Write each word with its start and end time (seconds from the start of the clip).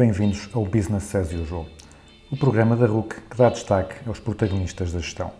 Bem-vindos 0.00 0.48
ao 0.54 0.64
Business 0.64 1.14
as 1.14 1.30
Usual, 1.30 1.66
o 2.30 2.36
programa 2.38 2.74
da 2.74 2.86
RUC 2.86 3.16
que 3.28 3.36
dá 3.36 3.50
destaque 3.50 3.96
aos 4.08 4.18
protagonistas 4.18 4.94
da 4.94 4.98
gestão. 4.98 5.30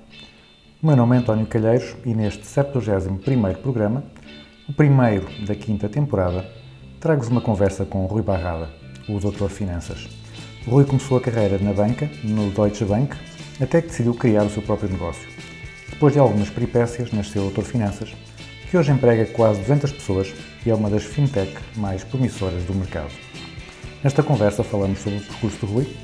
O 0.82 0.86
meu 0.86 0.94
nome 0.94 1.16
é 1.16 1.20
António 1.20 1.46
Calheiros 1.46 1.96
e 2.04 2.12
neste 2.12 2.42
71º 2.42 3.56
programa, 3.62 4.04
o 4.68 4.72
primeiro 4.74 5.26
da 5.46 5.54
quinta 5.54 5.88
temporada, 5.88 6.46
trago-vos 7.00 7.30
uma 7.30 7.40
conversa 7.40 7.86
com 7.86 8.04
Rui 8.04 8.20
Barrada, 8.20 8.68
o 9.08 9.18
Doutor 9.18 9.48
Finanças. 9.48 10.06
O 10.66 10.72
Rui 10.72 10.84
começou 10.84 11.16
a 11.16 11.22
carreira 11.22 11.56
na 11.58 11.72
banca, 11.72 12.10
no 12.22 12.50
Deutsche 12.50 12.84
Bank, 12.84 13.16
até 13.62 13.80
que 13.80 13.88
decidiu 13.88 14.12
criar 14.12 14.42
o 14.42 14.50
seu 14.50 14.62
próprio 14.62 14.90
negócio. 14.90 15.26
Depois 15.88 16.12
de 16.12 16.18
algumas 16.18 16.50
peripécias, 16.50 17.10
nasceu 17.12 17.40
o 17.40 17.44
Doutor 17.46 17.64
Finanças, 17.64 18.14
que 18.70 18.76
hoje 18.76 18.92
emprega 18.92 19.24
quase 19.24 19.60
200 19.60 19.90
pessoas 19.90 20.34
e 20.66 20.70
é 20.70 20.74
uma 20.74 20.90
das 20.90 21.04
fintech 21.04 21.56
mais 21.76 22.04
promissoras 22.04 22.62
do 22.64 22.74
mercado. 22.74 23.10
Nesta 24.02 24.22
conversa 24.22 24.64
falamos 24.64 25.00
sobre 25.00 25.18
o 25.18 25.22
percurso 25.22 25.66
do 25.66 25.72
Rui, 25.72 25.96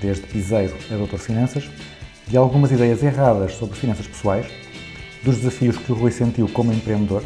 desde 0.00 0.26
piseiro 0.26 0.74
a 0.90 0.94
doutor 0.96 1.18
Finanças, 1.18 1.68
de 2.26 2.36
algumas 2.36 2.72
ideias 2.72 3.02
erradas 3.02 3.54
sobre 3.56 3.76
finanças 3.76 4.06
pessoais, 4.06 4.46
dos 5.22 5.36
desafios 5.36 5.76
que 5.76 5.92
o 5.92 5.94
Rui 5.94 6.10
sentiu 6.10 6.48
como 6.48 6.72
empreendedor, 6.72 7.22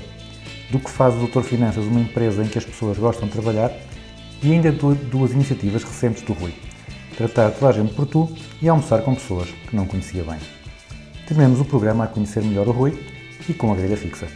do 0.71 0.81
que 0.81 0.91
faz 0.91 1.15
o 1.15 1.19
doutor 1.19 1.45
Finanças 1.45 1.85
uma 1.85 2.01
empresa 2.01 2.43
em 2.43 2.49
que 2.49 2.59
as 2.59 2.65
pessoas 2.65 2.99
gostam 2.99 3.29
de 3.29 3.35
trabalhar 3.35 3.71
e 4.43 4.53
ainda 4.53 4.73
duas 4.73 5.31
iniciativas 5.31 5.85
recentes 5.85 6.23
do 6.23 6.33
Rui, 6.33 6.53
tratar 7.17 7.53
toda 7.53 7.69
a 7.69 7.73
gente 7.73 7.95
por 7.95 8.07
tu 8.07 8.29
e 8.61 8.69
almoçar 8.69 9.03
com 9.03 9.15
pessoas 9.15 9.49
que 9.69 9.77
não 9.77 9.87
conhecia 9.87 10.25
bem. 10.25 10.39
Terminamos 11.29 11.61
o 11.61 11.65
programa 11.65 12.03
a 12.03 12.09
conhecer 12.09 12.43
melhor 12.43 12.67
o 12.67 12.73
Rui 12.73 12.99
e 13.49 13.55
com 13.55 13.73
a 13.73 13.77
grelha 13.77 13.97
fixa. 13.97 14.27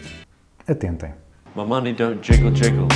Atentem. 0.69 1.11
My 1.57 1.65
money 1.65 1.93
don't 1.93 2.21
jiggle 2.23 2.55
jiggle, 2.55 2.87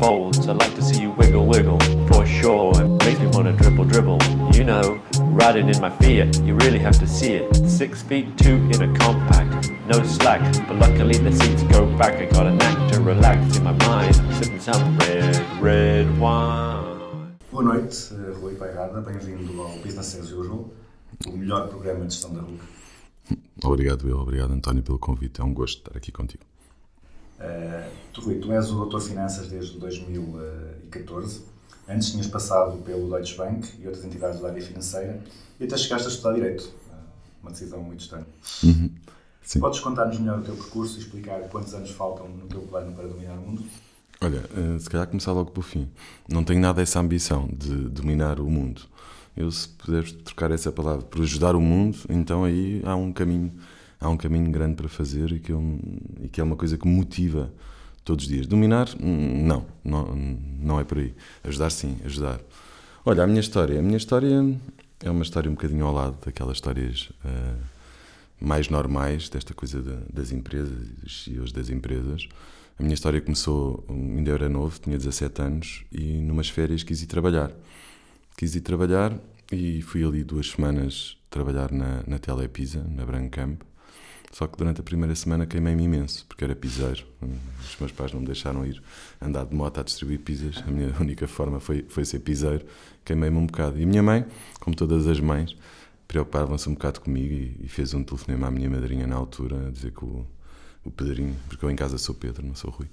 folds. 0.00 0.48
I 0.48 0.52
like 0.54 0.74
to 0.76 0.82
see 0.82 1.02
you 1.02 1.10
wiggle 1.10 1.46
wiggle, 1.46 1.78
for 2.08 2.24
sure. 2.24 2.72
It 2.82 3.04
makes 3.04 3.20
me 3.20 3.26
wanna 3.26 3.52
dribble 3.52 3.84
dribble. 3.84 4.18
You 4.56 4.64
know, 4.64 5.00
riding 5.40 5.68
in 5.68 5.78
my 5.80 5.90
Fiat, 5.90 6.42
you 6.42 6.54
really 6.54 6.78
have 6.78 6.98
to 6.98 7.06
see 7.06 7.34
it. 7.34 7.46
Six 7.68 8.02
feet 8.02 8.26
two 8.38 8.56
in 8.72 8.80
a 8.82 8.90
compact, 8.98 9.70
no 9.86 10.02
slack. 10.02 10.40
But 10.66 10.76
luckily 10.78 11.18
the 11.18 11.32
seats 11.32 11.62
go 11.64 11.86
back. 11.98 12.14
I 12.14 12.24
got 12.24 12.46
a 12.46 12.52
knack 12.52 12.92
to 12.92 13.00
relax 13.00 13.58
in 13.58 13.64
my 13.64 13.72
mind. 13.86 14.16
I'm 14.16 14.32
sipping 14.42 14.60
some 14.60 14.98
red, 14.98 15.36
red 15.60 16.06
wine. 16.18 17.36
Boa 17.52 17.62
noite, 17.62 17.94
eh, 18.12 18.32
Rui 18.40 18.54
Pairada, 18.54 19.00
bem-vindo 19.02 19.60
ao 19.60 19.76
Business 19.84 20.14
as 20.14 20.30
Usual, 20.30 20.70
o 21.26 21.32
melhor 21.36 21.68
programa 21.68 22.06
de 22.06 22.14
gestão 22.14 22.32
da 22.32 22.40
RUC. 22.40 22.60
Obrigado, 23.64 24.08
eu. 24.08 24.18
Obrigado, 24.18 24.52
António, 24.52 24.82
pelo 24.82 24.98
convite. 24.98 25.40
É 25.40 25.44
um 25.44 25.52
gosto 25.52 25.78
estar 25.78 25.96
aqui 25.98 26.10
contigo. 26.10 26.49
Uh, 27.40 28.20
Rui, 28.20 28.38
tu 28.38 28.52
és 28.52 28.70
o 28.70 28.74
doutor 28.74 29.00
Finanças 29.00 29.48
desde 29.48 29.78
2014. 29.78 31.42
Antes 31.88 32.10
tinhas 32.10 32.26
passado 32.26 32.76
pelo 32.82 33.08
Deutsche 33.08 33.36
Bank 33.36 33.66
e 33.80 33.86
outras 33.86 34.04
entidades 34.04 34.40
da 34.40 34.48
área 34.48 34.62
financeira 34.62 35.20
e 35.58 35.64
até 35.64 35.76
chegaste 35.76 36.06
a 36.06 36.10
estudar 36.10 36.34
Direito. 36.34 36.64
Uh, 36.64 36.94
uma 37.42 37.50
decisão 37.50 37.82
muito 37.82 38.00
estranha. 38.00 38.26
Sim. 39.42 39.58
Podes 39.58 39.80
contar-nos 39.80 40.18
melhor 40.18 40.38
o 40.38 40.42
teu 40.42 40.54
percurso 40.54 40.96
e 40.96 41.00
explicar 41.00 41.40
quantos 41.48 41.74
anos 41.74 41.90
faltam 41.90 42.28
no 42.28 42.46
teu 42.46 42.60
plano 42.60 42.92
para 42.94 43.08
dominar 43.08 43.34
o 43.34 43.40
mundo? 43.40 43.64
Olha, 44.20 44.44
eh, 44.54 44.78
se 44.78 44.88
calhar 44.88 45.06
começar 45.06 45.32
logo 45.32 45.50
pelo 45.50 45.64
fim. 45.64 45.88
Não 46.28 46.44
tenho 46.44 46.60
nada 46.60 46.82
essa 46.82 47.00
ambição 47.00 47.48
de 47.50 47.88
dominar 47.88 48.38
o 48.38 48.48
mundo. 48.48 48.82
Eu, 49.34 49.50
se 49.50 49.68
puderes 49.68 50.12
trocar 50.12 50.50
essa 50.50 50.70
palavra 50.70 51.02
por 51.02 51.22
ajudar 51.22 51.56
o 51.56 51.60
mundo, 51.60 51.98
então 52.08 52.44
aí 52.44 52.82
há 52.84 52.94
um 52.94 53.12
caminho, 53.12 53.50
há 54.00 54.08
um 54.08 54.16
caminho 54.16 54.50
grande 54.50 54.76
para 54.76 54.88
fazer 54.88 55.30
e 55.32 55.38
que, 55.40 55.52
eu, 55.52 55.78
e 56.22 56.28
que 56.28 56.40
é 56.40 56.44
uma 56.44 56.56
coisa 56.56 56.78
que 56.78 56.86
motiva 56.88 57.52
todos 58.04 58.24
os 58.24 58.30
dias. 58.30 58.46
Dominar, 58.46 58.88
não, 58.98 59.66
não, 59.84 60.14
não 60.14 60.80
é 60.80 60.84
por 60.84 60.98
aí. 60.98 61.14
Ajudar, 61.44 61.70
sim, 61.70 61.96
ajudar. 62.04 62.40
Olha, 63.04 63.22
a 63.24 63.26
minha 63.26 63.40
história. 63.40 63.78
A 63.78 63.82
minha 63.82 63.96
história 63.96 64.34
é 65.04 65.10
uma 65.10 65.22
história 65.22 65.50
um 65.50 65.54
bocadinho 65.54 65.84
ao 65.86 65.92
lado 65.92 66.16
daquelas 66.24 66.56
histórias 66.56 67.10
eh, 67.24 67.54
mais 68.40 68.68
normais, 68.68 69.28
desta 69.28 69.52
coisa 69.54 69.82
da- 69.82 70.00
das 70.12 70.32
empresas 70.32 70.88
e 70.88 71.00
dos 71.02 71.24
CEOs 71.24 71.52
das 71.52 71.68
empresas. 71.70 72.28
A 72.78 72.82
minha 72.82 72.94
história 72.94 73.20
começou, 73.20 73.84
ainda 73.88 74.30
era 74.30 74.48
novo, 74.48 74.78
tinha 74.80 74.96
17 74.96 75.42
anos 75.42 75.84
e 75.92 76.18
numas 76.20 76.48
férias 76.48 76.82
quis 76.82 77.02
ir 77.02 77.06
trabalhar. 77.06 77.52
Quis 78.36 78.54
ir 78.54 78.62
trabalhar 78.62 79.14
e 79.52 79.82
fui 79.82 80.02
ali 80.02 80.24
duas 80.24 80.50
semanas 80.50 81.18
trabalhar 81.28 81.70
na, 81.70 82.02
na 82.06 82.18
Telepisa, 82.18 82.82
na 82.88 83.04
Brancamp. 83.04 83.60
Só 84.32 84.46
que 84.46 84.56
durante 84.56 84.80
a 84.80 84.84
primeira 84.84 85.14
semana 85.16 85.44
queimei-me 85.44 85.82
imenso, 85.84 86.24
porque 86.28 86.44
era 86.44 86.54
piseiro. 86.54 87.04
Hum, 87.20 87.34
Os 87.68 87.76
meus 87.80 87.90
pais 87.92 88.12
não 88.12 88.20
me 88.20 88.26
deixaram 88.26 88.64
ir 88.64 88.80
andar 89.20 89.44
de 89.44 89.54
moto 89.54 89.80
a 89.80 89.82
distribuir 89.82 90.20
pizzas. 90.20 90.62
A 90.66 90.70
minha 90.70 90.94
única 91.00 91.26
forma 91.26 91.58
foi, 91.58 91.84
foi 91.88 92.04
ser 92.04 92.20
piseiro. 92.20 92.64
Queimei-me 93.04 93.36
um 93.36 93.46
bocado. 93.46 93.78
E 93.78 93.82
a 93.82 93.86
minha 93.86 94.02
mãe, 94.02 94.24
como 94.60 94.76
todas 94.76 95.06
as 95.08 95.18
mães, 95.18 95.56
preocupavam-se 96.06 96.68
um 96.68 96.74
bocado 96.74 97.00
comigo 97.00 97.32
e, 97.34 97.56
e 97.64 97.68
fez 97.68 97.92
um 97.92 98.04
telefonema 98.04 98.46
à 98.46 98.50
minha 98.50 98.70
madrinha 98.70 99.06
na 99.06 99.16
altura 99.16 99.66
a 99.66 99.70
dizer 99.70 99.90
que 99.92 100.04
o, 100.04 100.24
o 100.84 100.90
Pedrinho, 100.92 101.34
porque 101.48 101.64
eu 101.64 101.70
em 101.70 101.76
casa 101.76 101.98
sou 101.98 102.14
Pedro, 102.14 102.46
não 102.46 102.54
sou 102.54 102.70
Rui, 102.70 102.86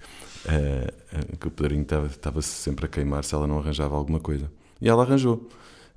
eh, 0.48 0.92
que 1.40 1.48
o 1.48 1.52
Pedrinho 1.52 1.84
estava- 1.84 2.42
sempre 2.42 2.86
a 2.86 2.90
queimar 2.90 3.24
se 3.24 3.34
ela 3.36 3.46
não 3.48 3.60
arranjava 3.60 3.96
alguma 3.96 4.20
coisa. 4.20 4.52
E 4.82 4.90
ela 4.90 5.04
arranjou. 5.04 5.48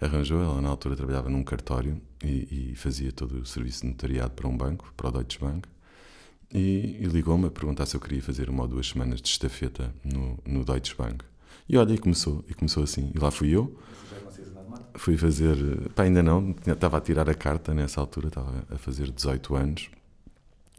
Arranjou, 0.01 0.43
ela 0.43 0.61
na 0.61 0.69
altura 0.69 0.97
trabalhava 0.97 1.29
num 1.31 1.43
cartório 1.43 2.01
e, 2.23 2.73
e 2.73 2.75
fazia 2.75 3.13
todo 3.13 3.41
o 3.41 3.47
serviço 3.47 3.83
de 3.83 3.89
notariado 3.89 4.33
para 4.33 4.49
um 4.49 4.57
banco, 4.57 4.93
para 4.97 5.09
o 5.09 5.13
Deutsche 5.13 5.39
Bank. 5.39 5.69
E, 6.53 6.99
e 7.01 7.05
ligou-me 7.07 7.47
a 7.47 7.51
perguntar 7.51 7.87
se 7.87 7.97
eu 7.97 8.01
queria 8.01 8.23
fazer 8.23 8.51
uma 8.51 8.63
ou 8.63 8.69
duas 8.69 8.89
semanas 8.89 9.21
de 9.21 9.29
estafeta 9.29 9.95
no, 10.05 10.39
no 10.45 10.65
Deutsche 10.65 10.95
Bank. 10.97 11.25
E 11.69 11.77
olha, 11.77 11.95
e 11.95 11.99
começou, 11.99 12.45
e 12.49 12.55
começou 12.55 12.83
assim. 12.83 13.13
E 13.15 13.19
lá 13.19 13.31
fui 13.31 13.51
eu, 13.51 13.79
fui 14.95 15.17
fazer. 15.17 15.57
Pá, 15.95 16.03
ainda 16.03 16.23
não, 16.23 16.55
estava 16.67 16.99
a 16.99 17.01
tirar 17.01 17.31
a 17.31 17.35
carta 17.35 17.73
nessa 17.73 18.01
altura, 18.01 18.29
estava 18.29 18.65
a 18.71 18.77
fazer 18.77 19.11
18 19.11 19.55
anos. 19.55 19.91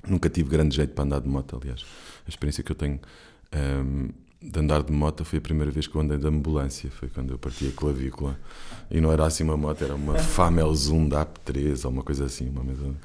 Nunca 0.07 0.29
tive 0.29 0.49
grande 0.49 0.75
jeito 0.75 0.93
para 0.93 1.03
andar 1.03 1.21
de 1.21 1.29
moto, 1.29 1.59
aliás. 1.61 1.85
A 2.25 2.29
experiência 2.29 2.63
que 2.63 2.71
eu 2.71 2.75
tenho 2.75 2.99
ahm, 3.51 4.09
de 4.41 4.59
andar 4.59 4.81
de 4.83 4.91
moto 4.91 5.23
foi 5.23 5.37
a 5.37 5.41
primeira 5.41 5.71
vez 5.71 5.85
que 5.87 5.95
eu 5.95 6.01
andei 6.01 6.17
de 6.17 6.27
ambulância, 6.27 6.89
foi 6.89 7.09
quando 7.09 7.31
eu 7.31 7.37
parti 7.37 7.67
a 7.67 7.71
clavícula. 7.71 8.39
E 8.89 8.99
não 8.99 9.11
era 9.11 9.25
assim 9.25 9.43
uma 9.43 9.55
moto, 9.55 9.83
era 9.83 9.93
uma 9.95 10.17
Famel 10.17 10.73
Zoom 10.73 11.07
da 11.07 11.25
AP3 11.25 11.85
ou 11.85 11.91
uma 11.91 12.03
coisa 12.03 12.25
assim, 12.25 12.49
uma, 12.49 12.63
mesa- 12.63 12.95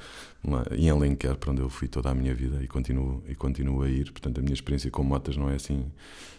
uma, 0.43 0.65
em 0.71 0.89
Alenquer, 0.89 1.35
para 1.35 1.51
onde 1.51 1.61
eu 1.61 1.69
fui 1.69 1.87
toda 1.87 2.09
a 2.09 2.15
minha 2.15 2.33
vida 2.33 2.61
e 2.63 2.67
continuo, 2.67 3.23
e 3.27 3.35
continuo 3.35 3.83
a 3.83 3.89
ir. 3.89 4.11
Portanto, 4.11 4.39
a 4.39 4.41
minha 4.41 4.53
experiência 4.53 4.89
com 4.89 5.03
motas 5.03 5.37
não 5.37 5.49
é 5.49 5.55
assim, 5.55 5.85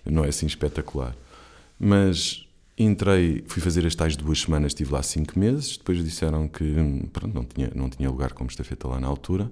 não 0.05 0.25
é 0.25 0.29
assim 0.29 0.47
espetacular. 0.47 1.15
Mas 1.79 2.45
entrei, 2.77 3.45
fui 3.47 3.63
fazer 3.63 3.87
as 3.87 3.95
tais 3.95 4.17
duas 4.17 4.41
semanas, 4.41 4.71
estive 4.73 4.93
lá 4.93 5.03
cinco 5.03 5.39
meses. 5.39 5.77
Depois 5.77 6.03
disseram 6.05 6.49
que 6.49 6.65
hum, 6.65 7.09
pronto, 7.13 7.35
não, 7.35 7.45
tinha, 7.45 7.71
não 7.75 7.89
tinha 7.89 8.11
lugar 8.11 8.33
como 8.33 8.51
estafeta 8.51 8.89
lá 8.89 8.99
na 9.01 9.07
altura. 9.07 9.51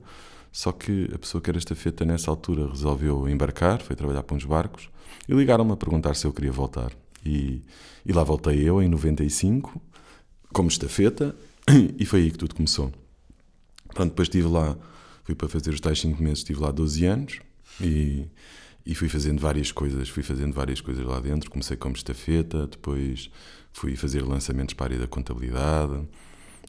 Só 0.57 0.73
que 0.73 1.11
a 1.13 1.19
pessoa 1.19 1.43
que 1.43 1.51
era 1.51 1.59
estafeta 1.59 2.03
nessa 2.03 2.31
altura 2.31 2.67
resolveu 2.67 3.29
embarcar, 3.29 3.79
foi 3.83 3.95
trabalhar 3.95 4.23
para 4.23 4.35
uns 4.35 4.47
barcos 4.47 4.89
e 5.29 5.35
ligaram-me 5.35 5.73
a 5.73 5.77
perguntar 5.77 6.17
se 6.17 6.27
eu 6.27 6.33
queria 6.33 6.51
voltar. 6.51 6.93
E, 7.23 7.61
e 8.07 8.11
lá 8.11 8.25
voltei 8.25 8.67
eu 8.67 8.81
em 8.81 8.89
95, 8.89 9.79
como 10.55 10.71
estafeta, 10.71 11.37
e 11.99 12.07
foi 12.07 12.21
aí 12.23 12.31
que 12.31 12.39
tudo 12.39 12.55
começou. 12.55 12.91
Pronto, 13.93 14.09
depois 14.09 14.29
estive 14.29 14.49
lá, 14.49 14.75
fui 15.25 15.35
para 15.35 15.47
fazer 15.47 15.75
os 15.75 15.81
tais 15.81 16.01
5 16.01 16.23
meses, 16.23 16.39
estive 16.39 16.59
lá 16.59 16.71
12 16.71 17.05
anos 17.05 17.39
e, 17.79 18.25
e 18.87 18.95
fui 18.95 19.11
fazendo 19.11 19.39
várias 19.39 19.71
coisas, 19.71 20.09
fui 20.09 20.23
fazendo 20.23 20.55
várias 20.55 20.81
coisas 20.81 21.05
lá 21.05 21.21
dentro. 21.21 21.51
Comecei 21.51 21.77
como 21.77 21.95
estafeta, 21.95 22.67
depois 22.67 23.31
fui 23.75 23.95
fazer 23.95 24.23
lançamentos 24.23 24.73
para 24.73 24.87
a 24.87 24.89
área 24.89 25.01
da 25.01 25.07
contabilidade, 25.07 26.09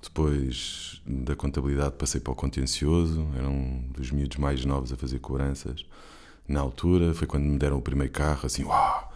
depois 0.01 1.01
da 1.05 1.35
contabilidade 1.35 1.95
passei 1.95 2.19
para 2.21 2.33
o 2.33 2.35
contencioso, 2.35 3.27
era 3.35 3.47
um 3.47 3.87
dos 3.89 4.11
miúdos 4.11 4.37
mais 4.37 4.63
novos 4.65 4.91
a 4.91 4.97
fazer 4.97 5.19
cobranças. 5.19 5.85
Na 6.47 6.61
altura, 6.61 7.13
foi 7.13 7.27
quando 7.27 7.43
me 7.43 7.57
deram 7.57 7.77
o 7.77 7.81
primeiro 7.81 8.11
carro, 8.11 8.45
assim, 8.45 8.63
uau! 8.63 9.07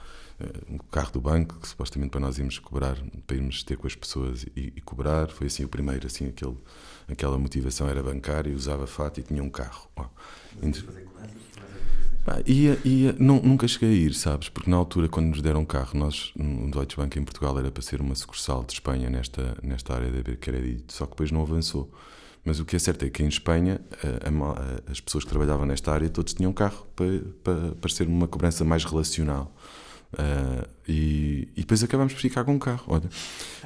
um 0.70 0.78
carro 0.90 1.12
do 1.12 1.22
banco, 1.22 1.60
que 1.60 1.68
supostamente 1.68 2.12
para 2.12 2.20
nós 2.20 2.38
irmos 2.38 2.58
cobrar, 2.60 2.98
para 3.28 3.36
irmos 3.36 3.64
ter 3.64 3.78
com 3.78 3.88
as 3.88 3.96
pessoas 3.96 4.44
e, 4.56 4.74
e 4.76 4.82
cobrar, 4.82 5.28
foi 5.30 5.48
assim 5.48 5.64
o 5.64 5.68
primeiro, 5.68 6.08
assim, 6.08 6.28
aquele, 6.28 6.58
aquela 7.08 7.38
motivação 7.38 7.88
era 7.88 8.02
bancária, 8.02 8.54
usava 8.54 8.88
fato 8.88 9.20
e 9.20 9.24
tinha 9.24 9.44
um 9.44 9.50
carro. 9.50 9.88
Uau. 9.98 10.12
Entre- 10.62 10.86
Ia, 12.46 12.78
ia, 12.86 13.16
nu- 13.18 13.42
nunca 13.42 13.68
cheguei 13.68 13.90
a 13.90 13.94
ir, 13.94 14.14
sabes? 14.14 14.48
Porque 14.50 14.70
na 14.70 14.78
altura, 14.78 15.08
quando 15.10 15.28
nos 15.28 15.42
deram 15.42 15.66
carro, 15.66 15.98
nós, 15.98 16.32
no 16.36 16.70
Deutsche 16.70 16.96
Bank 16.98 17.18
em 17.18 17.24
Portugal, 17.24 17.58
era 17.58 17.72
para 17.72 17.82
ser 17.82 18.00
uma 18.02 18.14
sucursal 18.16 18.64
de 18.64 18.74
Espanha 18.74 19.10
nesta, 19.10 19.58
nesta 19.64 19.94
área 19.96 20.10
de 20.12 20.36
crédito, 20.38 20.94
só 20.94 21.06
que 21.06 21.12
depois 21.12 21.32
não 21.32 21.42
avançou. 21.42 21.92
Mas 22.46 22.60
o 22.60 22.66
que 22.66 22.76
é 22.76 22.80
certo 22.80 23.06
é 23.06 23.10
que 23.10 23.24
em 23.24 23.28
Espanha, 23.28 23.82
a- 24.04 24.30
a 24.88 24.92
as 24.92 25.00
pessoas 25.00 25.24
que 25.24 25.30
trabalhavam 25.30 25.66
nesta 25.66 25.92
área, 25.92 26.10
todos 26.10 26.34
tinham 26.34 26.54
carro 26.54 26.86
para, 26.96 27.22
para, 27.44 27.72
para 27.76 27.90
ser 27.92 28.08
uma 28.08 28.28
cobrança 28.28 28.64
mais 28.64 28.84
relacional. 28.86 29.54
Ah, 30.18 30.68
e, 30.88 31.48
e 31.56 31.62
depois 31.62 31.82
acabámos 31.84 32.14
por 32.14 32.20
ficar 32.20 32.44
com 32.44 32.54
um 32.54 32.60
carro, 32.60 32.84
olha. 32.88 33.10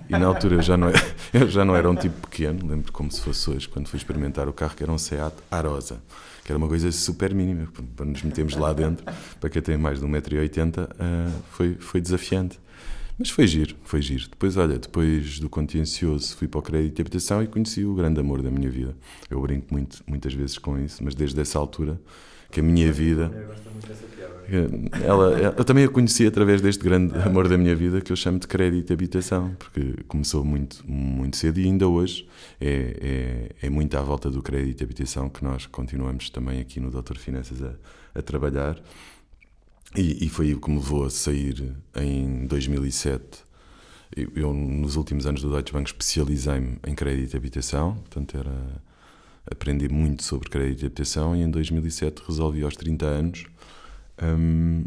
E 0.07 0.11
na 0.13 0.27
altura 0.27 0.55
eu 0.55 0.61
já 0.61 0.77
não, 0.77 0.89
era, 1.33 1.47
já 1.49 1.65
não 1.65 1.75
era 1.75 1.89
um 1.89 1.95
tipo 1.95 2.27
pequeno, 2.27 2.67
lembro 2.67 2.91
como 2.91 3.11
se 3.11 3.19
fosse 3.21 3.49
hoje, 3.49 3.67
quando 3.67 3.87
fui 3.87 3.97
experimentar 3.97 4.47
o 4.47 4.53
carro, 4.53 4.75
que 4.75 4.83
era 4.83 4.91
um 4.91 4.97
Seat 4.97 5.33
Arosa, 5.49 6.01
que 6.45 6.51
era 6.51 6.59
uma 6.59 6.67
coisa 6.67 6.91
super 6.91 7.33
mínima, 7.33 7.67
para 7.95 8.05
nos 8.05 8.21
metermos 8.21 8.55
lá 8.55 8.71
dentro, 8.71 9.03
para 9.39 9.49
quem 9.49 9.63
tem 9.63 9.77
mais 9.77 9.99
de 9.99 10.05
1,80m, 10.05 10.87
ah, 10.99 11.31
foi, 11.49 11.73
foi 11.73 11.99
desafiante. 11.99 12.59
Mas 13.17 13.31
foi 13.31 13.47
giro, 13.47 13.75
foi 13.83 13.99
giro. 13.99 14.29
Depois, 14.29 14.55
olha, 14.55 14.77
depois 14.77 15.39
do 15.39 15.49
contencioso 15.49 16.37
fui 16.37 16.47
para 16.47 16.59
o 16.59 16.61
crédito 16.61 16.97
de 16.97 17.01
habitação 17.01 17.41
e 17.41 17.47
conheci 17.47 17.83
o 17.83 17.95
grande 17.95 18.19
amor 18.19 18.43
da 18.43 18.51
minha 18.51 18.69
vida. 18.69 18.95
Eu 19.27 19.41
brinco 19.41 19.73
muito, 19.73 20.03
muitas 20.05 20.35
vezes 20.35 20.59
com 20.59 20.77
isso, 20.77 21.03
mas 21.03 21.15
desde 21.15 21.41
essa 21.41 21.57
altura 21.57 21.99
que 22.55 22.61
a 22.61 22.63
minha 22.63 22.91
vida. 22.91 23.29
Ela, 25.03 25.53
eu 25.57 25.65
também 25.65 25.83
a 25.83 25.89
conheci 25.89 26.25
através 26.25 26.61
deste 26.61 26.81
grande 26.81 27.17
amor 27.19 27.49
da 27.49 27.57
minha 27.57 27.75
vida 27.75 27.99
que 27.99 28.11
eu 28.11 28.15
chamo 28.15 28.39
de 28.39 28.47
crédito 28.47 28.93
habitação, 28.93 29.53
porque 29.59 30.03
começou 30.07 30.45
muito, 30.45 30.81
muito 30.89 31.35
cedo 31.35 31.59
e 31.59 31.65
ainda 31.65 31.87
hoje 31.87 32.25
é, 32.61 33.49
é, 33.61 33.67
é 33.67 33.69
muito 33.69 33.97
à 33.97 34.01
volta 34.01 34.29
do 34.29 34.41
crédito 34.41 34.83
habitação 34.83 35.27
que 35.27 35.43
nós 35.43 35.65
continuamos 35.65 36.29
também 36.29 36.61
aqui 36.61 36.79
no 36.79 36.89
Doutor 36.89 37.17
Finanças 37.17 37.61
a, 37.61 37.73
a 38.17 38.21
trabalhar. 38.21 38.81
E, 39.97 40.25
e 40.25 40.29
foi 40.29 40.53
o 40.53 40.61
que 40.61 40.69
me 40.69 40.77
levou 40.77 41.05
a 41.05 41.09
sair 41.09 41.75
em 41.95 42.45
2007. 42.45 43.43
Eu, 44.15 44.31
eu, 44.35 44.53
nos 44.53 44.95
últimos 44.95 45.25
anos 45.25 45.41
do 45.41 45.49
Deutsche 45.49 45.73
Bank, 45.73 45.87
especializei-me 45.87 46.77
em 46.87 46.95
crédito 46.95 47.31
de 47.31 47.37
habitação, 47.37 47.95
portanto, 47.95 48.37
era 48.37 48.81
aprender 49.49 49.91
muito 49.91 50.23
sobre 50.23 50.49
crédito 50.49 50.79
de 50.79 50.85
habitação. 50.85 51.35
E 51.35 51.41
em 51.41 51.49
2007 51.49 52.23
resolvi, 52.27 52.63
aos 52.63 52.75
30 52.75 53.05
anos, 53.05 53.45
hum, 54.21 54.85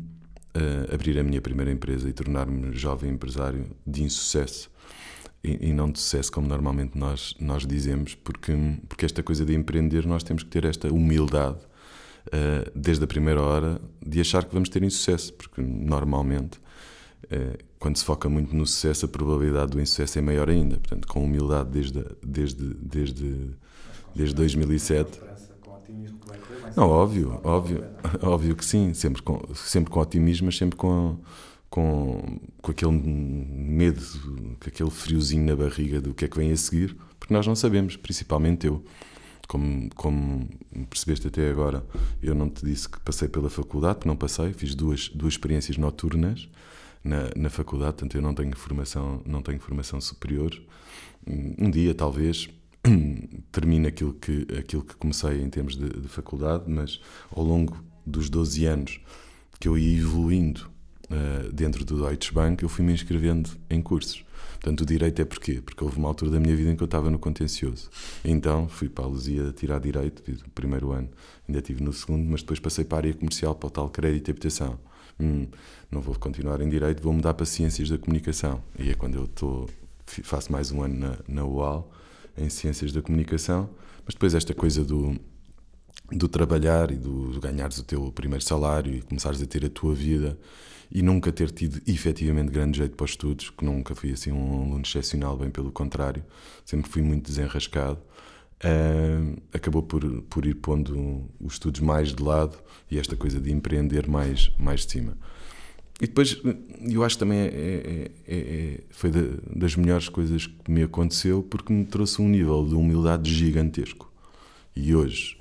eh, 0.55 0.95
abrir 0.95 1.19
a 1.19 1.23
minha 1.23 1.41
primeira 1.41 1.71
empresa 1.71 2.09
e 2.09 2.13
tornar-me 2.13 2.73
jovem 2.73 3.13
empresário 3.13 3.67
de 3.87 4.03
insucesso. 4.03 4.71
E, 5.45 5.69
e 5.69 5.73
não 5.73 5.91
de 5.91 6.01
sucesso, 6.01 6.33
como 6.33 6.49
normalmente 6.49 6.99
nós, 6.99 7.35
nós 7.39 7.67
dizemos, 7.67 8.15
porque, 8.17 8.53
porque 8.89 9.05
esta 9.05 9.23
coisa 9.23 9.45
de 9.45 9.55
empreender, 9.55 10.05
nós 10.07 10.23
temos 10.23 10.43
que 10.43 10.51
ter 10.51 10.65
esta 10.65 10.93
humildade 10.93 11.59
Uh, 12.29 12.71
desde 12.75 13.03
a 13.03 13.07
primeira 13.07 13.41
hora 13.41 13.81
de 14.05 14.21
achar 14.21 14.45
que 14.45 14.53
vamos 14.53 14.69
ter 14.69 14.83
insucesso, 14.83 15.33
porque 15.33 15.63
normalmente 15.63 16.59
uh, 17.25 17.57
quando 17.79 17.97
se 17.97 18.05
foca 18.05 18.29
muito 18.29 18.55
no 18.55 18.67
sucesso 18.67 19.07
a 19.07 19.09
probabilidade 19.09 19.71
do 19.71 19.81
insucesso 19.81 20.19
é 20.19 20.21
maior 20.21 20.51
ainda, 20.51 20.77
portanto 20.77 21.09
com 21.09 21.25
humildade 21.25 21.71
desde, 21.71 22.05
desde, 22.23 22.75
desde, 22.75 23.51
desde 24.15 24.35
2007 24.35 25.29
não, 26.77 26.91
óbvio, 26.91 27.41
óbvio, 27.43 27.85
óbvio 28.23 28.55
que 28.55 28.65
sim, 28.65 28.95
sempre 28.95 29.21
com, 29.21 29.43
sempre 29.55 29.91
com 29.91 30.01
otimismo, 30.01 30.47
mas 30.47 30.57
sempre 30.57 30.77
com, 30.77 31.19
com, 31.69 32.39
com 32.63 32.71
aquele 32.71 32.93
medo, 32.93 34.01
com 34.61 34.69
aquele 34.69 34.91
friozinho 34.91 35.45
na 35.45 35.57
barriga 35.57 36.01
do 36.01 36.15
que 36.15 36.25
é 36.25 36.29
que 36.29 36.37
vem 36.37 36.53
a 36.53 36.57
seguir, 36.57 36.97
porque 37.19 37.35
nós 37.35 37.47
não 37.47 37.57
sabemos, 37.57 37.97
principalmente 37.97 38.67
eu 38.67 38.85
como, 39.49 39.89
como 39.95 40.49
percebeste 40.89 41.27
até 41.27 41.51
agora, 41.51 41.85
eu 42.23 42.35
não 42.35 42.49
te 42.49 42.65
disse 42.65 42.89
que 42.89 43.01
passei 43.01 43.27
pela 43.27 43.51
faculdade, 43.51 43.97
porque 43.97 44.09
não 44.09 44.17
passei, 44.17 44.53
fiz 44.53 44.75
duas, 44.75 45.09
duas 45.09 45.33
experiências 45.33 45.79
noturnas 45.79 46.49
na, 47.03 47.31
na 47.35 47.51
faculdade, 47.51 47.95
portanto 47.95 48.15
eu 48.15 48.23
não 48.23 48.35
tenho 48.35 48.55
formação, 48.55 49.23
não 49.25 49.43
tenho 49.43 49.59
formação 49.59 50.01
superior. 50.01 50.57
Um 51.27 51.71
dia, 51.71 51.95
talvez, 51.95 52.49
termine 53.53 53.89
aquilo 53.89 54.15
que, 54.15 54.47
aquilo 54.59 54.83
que 54.83 54.97
comecei 54.97 55.43
em 55.43 55.51
termos 55.51 55.77
de, 55.77 55.89
de 55.89 56.09
faculdade, 56.09 56.65
mas 56.69 57.01
ao 57.31 57.43
longo 57.43 57.83
dos 58.07 58.31
12 58.31 58.65
anos 58.67 59.01
que 59.61 59.69
eu 59.69 59.77
ia 59.77 59.99
evoluindo 59.99 60.71
uh, 61.11 61.53
dentro 61.53 61.85
do 61.85 61.99
Deutsche 61.99 62.33
Bank, 62.33 62.63
eu 62.63 62.69
fui 62.69 62.85
me 62.85 62.93
inscrevendo 62.93 63.51
em 63.69 63.83
cursos. 63.83 64.25
Portanto, 64.61 64.81
o 64.81 64.87
direito 64.87 65.23
é 65.23 65.25
porquê? 65.25 65.61
Porque 65.65 65.83
houve 65.83 65.99
uma 65.99 66.09
altura 66.09 66.33
da 66.33 66.41
minha 66.41 66.55
vida 66.55 66.71
em 66.71 66.77
que 66.77 66.83
eu 66.83 66.87
estava 66.87 67.11
no 67.11 67.19
contencioso. 67.19 67.89
Então, 68.25 68.69
fui 68.69 68.89
para 68.89 69.05
a 69.05 69.09
Luzia 69.09 69.53
tirar 69.53 69.79
direito, 69.79 70.23
fiz 70.23 70.41
o 70.41 70.51
primeiro 70.51 70.91
ano, 70.91 71.09
ainda 71.47 71.61
estive 71.61 71.83
no 71.83 71.93
segundo, 71.93 72.29
mas 72.29 72.41
depois 72.41 72.59
passei 72.59 72.85
para 72.85 72.99
a 72.99 73.01
área 73.01 73.15
comercial, 73.15 73.55
para 73.55 73.69
o 73.69 73.71
tal 73.71 73.89
crédito 73.89 74.29
e 74.29 74.31
habitação. 74.33 74.79
Hum, 75.21 75.47
não 75.91 76.01
vou 76.01 76.15
continuar 76.17 76.61
em 76.61 76.69
direito, 76.69 77.03
vou 77.03 77.13
mudar 77.13 77.35
para 77.35 77.47
ciências 77.47 77.89
da 77.89 77.99
comunicação. 77.99 78.63
E 78.79 78.91
é 78.91 78.95
quando 78.95 79.15
eu 79.15 79.25
estou, 79.25 79.69
faço 80.07 80.51
mais 80.51 80.73
um 80.73 80.83
ano 80.83 80.99
na, 80.99 81.19
na 81.29 81.45
UAL, 81.45 81.91
em 82.41 82.49
ciências 82.49 82.93
da 82.93 83.03
comunicação, 83.03 83.71
mas 84.05 84.15
depois 84.15 84.35
esta 84.35 84.55
coisa 84.55 84.85
do, 84.85 85.19
do 86.11 86.29
trabalhar 86.29 86.91
e 86.91 86.97
do, 86.97 87.33
do 87.33 87.41
ganhares 87.41 87.79
o 87.79 87.85
teu 87.85 88.11
primeiro 88.13 88.45
salário 88.45 88.95
e 88.95 89.03
começares 89.03 89.43
a 89.43 89.47
ter 89.47 89.65
a 89.65 89.69
tua 89.69 89.95
vida 89.95 90.39
e 90.91 91.03
nunca 91.03 91.31
ter 91.31 91.51
tido 91.51 91.81
efetivamente 91.87 92.51
grande 92.51 92.79
jeito 92.79 92.97
para 92.97 93.05
os 93.05 93.11
estudos, 93.11 93.51
que 93.51 93.65
nunca 93.65 93.95
fui 93.95 94.13
assim 94.13 94.33
um 94.33 94.63
aluno 94.63 94.83
excepcional, 94.83 95.37
bem 95.37 95.51
pelo 95.51 95.71
contrário, 95.71 96.25
sempre 96.65 96.91
fui 96.91 97.03
muito 97.03 97.27
desenrascado, 97.27 98.01
uh, 98.65 99.43
acabou 99.53 99.83
por, 99.83 100.23
por 100.23 100.47
ir 100.47 100.55
pondo 100.55 101.29
os 101.39 101.55
estudos 101.55 101.81
mais 101.81 102.15
de 102.15 102.23
lado 102.23 102.59
e 102.91 102.99
esta 102.99 103.17
coisa 103.17 103.39
de 103.39 103.53
empreender 103.53 104.09
mais, 104.09 104.51
mais 104.59 104.87
de 104.87 104.93
cima. 104.93 105.17
E 106.01 106.07
depois, 106.07 106.41
eu 106.89 107.03
acho 107.03 107.17
que 107.17 107.21
também 107.21 107.39
é, 107.39 107.47
é, 107.47 108.11
é, 108.27 108.37
é 108.37 108.81
foi 108.91 109.11
da, 109.11 109.21
das 109.55 109.75
melhores 109.75 110.09
coisas 110.09 110.47
que 110.47 110.71
me 110.71 110.83
aconteceu 110.83 111.43
porque 111.43 111.73
me 111.73 111.85
trouxe 111.85 112.23
um 112.23 112.29
nível 112.29 112.67
de 112.67 112.75
humildade 112.75 113.33
gigantesco. 113.33 114.13
E 114.77 114.95
hoje, 114.95 115.39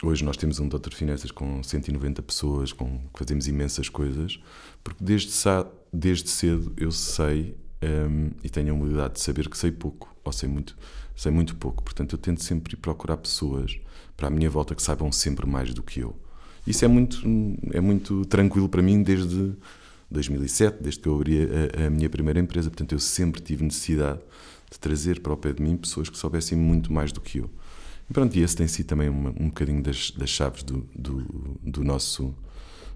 Hoje 0.00 0.24
nós 0.24 0.36
temos 0.36 0.60
um 0.60 0.68
Doutor 0.68 0.94
Finanças 0.94 1.32
com 1.32 1.60
190 1.60 2.22
pessoas, 2.22 2.72
com, 2.72 3.00
fazemos 3.14 3.48
imensas 3.48 3.88
coisas, 3.88 4.38
porque 4.84 5.02
desde, 5.02 5.32
desde 5.92 6.30
cedo 6.30 6.72
eu 6.76 6.92
sei 6.92 7.56
um, 7.82 8.30
e 8.44 8.48
tenho 8.48 8.70
a 8.70 8.76
humildade 8.76 9.14
de 9.14 9.20
saber 9.20 9.48
que 9.48 9.58
sei 9.58 9.72
pouco, 9.72 10.14
ou 10.22 10.32
sei 10.32 10.48
muito, 10.48 10.76
sei 11.16 11.32
muito 11.32 11.56
pouco. 11.56 11.82
Portanto, 11.82 12.12
eu 12.12 12.18
tento 12.18 12.44
sempre 12.44 12.74
ir 12.74 12.76
procurar 12.76 13.16
pessoas 13.16 13.76
para 14.16 14.28
a 14.28 14.30
minha 14.30 14.48
volta 14.48 14.72
que 14.72 14.82
saibam 14.82 15.10
sempre 15.10 15.46
mais 15.46 15.74
do 15.74 15.82
que 15.82 15.98
eu. 15.98 16.14
Isso 16.64 16.84
é 16.84 16.88
muito, 16.88 17.20
é 17.72 17.80
muito 17.80 18.24
tranquilo 18.26 18.68
para 18.68 18.82
mim 18.82 19.02
desde 19.02 19.54
2007, 20.10 20.82
desde 20.82 21.00
que 21.00 21.08
eu 21.08 21.14
abri 21.14 21.38
a, 21.42 21.86
a 21.86 21.90
minha 21.90 22.08
primeira 22.08 22.40
empresa. 22.40 22.70
Portanto, 22.70 22.92
eu 22.92 22.98
sempre 22.98 23.40
tive 23.40 23.64
necessidade 23.64 24.20
de 24.70 24.78
trazer 24.78 25.20
para 25.20 25.32
o 25.32 25.36
pé 25.36 25.52
de 25.52 25.62
mim 25.62 25.76
pessoas 25.76 26.08
que 26.08 26.18
soubessem 26.18 26.56
muito 26.56 26.92
mais 26.92 27.12
do 27.12 27.20
que 27.20 27.38
eu. 27.38 27.50
E 28.08 28.12
pronto, 28.12 28.34
e 28.36 28.42
esse 28.42 28.56
tem 28.56 28.66
sido 28.66 28.86
também 28.86 29.08
uma, 29.08 29.30
um 29.30 29.48
bocadinho 29.48 29.82
das, 29.82 30.10
das 30.10 30.30
chaves 30.30 30.62
do, 30.62 30.88
do, 30.94 31.58
do, 31.62 31.84
nosso, 31.84 32.34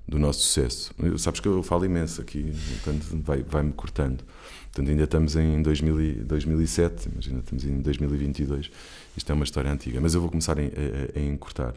do 0.08 0.18
nosso 0.18 0.40
sucesso. 0.40 0.94
Eu, 0.98 1.18
sabes 1.18 1.40
que 1.40 1.48
eu 1.48 1.62
falo 1.62 1.84
imenso 1.84 2.20
aqui, 2.20 2.52
portanto 2.82 3.22
vai-me 3.22 3.44
vai 3.44 3.72
cortando. 3.72 4.24
Portanto, 4.72 4.88
ainda 4.88 5.04
estamos 5.04 5.36
em 5.36 5.60
2000, 5.60 6.24
2007, 6.24 7.10
imagina, 7.12 7.40
estamos 7.40 7.64
em 7.64 7.80
2022. 7.82 8.70
Isto 9.14 9.30
é 9.30 9.34
uma 9.34 9.44
história 9.44 9.70
antiga, 9.70 10.00
mas 10.00 10.14
eu 10.14 10.20
vou 10.20 10.30
começar 10.30 10.58
a, 10.58 10.62
a, 10.62 11.18
a 11.18 11.22
encurtar. 11.22 11.74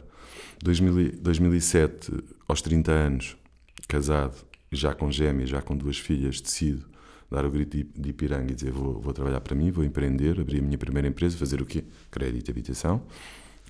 2000, 0.62 1.18
2007, 1.20 2.12
aos 2.48 2.62
30 2.62 2.90
anos, 2.90 3.36
casado, 3.86 4.34
já 4.78 4.94
com 4.94 5.10
gêmeas, 5.10 5.50
já 5.50 5.62
com 5.62 5.76
duas 5.76 5.98
filhas, 5.98 6.40
decido 6.40 6.84
dar 7.30 7.44
o 7.44 7.50
grito 7.50 7.76
de 7.76 8.10
Ipiranga 8.10 8.52
e 8.52 8.54
dizer 8.54 8.70
vou, 8.70 9.00
vou 9.00 9.12
trabalhar 9.12 9.40
para 9.40 9.54
mim, 9.54 9.70
vou 9.70 9.84
empreender, 9.84 10.40
abrir 10.40 10.60
a 10.60 10.62
minha 10.62 10.78
primeira 10.78 11.08
empresa, 11.08 11.36
fazer 11.36 11.60
o 11.60 11.66
quê? 11.66 11.84
Crédito 12.10 12.48
e 12.48 12.50
habitação. 12.50 13.02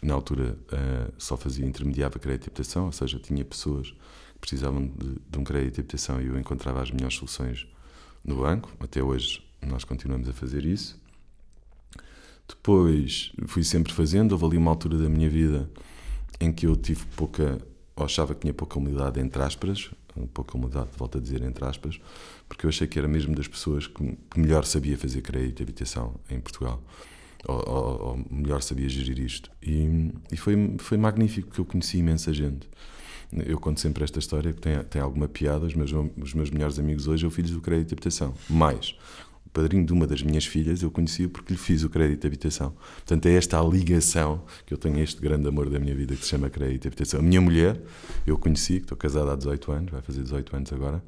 Na 0.03 0.13
altura 0.13 0.59
uh, 0.73 1.13
só 1.17 1.37
fazia, 1.37 1.65
intermediava 1.65 2.19
crédito 2.19 2.47
e 2.47 2.49
habitação, 2.49 2.87
ou 2.87 2.93
seja, 2.93 3.19
tinha 3.19 3.45
pessoas 3.45 3.91
que 3.91 4.41
precisavam 4.41 4.87
de, 4.87 5.17
de 5.31 5.39
um 5.39 5.45
crédito 5.45 5.79
e 5.79 5.81
habitação 5.81 6.21
e 6.21 6.27
eu 6.27 6.39
encontrava 6.39 6.83
as 6.83 6.91
melhores 6.91 7.17
soluções 7.17 7.67
no 8.23 8.37
banco. 8.37 8.71
Até 8.79 9.03
hoje 9.03 9.43
nós 9.63 9.85
continuamos 9.85 10.29
a 10.29 10.33
fazer 10.33 10.65
isso. 10.67 11.01
Depois 12.47 13.33
fui 13.47 13.65
sempre 13.65 13.93
fazendo, 13.93 14.33
houve 14.33 14.45
ali 14.45 14.57
uma 14.57 14.71
altura 14.71 14.99
da 14.99 15.09
minha 15.09 15.29
vida 15.29 15.69
em 16.39 16.53
que 16.53 16.67
eu 16.67 16.77
tive 16.77 17.05
pouca, 17.17 17.59
ou 17.97 18.05
achava 18.05 18.35
que 18.35 18.43
tinha 18.43 18.55
pouca 18.55 18.79
humildade, 18.79 19.19
entre 19.19 19.43
aspas, 19.43 19.91
pouca 20.27 20.57
humildade, 20.57 20.89
volto 20.97 21.19
a 21.19 21.21
dizer 21.21 21.43
entre 21.43 21.65
aspas, 21.65 22.01
porque 22.49 22.65
eu 22.65 22.71
achei 22.71 22.87
que 22.87 22.99
era 22.99 23.09
mesmo 23.09 23.35
das 23.35 23.49
pessoas 23.49 23.87
que, 23.87 24.17
que 24.31 24.41
melhor 24.41 24.65
sabia 24.65 24.97
fazer 24.97 25.21
crédito 25.23 25.57
de 25.57 25.63
habitação 25.63 26.15
em 26.31 26.41
Portugal, 26.41 26.83
ou, 27.47 27.69
ou, 27.69 28.03
ou 28.09 28.27
melhor 28.31 28.63
sabia 28.63 28.89
gerir 28.89 29.19
isto. 29.19 29.51
E, 29.63 30.13
e, 30.33 30.37
foi, 30.37 30.77
foi 30.79 30.97
magnífico, 30.97 31.49
porque 31.49 31.61
eu 31.61 31.65
conheci 31.65 31.99
imensa 31.99 32.33
gente. 32.33 32.69
Eu 33.45 33.59
conto 33.59 33.81
sempre 33.81 34.05
esta 34.05 34.19
história 34.19 34.53
que 34.53 34.61
tem, 34.61 34.79
tem 34.85 35.03
alguma 35.03 35.29
piada, 35.29 35.67
os 35.67 35.75
meus, 35.75 35.91
os 35.93 36.33
meus 36.33 36.49
melhores 36.49 36.79
amigos 36.79 37.09
hoje 37.09 37.23
são 37.23 37.31
filhos 37.31 37.51
do 37.51 37.61
crédito 37.61 37.89
de 37.89 37.95
habitação. 37.95 38.33
Mais, 38.49 38.95
padrinho 39.57 39.85
de 39.87 39.93
uma 39.93 40.07
das 40.07 40.23
minhas 40.23 40.45
filhas, 40.45 40.83
eu 40.83 40.91
conheci-o 40.91 41.29
porque 41.31 41.53
lhe 41.53 41.59
fiz 41.59 41.83
o 41.83 41.89
crédito 41.89 42.21
de 42.21 42.27
habitação. 42.27 42.75
Portanto, 42.97 43.27
é 43.27 43.33
esta 43.35 43.59
a 43.59 43.65
ligação 43.65 44.43
que 44.67 44.75
eu 44.75 44.79
tenho, 44.79 44.97
a 44.97 45.01
este 45.01 45.21
grande 45.21 45.49
amor 45.49 45.71
da 45.71 45.79
minha 45.79 45.95
vida 45.95 46.15
que 46.15 46.23
se 46.23 46.29
chama 46.31 46.51
crédito 46.51 46.83
de 46.83 46.89
habitação. 46.89 47.21
A 47.21 47.23
minha 47.23 47.41
mulher, 47.41 47.81
eu 48.27 48.37
conheci, 48.39 48.75
que 48.75 48.85
estou 48.85 48.97
casado 48.99 49.31
há 49.31 49.37
18 49.37 49.73
anos, 49.73 49.91
vai 49.93 50.03
fazer 50.03 50.23
18 50.23 50.55
anos 50.57 50.73
agora, 50.73 51.03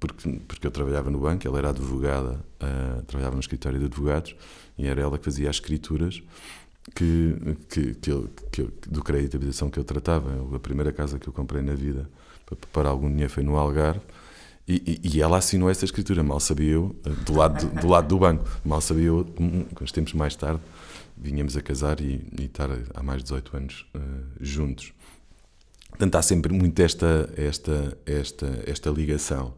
porque, 0.00 0.40
porque 0.48 0.66
eu 0.66 0.70
trabalhava 0.70 1.10
no 1.10 1.18
banco, 1.20 1.46
ela 1.46 1.58
era 1.58 1.68
advogada, 1.70 2.44
ah, 2.60 3.02
trabalhava 3.06 3.34
no 3.36 3.40
escritório 3.40 3.78
de 3.78 3.84
advogados, 3.86 4.34
e 4.76 4.86
era 4.86 5.00
ela 5.00 5.16
que 5.18 5.24
fazia 5.24 5.48
as 5.50 5.56
escrituras 5.56 6.22
que, 6.94 7.34
que, 7.68 7.94
que 7.94 8.10
eu- 8.10 8.28
que 8.50 8.62
eu- 8.62 8.72
do 8.88 9.02
crédito 9.02 9.32
de 9.32 9.36
habitação 9.38 9.68
que 9.70 9.78
eu 9.78 9.84
tratava. 9.84 10.30
Eu- 10.30 10.54
A 10.54 10.58
primeira 10.60 10.92
casa 10.92 11.18
que 11.18 11.28
eu 11.28 11.32
comprei 11.32 11.62
na 11.62 11.74
vida 11.74 12.08
para 12.46 12.56
preparar 12.56 12.92
algum 12.92 13.08
dinheiro 13.10 13.30
foi 13.32 13.42
no 13.42 13.56
Algarve. 13.56 14.00
E, 14.68 15.00
e- 15.02 15.16
e 15.16 15.22
ela 15.22 15.38
assinou 15.38 15.70
essa 15.70 15.84
escritura, 15.86 16.22
mal 16.22 16.38
sabia 16.40 16.72
eu, 16.72 16.94
do 17.24 17.34
lado 17.34 17.66
do, 17.66 17.80
do 17.80 17.88
lado 17.88 18.06
do 18.08 18.18
banco, 18.18 18.44
mal 18.64 18.80
sabia 18.82 19.06
eu, 19.06 19.26
hum, 19.40 19.64
uns 19.80 19.90
tempos 19.90 20.12
mais 20.12 20.36
tarde, 20.36 20.60
vinhamos 21.16 21.56
a 21.56 21.62
casar 21.62 22.00
e, 22.00 22.22
e 22.38 22.44
estar 22.44 22.68
há 22.94 23.02
mais 23.02 23.18
de 23.18 23.24
18 23.24 23.56
anos 23.56 23.86
eh, 23.94 23.98
juntos. 24.40 24.92
Portanto, 25.88 26.14
há 26.16 26.22
sempre 26.22 26.52
muito 26.52 26.78
esta, 26.80 27.32
esta, 27.36 27.98
esta, 28.04 28.62
esta 28.66 28.90
ligação. 28.90 29.54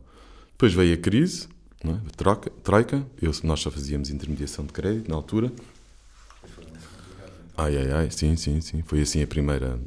Depois 0.53 0.73
veio 0.73 0.95
a 0.95 0.97
crise, 0.97 1.49
não 1.83 1.95
é? 1.95 1.97
a 1.97 2.11
troca, 2.17 2.51
troika, 2.63 3.05
eu, 3.21 3.33
nós 3.43 3.61
só 3.61 3.71
fazíamos 3.71 4.11
intermediação 4.11 4.65
de 4.65 4.73
crédito 4.73 5.09
na 5.09 5.17
altura. 5.17 5.53
Ai, 7.57 7.77
ai, 7.77 7.91
ai, 7.93 8.11
sim, 8.11 8.37
sim, 8.37 8.61
sim. 8.61 8.81
Foi 8.83 9.01
assim 9.03 9.23
a 9.23 9.27
primeira, 9.27 9.79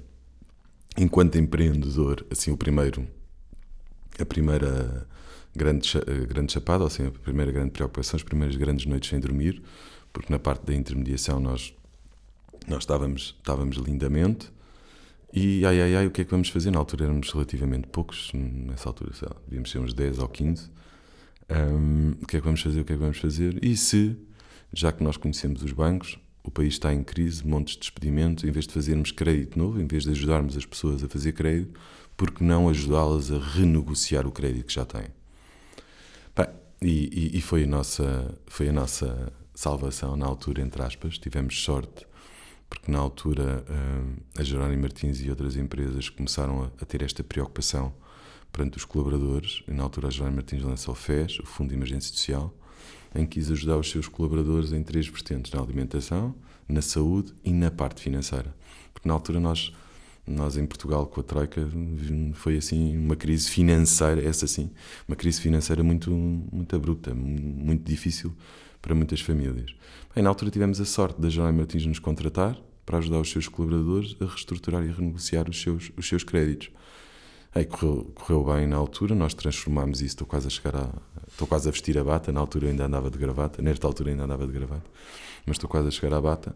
enquanto 0.97 1.37
empreendedor, 1.37 2.25
assim 2.29 2.51
o 2.51 2.57
primeiro, 2.57 3.07
a 4.19 4.25
primeira 4.25 5.07
grande, 5.55 5.97
eh, 5.97 6.25
grande 6.25 6.51
chapada, 6.51 6.83
ou 6.83 6.87
assim, 6.87 7.07
a 7.07 7.11
primeira 7.11 7.51
grande 7.51 7.71
preocupação, 7.71 8.17
as 8.17 8.23
primeiras 8.23 8.55
grandes 8.55 8.85
noites 8.85 9.09
sem 9.09 9.19
dormir, 9.19 9.61
porque 10.11 10.31
na 10.31 10.39
parte 10.39 10.65
da 10.65 10.73
intermediação 10.73 11.39
nós, 11.39 11.73
nós 12.67 12.79
estávamos, 12.79 13.35
estávamos 13.37 13.77
lindamente. 13.77 14.51
E 15.33 15.65
ai, 15.65 15.81
ai, 15.81 15.95
ai, 15.95 16.07
o 16.07 16.11
que 16.11 16.21
é 16.21 16.25
que 16.25 16.31
vamos 16.31 16.49
fazer? 16.49 16.69
Na 16.71 16.79
altura 16.79 17.05
éramos 17.05 17.31
relativamente 17.31 17.87
poucos, 17.87 18.31
nessa 18.33 18.89
altura, 18.89 19.11
lá, 19.21 19.35
devíamos 19.45 19.71
ser 19.71 19.79
uns 19.79 19.93
10 19.93 20.19
ou 20.19 20.27
15. 20.27 20.69
Hum, 21.49 22.15
o 22.21 22.27
que 22.27 22.37
é 22.37 22.39
que 22.39 22.45
vamos 22.45 22.61
fazer? 22.61 22.81
O 22.81 22.85
que 22.85 22.93
é 22.93 22.95
que 22.95 23.01
vamos 23.01 23.17
fazer? 23.17 23.63
E 23.63 23.75
se, 23.75 24.15
já 24.71 24.91
que 24.91 25.03
nós 25.03 25.17
conhecemos 25.17 25.63
os 25.63 25.71
bancos, 25.71 26.19
o 26.43 26.51
país 26.51 26.73
está 26.73 26.93
em 26.93 27.03
crise, 27.03 27.45
montes 27.47 27.75
de 27.75 27.81
despedimentos, 27.81 28.43
em 28.43 28.51
vez 28.51 28.67
de 28.67 28.73
fazermos 28.73 29.11
crédito 29.11 29.57
novo, 29.57 29.81
em 29.81 29.87
vez 29.87 30.03
de 30.03 30.11
ajudarmos 30.11 30.57
as 30.57 30.65
pessoas 30.65 31.03
a 31.03 31.07
fazer 31.07 31.31
crédito, 31.31 31.79
por 32.15 32.31
que 32.31 32.43
não 32.43 32.69
ajudá-las 32.69 33.31
a 33.31 33.39
renegociar 33.39 34.27
o 34.27 34.31
crédito 34.31 34.65
que 34.65 34.73
já 34.73 34.85
têm? 34.85 35.07
E, 36.83 37.31
e- 37.33 37.37
e 37.37 37.41
foi, 37.41 37.63
a 37.63 37.67
nossa, 37.67 38.37
foi 38.47 38.69
a 38.69 38.73
nossa 38.73 39.31
salvação 39.55 40.15
na 40.17 40.25
altura, 40.25 40.61
entre 40.61 40.81
aspas. 40.81 41.17
Tivemos 41.17 41.63
sorte, 41.63 42.05
porque 42.69 42.91
na 42.91 42.99
altura 42.99 43.63
hum, 43.69 44.15
a 44.37 44.43
Jerónimo 44.43 44.81
Martins 44.81 45.21
e 45.21 45.29
outras 45.29 45.55
empresas 45.55 46.09
começaram 46.09 46.63
a, 46.63 46.65
a 46.81 46.85
ter 46.85 47.01
esta 47.01 47.23
preocupação 47.23 47.93
perante 48.51 48.77
os 48.77 48.85
colaboradores. 48.85 49.63
E 49.67 49.71
na 49.71 49.83
altura 49.83 50.07
a 50.09 50.11
Jerónimo 50.11 50.37
Martins 50.37 50.61
lançou 50.63 50.93
o 50.93 50.97
FES, 50.97 51.39
o 51.39 51.45
Fundo 51.45 51.69
de 51.69 51.75
Emergência 51.75 52.11
Social, 52.11 52.53
em 53.15 53.25
que 53.25 53.39
quis 53.39 53.49
ajudar 53.51 53.77
os 53.77 53.89
seus 53.89 54.07
colaboradores 54.07 54.73
em 54.73 54.83
três 54.83 55.07
vertentes: 55.07 55.51
na 55.53 55.61
alimentação, 55.61 56.35
na 56.67 56.81
saúde 56.81 57.33
e 57.45 57.53
na 57.53 57.71
parte 57.71 58.01
financeira. 58.01 58.53
Porque 58.93 59.07
na 59.07 59.13
altura 59.13 59.39
nós, 59.39 59.71
nós 60.25 60.55
em 60.57 60.65
Portugal, 60.65 61.05
com 61.05 61.19
a 61.19 61.23
Troika, 61.23 61.67
foi 62.33 62.57
assim 62.57 62.97
uma 62.97 63.15
crise 63.15 63.49
financeira, 63.49 64.23
essa 64.23 64.47
sim, 64.47 64.69
uma 65.07 65.15
crise 65.15 65.41
financeira 65.41 65.83
muito, 65.83 66.11
muito 66.11 66.75
abrupta, 66.75 67.13
muito 67.13 67.83
difícil 67.83 68.33
para 68.81 68.95
muitas 68.95 69.21
famílias. 69.21 69.73
Bem, 70.15 70.23
na 70.23 70.29
altura 70.29 70.51
tivemos 70.51 70.79
a 70.79 70.85
sorte 70.85 71.19
da 71.19 71.29
Jerónimo 71.29 71.59
Martins 71.59 71.85
nos 71.85 71.99
contratar 71.99 72.57
para 72.85 72.97
ajudar 72.97 73.19
os 73.19 73.29
seus 73.31 73.47
colaboradores 73.47 74.15
a 74.21 74.25
reestruturar 74.25 74.83
e 74.83 74.91
renegociar 74.91 75.49
os 75.49 75.61
seus, 75.61 75.91
os 75.97 76.07
seus 76.07 76.23
créditos. 76.23 76.69
Aí 77.55 77.65
correu, 77.65 78.11
correu 78.15 78.43
bem 78.43 78.65
na 78.65 78.77
altura, 78.77 79.13
nós 79.13 79.33
transformámos 79.33 79.99
isso, 79.99 80.15
estou 80.15 80.27
quase 80.27 80.47
a 80.47 80.49
chegar 80.49 80.75
a. 80.75 80.89
Estou 81.27 81.47
quase 81.47 81.67
a 81.67 81.71
vestir 81.71 81.97
a 81.97 82.03
bata, 82.03 82.31
na 82.31 82.39
altura 82.39 82.67
ainda 82.67 82.85
andava 82.85 83.09
de 83.09 83.17
gravata, 83.17 83.61
nesta 83.61 83.87
altura 83.87 84.11
ainda 84.11 84.23
andava 84.23 84.45
de 84.45 84.53
gravata, 84.53 84.89
mas 85.45 85.55
estou 85.55 85.69
quase 85.69 85.87
a 85.87 85.91
chegar 85.91 86.15
à 86.15 86.21
bata. 86.21 86.55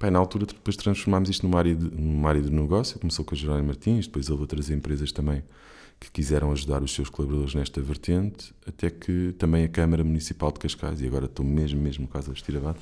Na 0.00 0.18
altura 0.18 0.44
depois 0.44 0.76
transformámos 0.76 1.30
isto 1.30 1.46
numa 1.46 1.58
área 1.58 1.74
de, 1.74 1.90
numa 1.90 2.28
área 2.28 2.42
de 2.42 2.50
negócio, 2.50 2.98
começou 2.98 3.24
com 3.24 3.34
a 3.34 3.38
Jerónimo 3.38 3.68
Martins, 3.68 4.06
depois 4.06 4.28
houve 4.28 4.42
outras 4.42 4.68
empresas 4.68 5.10
também 5.10 5.42
que 5.98 6.10
quiseram 6.10 6.52
ajudar 6.52 6.82
os 6.82 6.94
seus 6.94 7.08
colaboradores 7.08 7.54
nesta 7.54 7.80
vertente, 7.80 8.54
até 8.66 8.90
que 8.90 9.34
também 9.38 9.64
a 9.64 9.68
Câmara 9.68 10.04
Municipal 10.04 10.52
de 10.52 10.58
Cascais, 10.58 11.00
e 11.00 11.06
agora 11.06 11.24
estou 11.24 11.44
mesmo, 11.44 11.80
mesmo 11.80 12.06
quase 12.06 12.28
a 12.28 12.34
vestir 12.34 12.54
a 12.56 12.60
bata, 12.60 12.80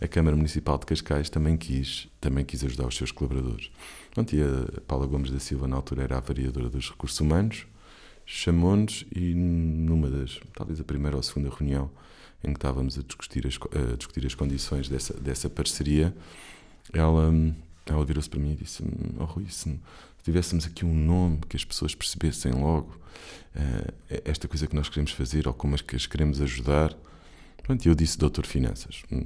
a 0.00 0.08
Câmara 0.08 0.34
Municipal 0.34 0.78
de 0.78 0.86
Cascais 0.86 1.28
também 1.28 1.58
quis, 1.58 2.08
também 2.18 2.42
quis 2.42 2.64
ajudar 2.64 2.86
os 2.86 2.96
seus 2.96 3.12
colaboradores. 3.12 3.70
Pronto, 4.12 4.34
e 4.34 4.42
a 4.42 4.80
Paula 4.86 5.06
Gomes 5.06 5.30
da 5.30 5.38
Silva, 5.38 5.68
na 5.68 5.76
altura, 5.76 6.04
era 6.04 6.16
a 6.16 6.20
variadora 6.20 6.70
dos 6.70 6.88
recursos 6.88 7.20
humanos, 7.20 7.66
chamou-nos 8.24 9.04
e 9.14 9.34
numa 9.34 10.08
das, 10.08 10.40
talvez 10.54 10.80
a 10.80 10.84
primeira 10.84 11.16
ou 11.16 11.20
a 11.20 11.22
segunda 11.22 11.50
reunião 11.50 11.90
em 12.42 12.52
que 12.52 12.58
estávamos 12.58 12.98
a 12.98 13.02
discutir 13.02 13.46
as, 13.46 13.58
a 13.74 13.96
discutir 13.96 14.26
as 14.26 14.34
condições 14.34 14.88
dessa, 14.88 15.14
dessa 15.14 15.50
parceria, 15.50 16.14
ela, 16.92 17.32
ela 17.86 18.04
virou-se 18.04 18.28
para 18.28 18.40
mim 18.40 18.52
e 18.52 18.56
disse: 18.56 18.82
Oh 19.18 19.24
Rui, 19.24 19.46
se 19.48 19.78
tivéssemos 20.22 20.66
aqui 20.66 20.84
um 20.84 20.94
nome 20.94 21.38
que 21.48 21.56
as 21.56 21.64
pessoas 21.64 21.94
percebessem 21.94 22.52
logo 22.52 22.96
eh, 23.54 24.22
esta 24.24 24.48
coisa 24.48 24.66
que 24.66 24.74
nós 24.74 24.88
queremos 24.88 25.12
fazer 25.12 25.46
ou 25.46 25.54
como 25.54 25.74
é 25.74 25.78
que 25.78 25.96
as 25.96 26.06
queremos 26.06 26.40
ajudar. 26.40 26.94
Pronto, 27.62 27.86
eu 27.86 27.94
disse 27.94 28.18
Doutor 28.18 28.46
Finanças. 28.46 29.02
Hum, 29.10 29.22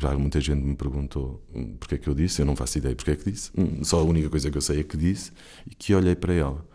Já 0.00 0.16
muita 0.16 0.40
gente 0.40 0.62
me 0.62 0.74
perguntou 0.74 1.42
hum, 1.54 1.76
porque 1.78 1.96
é 1.96 1.98
que 1.98 2.08
eu 2.08 2.14
disse, 2.14 2.40
eu 2.40 2.46
não 2.46 2.56
faço 2.56 2.78
ideia 2.78 2.94
porque 2.96 3.10
é 3.10 3.16
que 3.16 3.30
disse. 3.30 3.50
Hum, 3.56 3.84
Só 3.84 4.00
a 4.00 4.02
única 4.04 4.30
coisa 4.30 4.50
que 4.50 4.56
eu 4.56 4.62
sei 4.62 4.80
é 4.80 4.84
que 4.84 4.96
disse 4.96 5.32
e 5.66 5.74
que 5.74 5.94
olhei 5.94 6.14
para 6.16 6.32
ela. 6.32 6.66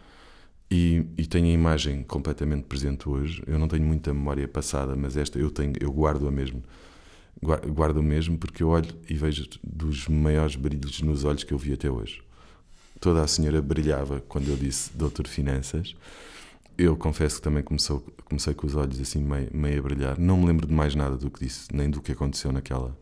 E, 0.70 1.06
e 1.18 1.26
tenho 1.28 1.48
a 1.48 1.52
imagem 1.52 2.04
completamente 2.04 2.64
presente 2.64 3.10
hoje. 3.10 3.44
Eu 3.46 3.60
não 3.60 3.68
tenho 3.68 3.84
muita 3.86 4.14
memória 4.14 4.48
passada, 4.48 4.96
mas 4.96 5.18
esta 5.18 5.38
eu 5.38 5.52
tenho, 5.52 5.74
eu 5.82 5.92
guardo-a 5.92 6.32
mesmo. 6.32 6.64
Gua- 7.42 7.58
Guardo-a 7.66 8.02
mesmo 8.04 8.38
porque 8.38 8.62
eu 8.64 8.70
olho 8.70 8.90
e 9.10 9.14
vejo 9.16 9.48
dos 9.64 10.08
maiores 10.08 10.56
brilhos 10.56 11.02
nos 11.02 11.24
olhos 11.24 11.44
que 11.44 11.54
eu 11.54 11.58
vi 11.58 11.74
até 11.74 11.90
hoje. 11.90 12.22
Toda 13.00 13.24
a 13.24 13.28
senhora 13.28 13.62
brilhava 13.62 14.22
quando 14.28 14.48
eu 14.50 14.56
disse 14.56 14.92
Doutor 14.96 15.28
Finanças. 15.28 15.96
Eu 16.78 16.96
confesso 16.96 17.38
que 17.38 17.42
também 17.42 17.64
começou, 17.64 18.00
comecei 18.26 18.54
com 18.54 18.66
os 18.68 18.76
olhos 18.76 19.00
assim 19.00 19.24
meio, 19.24 19.50
meio 19.54 19.80
a 19.80 19.82
brilhar. 19.82 20.20
Não 20.20 20.38
me 20.38 20.46
lembro 20.46 20.68
de 20.68 20.74
mais 20.74 20.94
nada 20.96 21.18
do 21.18 21.30
que 21.30 21.44
disse, 21.44 21.68
nem 21.74 21.90
do 21.90 22.00
que 22.02 22.12
aconteceu 22.12 22.52
naquela, 22.52 22.96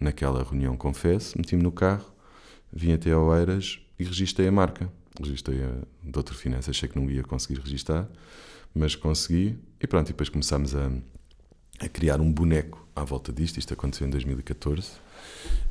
naquela 0.00 0.42
reunião, 0.42 0.76
confesso. 0.76 1.36
Meti-me 1.36 1.62
no 1.62 1.70
carro, 1.70 2.04
vim 2.72 2.92
até 2.92 3.12
ao 3.12 3.34
Eiras 3.36 3.78
e 3.98 4.04
registrei 4.04 4.48
a 4.48 4.52
marca. 4.52 4.90
Registrei 5.20 5.62
a 5.62 5.70
Doutor 6.02 6.34
Finanças, 6.34 6.70
achei 6.70 6.88
que 6.88 6.98
não 6.98 7.08
ia 7.10 7.22
conseguir 7.22 7.60
registrar, 7.60 8.08
mas 8.74 8.94
consegui. 8.96 9.58
E 9.78 9.86
pronto, 9.86 10.08
e 10.08 10.12
depois 10.12 10.30
começámos 10.30 10.74
a, 10.74 10.90
a 11.78 11.88
criar 11.88 12.20
um 12.22 12.32
boneco 12.32 12.81
à 12.94 13.04
volta 13.04 13.32
disto. 13.32 13.58
Isto 13.58 13.74
aconteceu 13.74 14.06
em 14.06 14.10
2014. 14.10 14.90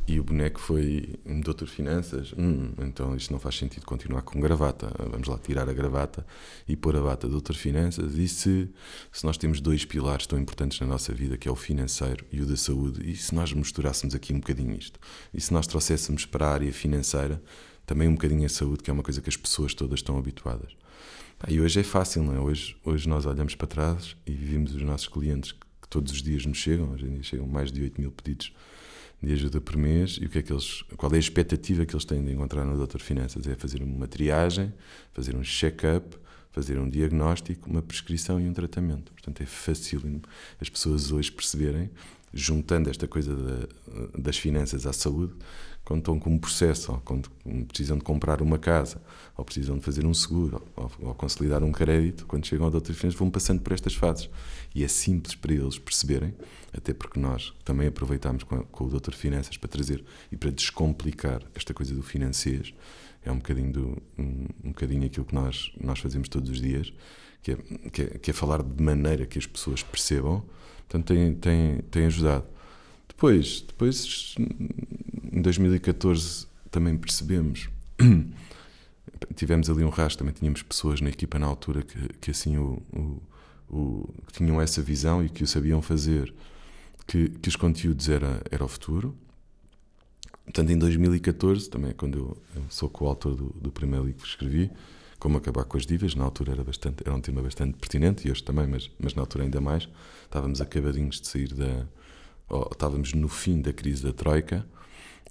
E 0.07 0.19
o 0.19 0.23
boneco 0.23 0.59
foi 0.59 1.15
Doutor 1.43 1.67
Finanças. 1.67 2.33
Hum, 2.37 2.71
então 2.79 3.15
isto 3.15 3.31
não 3.31 3.39
faz 3.39 3.57
sentido 3.57 3.85
continuar 3.85 4.23
com 4.23 4.39
gravata. 4.39 4.91
Vamos 5.09 5.27
lá 5.27 5.37
tirar 5.37 5.69
a 5.69 5.73
gravata 5.73 6.25
e 6.67 6.75
pôr 6.75 6.95
a 6.95 7.01
bata 7.01 7.29
Doutor 7.29 7.55
Finanças. 7.55 8.17
E 8.17 8.27
se, 8.27 8.69
se 9.11 9.25
nós 9.25 9.37
temos 9.37 9.61
dois 9.61 9.85
pilares 9.85 10.25
tão 10.25 10.39
importantes 10.39 10.79
na 10.79 10.87
nossa 10.87 11.13
vida, 11.13 11.37
que 11.37 11.47
é 11.47 11.51
o 11.51 11.55
financeiro 11.55 12.25
e 12.31 12.41
o 12.41 12.45
da 12.45 12.57
saúde, 12.57 13.09
e 13.09 13.15
se 13.15 13.33
nós 13.33 13.53
misturássemos 13.53 14.15
aqui 14.15 14.33
um 14.33 14.39
bocadinho 14.39 14.75
isto? 14.75 14.99
E 15.33 15.39
se 15.39 15.53
nós 15.53 15.67
trouxéssemos 15.67 16.25
para 16.25 16.47
a 16.47 16.53
área 16.53 16.73
financeira 16.73 17.41
também 17.85 18.07
um 18.07 18.13
bocadinho 18.13 18.45
a 18.45 18.49
saúde, 18.49 18.83
que 18.83 18.89
é 18.89 18.93
uma 18.93 19.03
coisa 19.03 19.21
que 19.21 19.29
as 19.29 19.37
pessoas 19.37 19.73
todas 19.73 19.99
estão 19.99 20.17
habituadas? 20.17 20.75
E 21.47 21.59
hoje 21.59 21.79
é 21.79 21.83
fácil, 21.83 22.23
não 22.23 22.35
é? 22.35 22.39
Hoje, 22.39 22.75
hoje 22.83 23.07
nós 23.07 23.25
olhamos 23.25 23.55
para 23.55 23.67
trás 23.67 24.15
e 24.25 24.31
vimos 24.31 24.75
os 24.75 24.81
nossos 24.81 25.07
clientes 25.07 25.55
todos 25.91 26.11
os 26.13 26.23
dias 26.23 26.43
nos 26.45 26.57
chegam, 26.57 26.91
hoje 26.93 27.05
em 27.05 27.13
dia 27.13 27.23
chegam 27.23 27.45
mais 27.45 27.71
de 27.71 27.81
8 27.83 27.99
mil 28.01 28.11
pedidos 28.11 28.51
de 29.21 29.33
ajuda 29.33 29.61
por 29.61 29.75
mês 29.77 30.17
e 30.19 30.25
o 30.25 30.29
que 30.29 30.39
é 30.39 30.41
que 30.41 30.51
eles, 30.51 30.81
qual 30.97 31.11
é 31.11 31.17
a 31.17 31.19
expectativa 31.19 31.85
que 31.85 31.93
eles 31.93 32.05
têm 32.05 32.23
de 32.23 32.31
encontrar 32.31 32.65
no 32.65 32.75
Doutor 32.75 33.01
Finanças? 33.01 33.45
É 33.45 33.53
fazer 33.55 33.83
uma 33.83 34.07
triagem, 34.07 34.73
fazer 35.13 35.35
um 35.35 35.43
check-up, 35.43 36.17
fazer 36.51 36.79
um 36.79 36.89
diagnóstico, 36.89 37.69
uma 37.69 37.81
prescrição 37.81 38.39
e 38.41 38.47
um 38.49 38.53
tratamento. 38.53 39.11
Portanto, 39.11 39.41
é 39.41 39.45
facílimo 39.45 40.21
as 40.59 40.69
pessoas 40.69 41.11
hoje 41.11 41.31
perceberem, 41.31 41.91
juntando 42.33 42.89
esta 42.89 43.07
coisa 43.07 43.35
da- 43.35 43.67
das 44.17 44.37
finanças 44.37 44.85
à 44.87 44.93
saúde, 44.93 45.33
quando 45.83 45.99
estão 45.99 46.19
com 46.19 46.29
um 46.29 46.37
processo, 46.37 46.91
ou 46.91 46.97
quando 46.99 47.29
precisam 47.67 47.97
de 47.97 48.03
comprar 48.03 48.41
uma 48.41 48.57
casa, 48.57 49.01
ou 49.35 49.43
precisam 49.43 49.77
de 49.77 49.83
fazer 49.83 50.05
um 50.05 50.13
seguro, 50.13 50.63
ou, 50.75 50.91
ou 51.01 51.15
consolidar 51.15 51.63
um 51.63 51.71
crédito, 51.71 52.25
quando 52.25 52.45
chegam 52.45 52.65
ao 52.65 52.71
Doutor 52.71 52.93
Finanças, 52.93 53.19
vão 53.19 53.29
passando 53.29 53.61
por 53.61 53.73
estas 53.73 53.95
fases. 53.95 54.29
E 54.73 54.83
é 54.83 54.87
simples 54.87 55.35
para 55.35 55.53
eles 55.53 55.77
perceberem, 55.77 56.33
até 56.71 56.93
porque 56.93 57.19
nós 57.19 57.53
também 57.65 57.87
aproveitamos 57.87 58.43
com, 58.43 58.63
com 58.63 58.85
o 58.85 58.89
Doutor 58.89 59.13
Finanças 59.13 59.57
para 59.57 59.67
trazer 59.67 60.03
e 60.31 60.37
para 60.37 60.51
descomplicar 60.51 61.41
esta 61.55 61.73
coisa 61.73 61.93
do 61.93 62.01
financês, 62.01 62.73
é 63.23 63.31
um 63.31 63.37
bocadinho, 63.37 63.71
do, 63.71 64.01
um, 64.17 64.45
um 64.63 64.69
bocadinho 64.69 65.05
aquilo 65.05 65.25
que 65.25 65.35
nós, 65.35 65.71
nós 65.79 65.99
fazemos 65.99 66.27
todos 66.27 66.49
os 66.49 66.59
dias, 66.59 66.91
que 67.41 67.51
é, 67.51 67.55
que, 67.91 68.01
é, 68.01 68.05
que 68.17 68.31
é 68.31 68.33
falar 68.33 68.63
de 68.63 68.83
maneira 68.83 69.25
que 69.25 69.37
as 69.37 69.45
pessoas 69.45 69.83
percebam. 69.83 70.43
Portanto, 70.87 71.07
tem, 71.07 71.33
tem, 71.35 71.77
tem 71.89 72.05
ajudado. 72.05 72.45
Depois, 73.21 73.61
depois, 73.61 74.33
em 75.31 75.43
2014, 75.43 76.47
também 76.71 76.97
percebemos. 76.97 77.69
Tivemos 79.35 79.69
ali 79.69 79.83
um 79.83 79.89
rastro, 79.89 80.19
também 80.25 80.33
tínhamos 80.33 80.63
pessoas 80.63 81.01
na 81.01 81.09
equipa 81.09 81.37
na 81.37 81.45
altura 81.45 81.83
que, 81.83 81.99
que 82.19 82.31
assim 82.31 82.57
o, 82.57 82.81
o, 82.91 83.21
o- 83.69 84.13
que 84.25 84.33
tinham 84.33 84.59
essa 84.59 84.81
visão 84.81 85.23
e 85.23 85.29
que 85.29 85.43
o 85.43 85.47
sabiam 85.47 85.83
fazer, 85.83 86.33
que, 87.05 87.29
que 87.29 87.47
os 87.47 87.55
conteúdos 87.55 88.09
era, 88.09 88.41
era 88.49 88.65
o 88.65 88.67
futuro. 88.67 89.15
Portanto, 90.43 90.71
em 90.71 90.77
2014, 90.79 91.69
também 91.69 91.91
é 91.91 91.93
quando 91.93 92.17
eu, 92.17 92.37
eu 92.55 92.63
sou 92.69 92.89
coautor 92.89 93.35
do, 93.35 93.49
do 93.61 93.71
primeiro 93.71 94.03
livro 94.05 94.21
que 94.23 94.27
escrevi, 94.27 94.71
Como 95.19 95.37
Acabar 95.37 95.63
com 95.65 95.77
as 95.77 95.85
Dívidas, 95.85 96.15
na 96.15 96.23
altura 96.23 96.53
era, 96.53 96.63
bastante, 96.63 97.03
era 97.05 97.15
um 97.15 97.21
tema 97.21 97.43
bastante 97.43 97.77
pertinente, 97.77 98.27
e 98.27 98.31
hoje 98.31 98.43
também, 98.43 98.65
mas, 98.65 98.89
mas 98.99 99.13
na 99.13 99.21
altura 99.21 99.43
ainda 99.43 99.61
mais. 99.61 99.87
Estávamos 100.23 100.59
acabadinhos 100.59 101.21
de 101.21 101.27
sair 101.27 101.53
da. 101.53 101.85
Ou 102.51 102.69
estávamos 102.71 103.13
no 103.13 103.29
fim 103.29 103.61
da 103.61 103.71
crise 103.71 104.03
da 104.03 104.11
Troika 104.11 104.67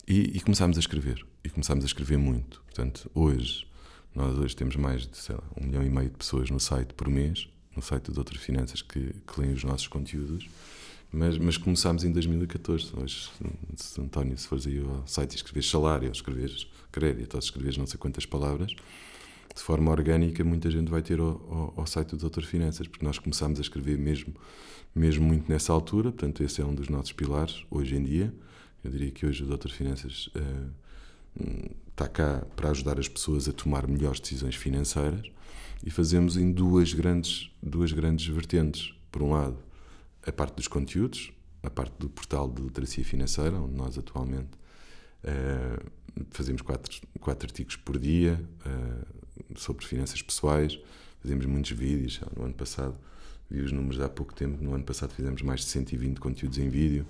e, 0.09 0.37
e 0.37 0.41
começámos 0.41 0.79
a 0.79 0.81
escrever. 0.81 1.25
E 1.45 1.51
começámos 1.51 1.85
a 1.85 1.87
escrever 1.87 2.17
muito. 2.17 2.63
Portanto, 2.63 3.11
hoje, 3.15 3.67
nós 4.15 4.37
hoje 4.39 4.57
temos 4.57 4.75
mais 4.77 5.07
de, 5.07 5.17
sei 5.17 5.35
lá, 5.35 5.43
um 5.61 5.67
milhão 5.67 5.85
e 5.85 5.91
meio 5.91 6.09
de 6.09 6.17
pessoas 6.17 6.51
no 6.51 6.59
site 6.59 6.95
por 6.95 7.09
mês, 7.09 7.49
no 7.77 7.83
site 7.83 8.05
do 8.05 8.13
Doutor 8.13 8.39
Finanças, 8.39 8.81
que, 8.81 9.15
que 9.27 9.41
leem 9.41 9.53
os 9.53 9.63
nossos 9.63 9.87
conteúdos. 9.87 10.49
Mas, 11.13 11.37
mas 11.37 11.57
começámos 11.59 12.05
em 12.05 12.13
2014. 12.13 12.91
Hoje, 12.97 13.31
se, 13.77 14.01
António, 14.01 14.37
se 14.39 14.47
fores 14.49 14.67
aí 14.67 14.81
ao 14.81 15.07
site 15.07 15.33
e 15.33 15.37
escreveres 15.37 15.69
salário, 15.69 16.07
ou 16.07 16.13
escreveres 16.13 16.67
crédito, 16.91 17.35
ou 17.35 17.39
escreveres 17.39 17.77
não 17.77 17.87
sei 17.87 17.99
quantas 17.99 18.25
palavras, 18.25 18.75
de 19.55 19.63
forma 19.63 19.91
orgânica, 19.91 20.43
muita 20.43 20.71
gente 20.71 20.89
vai 20.89 21.03
ter 21.03 21.21
ao, 21.21 21.29
ao, 21.29 21.75
ao 21.79 21.87
site 21.87 22.11
do 22.11 22.17
Doutor 22.17 22.45
Finanças, 22.45 22.87
porque 22.89 23.05
nós 23.05 23.19
começámos 23.19 23.59
a 23.59 23.63
escrever 23.63 23.99
mesmo, 23.99 24.35
mesmo 24.95 25.25
muito 25.25 25.51
nessa 25.51 25.73
altura. 25.73 26.11
Portanto, 26.11 26.43
esse 26.43 26.61
é 26.61 26.65
um 26.65 26.75
dos 26.75 26.89
nossos 26.89 27.13
pilares 27.13 27.65
hoje 27.71 27.97
em 27.97 28.03
dia. 28.03 28.35
Eu 28.83 28.91
diria 28.91 29.11
que 29.11 29.27
hoje 29.27 29.43
o 29.43 29.47
Doutor 29.47 29.71
Finanças 29.71 30.31
hum, 31.39 31.69
está 31.89 32.09
cá 32.09 32.45
para 32.57 32.71
ajudar 32.71 32.99
as 32.99 33.09
pessoas 33.09 33.49
a 33.49 33.53
tomar 33.53 33.87
melhores 33.87 34.21
decisões 34.21 34.55
financeiras 34.55 35.31
e 35.85 35.91
fazemos 35.91 36.37
em 36.37 36.51
duas 36.53 36.93
grandes, 36.93 37.51
duas 37.63 37.93
grandes 37.93 38.27
vertentes. 38.27 38.95
Por 39.11 39.23
um 39.23 39.33
lado, 39.33 39.59
a 40.27 40.33
parte 40.33 40.57
dos 40.57 40.69
conteúdos, 40.69 41.33
a 41.63 41.71
parte 41.71 41.95
do 41.99 42.09
portal 42.09 42.49
de 42.49 42.63
literacia 42.63 43.05
financeira, 43.05 43.57
onde 43.57 43.75
nós 43.75 43.99
atualmente 43.99 44.51
eh, 45.23 45.79
fazemos 46.31 46.63
quatro, 46.63 47.01
quatro 47.21 47.47
artigos 47.49 47.77
por 47.77 47.99
dia 47.99 48.43
eh, 48.65 49.05
sobre 49.57 49.85
finanças 49.85 50.23
pessoais, 50.23 50.79
fazemos 51.21 51.47
muitos 51.47 51.71
vídeos. 51.73 52.21
No 52.37 52.45
ano 52.45 52.55
passado, 52.55 52.97
vi 53.51 53.61
os 53.61 53.73
números 53.73 54.01
há 54.01 54.09
pouco 54.09 54.33
tempo, 54.35 54.63
no 54.63 54.75
ano 54.75 54.85
passado 54.85 55.13
fizemos 55.13 55.43
mais 55.43 55.61
de 55.61 55.67
120 55.67 56.19
conteúdos 56.21 56.59
em 56.59 56.69
vídeo. 56.69 57.05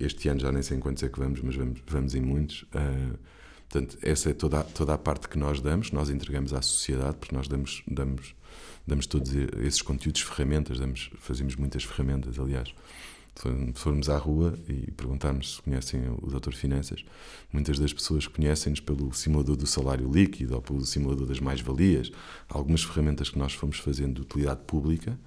Este 0.00 0.28
ano 0.28 0.40
já 0.40 0.50
nem 0.50 0.62
sei 0.62 0.76
em 0.76 0.80
quantos 0.80 1.02
é 1.02 1.08
que 1.08 1.18
vamos, 1.18 1.40
mas 1.40 1.54
vamos, 1.54 1.80
vamos 1.86 2.14
em 2.14 2.20
muitos. 2.20 2.64
Eh, 2.74 3.10
portanto, 3.68 3.96
essa 4.02 4.30
é 4.30 4.34
toda, 4.34 4.60
a- 4.60 4.64
toda 4.64 4.92
a 4.94 4.98
parte 4.98 5.28
que 5.28 5.38
nós 5.38 5.60
damos, 5.60 5.92
nós 5.92 6.10
entregamos 6.10 6.52
à 6.52 6.60
sociedade, 6.60 7.16
porque 7.16 7.34
nós 7.34 7.46
damos, 7.46 7.82
damos, 7.86 8.34
damos 8.86 9.06
todos 9.06 9.32
esses 9.60 9.80
conteúdos, 9.82 10.20
ferramentas, 10.22 10.78
damos, 10.80 11.10
fazemos 11.18 11.54
muitas 11.56 11.84
ferramentas, 11.84 12.38
aliás. 12.38 12.74
Formos 13.74 14.10
à 14.10 14.18
rua 14.18 14.58
e 14.68 14.90
perguntarmos 14.90 15.54
se 15.54 15.62
conhecem 15.62 16.02
o 16.20 16.26
Doutor 16.28 16.52
Finanças, 16.52 17.02
muitas 17.50 17.78
das 17.78 17.90
pessoas 17.90 18.26
conhecem-nos 18.26 18.78
pelo 18.80 19.10
simulador 19.14 19.56
do 19.56 19.66
salário 19.66 20.10
líquido 20.12 20.54
ou 20.54 20.60
pelo 20.60 20.84
simulador 20.84 21.26
das 21.26 21.40
mais-valias. 21.40 22.12
Algumas 22.46 22.82
ferramentas 22.84 23.30
que 23.30 23.38
nós 23.38 23.54
fomos 23.54 23.78
fazendo 23.78 24.16
de 24.16 24.20
utilidade 24.20 24.60
pública, 24.66 25.18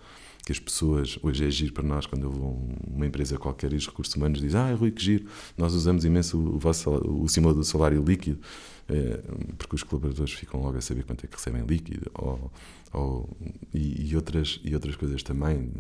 que 0.45 0.51
as 0.51 0.59
pessoas, 0.59 1.17
hoje 1.23 1.43
é 1.45 1.49
giro 1.49 1.73
para 1.73 1.83
nós, 1.83 2.05
quando 2.05 2.23
eu 2.23 2.29
vou 2.31 2.69
uma 2.87 3.05
empresa 3.07 3.35
qualquer 3.37 3.73
e 3.73 3.75
os 3.75 3.87
recursos 3.87 4.13
humanos 4.15 4.39
dizem 4.39 4.59
ah, 4.61 4.73
Rui, 4.75 4.91
que 4.91 5.03
giro, 5.03 5.25
nós 5.57 5.73
usamos 5.73 6.05
imenso 6.05 6.37
o, 6.37 6.59
vosso, 6.59 6.89
o 6.91 7.27
simulador 7.27 7.61
do 7.63 7.65
salário 7.67 8.03
líquido, 8.03 8.39
eh, 8.87 9.19
porque 9.57 9.75
os 9.75 9.81
colaboradores 9.83 10.33
ficam 10.33 10.61
logo 10.61 10.77
a 10.77 10.81
saber 10.81 11.03
quanto 11.03 11.25
é 11.25 11.27
que 11.27 11.35
recebem 11.35 11.65
líquido, 11.65 12.11
ou, 12.13 12.51
ou- 12.93 13.29
e, 13.73 14.09
e 14.11 14.15
outras, 14.15 14.59
e 14.63 14.73
outras 14.75 14.95
coisas 14.95 15.23
também. 15.23 15.71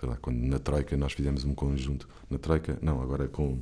Sei 0.00 0.08
lá, 0.08 0.16
quando 0.16 0.38
na 0.38 0.58
Troika 0.58 0.96
nós 0.96 1.12
fizemos 1.12 1.44
um 1.44 1.54
conjunto, 1.54 2.08
na 2.30 2.38
Troika, 2.38 2.78
não, 2.80 3.00
agora 3.02 3.28
com, 3.28 3.58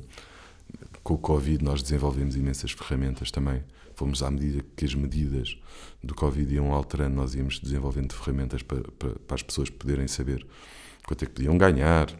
com 1.03 1.13
o 1.15 1.17
Covid 1.17 1.63
nós 1.63 1.83
desenvolvemos 1.83 2.35
imensas 2.37 2.71
ferramentas 2.71 3.29
também. 3.31 3.61
Fomos 4.01 4.23
à 4.23 4.31
medida 4.31 4.65
que 4.75 4.83
as 4.83 4.95
medidas 4.95 5.59
do 6.03 6.15
Covid 6.15 6.51
iam 6.55 6.73
alterando, 6.73 7.15
nós 7.15 7.35
íamos 7.35 7.59
desenvolvendo 7.59 8.13
ferramentas 8.13 8.63
para, 8.63 8.81
para, 8.93 9.11
para 9.11 9.35
as 9.35 9.43
pessoas 9.43 9.69
poderem 9.69 10.07
saber 10.07 10.43
quanto 11.05 11.23
é 11.23 11.27
que 11.27 11.33
podiam 11.33 11.55
ganhar, 11.55 12.11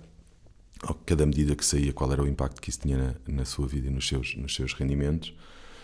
ou 0.88 0.94
cada 0.94 1.26
medida 1.26 1.56
que 1.56 1.66
saía, 1.66 1.92
qual 1.92 2.14
era 2.14 2.22
o 2.22 2.28
impacto 2.28 2.62
que 2.62 2.70
isso 2.70 2.82
tinha 2.82 3.16
na, 3.26 3.34
na 3.34 3.46
sua 3.46 3.66
vida 3.66 3.88
e 3.88 3.90
nos 3.90 4.08
seus, 4.08 4.36
nos 4.36 4.54
seus 4.54 4.76
rendimentos. 4.76 5.34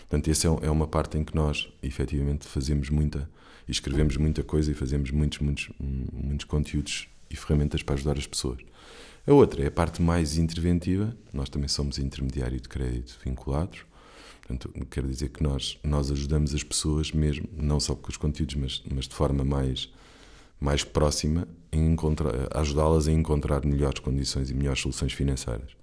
Portanto, 0.02 0.30
essa 0.30 0.46
é, 0.46 0.66
é 0.66 0.70
uma 0.70 0.86
parte 0.86 1.18
em 1.18 1.24
que 1.24 1.34
nós, 1.34 1.68
efetivamente, 1.82 2.46
fazemos 2.46 2.90
muita, 2.90 3.28
e 3.66 3.72
escrevemos 3.72 4.16
muita 4.16 4.44
coisa 4.44 4.70
e 4.70 4.74
fazemos 4.74 5.10
muitos, 5.10 5.40
muitos, 5.40 5.68
muitos 5.80 6.44
conteúdos 6.44 7.08
e 7.28 7.34
ferramentas 7.34 7.82
para 7.82 7.96
ajudar 7.96 8.16
as 8.16 8.26
pessoas. 8.28 8.60
A 9.26 9.32
outra 9.32 9.64
é 9.64 9.66
a 9.66 9.72
parte 9.72 10.00
mais 10.00 10.38
interventiva. 10.38 11.12
Nós 11.32 11.48
também 11.48 11.68
somos 11.68 11.98
intermediário 11.98 12.60
de 12.60 12.68
crédito 12.68 13.18
vinculados. 13.24 13.87
Portanto, 14.48 14.72
quero 14.90 15.06
dizer 15.06 15.28
que 15.28 15.42
nós, 15.42 15.78
nós 15.84 16.10
ajudamos 16.10 16.54
as 16.54 16.62
pessoas 16.62 17.12
mesmo, 17.12 17.46
não 17.52 17.78
só 17.78 17.94
com 17.94 18.08
os 18.08 18.16
conteúdos, 18.16 18.54
mas, 18.54 18.82
mas 18.90 19.06
de 19.06 19.14
forma 19.14 19.44
mais, 19.44 19.92
mais 20.58 20.82
próxima, 20.82 21.46
ajudá-las 22.54 23.08
a 23.08 23.12
encontrar 23.12 23.62
melhores 23.66 24.00
condições 24.00 24.50
e 24.50 24.54
melhores 24.54 24.80
soluções 24.80 25.12
financeiras. 25.12 25.76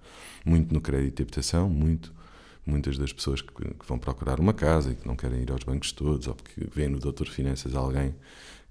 Muito 0.44 0.74
no 0.74 0.80
crédito 0.80 1.18
de 1.18 1.22
habitação, 1.22 1.70
muito. 1.70 2.12
Muitas 2.66 2.98
das 2.98 3.12
pessoas 3.12 3.40
que, 3.40 3.52
que 3.52 3.86
vão 3.86 3.96
procurar 3.96 4.40
uma 4.40 4.52
casa 4.52 4.90
e 4.90 4.96
que 4.96 5.06
não 5.06 5.14
querem 5.14 5.40
ir 5.42 5.52
aos 5.52 5.62
bancos 5.62 5.92
todos, 5.92 6.26
ou 6.26 6.34
porque 6.34 6.66
vêem 6.74 6.88
no 6.88 6.98
Doutor 6.98 7.28
Finanças 7.28 7.76
alguém 7.76 8.16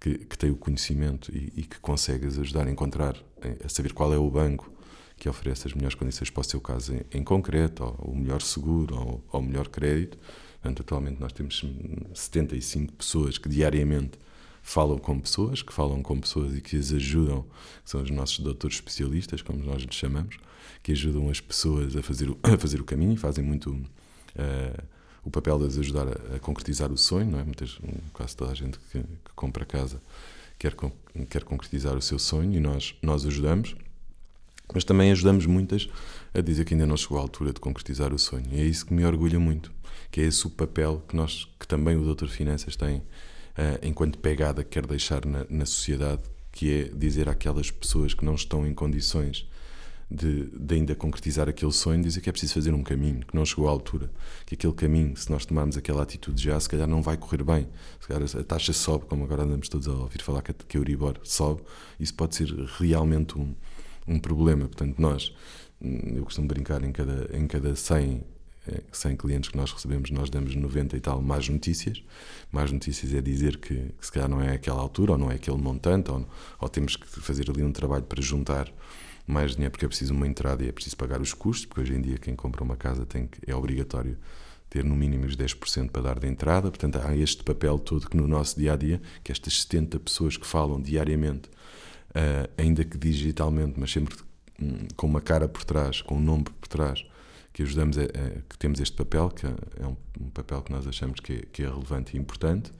que, 0.01 0.17
que 0.17 0.37
tem 0.37 0.51
o 0.51 0.57
conhecimento 0.57 1.31
e, 1.33 1.53
e 1.55 1.63
que 1.63 1.79
consegue 1.79 2.27
ajudar 2.27 2.67
a 2.67 2.69
encontrar, 2.69 3.15
a 3.63 3.69
saber 3.69 3.93
qual 3.93 4.13
é 4.13 4.17
o 4.17 4.29
banco 4.29 4.69
que 5.17 5.29
oferece 5.29 5.67
as 5.67 5.73
melhores 5.73 5.95
condições 5.95 6.29
para 6.29 6.41
o 6.41 6.43
seu 6.43 6.59
caso 6.59 6.93
em, 6.93 7.19
em 7.19 7.23
concreto, 7.23 7.83
ou 7.83 8.13
o 8.13 8.15
melhor 8.15 8.41
seguro, 8.41 8.95
ou, 9.31 9.39
o 9.39 9.41
melhor 9.41 9.67
crédito. 9.67 10.17
Portanto, 10.61 10.81
atualmente 10.81 11.19
nós 11.19 11.31
temos 11.31 11.63
hum, 11.63 12.13
75 12.13 12.93
pessoas 12.93 13.37
que 13.37 13.47
diariamente 13.47 14.19
falam 14.61 14.97
com 14.97 15.19
pessoas, 15.19 15.61
que 15.61 15.71
falam 15.71 16.01
com 16.01 16.19
pessoas 16.19 16.55
e 16.55 16.61
que 16.61 16.75
as 16.75 16.91
ajudam, 16.91 17.43
que 17.83 17.89
são 17.89 18.01
os 18.01 18.09
nossos 18.09 18.39
doutores 18.39 18.77
especialistas, 18.77 19.41
como 19.41 19.63
nós 19.63 19.83
lhes 19.83 19.95
chamamos, 19.95 20.37
que 20.81 20.91
ajudam 20.91 21.29
as 21.29 21.39
pessoas 21.39 21.95
a 21.95 22.01
fazer 22.01 22.29
o, 22.29 22.37
a 22.43 22.57
fazer 22.57 22.81
o 22.81 22.83
caminho 22.83 23.15
fazem 23.15 23.43
muito 23.43 23.79
eh, 24.35 24.83
o 25.23 25.29
papel 25.29 25.59
de 25.59 25.65
as 25.65 25.77
ajudar 25.77 26.07
a, 26.07 26.35
a 26.35 26.39
concretizar 26.39 26.91
o 26.91 26.97
sonho, 26.97 27.29
não 27.29 27.39
é? 27.39 27.43
Muitas, 27.43 27.77
quase 28.11 28.35
toda 28.35 28.51
a 28.51 28.55
gente 28.55 28.79
que, 28.91 28.99
que 28.99 29.33
compra 29.35 29.65
casa 29.65 30.01
quer, 30.57 30.75
quer 31.29 31.43
concretizar 31.43 31.95
o 31.95 32.01
seu 32.01 32.19
sonho 32.19 32.53
e 32.53 32.59
nós, 32.59 32.95
nós 33.01 33.25
ajudamos, 33.25 33.75
mas 34.73 34.83
também 34.83 35.11
ajudamos 35.11 35.45
muitas 35.45 35.87
a 36.33 36.41
dizer 36.41 36.65
que 36.65 36.73
ainda 36.73 36.85
não 36.85 36.97
chegou 36.97 37.17
à 37.17 37.21
altura 37.21 37.53
de 37.53 37.59
concretizar 37.59 38.13
o 38.13 38.19
sonho. 38.19 38.45
E 38.51 38.59
é 38.59 38.63
isso 38.63 38.85
que 38.85 38.93
me 38.93 39.05
orgulha 39.05 39.39
muito, 39.39 39.71
que 40.11 40.21
é 40.21 40.23
esse 40.25 40.45
o 40.45 40.49
papel 40.49 41.03
que, 41.07 41.15
nós, 41.15 41.47
que 41.59 41.67
também 41.67 41.95
o 41.95 42.03
Doutor 42.03 42.27
Finanças 42.27 42.75
tem 42.75 43.03
eh, 43.57 43.79
enquanto 43.83 44.17
pegada 44.19 44.63
que 44.63 44.71
quer 44.71 44.85
deixar 44.85 45.25
na, 45.25 45.45
na 45.49 45.65
sociedade, 45.65 46.23
que 46.51 46.71
é 46.71 46.83
dizer 46.89 47.29
àquelas 47.29 47.71
pessoas 47.71 48.13
que 48.13 48.25
não 48.25 48.35
estão 48.35 48.65
em 48.67 48.73
condições 48.73 49.47
de, 50.09 50.49
de 50.51 50.75
ainda 50.75 50.95
concretizar 50.95 51.49
aquele 51.49 51.71
sonho, 51.71 52.01
dizer 52.01 52.21
que 52.21 52.29
é 52.29 52.31
preciso 52.31 52.53
fazer 52.53 52.73
um 52.73 52.83
caminho, 52.83 53.25
que 53.25 53.35
não 53.35 53.45
chegou 53.45 53.67
à 53.67 53.71
altura, 53.71 54.11
que 54.45 54.55
aquele 54.55 54.73
caminho, 54.73 55.15
se 55.17 55.31
nós 55.31 55.45
tomarmos 55.45 55.77
aquela 55.77 56.03
atitude 56.03 56.41
já, 56.41 56.59
se 56.59 56.69
calhar 56.69 56.87
não 56.87 57.01
vai 57.01 57.17
correr 57.17 57.43
bem. 57.43 57.67
Se 57.99 58.07
calhar 58.07 58.23
a 58.23 58.43
taxa 58.43 58.73
sobe, 58.73 59.05
como 59.05 59.23
agora 59.23 59.43
andamos 59.43 59.67
todos 59.67 59.87
a 59.87 59.91
ouvir 59.91 60.21
falar 60.21 60.41
que 60.41 60.51
a, 60.51 60.53
que 60.53 60.77
a 60.77 60.79
Euribor 60.79 61.19
sobe, 61.23 61.63
isso 61.99 62.13
pode 62.13 62.35
ser 62.35 62.49
realmente 62.77 63.37
um, 63.37 63.55
um 64.07 64.19
problema. 64.19 64.65
Portanto, 64.65 64.99
nós, 64.99 65.33
hum, 65.81 66.15
eu 66.15 66.23
costumo 66.23 66.47
brincar 66.47 66.83
em 66.83 66.91
cada, 66.91 67.29
em 67.35 67.47
cada 67.47 67.75
100, 67.75 68.23
eh, 68.67 68.83
100 68.91 69.15
clientes 69.15 69.49
que 69.49 69.57
nós 69.57 69.71
recebemos, 69.71 70.11
nós 70.11 70.29
damos 70.29 70.55
90 70.55 70.97
e 70.97 70.99
tal 70.99 71.21
más 71.21 71.47
notícias. 71.49 72.03
Más 72.51 72.71
notícias 72.71 73.13
é 73.13 73.21
dizer 73.21 73.57
que, 73.57 73.75
que 73.75 74.05
se 74.05 74.11
calhar 74.11 74.29
não 74.29 74.41
é 74.41 74.53
aquela 74.53 74.81
altura, 74.81 75.13
ou 75.13 75.17
não 75.17 75.31
é 75.31 75.35
aquele 75.35 75.57
montante, 75.57 76.11
ou, 76.11 76.27
ou 76.59 76.69
temos 76.69 76.95
que 76.95 77.07
fazer 77.07 77.49
ali 77.49 77.63
um 77.63 77.71
trabalho 77.71 78.03
para 78.03 78.21
juntar 78.21 78.71
mais 79.27 79.53
dinheiro 79.53 79.71
porque 79.71 79.85
é 79.85 79.87
preciso 79.87 80.13
uma 80.13 80.27
entrada 80.27 80.63
e 80.63 80.67
é 80.67 80.71
preciso 80.71 80.95
pagar 80.97 81.19
os 81.19 81.33
custos, 81.33 81.65
porque 81.65 81.81
hoje 81.81 81.93
em 81.93 82.01
dia 82.01 82.17
quem 82.17 82.35
compra 82.35 82.63
uma 82.63 82.75
casa 82.75 83.05
tem 83.05 83.27
que, 83.27 83.39
é 83.49 83.55
obrigatório 83.55 84.17
ter 84.69 84.83
no 84.83 84.95
mínimo 84.95 85.25
os 85.25 85.35
10% 85.35 85.89
para 85.89 86.01
dar 86.01 86.19
de 86.19 86.27
entrada. 86.27 86.69
Portanto, 86.69 86.99
há 87.03 87.15
este 87.15 87.43
papel 87.43 87.79
todo 87.79 88.09
que 88.09 88.17
no 88.17 88.27
nosso 88.27 88.59
dia 88.59 88.73
a 88.73 88.75
dia, 88.75 89.01
que 89.23 89.31
estas 89.31 89.61
70 89.61 89.99
pessoas 89.99 90.37
que 90.37 90.45
falam 90.45 90.81
diariamente, 90.81 91.49
ah, 92.15 92.49
ainda 92.57 92.83
que 92.85 92.97
digitalmente, 92.97 93.79
mas 93.79 93.91
sempre 93.91 94.15
com 94.95 95.05
uma 95.07 95.19
cara 95.21 95.47
por 95.47 95.63
trás, 95.65 96.01
com 96.01 96.15
um 96.15 96.21
nome 96.21 96.45
por 96.45 96.67
trás, 96.67 97.05
que 97.51 97.61
ajudamos, 97.63 97.97
a, 97.97 98.03
a- 98.03 98.41
que 98.49 98.57
temos 98.57 98.79
este 98.79 98.95
papel, 98.95 99.29
que 99.29 99.45
é 99.45 99.85
um, 99.85 99.95
um 100.21 100.29
papel 100.29 100.61
que 100.61 100.71
nós 100.71 100.87
achamos 100.87 101.19
que 101.19 101.33
é, 101.33 101.41
que 101.51 101.63
é 101.63 101.67
relevante 101.69 102.15
e 102.15 102.19
importante. 102.19 102.71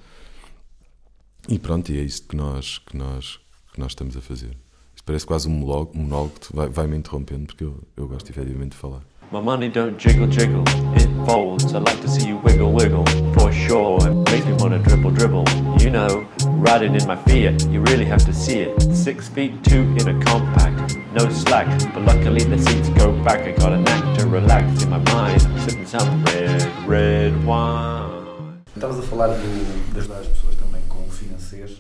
E 1.48 1.60
pronto, 1.60 1.92
e 1.92 2.00
é 2.00 2.02
isto 2.02 2.28
que 2.28 2.36
nós, 2.36 2.80
que 2.80 2.98
nós, 2.98 3.40
que 3.74 3.80
nós 3.80 3.92
estamos 3.92 4.18
a 4.18 4.22
fazer. 4.22 4.58
Isto 4.96 5.04
parece 5.06 5.26
quase 5.26 5.48
um 5.48 5.52
monólogo, 5.52 5.92
um 5.98 6.02
monólogo 6.04 6.34
que 6.40 6.56
vai, 6.56 6.70
vai 6.70 6.88
me 6.88 6.98
interrompendo, 6.98 7.46
porque 7.48 7.64
eu, 7.64 7.84
eu 7.96 8.08
gosto 8.08 8.30
efetivamente 8.30 8.72
de 8.72 8.78
falar. 8.78 9.02
My 9.32 9.42
money 9.42 9.70
don't 9.70 9.98
jiggle 10.02 10.28
jiggle, 10.32 10.64
it 10.96 11.08
folds. 11.26 11.66
I 11.74 11.78
like 11.80 12.00
to 12.02 12.08
see 12.08 12.30
you 12.30 12.40
wiggle 12.44 12.72
wiggle, 12.74 13.04
for 13.38 13.52
sure. 13.52 13.98
It 14.08 14.32
makes 14.32 14.46
me 14.46 14.54
wanna 14.60 14.80
dribble 14.80 15.12
dribble. 15.12 15.44
You 15.82 15.90
know, 15.92 16.26
riding 16.62 16.96
in 16.96 17.06
my 17.08 17.16
Fiat, 17.16 17.68
you 17.70 17.82
really 17.82 18.06
have 18.06 18.24
to 18.26 18.34
see 18.34 18.60
it. 18.62 18.82
Six 18.96 19.28
feet 19.30 19.64
two 19.64 19.82
in 20.00 20.08
a 20.08 20.26
compact, 20.26 20.98
no 21.14 21.30
slack. 21.30 21.68
But 21.94 22.04
luckily 22.06 22.44
the 22.44 22.58
seats 22.58 22.90
go 22.90 23.12
back. 23.24 23.42
I 23.42 23.52
got 23.54 23.74
a 23.74 23.78
knack 23.78 24.18
to 24.20 24.28
relax 24.28 24.84
in 24.84 24.90
my 24.90 25.00
mind. 25.14 25.42
I'm 25.44 25.60
sipping 25.60 25.86
some 25.86 26.24
red, 26.26 26.62
red 26.88 27.34
wine. 27.46 28.62
Estavas 28.76 29.00
a 29.00 29.04
falar 29.04 29.30
de 29.30 29.98
ajudar 30.00 30.20
as 30.20 30.28
pessoas 30.28 30.56
também 30.56 30.82
com 30.90 31.00
o 31.06 31.10
financeiro 31.10 31.72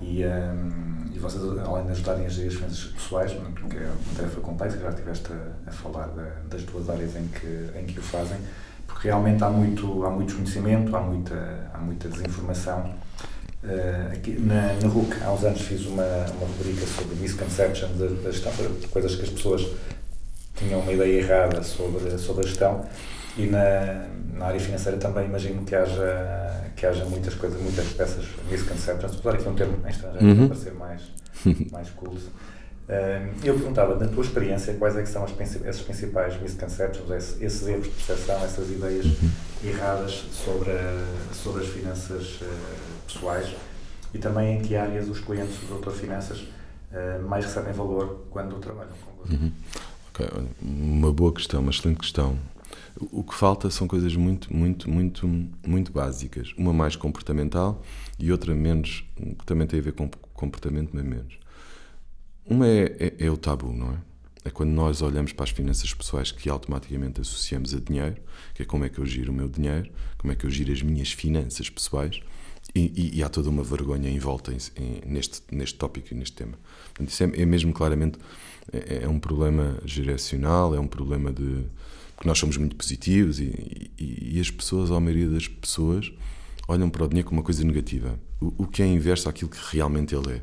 e, 0.00 0.24
hum, 0.24 1.10
e 1.14 1.18
vocês, 1.18 1.42
além 1.44 1.84
de 1.84 1.92
ajudarem 1.92 2.24
a 2.24 2.28
gerir 2.30 2.48
as 2.48 2.54
finanças 2.54 2.84
pessoais, 2.84 3.32
porque 3.32 3.76
é 3.76 3.80
uma 3.80 4.14
tarefa 4.16 4.40
complexa, 4.40 4.78
já 4.78 4.88
estiveste 4.88 5.30
a, 5.32 5.68
a 5.68 5.72
falar 5.72 6.06
da- 6.08 6.40
das 6.48 6.62
duas 6.64 6.88
áreas 6.88 7.14
em 7.14 7.26
que, 7.28 7.70
em 7.78 7.84
que 7.84 7.98
o 7.98 8.02
fazem, 8.02 8.38
porque 8.86 9.08
realmente 9.08 9.44
há 9.44 9.50
muito, 9.50 10.02
há 10.06 10.10
muito 10.10 10.28
desconhecimento, 10.28 10.96
há 10.96 11.00
muita, 11.02 11.70
há 11.74 11.78
muita 11.78 12.08
desinformação. 12.08 12.94
Eh, 13.62 14.08
aqui, 14.14 14.32
na, 14.40 14.72
na 14.80 14.88
RUC, 14.88 15.14
há 15.22 15.32
uns 15.32 15.44
anos, 15.44 15.60
fiz 15.60 15.84
uma, 15.86 16.02
uma 16.02 16.46
rubrica 16.46 16.86
sobre 16.86 17.14
misconceptions 17.16 17.92
da, 17.98 18.06
da 18.06 18.30
gestão, 18.30 18.52
coisas 18.90 19.14
que 19.16 19.22
as 19.22 19.28
pessoas 19.28 19.66
tinham 20.56 20.80
uma 20.80 20.90
ideia 20.92 21.20
errada 21.20 21.62
sobre, 21.62 22.16
sobre 22.18 22.44
a 22.44 22.48
gestão 22.48 22.84
e 23.36 23.46
na, 23.46 24.06
na 24.34 24.46
área 24.46 24.58
financeira 24.60 24.96
também 24.98 25.26
imagino 25.26 25.62
que 25.64 25.74
haja, 25.74 26.64
que 26.74 26.86
haja 26.86 27.04
muitas 27.04 27.34
coisas, 27.34 27.60
muitas 27.60 27.86
peças 27.88 28.24
misconceptions, 28.50 29.12
vou 29.16 29.20
usar 29.20 29.34
aqui 29.38 29.48
um 29.48 29.54
termo 29.54 29.78
em 29.86 29.90
estrangeiro 29.90 30.26
Uhum. 30.40 30.48
para 30.48 30.56
ser 30.56 30.72
mais, 30.72 31.02
mais 31.70 31.90
cool. 31.90 32.16
Eh, 32.88 33.28
eu 33.44 33.54
perguntava, 33.54 33.94
na 33.96 34.08
tua 34.08 34.24
experiência, 34.24 34.72
quais 34.74 34.96
é 34.96 35.02
que 35.02 35.08
são 35.08 35.22
as, 35.22 35.32
esses 35.64 35.82
principais 35.82 36.40
misconceptions, 36.40 37.08
esse- 37.10 37.44
esses 37.44 37.68
erros 37.68 37.84
de 37.84 37.90
percepção, 37.90 38.42
essas 38.42 38.68
ideias 38.70 39.06
erradas 39.62 40.24
sobre, 40.32 40.70
a- 40.72 41.06
sobre 41.34 41.62
as 41.62 41.68
finanças 41.68 42.40
eh, 42.42 42.46
pessoais 43.12 43.54
e 44.14 44.18
também 44.18 44.58
em 44.58 44.62
que 44.62 44.74
áreas 44.76 45.08
os 45.08 45.20
clientes 45.20 45.56
do 45.58 45.66
Doutor 45.68 45.92
Finanças 45.92 46.44
eh, 46.92 47.18
mais 47.18 47.44
recebem 47.44 47.72
valor 47.72 48.26
quando 48.30 48.58
trabalham 48.58 48.92
convosco? 49.04 49.34
Uhum. 49.34 49.52
Ok, 50.10 50.28
olha, 50.36 50.48
uma 50.60 51.12
boa 51.12 51.32
questão, 51.32 51.60
uma 51.60 51.70
excelente 51.70 51.98
questão. 51.98 52.38
O 53.12 53.22
que 53.22 53.34
falta 53.34 53.70
são 53.70 53.86
coisas 53.86 54.14
muito, 54.16 54.54
muito, 54.54 54.90
muito, 54.90 55.26
muito 55.66 55.92
básicas. 55.92 56.52
Uma 56.56 56.72
mais 56.72 56.96
comportamental 56.96 57.82
e 58.18 58.30
outra 58.32 58.54
menos, 58.54 59.04
que 59.16 59.46
também 59.46 59.66
tem 59.66 59.78
a 59.78 59.82
ver 59.82 59.92
com 59.92 60.10
comportamento, 60.34 60.90
mas 60.92 61.04
menos. 61.04 61.38
Uma 62.44 62.66
é, 62.66 62.96
é- 62.98 63.26
é 63.26 63.30
o 63.30 63.36
tabu, 63.36 63.72
não 63.72 63.92
é? 63.92 63.96
É 64.44 64.50
quando 64.50 64.70
nós 64.70 65.02
olhamos 65.02 65.32
para 65.32 65.44
as 65.44 65.50
finanças 65.50 65.92
pessoais 65.92 66.32
que 66.32 66.48
automaticamente 66.48 67.20
associamos 67.20 67.74
a 67.74 67.78
dinheiro, 67.78 68.16
que 68.54 68.62
é 68.62 68.66
como 68.66 68.84
é 68.84 68.88
que 68.88 68.98
eu 68.98 69.04
giro 69.06 69.30
o 69.30 69.34
meu 69.34 69.48
dinheiro, 69.48 69.90
como 70.18 70.32
é 70.32 70.36
que 70.36 70.44
eu 70.46 70.50
giro 70.50 70.72
as 70.72 70.82
minhas 70.82 71.12
finanças 71.12 71.68
pessoais, 71.68 72.20
e, 72.74 72.80
e- 72.80 73.18
e 73.18 73.22
há 73.22 73.28
toda 73.28 73.48
uma 73.50 73.62
vergonha 73.62 74.08
em 74.08 74.18
em- 74.76 75.02
neste, 75.10 75.42
neste 75.52 75.76
tópico 75.78 76.08
e 76.12 76.16
neste 76.16 76.36
tema. 76.36 76.54
Portanto, 76.94 77.08
isso 77.10 77.22
é, 77.24 77.30
é 77.42 77.44
mesmo 77.46 77.72
claramente 77.72 78.18
é, 78.72 79.04
é 79.04 79.08
um 79.08 79.18
problema 79.18 79.78
geracional, 79.84 80.74
é 80.74 80.80
um 80.80 80.86
problema 80.86 81.32
de. 81.32 81.64
porque 82.16 82.28
nós 82.28 82.38
somos 82.38 82.56
muito 82.56 82.76
positivos 82.76 83.40
e, 83.40 83.90
e- 83.98 84.36
e 84.36 84.40
as 84.40 84.50
pessoas, 84.50 84.90
a 84.90 85.00
maioria 85.00 85.28
das 85.28 85.48
pessoas, 85.48 86.12
olham 86.68 86.88
para 86.90 87.04
o 87.04 87.08
dinheiro 87.08 87.28
como 87.28 87.40
uma 87.40 87.44
coisa 87.44 87.64
negativa. 87.64 88.18
O, 88.40 88.64
o 88.64 88.66
que 88.66 88.82
é 88.82 88.86
inverso 88.86 89.28
àquilo 89.28 89.50
que 89.50 89.58
realmente 89.72 90.14
ele 90.14 90.34
é. 90.34 90.42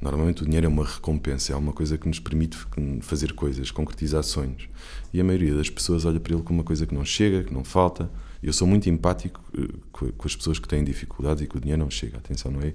Normalmente 0.00 0.42
o 0.42 0.44
dinheiro 0.44 0.66
é 0.66 0.68
uma 0.68 0.84
recompensa, 0.84 1.52
é 1.52 1.56
uma 1.56 1.72
coisa 1.72 1.96
que 1.96 2.08
nos 2.08 2.18
permite 2.18 2.58
fazer 3.02 3.34
coisas, 3.34 3.70
concretizar 3.70 4.24
sonhos. 4.24 4.68
E 5.12 5.20
a 5.20 5.24
maioria 5.24 5.54
das 5.54 5.70
pessoas 5.70 6.04
olha 6.04 6.18
para 6.18 6.34
ele 6.34 6.42
como 6.42 6.58
uma 6.58 6.64
coisa 6.64 6.84
que 6.86 6.92
não 6.94 7.04
chega, 7.04 7.44
que 7.44 7.54
não 7.54 7.62
falta. 7.62 8.10
Eu 8.42 8.52
sou 8.52 8.66
muito 8.66 8.88
empático 8.90 9.40
eh, 9.56 9.68
co- 9.92 10.12
com 10.12 10.26
as 10.26 10.34
pessoas 10.34 10.58
que 10.58 10.66
têm 10.68 10.82
dificuldades 10.82 11.42
e 11.42 11.46
que 11.46 11.56
o 11.56 11.60
dinheiro 11.60 11.82
não 11.82 11.90
chega. 11.90 12.18
Atenção, 12.18 12.50
não 12.50 12.60
é, 12.60 12.74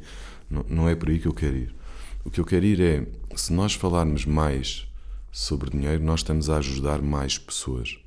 não, 0.49 0.65
não 0.69 0.89
é 0.89 0.95
por 0.95 1.10
aí 1.10 1.19
que 1.19 1.27
eu 1.27 1.34
quero 1.34 1.58
ir. 1.58 1.75
O 2.23 2.32
que 2.32 2.39
eu 2.39 2.45
quero 2.45 2.65
ir 2.65 2.80
é, 2.82 3.06
se 3.36 3.51
nós 3.53 3.73
falarmos 3.73 4.25
mais 4.25 4.88
sobre 5.32 5.69
dinheiro, 5.69 6.03
nós 6.03 6.21
estamos 6.21 6.49
a 6.49 6.58
ajudar 6.58 7.01
mais 7.01 7.38
pessoas. 7.38 7.97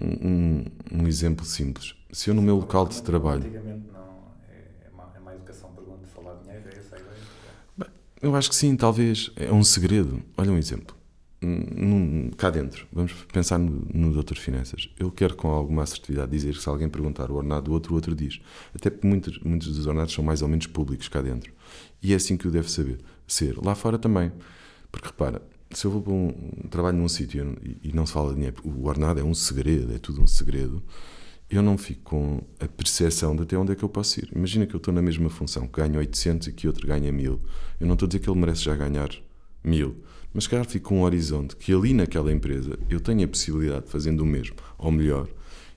Um, 0.00 0.64
um- 0.92 1.06
exemplo 1.06 1.44
simples. 1.44 1.94
Se 2.12 2.28
eu 2.30 2.34
no 2.34 2.42
meu 2.42 2.56
local 2.56 2.86
de 2.88 3.00
trabalho 3.02 3.44
Antigamente 3.44 3.86
não, 3.92 4.32
é, 4.50 4.86
é, 4.86 4.90
má, 4.96 5.04
é 5.16 5.20
má 5.20 5.34
educação 5.34 5.70
pergunta 5.72 6.04
falar 6.12 6.34
dinheiro, 6.42 6.64
é 6.74 6.78
essa 6.78 6.96
a 6.96 6.98
ideia? 6.98 7.92
Eu 8.20 8.34
acho 8.34 8.48
que 8.48 8.56
sim, 8.56 8.74
talvez. 8.76 9.30
É 9.36 9.52
um 9.52 9.62
segredo. 9.62 10.20
Olha 10.36 10.50
um 10.50 10.58
exemplo. 10.58 10.96
Num- 11.44 12.30
cá 12.36 12.50
dentro, 12.50 12.86
vamos 12.92 13.12
pensar 13.32 13.58
no, 13.58 13.86
no 13.92 14.12
Doutor 14.12 14.36
Finanças. 14.36 14.88
Eu 14.98 15.10
quero 15.10 15.34
com 15.36 15.48
alguma 15.48 15.82
assertividade 15.82 16.30
dizer 16.30 16.54
que 16.54 16.60
se 16.62 16.68
alguém 16.68 16.88
perguntar 16.88 17.30
o 17.30 17.34
ordenado 17.34 17.66
do 17.66 17.72
outro, 17.72 17.92
o 17.92 17.96
outro 17.96 18.14
diz. 18.14 18.40
Até 18.74 18.90
porque 18.90 19.06
muitos, 19.06 19.38
muitos 19.40 19.68
dos 19.76 19.86
ordenados 19.86 20.14
são 20.14 20.24
mais 20.24 20.42
ou 20.42 20.48
menos 20.48 20.66
públicos 20.66 21.08
cá 21.08 21.20
dentro. 21.22 21.52
E 22.02 22.12
é 22.12 22.16
assim 22.16 22.36
que 22.36 22.48
o 22.48 22.50
deve 22.50 22.70
saber. 22.70 22.98
Ser. 23.26 23.56
Lá 23.64 23.74
fora 23.74 23.98
também. 23.98 24.32
Porque 24.92 25.08
repara, 25.08 25.42
se 25.70 25.86
eu 25.86 25.90
vou 25.90 26.02
para 26.02 26.12
um 26.12 26.32
trabalho 26.70 26.96
num 26.98 27.08
sítio 27.08 27.56
e, 27.62 27.88
e 27.88 27.92
não 27.92 28.06
se 28.06 28.12
fala 28.12 28.28
de 28.30 28.36
dinheiro, 28.36 28.56
o 28.64 28.86
ordenado 28.86 29.18
é 29.20 29.24
um 29.24 29.34
segredo, 29.34 29.92
é 29.94 29.98
tudo 29.98 30.22
um 30.22 30.26
segredo. 30.26 30.82
Eu 31.50 31.62
não 31.62 31.76
fico 31.76 32.00
com 32.02 32.42
a 32.58 32.66
percepção 32.66 33.36
de 33.36 33.42
até 33.42 33.56
onde 33.56 33.72
é 33.72 33.74
que 33.74 33.82
eu 33.82 33.88
posso 33.88 34.18
ir. 34.20 34.30
Imagina 34.34 34.66
que 34.66 34.74
eu 34.74 34.78
estou 34.78 34.92
na 34.94 35.02
mesma 35.02 35.28
função, 35.28 35.66
que 35.66 35.80
ganho 35.80 35.98
800 35.98 36.48
e 36.48 36.52
que 36.52 36.66
outro 36.66 36.86
ganha 36.86 37.12
1000. 37.12 37.40
Eu 37.80 37.86
não 37.86 37.94
estou 37.94 38.06
a 38.06 38.08
dizer 38.08 38.20
que 38.20 38.30
ele 38.30 38.38
merece 38.40 38.62
já 38.62 38.74
ganhar 38.74 39.10
1000, 39.62 39.94
mas 40.34 40.46
calhar 40.46 40.66
fico 40.66 40.88
com 40.90 40.98
um 41.00 41.02
horizonte 41.04 41.56
que 41.56 41.72
ali 41.72 41.94
naquela 41.94 42.30
empresa 42.32 42.76
eu 42.90 43.00
tenho 43.00 43.24
a 43.24 43.28
possibilidade 43.28 43.86
de 43.86 43.90
fazendo 43.90 44.20
o 44.20 44.26
mesmo, 44.26 44.56
ou 44.76 44.90
melhor, 44.90 45.28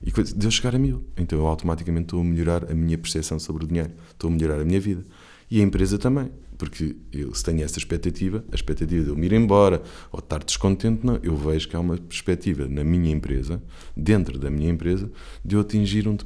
e 0.03 0.11
de 0.11 0.45
eu 0.45 0.51
chegar 0.51 0.75
a 0.75 0.79
1000. 0.79 1.03
Então 1.15 1.39
eu 1.39 1.47
automaticamente 1.47 2.05
estou 2.05 2.19
a 2.21 2.23
melhorar 2.23 2.69
a 2.69 2.75
minha 2.75 2.97
percepção 2.97 3.39
sobre 3.39 3.63
o 3.63 3.67
dinheiro, 3.67 3.91
estou 4.11 4.29
a 4.29 4.33
melhorar 4.33 4.59
a 4.59 4.65
minha 4.65 4.79
vida. 4.79 5.05
E 5.49 5.61
a 5.61 5.63
empresa 5.63 5.97
também, 5.97 6.29
porque 6.57 6.95
eu, 7.13 7.33
se 7.33 7.43
tenho 7.43 7.63
essa 7.63 7.79
expectativa, 7.79 8.43
a 8.51 8.55
expectativa 8.55 9.03
de 9.05 9.09
eu 9.11 9.15
me 9.15 9.27
ir 9.27 9.33
embora 9.33 9.81
ou 10.11 10.19
de 10.19 10.25
estar 10.25 10.43
descontente, 10.43 11.05
não, 11.05 11.17
eu 11.23 11.37
vejo 11.37 11.69
que 11.69 11.75
há 11.75 11.79
uma 11.79 11.95
perspectiva 11.97 12.67
na 12.67 12.83
minha 12.83 13.09
empresa, 13.11 13.61
dentro 13.95 14.37
da 14.37 14.49
minha 14.49 14.69
empresa, 14.69 15.09
de 15.45 15.55
eu 15.55 15.61
atingir 15.61 16.07
um, 16.07 16.17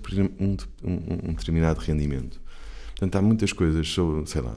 um- 0.83 1.29
um 1.29 1.33
determinado 1.33 1.79
rendimento. 1.81 2.41
Portanto, 2.91 3.15
há 3.15 3.21
muitas 3.21 3.53
coisas 3.53 3.87
sobre, 3.87 4.27
sei 4.29 4.41
lá, 4.41 4.55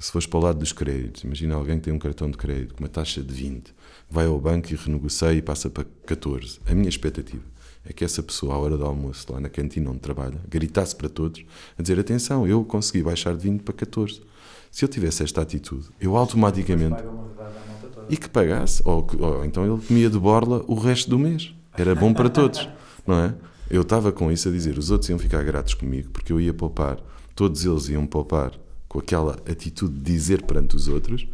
se 0.00 0.10
fores 0.10 0.26
para 0.26 0.38
o 0.38 0.42
lado 0.42 0.58
dos 0.58 0.72
créditos, 0.72 1.24
imagina 1.24 1.54
alguém 1.54 1.76
que 1.76 1.84
tem 1.84 1.92
um 1.92 1.98
cartão 1.98 2.30
de 2.30 2.38
crédito 2.38 2.74
com 2.74 2.82
uma 2.82 2.88
taxa 2.88 3.22
de 3.22 3.34
20, 3.34 3.74
vai 4.08 4.24
ao 4.24 4.40
banco 4.40 4.72
e 4.72 4.74
renegocia 4.74 5.34
e 5.34 5.42
passa 5.42 5.68
para 5.68 5.84
14. 6.06 6.58
A 6.66 6.74
minha 6.74 6.88
expectativa 6.88 7.44
é 7.84 7.92
que 7.92 8.02
essa 8.02 8.22
pessoa, 8.22 8.54
à 8.54 8.58
hora 8.58 8.78
do 8.78 8.84
almoço, 8.86 9.30
lá 9.30 9.38
na 9.38 9.50
cantina 9.50 9.90
onde 9.90 9.98
trabalha, 9.98 10.40
gritasse 10.48 10.96
para 10.96 11.10
todos, 11.10 11.44
a 11.78 11.82
dizer, 11.82 12.00
atenção, 12.00 12.46
eu 12.48 12.64
consegui 12.64 13.02
baixar 13.02 13.36
de 13.36 13.42
20 13.42 13.60
para 13.60 13.74
14. 13.74 14.22
Se 14.70 14.84
eu 14.86 14.88
tivesse 14.88 15.22
esta 15.22 15.42
atitude, 15.42 15.88
eu 16.00 16.16
automaticamente... 16.16 17.02
E 18.08 18.16
que 18.16 18.28
pagasse, 18.28 18.82
ou, 18.86 19.06
ou 19.18 19.44
então 19.44 19.70
ele 19.70 19.86
comia 19.86 20.08
de 20.08 20.18
borla 20.18 20.64
o 20.66 20.74
resto 20.74 21.10
do 21.10 21.18
mês. 21.18 21.54
Era 21.76 21.94
bom 21.94 22.14
para 22.14 22.30
todos, 22.30 22.66
não 23.06 23.18
é? 23.18 23.34
Eu 23.68 23.82
estava 23.82 24.10
com 24.10 24.32
isso 24.32 24.48
a 24.48 24.52
dizer, 24.52 24.78
os 24.78 24.90
outros 24.90 25.10
iam 25.10 25.18
ficar 25.18 25.44
gratos 25.44 25.74
comigo 25.74 26.08
porque 26.10 26.32
eu 26.32 26.40
ia 26.40 26.54
poupar, 26.54 26.98
todos 27.36 27.64
eles 27.64 27.88
iam 27.88 28.06
poupar 28.06 28.52
com 28.90 28.98
aquela 28.98 29.36
atitude 29.48 29.94
de 29.94 30.02
dizer 30.02 30.42
perante 30.42 30.74
os 30.74 30.88
outros 30.88 31.24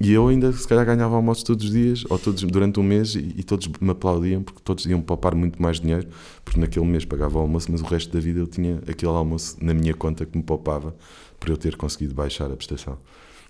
e 0.00 0.12
eu 0.12 0.26
ainda 0.28 0.50
se 0.52 0.66
calhar 0.66 0.86
ganhava 0.86 1.14
almoços 1.14 1.44
todos 1.44 1.66
os 1.66 1.70
dias 1.70 2.04
ou 2.08 2.18
todos 2.18 2.42
durante 2.44 2.80
um 2.80 2.82
mês 2.82 3.14
e, 3.14 3.34
e 3.36 3.42
todos 3.42 3.68
me 3.80 3.90
aplaudiam 3.90 4.42
porque 4.42 4.60
todos 4.64 4.86
iam 4.86 5.00
poupar 5.02 5.34
muito 5.34 5.60
mais 5.60 5.78
dinheiro 5.78 6.08
porque 6.42 6.58
naquele 6.58 6.86
mês 6.86 7.04
pagava 7.04 7.38
o 7.38 7.42
almoço 7.42 7.70
mas 7.70 7.82
o 7.82 7.84
resto 7.84 8.10
da 8.10 8.18
vida 8.18 8.40
eu 8.40 8.46
tinha 8.46 8.78
aquele 8.88 9.12
almoço 9.12 9.56
na 9.60 9.74
minha 9.74 9.92
conta 9.92 10.24
que 10.24 10.34
me 10.36 10.42
poupava 10.42 10.96
para 11.38 11.50
eu 11.50 11.56
ter 11.56 11.76
conseguido 11.76 12.14
baixar 12.14 12.50
a 12.50 12.56
prestação. 12.56 12.98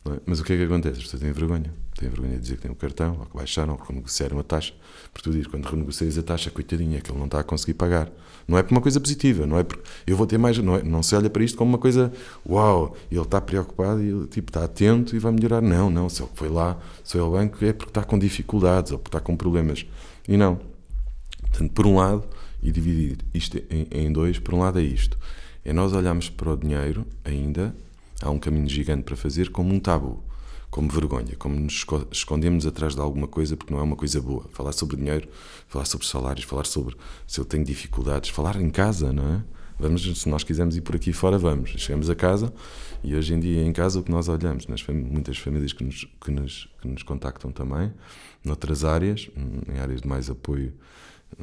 é? 0.06 0.20
Mas 0.26 0.40
o 0.40 0.44
que 0.44 0.52
é 0.52 0.56
que 0.56 0.62
acontece? 0.64 0.98
As 0.98 1.04
pessoas 1.04 1.22
têm 1.22 1.32
vergonha. 1.32 1.72
Têm 1.94 2.08
vergonha 2.08 2.34
de 2.34 2.40
dizer 2.40 2.56
que 2.56 2.62
têm 2.62 2.70
o 2.70 2.74
cartão, 2.74 3.16
ou 3.18 3.26
que 3.26 3.36
baixaram, 3.36 3.72
ou 3.72 3.78
que 3.78 3.88
renegociaram 3.88 4.38
a 4.38 4.42
taxa. 4.42 4.74
Porque 5.12 5.28
tu 5.28 5.32
dizes, 5.32 5.46
quando 5.46 5.64
renegocias 5.66 6.18
a 6.18 6.22
taxa, 6.22 6.50
coitadinho, 6.50 6.96
é 6.96 7.00
que 7.00 7.10
ele 7.10 7.18
não 7.18 7.26
está 7.26 7.40
a 7.40 7.42
conseguir 7.44 7.74
pagar. 7.74 8.10
Não 8.48 8.56
é 8.56 8.62
por 8.62 8.72
uma 8.72 8.80
coisa 8.80 8.98
positiva, 8.98 9.46
não 9.46 9.58
é 9.58 9.62
porque 9.62 9.82
eu 10.06 10.16
vou 10.16 10.26
ter 10.26 10.38
mais. 10.38 10.56
Não, 10.56 10.76
é, 10.76 10.82
não 10.82 11.02
se 11.02 11.14
olha 11.14 11.28
para 11.28 11.44
isto 11.44 11.58
como 11.58 11.70
uma 11.70 11.78
coisa, 11.78 12.10
uau, 12.48 12.96
ele 13.12 13.20
está 13.20 13.42
preocupado 13.42 14.02
e 14.02 14.08
ele 14.08 14.26
tipo, 14.26 14.48
está 14.48 14.64
atento 14.64 15.14
e 15.14 15.18
vai 15.18 15.30
melhorar. 15.30 15.60
Não, 15.60 15.90
não, 15.90 16.08
se 16.08 16.22
ele 16.22 16.30
foi 16.34 16.48
lá, 16.48 16.78
se 17.04 17.12
foi 17.12 17.20
ao 17.20 17.30
banco, 17.30 17.62
é 17.62 17.74
porque 17.74 17.90
está 17.90 18.02
com 18.02 18.18
dificuldades 18.18 18.90
ou 18.90 18.98
porque 18.98 19.16
está 19.16 19.20
com 19.20 19.36
problemas. 19.36 19.84
E 20.26 20.38
não. 20.38 20.58
Portanto, 21.42 21.72
por 21.72 21.86
um 21.86 21.96
lado, 21.96 22.24
e 22.62 22.72
dividir 22.72 23.18
isto 23.34 23.58
em, 23.70 23.86
em 23.90 24.10
dois, 24.10 24.38
por 24.38 24.54
um 24.54 24.60
lado 24.60 24.78
é 24.78 24.82
isto. 24.82 25.18
É 25.62 25.72
nós 25.72 25.92
olharmos 25.92 26.30
para 26.30 26.50
o 26.50 26.56
dinheiro 26.56 27.06
ainda, 27.24 27.76
há 28.22 28.30
um 28.30 28.38
caminho 28.38 28.68
gigante 28.68 29.02
para 29.02 29.14
fazer, 29.14 29.50
como 29.50 29.74
um 29.74 29.78
tabu. 29.78 30.22
Como 30.70 30.88
vergonha, 30.90 31.34
como 31.38 31.58
nos 31.58 31.74
esco- 31.74 32.06
escondemos 32.10 32.66
atrás 32.66 32.94
de 32.94 33.00
alguma 33.00 33.26
coisa 33.26 33.56
porque 33.56 33.72
não 33.72 33.80
é 33.80 33.82
uma 33.82 33.96
coisa 33.96 34.20
boa. 34.20 34.46
Falar 34.52 34.72
sobre 34.72 34.96
dinheiro, 34.96 35.28
falar 35.66 35.84
sobre 35.86 36.06
salários, 36.06 36.44
falar 36.44 36.66
sobre 36.66 36.96
se 37.26 37.40
eu 37.40 37.44
tenho 37.44 37.64
dificuldades, 37.64 38.30
falar 38.30 38.56
em 38.60 38.70
casa, 38.70 39.12
não 39.12 39.34
é? 39.36 39.42
Vamos, 39.80 40.02
se 40.20 40.28
nós 40.28 40.42
quisermos 40.42 40.76
ir 40.76 40.80
por 40.80 40.96
aqui 40.96 41.12
fora, 41.12 41.38
vamos. 41.38 41.70
Chegamos 41.76 42.10
a 42.10 42.14
casa 42.14 42.52
e 43.02 43.14
hoje 43.14 43.32
em 43.32 43.38
dia 43.38 43.62
em 43.62 43.72
casa 43.72 44.00
o 44.00 44.02
que 44.02 44.10
nós 44.10 44.28
olhamos, 44.28 44.66
nas 44.66 44.80
fam- 44.80 44.92
muitas 44.94 45.38
famílias 45.38 45.72
que 45.72 45.84
nos, 45.84 46.04
que, 46.20 46.30
nos, 46.32 46.68
que 46.82 46.88
nos 46.88 47.02
contactam 47.04 47.52
também, 47.52 47.92
noutras 48.44 48.84
áreas, 48.84 49.30
hum, 49.36 49.60
em 49.72 49.78
áreas 49.78 50.00
de 50.02 50.08
mais 50.08 50.28
apoio, 50.28 50.72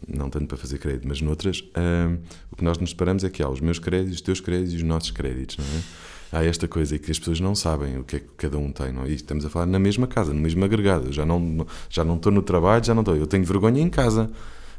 não 0.08 0.30
tanto 0.30 0.48
para 0.48 0.58
fazer 0.58 0.78
crédito, 0.78 1.08
mas 1.08 1.22
noutras, 1.22 1.64
hum, 1.78 2.18
o 2.52 2.56
que 2.56 2.64
nós 2.64 2.78
nos 2.78 2.90
separamos 2.92 3.24
é 3.24 3.30
que 3.30 3.42
há 3.42 3.50
os 3.50 3.62
meus 3.62 3.80
créditos, 3.80 4.16
os 4.16 4.22
teus 4.22 4.40
créditos 4.40 4.74
e 4.74 4.78
os 4.78 4.84
nossos 4.84 5.12
créditos, 5.12 5.58
não 5.58 5.66
é? 5.66 5.84
Há 6.32 6.44
esta 6.44 6.68
coisa 6.68 6.98
que 6.98 7.12
as 7.12 7.20
pessoas 7.20 7.40
não 7.40 7.56
sabem 7.56 7.98
o 7.98 8.04
que 8.04 8.18
é 8.18 8.20
que 8.20 8.28
cada 8.36 8.58
um 8.58 8.72
tem, 8.72 8.92
não 8.92 9.04
é? 9.04 9.10
E 9.10 9.14
estamos 9.14 9.46
a 9.46 9.50
falar 9.50 9.68
na 9.68 9.80
mesma 9.80 10.06
casa, 10.06 10.34
no 10.34 10.42
mesmo 10.42 10.66
agregado. 10.66 11.08
Eu 11.08 11.14
já 11.14 11.26
não, 11.26 11.66
já 11.90 12.04
não 12.04 12.18
estou 12.18 12.32
no 12.32 12.42
trabalho, 12.42 12.84
já 12.84 12.94
não 12.94 13.04
estou. 13.04 13.16
Eu 13.16 13.28
tenho 13.28 13.46
vergonha 13.46 13.82
em 13.82 13.90
casa, 13.90 14.30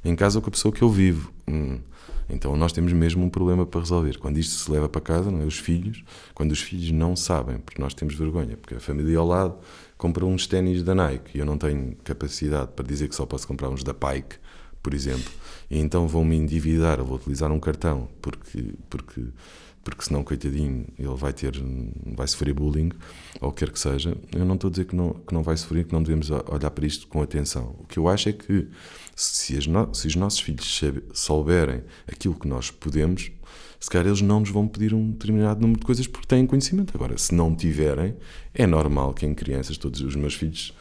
em 0.05 0.15
casa 0.15 0.41
com 0.41 0.49
a 0.49 0.51
pessoa 0.51 0.73
que 0.73 0.83
eu 0.83 0.91
vivo. 0.91 1.33
Hum. 1.49 1.79
Então 2.29 2.57
nós 2.57 2.73
temos 2.73 2.93
mesmo 2.93 3.25
um 3.25 3.31
problema 3.31 3.65
para 3.65 3.81
resolver. 3.81 4.19
Quando 4.19 4.39
isto 4.39 4.55
se 4.55 4.71
leva 4.71 4.89
para 4.89 5.01
casa, 5.01 5.31
não 5.31 5.41
é? 5.41 5.45
Os 5.45 5.59
filhos, 5.59 6.05
quando 6.35 6.53
os 6.53 6.61
filhos 6.61 6.91
não 6.91 7.15
sabem, 7.15 7.59
porque 7.59 7.81
nós 7.81 7.95
temos 7.95 8.15
vergonha, 8.15 8.57
porque 8.57 8.75
a 8.75 8.81
família 8.81 9.19
ao 9.19 9.27
lado 9.27 9.57
compra 9.97 10.27
uns 10.27 10.47
ténis 10.47 10.83
da 10.83 10.95
Nike 10.95 11.37
e 11.37 11.39
eu 11.39 11.47
não 11.47 11.57
tenho 11.57 11.97
capacidade 12.05 12.73
para 12.75 12.85
dizer 12.85 13.09
que 13.09 13.15
só 13.15 13.25
posso 13.25 13.47
comprar 13.47 13.71
uns 13.71 13.83
da 13.83 13.95
Pike, 13.95 14.37
por 14.87 14.95
exemplo. 14.95 15.33
E 15.69 15.81
então 15.81 16.07
vão-me 16.07 16.37
endividar, 16.37 17.01
eu 17.01 17.05
vou 17.05 17.17
utilizar 17.17 17.51
um 17.51 17.59
cartão, 17.59 18.09
porque, 18.23 18.73
porque, 18.89 19.21
porque 19.83 20.05
senão, 20.05 20.23
coitadinho, 20.23 20.87
ele 20.97 21.15
vai 21.17 21.33
ter, 21.33 21.61
vai 22.15 22.29
sofrer 22.29 22.55
bullying, 22.55 22.91
ou 23.41 23.51
quer 23.51 23.71
que 23.71 23.81
seja. 23.81 24.17
Eu 24.33 24.45
não 24.45 24.55
estou 24.55 24.69
a 24.69 24.71
dizer 24.71 24.85
que 24.85 24.95
não, 24.95 25.13
que 25.27 25.35
não 25.35 25.43
vai 25.43 25.57
sofrer, 25.57 25.85
que 25.85 25.93
não 25.93 26.01
devemos 26.01 26.31
olhar 26.31 26.71
para 26.71 26.87
isto 26.87 27.09
com 27.09 27.21
atenção. 27.21 27.75
O 27.81 27.85
que 27.89 27.99
eu 27.99 28.07
acho 28.09 28.29
é 28.29 28.33
que 28.33 28.69
se, 29.17 29.69
no- 29.69 29.93
se 29.93 30.07
os 30.07 30.15
nossos 30.15 30.39
filhos 30.39 30.81
souberem 31.13 31.83
aquilo 32.07 32.37
que 32.37 32.47
nós 32.47 32.71
podemos, 32.71 33.33
se 33.81 33.91
calhar 33.91 34.07
eles 34.07 34.21
não 34.21 34.39
nos 34.39 34.51
vão 34.51 34.69
pedir 34.69 34.95
um 34.95 35.11
determinado 35.11 35.61
número 35.61 35.81
de 35.81 35.85
coisas 35.87 36.07
porque 36.07 36.29
têm 36.29 36.47
conhecimento. 36.47 36.93
Agora, 36.95 37.19
se 37.19 37.35
não 37.35 37.57
tiverem, 37.57 38.15
é 38.55 38.69
normal 38.69 39.13
que 39.15 39.27
em 39.27 39.35
crianças, 39.35 39.77
todos 39.77 40.01
os 40.01 40.15
meus 40.15 40.35
filhos, 40.35 40.73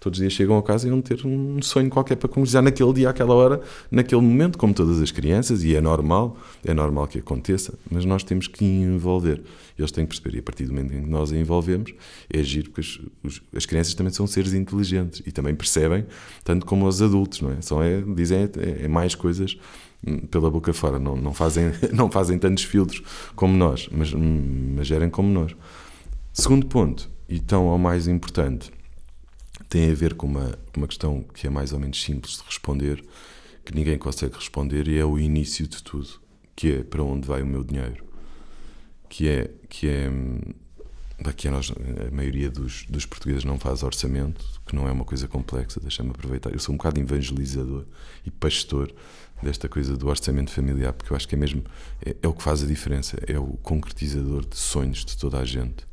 todos 0.00 0.18
os 0.18 0.20
dias 0.22 0.32
chegam 0.32 0.56
a 0.58 0.62
casa 0.62 0.86
e 0.86 0.90
vão 0.90 1.00
ter 1.00 1.24
um 1.26 1.60
sonho 1.62 1.88
qualquer 1.90 2.16
para 2.16 2.28
concretizar 2.28 2.62
naquele 2.62 2.92
dia, 2.92 3.10
àquela 3.10 3.34
hora, 3.34 3.60
naquele 3.90 4.20
momento, 4.20 4.56
como 4.58 4.72
todas 4.74 5.00
as 5.00 5.10
crianças, 5.10 5.64
e 5.64 5.74
é 5.74 5.80
normal, 5.80 6.36
é 6.64 6.72
normal 6.72 7.06
que 7.06 7.18
aconteça, 7.18 7.74
mas 7.90 8.04
nós 8.04 8.22
temos 8.22 8.46
que 8.46 8.64
envolver. 8.64 9.42
Eles 9.78 9.92
têm 9.92 10.04
que 10.04 10.10
perceber, 10.14 10.36
e 10.36 10.40
a 10.40 10.42
partir 10.42 10.64
do 10.64 10.72
momento 10.72 10.94
em 10.94 11.02
que 11.02 11.08
nós 11.08 11.32
a 11.32 11.36
envolvemos, 11.36 11.92
é 12.32 12.40
agir, 12.40 12.64
porque 12.64 12.80
as, 12.80 12.98
os- 13.22 13.42
as 13.54 13.64
crianças 13.66 13.94
também 13.94 14.12
são 14.12 14.26
seres 14.26 14.52
inteligentes 14.52 15.22
e 15.26 15.30
também 15.32 15.54
percebem, 15.54 16.04
tanto 16.44 16.66
como 16.66 16.86
os 16.86 17.00
adultos, 17.00 17.40
não 17.40 17.52
é? 17.52 17.60
São, 17.60 17.82
é 17.82 18.00
dizem 18.00 18.38
é, 18.58 18.84
é 18.84 18.88
mais 18.88 19.14
coisas 19.14 19.56
hum, 20.06 20.18
pela 20.30 20.50
boca 20.50 20.72
fora, 20.72 20.98
não, 20.98 21.14
não, 21.16 21.32
fazem, 21.32 21.70
não 21.94 22.10
fazem 22.10 22.38
tantos 22.38 22.64
filtros 22.64 23.02
como 23.36 23.56
nós, 23.56 23.88
mas, 23.92 24.12
hum, 24.12 24.74
mas 24.76 24.86
gerem 24.86 25.08
como 25.10 25.28
nós. 25.32 25.54
Segundo 26.32 26.66
ponto, 26.66 27.08
e 27.28 27.38
tão 27.40 27.68
ao 27.68 27.78
mais 27.78 28.06
importante, 28.08 28.70
tem 29.68 29.90
a 29.90 29.94
ver 29.94 30.14
com 30.14 30.26
uma, 30.26 30.58
uma 30.76 30.86
questão 30.86 31.22
que 31.34 31.46
é 31.46 31.50
mais 31.50 31.72
ou 31.72 31.78
menos 31.78 32.02
simples 32.02 32.38
de 32.38 32.44
responder, 32.44 33.04
que 33.64 33.74
ninguém 33.74 33.98
consegue 33.98 34.34
responder, 34.34 34.88
e 34.88 34.98
é 34.98 35.04
o 35.04 35.18
início 35.18 35.66
de 35.66 35.82
tudo, 35.82 36.08
que 36.56 36.72
é 36.72 36.82
para 36.82 37.02
onde 37.02 37.26
vai 37.26 37.42
o 37.42 37.46
meu 37.46 37.62
dinheiro. 37.62 38.04
Que 39.08 39.28
é, 39.28 39.50
que 39.68 39.88
é 39.88 40.10
daqui 41.20 41.48
a 41.48 41.50
nós, 41.50 41.70
a 41.70 42.14
maioria 42.14 42.50
dos, 42.50 42.84
dos 42.86 43.04
portugueses 43.04 43.44
não 43.44 43.58
faz 43.58 43.82
orçamento, 43.82 44.44
que 44.66 44.74
não 44.74 44.86
é 44.88 44.92
uma 44.92 45.04
coisa 45.04 45.26
complexa, 45.26 45.80
deixa-me 45.80 46.10
aproveitar. 46.10 46.52
Eu 46.52 46.58
sou 46.58 46.74
um 46.74 46.78
bocado 46.78 47.00
evangelizador 47.00 47.84
e 48.24 48.30
pastor 48.30 48.92
desta 49.42 49.68
coisa 49.68 49.96
do 49.96 50.08
orçamento 50.08 50.50
familiar, 50.50 50.92
porque 50.92 51.12
eu 51.12 51.16
acho 51.16 51.28
que 51.28 51.34
é 51.34 51.38
mesmo, 51.38 51.62
é, 52.04 52.16
é 52.22 52.28
o 52.28 52.32
que 52.32 52.42
faz 52.42 52.62
a 52.62 52.66
diferença, 52.66 53.18
é 53.26 53.38
o 53.38 53.58
concretizador 53.62 54.46
de 54.46 54.56
sonhos 54.56 55.04
de 55.04 55.16
toda 55.16 55.38
a 55.38 55.44
gente. 55.44 55.86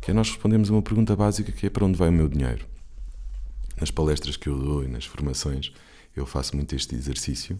Que 0.00 0.10
é 0.10 0.14
nós 0.14 0.28
respondemos 0.28 0.70
a 0.70 0.72
uma 0.72 0.82
pergunta 0.82 1.14
básica 1.16 1.52
que 1.52 1.66
é 1.66 1.70
para 1.70 1.84
onde 1.84 1.98
vai 1.98 2.08
o 2.08 2.12
meu 2.12 2.28
dinheiro? 2.28 2.66
Nas 3.80 3.90
palestras 3.90 4.36
que 4.36 4.48
eu 4.48 4.58
dou 4.58 4.84
e 4.84 4.88
nas 4.88 5.04
formações, 5.04 5.72
eu 6.16 6.26
faço 6.26 6.56
muito 6.56 6.74
este 6.74 6.94
exercício, 6.94 7.58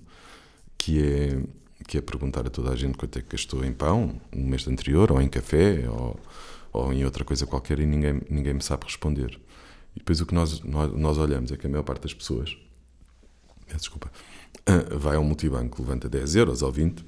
que 0.77 1.03
é, 1.03 1.41
que 1.87 1.99
é 1.99 2.01
perguntar 2.01 2.47
a 2.47 2.51
toda 2.51 2.71
a 2.71 2.77
gente 2.77 2.97
quanto 2.97 3.19
é 3.19 3.23
que 3.23 3.29
gastou 3.31 3.65
em 3.65 3.73
pão 3.73 4.21
no 4.35 4.47
mês 4.47 4.67
anterior, 4.67 5.13
ou 5.13 5.21
em 5.21 5.29
café, 5.29 5.89
ou, 5.89 6.19
ou 6.73 6.93
em 6.93 7.05
outra 7.05 7.25
coisa 7.25 7.47
qualquer, 7.47 7.79
e 7.79 7.87
ninguém, 7.87 8.21
ninguém 8.29 8.55
me 8.55 8.63
sabe 8.63 8.85
responder. 8.85 9.39
E 9.95 9.99
depois 9.99 10.21
o 10.21 10.27
que 10.27 10.35
nós, 10.35 10.61
nós, 10.61 10.93
nós 10.93 11.19
olhamos 11.19 11.53
é 11.53 11.57
que 11.57 11.67
a 11.67 11.71
maior 11.71 11.83
parte 11.83 12.03
das 12.03 12.15
pessoas, 12.15 12.57
desculpa, 13.77 14.11
vai 14.97 15.17
ao 15.17 15.25
multibanco, 15.25 15.83
levanta 15.83 16.09
10 16.09 16.37
euros 16.37 16.63
ou 16.63 16.73
20, 16.73 17.05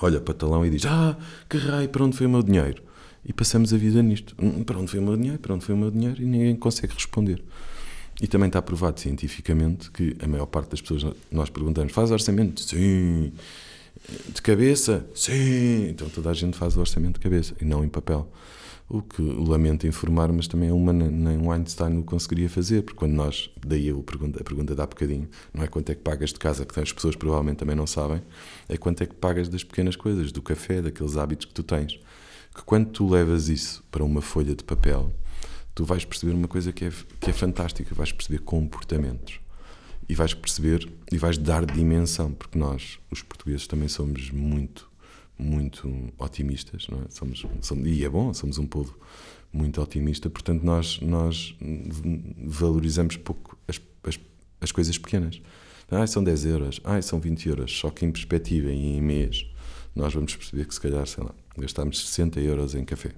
olha 0.00 0.20
para 0.20 0.32
o 0.32 0.34
talão 0.34 0.64
e 0.64 0.70
diz: 0.70 0.84
Ah, 0.86 1.16
que 1.48 1.56
raio, 1.56 1.88
para 1.88 2.04
onde 2.04 2.16
foi 2.16 2.26
o 2.26 2.30
meu 2.30 2.42
dinheiro? 2.42 2.82
E 3.24 3.32
passamos 3.32 3.72
a 3.74 3.76
vida 3.76 4.02
nisto. 4.02 4.34
Hum, 4.40 4.64
Para 4.64 4.78
onde 4.78 4.90
foi 4.90 4.98
o 4.98 5.02
meu 5.02 5.16
dinheiro? 5.16 5.38
Para 5.38 5.54
onde 5.54 5.64
foi 5.64 5.74
o 5.74 5.78
meu 5.78 5.90
dinheiro? 5.90 6.22
E 6.22 6.24
ninguém 6.24 6.56
consegue 6.56 6.94
responder. 6.94 7.42
E 8.20 8.26
também 8.26 8.48
está 8.48 8.60
provado 8.60 9.00
cientificamente 9.00 9.90
que 9.90 10.14
a 10.20 10.28
maior 10.28 10.46
parte 10.46 10.70
das 10.70 10.80
pessoas, 10.80 11.14
nós 11.30 11.48
perguntamos: 11.48 11.92
faz 11.92 12.10
orçamento? 12.10 12.60
Sim. 12.60 13.32
De 14.34 14.42
cabeça? 14.42 15.06
Sim. 15.14 15.88
Então 15.88 16.08
toda 16.08 16.30
a 16.30 16.34
gente 16.34 16.56
faz 16.56 16.76
o 16.76 16.80
orçamento 16.80 17.14
de 17.14 17.20
cabeça 17.20 17.54
e 17.60 17.64
não 17.64 17.84
em 17.84 17.88
papel. 17.88 18.30
O 18.88 19.02
que 19.02 19.22
lamento 19.22 19.86
informar, 19.86 20.32
mas 20.32 20.48
também 20.48 20.68
é 20.68 20.72
uma 20.72 20.92
nem 20.92 21.38
o 21.38 21.52
Einstein 21.52 21.98
o 21.98 22.02
conseguiria 22.02 22.48
fazer, 22.48 22.82
porque 22.82 22.98
quando 22.98 23.12
nós, 23.12 23.48
daí 23.64 23.86
eu 23.86 24.02
pergunto, 24.02 24.40
a 24.40 24.42
pergunta 24.42 24.74
dá 24.74 24.84
bocadinho, 24.84 25.28
não 25.54 25.62
é 25.62 25.68
quanto 25.68 25.90
é 25.90 25.94
que 25.94 26.00
pagas 26.00 26.30
de 26.30 26.40
casa, 26.40 26.66
que 26.66 26.80
as 26.80 26.92
pessoas 26.92 27.14
provavelmente 27.14 27.58
também 27.58 27.76
não 27.76 27.86
sabem, 27.86 28.20
é 28.68 28.76
quanto 28.76 29.00
é 29.04 29.06
que 29.06 29.14
pagas 29.14 29.48
das 29.48 29.62
pequenas 29.62 29.94
coisas, 29.94 30.32
do 30.32 30.42
café, 30.42 30.82
daqueles 30.82 31.16
hábitos 31.16 31.46
que 31.46 31.54
tu 31.54 31.62
tens. 31.62 32.00
Que 32.52 32.64
quando 32.64 32.86
tu 32.90 33.08
levas 33.08 33.48
isso 33.48 33.84
para 33.92 34.02
uma 34.02 34.20
folha 34.20 34.56
de 34.56 34.64
papel, 34.64 35.12
tu 35.74 35.84
vais 35.84 36.04
perceber 36.04 36.32
uma 36.32 36.48
coisa 36.48 36.72
que 36.72 36.84
é, 36.84 36.92
que 37.20 37.30
é 37.30 37.32
fantástica, 37.32 37.94
vais 37.94 38.12
perceber 38.12 38.40
comportamentos. 38.40 39.40
E 40.08 40.14
vais 40.14 40.34
perceber 40.34 40.90
e 41.12 41.16
vais 41.16 41.38
dar 41.38 41.64
dimensão, 41.64 42.32
porque 42.32 42.58
nós, 42.58 42.98
os 43.10 43.22
portugueses, 43.22 43.66
também 43.68 43.88
somos 43.88 44.30
muito, 44.30 44.90
muito 45.38 46.12
otimistas, 46.18 46.88
não 46.88 47.02
é? 47.02 47.04
Somos, 47.10 47.46
somos, 47.60 47.86
e 47.86 48.04
é 48.04 48.08
bom, 48.08 48.34
somos 48.34 48.58
um 48.58 48.66
povo 48.66 48.98
muito 49.52 49.80
otimista, 49.80 50.28
portanto, 50.28 50.62
nós, 50.62 51.00
nós 51.00 51.56
valorizamos 52.44 53.16
pouco 53.16 53.56
as, 53.68 53.80
as, 54.04 54.18
as 54.60 54.72
coisas 54.72 54.98
pequenas. 54.98 55.40
Ah, 55.90 56.06
são 56.06 56.22
10 56.22 56.44
euros, 56.44 56.80
ah, 56.84 57.02
são 57.02 57.18
20 57.18 57.48
euros, 57.48 57.72
só 57.72 57.90
que 57.90 58.04
em 58.04 58.12
perspectiva 58.12 58.70
em 58.70 59.00
mês, 59.00 59.46
nós 59.94 60.14
vamos 60.14 60.36
perceber 60.36 60.64
que 60.66 60.74
se 60.74 60.80
calhar, 60.80 61.04
sei 61.06 61.24
lá, 61.24 61.34
gastámos 61.58 62.08
60 62.08 62.40
euros 62.40 62.74
em 62.74 62.84
café. 62.84 63.12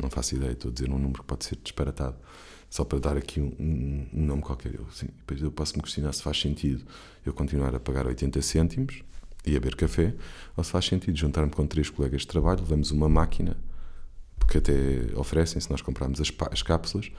Não 0.00 0.10
faço 0.10 0.34
ideia, 0.34 0.52
estou 0.52 0.70
a 0.70 0.74
dizer 0.74 0.90
um 0.90 0.98
número 0.98 1.20
que 1.22 1.26
pode 1.26 1.44
ser 1.44 1.58
disparatado. 1.62 2.16
Só 2.70 2.84
para 2.84 2.98
dar 2.98 3.16
aqui 3.16 3.40
um, 3.40 4.06
um, 4.12 4.24
nome 4.26 4.42
qualquer. 4.42 4.74
Eu, 4.74 4.86
assim, 4.88 5.06
depois 5.18 5.42
eu 5.42 5.50
posso 5.52 5.76
me 5.76 5.82
questionar 5.82 6.12
se 6.12 6.22
faz 6.22 6.40
sentido 6.40 6.84
eu 7.24 7.32
continuar 7.32 7.74
a 7.74 7.80
pagar 7.80 8.06
80 8.06 8.40
cêntimos 8.40 9.02
e 9.44 9.50
a 9.50 9.60
beber 9.60 9.76
café, 9.76 10.14
ou 10.56 10.64
se 10.64 10.70
faz 10.70 10.86
sentido 10.86 11.16
juntar-me 11.16 11.50
com 11.50 11.66
três 11.66 11.90
colegas 11.90 12.22
de 12.22 12.28
trabalho, 12.28 12.60
levamos 12.60 12.90
uma 12.92 13.08
máquina, 13.08 13.56
porque 14.38 14.58
até 14.58 14.72
oferecem, 15.16 15.60
se 15.60 15.70
nós 15.70 15.82
comprarmos 15.82 16.20
as, 16.20 16.32
as 16.50 16.62
cápsulas, 16.62 17.10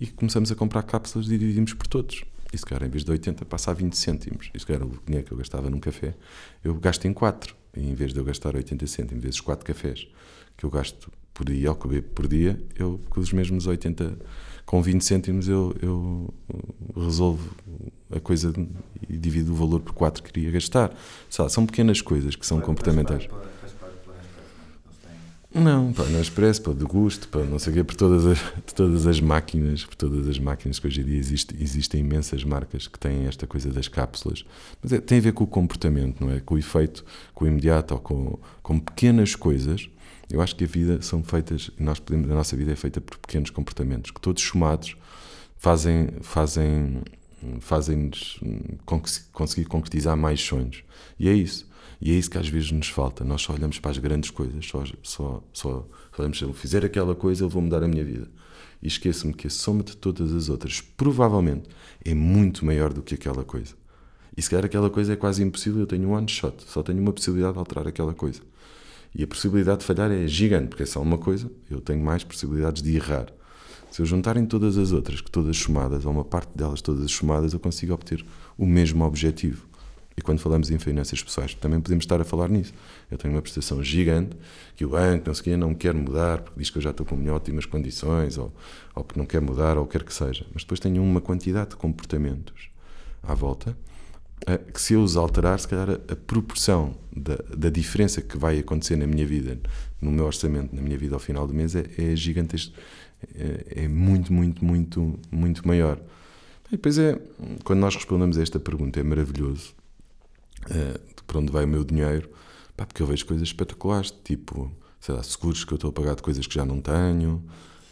e 0.00 0.06
começamos 0.06 0.50
a 0.50 0.54
comprar 0.54 0.82
cápsulas 0.82 1.26
e 1.28 1.38
dividimos 1.38 1.74
por 1.74 1.86
todos. 1.86 2.24
E 2.52 2.58
se 2.58 2.64
calhar, 2.64 2.84
em 2.84 2.90
vez 2.90 3.04
de 3.04 3.10
80, 3.10 3.44
passa 3.44 3.70
a 3.70 3.74
20 3.74 3.96
cêntimos. 3.96 4.50
E 4.54 4.58
se 4.58 4.66
calhar 4.66 4.82
o 4.82 4.98
dinheiro 5.04 5.26
que 5.26 5.32
eu 5.32 5.38
gastava 5.38 5.68
num 5.68 5.80
café, 5.80 6.14
eu 6.62 6.74
gasto 6.74 7.04
em 7.06 7.12
4. 7.12 7.54
E 7.76 7.90
em 7.90 7.94
vez 7.94 8.12
de 8.12 8.18
eu 8.18 8.24
gastar 8.24 8.54
80 8.54 8.86
cêntimos 8.86 9.22
vezes 9.22 9.40
4 9.40 9.64
cafés 9.64 10.06
que 10.56 10.64
eu 10.64 10.70
gasto 10.70 11.12
por 11.36 11.44
dia, 11.44 11.68
eu 11.68 11.74
bebo 11.74 12.08
por 12.14 12.26
dia, 12.26 12.58
eu 12.78 12.98
com 13.10 13.20
os 13.20 13.30
mesmos 13.30 13.66
80, 13.66 14.18
com 14.64 14.82
20 14.82 15.02
cêntimos, 15.04 15.46
eu, 15.48 15.76
eu 15.82 16.34
resolvo 16.96 17.50
a 18.10 18.18
coisa 18.18 18.54
e 19.08 19.18
divido 19.18 19.52
o 19.52 19.54
valor 19.54 19.80
por 19.80 19.92
4 19.92 20.22
que 20.22 20.32
queria 20.32 20.50
gastar. 20.50 20.96
Sabe, 21.28 21.52
são 21.52 21.66
pequenas 21.66 22.00
coisas 22.00 22.34
que 22.34 22.46
são 22.46 22.58
comportamentais. 22.60 23.28
Não, 25.54 25.90
pá, 25.92 26.04
não 26.04 26.18
é 26.18 26.22
expresso, 26.22 26.60
pá, 26.62 26.72
de 26.72 26.84
gosto, 26.84 27.28
pá, 27.28 27.38
não 27.40 27.58
sei 27.58 27.72
o 27.72 27.76
quê, 27.76 27.84
por 27.84 27.94
todas 27.94 28.26
as, 28.26 28.38
todas 28.74 29.06
as 29.06 29.20
máquinas, 29.20 29.84
por 29.84 29.94
todas 29.94 30.28
as 30.28 30.38
máquinas 30.38 30.78
que 30.78 30.86
hoje 30.86 31.00
em 31.00 31.04
dia 31.04 31.18
existe, 31.18 31.54
existem 31.58 32.00
imensas 32.00 32.44
marcas 32.44 32.86
que 32.86 32.98
têm 32.98 33.26
esta 33.26 33.46
coisa 33.46 33.70
das 33.70 33.88
cápsulas, 33.88 34.44
mas 34.82 34.92
é- 34.92 35.00
tem 35.00 35.16
a 35.16 35.20
ver 35.20 35.32
com 35.32 35.44
o 35.44 35.46
comportamento, 35.46 36.20
não 36.22 36.30
é? 36.30 36.40
Com 36.40 36.56
o 36.56 36.58
efeito, 36.58 37.04
com 37.34 37.46
o 37.46 37.48
imediato 37.48 37.94
ou 37.94 38.00
com, 38.00 38.38
com 38.62 38.78
pequenas 38.78 39.34
coisas. 39.34 39.88
Eu 40.30 40.40
acho 40.40 40.56
que 40.56 40.64
a 40.64 40.66
vida 40.66 41.00
são 41.02 41.22
feitas, 41.22 41.70
nós 41.78 41.98
podemos, 42.00 42.30
a 42.30 42.34
nossa 42.34 42.56
vida 42.56 42.72
é 42.72 42.76
feita 42.76 43.00
por 43.00 43.16
pequenos 43.18 43.50
comportamentos 43.50 44.10
que 44.10 44.20
todos 44.20 44.42
somados 44.42 44.96
fazem, 45.56 46.08
fazem, 46.20 47.02
fazem-nos 47.60 48.40
con- 48.84 49.02
conseguir 49.32 49.66
concretizar 49.66 50.16
mais 50.16 50.40
sonhos. 50.40 50.82
E 51.18 51.28
é 51.28 51.32
isso. 51.32 51.66
E 52.00 52.10
é 52.10 52.14
isso 52.14 52.30
que 52.30 52.36
às 52.36 52.48
vezes 52.48 52.70
nos 52.72 52.88
falta. 52.88 53.24
Nós 53.24 53.42
só 53.42 53.54
olhamos 53.54 53.78
para 53.78 53.90
as 53.90 53.98
grandes 53.98 54.30
coisas, 54.30 54.66
só, 54.66 54.84
só, 55.02 55.42
só, 55.52 55.88
olhamos, 56.18 56.38
se 56.38 56.44
eu 56.44 56.52
fizer 56.52 56.84
aquela 56.84 57.14
coisa, 57.14 57.44
eu 57.44 57.48
vou 57.48 57.62
mudar 57.62 57.82
a 57.82 57.88
minha 57.88 58.04
vida. 58.04 58.28
E 58.82 58.88
esqueço-me 58.88 59.32
que 59.32 59.46
a 59.46 59.50
soma 59.50 59.82
de 59.82 59.96
todas 59.96 60.32
as 60.34 60.48
outras, 60.48 60.80
provavelmente, 60.80 61.68
é 62.04 62.14
muito 62.14 62.66
maior 62.66 62.92
do 62.92 63.02
que 63.02 63.14
aquela 63.14 63.44
coisa. 63.44 63.74
E 64.36 64.42
se 64.42 64.50
calhar 64.50 64.66
aquela 64.66 64.90
coisa 64.90 65.14
é 65.14 65.16
quase 65.16 65.42
impossível, 65.42 65.80
eu 65.80 65.86
tenho 65.86 66.08
um 66.08 66.12
one 66.12 66.28
shot, 66.28 66.62
só 66.66 66.82
tenho 66.82 67.00
uma 67.00 67.12
possibilidade 67.12 67.54
de 67.54 67.58
alterar 67.58 67.88
aquela 67.88 68.12
coisa. 68.12 68.42
E 69.18 69.22
a 69.22 69.26
possibilidade 69.26 69.78
de 69.78 69.86
falhar 69.86 70.10
é 70.10 70.26
gigante, 70.26 70.68
porque 70.68 70.82
é 70.82 70.86
só 70.86 71.00
uma 71.00 71.16
coisa, 71.16 71.50
eu 71.70 71.80
tenho 71.80 72.04
mais 72.04 72.22
possibilidades 72.22 72.82
de 72.82 72.94
errar. 72.94 73.32
Se 73.90 74.02
eu 74.02 74.04
juntarem 74.04 74.44
todas 74.44 74.76
as 74.76 74.92
outras, 74.92 75.22
que 75.22 75.30
todas 75.30 75.56
somadas, 75.56 76.04
ou 76.04 76.12
uma 76.12 76.24
parte 76.24 76.50
delas 76.54 76.82
todas 76.82 77.10
somadas, 77.10 77.54
eu 77.54 77.58
consigo 77.58 77.94
obter 77.94 78.22
o 78.58 78.66
mesmo 78.66 79.02
objetivo. 79.04 79.66
E 80.18 80.20
quando 80.20 80.38
falamos 80.38 80.70
em 80.70 80.78
finanças 80.78 81.22
pessoais, 81.22 81.54
também 81.54 81.80
podemos 81.80 82.04
estar 82.04 82.20
a 82.20 82.24
falar 82.24 82.50
nisso. 82.50 82.74
Eu 83.10 83.16
tenho 83.16 83.32
uma 83.32 83.40
prestação 83.40 83.82
gigante 83.82 84.36
que 84.74 84.84
o 84.84 84.90
banco, 84.90 85.28
não 85.28 85.34
sei 85.34 85.56
não 85.56 85.74
quer 85.74 85.94
mudar, 85.94 86.42
porque 86.42 86.60
diz 86.60 86.68
que 86.68 86.76
eu 86.76 86.82
já 86.82 86.90
estou 86.90 87.06
com 87.06 87.16
ótimas 87.30 87.64
condições, 87.64 88.36
ou, 88.36 88.52
ou 88.94 89.02
que 89.02 89.16
não 89.16 89.24
quer 89.24 89.40
mudar, 89.40 89.78
ou 89.78 89.86
quer 89.86 90.02
que 90.02 90.12
seja. 90.12 90.44
Mas 90.52 90.62
depois 90.62 90.78
tenho 90.78 91.02
uma 91.02 91.22
quantidade 91.22 91.70
de 91.70 91.76
comportamentos 91.76 92.68
à 93.22 93.32
volta 93.32 93.74
que 94.72 94.80
se 94.80 94.94
eu 94.94 95.02
os 95.02 95.16
alterar, 95.16 95.58
se 95.58 95.66
calhar 95.66 95.90
a, 95.90 96.16
proporção 96.16 96.94
da, 97.14 97.36
da 97.56 97.70
diferença 97.70 98.20
que 98.20 98.36
vai 98.36 98.58
acontecer 98.58 98.96
na 98.96 99.06
minha 99.06 99.26
vida, 99.26 99.58
no 100.00 100.12
meu 100.12 100.24
orçamento, 100.24 100.74
na 100.74 100.82
minha 100.82 100.96
vida 100.96 101.14
ao 101.14 101.20
final 101.20 101.46
do 101.46 101.54
mês, 101.54 101.74
é, 101.74 101.84
é 101.98 102.14
gigantesco. 102.14 102.74
É, 103.34 103.84
é 103.84 103.88
muito, 103.88 104.32
muito, 104.32 104.64
muito, 104.64 105.18
muito 105.30 105.66
maior. 105.66 105.98
E 106.68 106.72
depois 106.72 106.98
é, 106.98 107.18
quando 107.64 107.80
nós 107.80 107.94
respondemos 107.94 108.36
a 108.38 108.42
esta 108.42 108.58
pergunta, 108.60 109.00
é 109.00 109.02
maravilhoso. 109.02 109.74
eh, 110.70 111.00
de 111.16 111.22
para 111.26 111.38
onde 111.38 111.52
vai 111.52 111.64
o 111.64 111.68
meu 111.68 111.84
dinheiro? 111.84 112.28
Pá, 112.76 112.86
porque 112.86 113.02
eu 113.02 113.06
vejo 113.06 113.24
coisas 113.26 113.48
espetaculares, 113.48 114.12
tipo, 114.24 114.70
sei 115.00 115.14
lá, 115.14 115.22
seguros 115.22 115.64
que 115.64 115.72
eu 115.72 115.76
estou 115.76 115.90
a 115.90 115.92
pagar 115.92 116.14
de 116.14 116.22
coisas 116.22 116.46
que 116.46 116.54
já 116.54 116.64
não 116.64 116.80
tenho, 116.80 117.42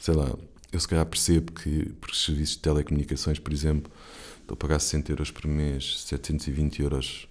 sei 0.00 0.14
lá, 0.14 0.34
eu 0.72 0.80
se 0.80 0.88
calhar 0.88 1.06
percebo 1.06 1.52
que, 1.52 1.86
por 2.00 2.14
serviços 2.14 2.56
de 2.56 2.62
telecomunicações, 2.62 3.38
por 3.38 3.52
exemplo, 3.52 3.90
estou 4.44 4.54
a 4.54 4.56
pagar 4.56 4.78
60 4.78 5.10
euros 5.12 5.30
por 5.30 5.46
mês, 5.46 6.00
720 6.02 6.82
euros 6.82 7.28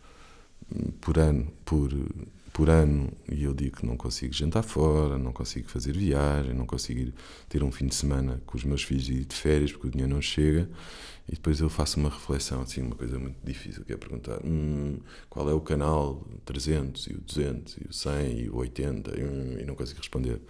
hum, 0.73 0.91
por 0.99 1.17
ano, 1.17 1.47
por, 1.63 1.91
por 2.51 2.69
ano, 2.69 3.11
e 3.31 3.43
eu 3.43 3.53
digo 3.53 3.77
que 3.77 3.85
não 3.85 3.95
consigo 3.95 4.33
jantar 4.33 4.63
fora, 4.63 5.17
não 5.17 5.31
consigo 5.31 5.69
fazer 5.69 5.95
viagem, 5.95 6.53
não 6.53 6.65
consigo 6.65 7.11
ter 7.47 7.63
um 7.63 7.71
fim 7.71 7.87
de 7.87 7.95
semana 7.95 8.41
com 8.45 8.57
os 8.57 8.63
meus 8.63 8.83
filhos 8.83 9.07
e 9.09 9.13
ir 9.13 9.25
de 9.25 9.35
férias 9.35 9.71
porque 9.71 9.87
o 9.87 9.91
dinheiro 9.91 10.13
não 10.13 10.21
chega. 10.21 10.67
E 11.27 11.35
depois 11.35 11.59
eu 11.61 11.69
faço 11.69 11.99
uma 11.99 12.09
reflexão, 12.09 12.61
assim, 12.61 12.81
uma 12.81 12.95
coisa 12.95 13.17
muito 13.17 13.37
difícil, 13.43 13.85
que 13.85 13.93
é 13.93 13.97
perguntar 13.97 14.39
hum, 14.43 14.97
qual 15.29 15.49
é 15.49 15.53
o 15.53 15.61
canal 15.61 16.27
300 16.43 17.07
e 17.07 17.13
o 17.13 17.21
200 17.21 17.77
e 17.77 17.87
o 17.87 17.93
100 17.93 18.39
e 18.39 18.49
o 18.49 18.57
80 18.57 19.19
e, 19.19 19.23
hum, 19.23 19.57
e 19.59 19.65
não 19.65 19.73
consigo 19.73 19.99
responder. 19.99 20.41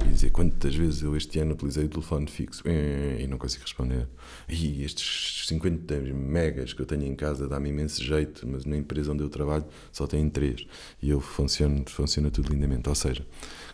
E 0.00 0.08
dizer 0.08 0.30
quantas 0.30 0.74
vezes 0.74 1.02
eu 1.02 1.14
este 1.16 1.38
ano 1.38 1.52
utilizei 1.52 1.84
o 1.84 1.88
telefone 1.88 2.26
fixo 2.28 2.62
hum, 2.66 3.20
e 3.20 3.26
não 3.26 3.36
consigo 3.36 3.62
responder. 3.62 4.08
E 4.48 4.82
estes 4.82 5.46
50 5.48 6.00
megas 6.00 6.72
que 6.72 6.80
eu 6.80 6.86
tenho 6.86 7.04
em 7.04 7.14
casa 7.14 7.46
dá-me 7.46 7.68
imenso 7.68 8.02
jeito, 8.02 8.48
mas 8.48 8.64
na 8.64 8.76
empresa 8.76 9.12
onde 9.12 9.22
eu 9.22 9.28
trabalho 9.28 9.66
só 9.92 10.06
tem 10.06 10.28
3 10.30 10.66
e 11.02 11.10
eu 11.10 11.20
funciono, 11.20 11.84
funciona 11.88 12.30
tudo 12.30 12.54
lindamente. 12.54 12.88
Ou 12.88 12.94
seja, 12.94 13.26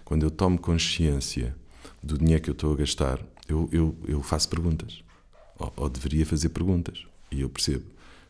quando 0.05 0.25
eu 0.25 0.31
tomo 0.31 0.59
consciência 0.59 1.55
do 2.03 2.19
dinheiro 2.19 2.43
que 2.43 2.51
eu 2.51 2.53
estou 2.53 2.73
a 2.73 2.77
gastar, 2.77 3.25
eu, 3.49 3.69
eu, 3.73 3.97
eu 4.07 4.23
faço 4.23 4.49
perguntas 4.49 5.07
ou, 5.59 5.73
ou 5.77 5.89
deveria 5.89 6.25
fazer 6.25 6.49
perguntas. 6.51 7.05
E 7.31 7.41
eu 7.43 7.49
percebo, 7.49 7.85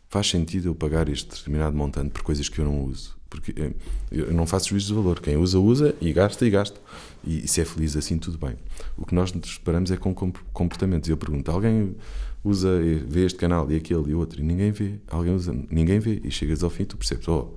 faz 0.08 0.28
sentido 0.28 0.68
eu 0.68 0.74
pagar 0.74 1.08
este 1.08 1.28
determinado 1.28 1.76
montante 1.76 2.10
por 2.10 2.22
coisas 2.22 2.48
que 2.48 2.58
eu 2.58 2.64
não 2.64 2.84
uso? 2.84 3.16
Porque 3.30 3.52
eh, 3.60 3.72
eu 4.10 4.32
não 4.32 4.46
faço 4.46 4.70
juízo 4.70 4.88
de 4.88 4.94
valor. 4.94 5.20
Quem 5.20 5.36
usa, 5.36 5.58
usa 5.58 5.94
e 6.00 6.12
gasta 6.12 6.46
e 6.46 6.50
gasta. 6.50 6.80
E, 7.24 7.46
se 7.46 7.60
é 7.60 7.64
feliz 7.64 7.94
assim, 7.96 8.18
tudo 8.18 8.38
bem. 8.38 8.56
O 8.96 9.04
que 9.04 9.14
nós 9.14 9.32
nos 9.32 9.58
deparamos 9.58 9.90
é 9.90 9.96
com 9.96 10.14
com- 10.14 10.32
comportamentos. 10.52 11.08
Eu 11.10 11.16
pergunto, 11.16 11.50
alguém 11.50 11.94
usa, 12.42 12.80
e 12.82 12.94
vê 12.94 13.26
este 13.26 13.38
canal 13.38 13.70
e 13.70 13.76
aquele 13.76 14.10
e 14.10 14.14
outro? 14.14 14.40
E 14.40 14.42
ninguém 14.42 14.70
vê. 14.72 14.94
Alguém 15.08 15.34
usa, 15.34 15.54
ninguém 15.70 15.98
vê. 15.98 16.20
E 16.24 16.30
chegas 16.30 16.62
ao 16.62 16.70
fim 16.70 16.84
e 16.84 16.86
tu 16.86 16.96
percebes, 16.96 17.28
oh, 17.28 17.50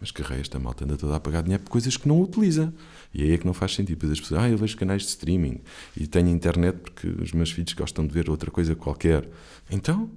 mas 0.00 0.10
raio, 0.10 0.40
esta 0.40 0.58
malta 0.58 0.84
anda 0.84 0.96
toda 0.96 1.16
a 1.16 1.20
pagar 1.20 1.42
dinheiro 1.42 1.62
por 1.62 1.70
coisas 1.70 1.96
que 1.96 2.06
não 2.06 2.20
utiliza. 2.20 2.72
E 3.12 3.22
aí 3.22 3.32
é 3.32 3.38
que 3.38 3.46
não 3.46 3.54
faz 3.54 3.74
sentido. 3.74 3.96
Depois 3.96 4.12
as 4.12 4.20
pessoas, 4.20 4.42
ah, 4.42 4.50
eu 4.50 4.58
vejo 4.58 4.76
canais 4.76 5.02
de 5.02 5.08
streaming 5.08 5.60
e 5.96 6.06
tenho 6.06 6.28
internet 6.28 6.78
porque 6.78 7.08
os 7.08 7.32
meus 7.32 7.50
filhos 7.50 7.72
gostam 7.72 8.06
de 8.06 8.12
ver 8.12 8.28
outra 8.28 8.50
coisa 8.50 8.74
qualquer. 8.74 9.28
Então, 9.70 10.10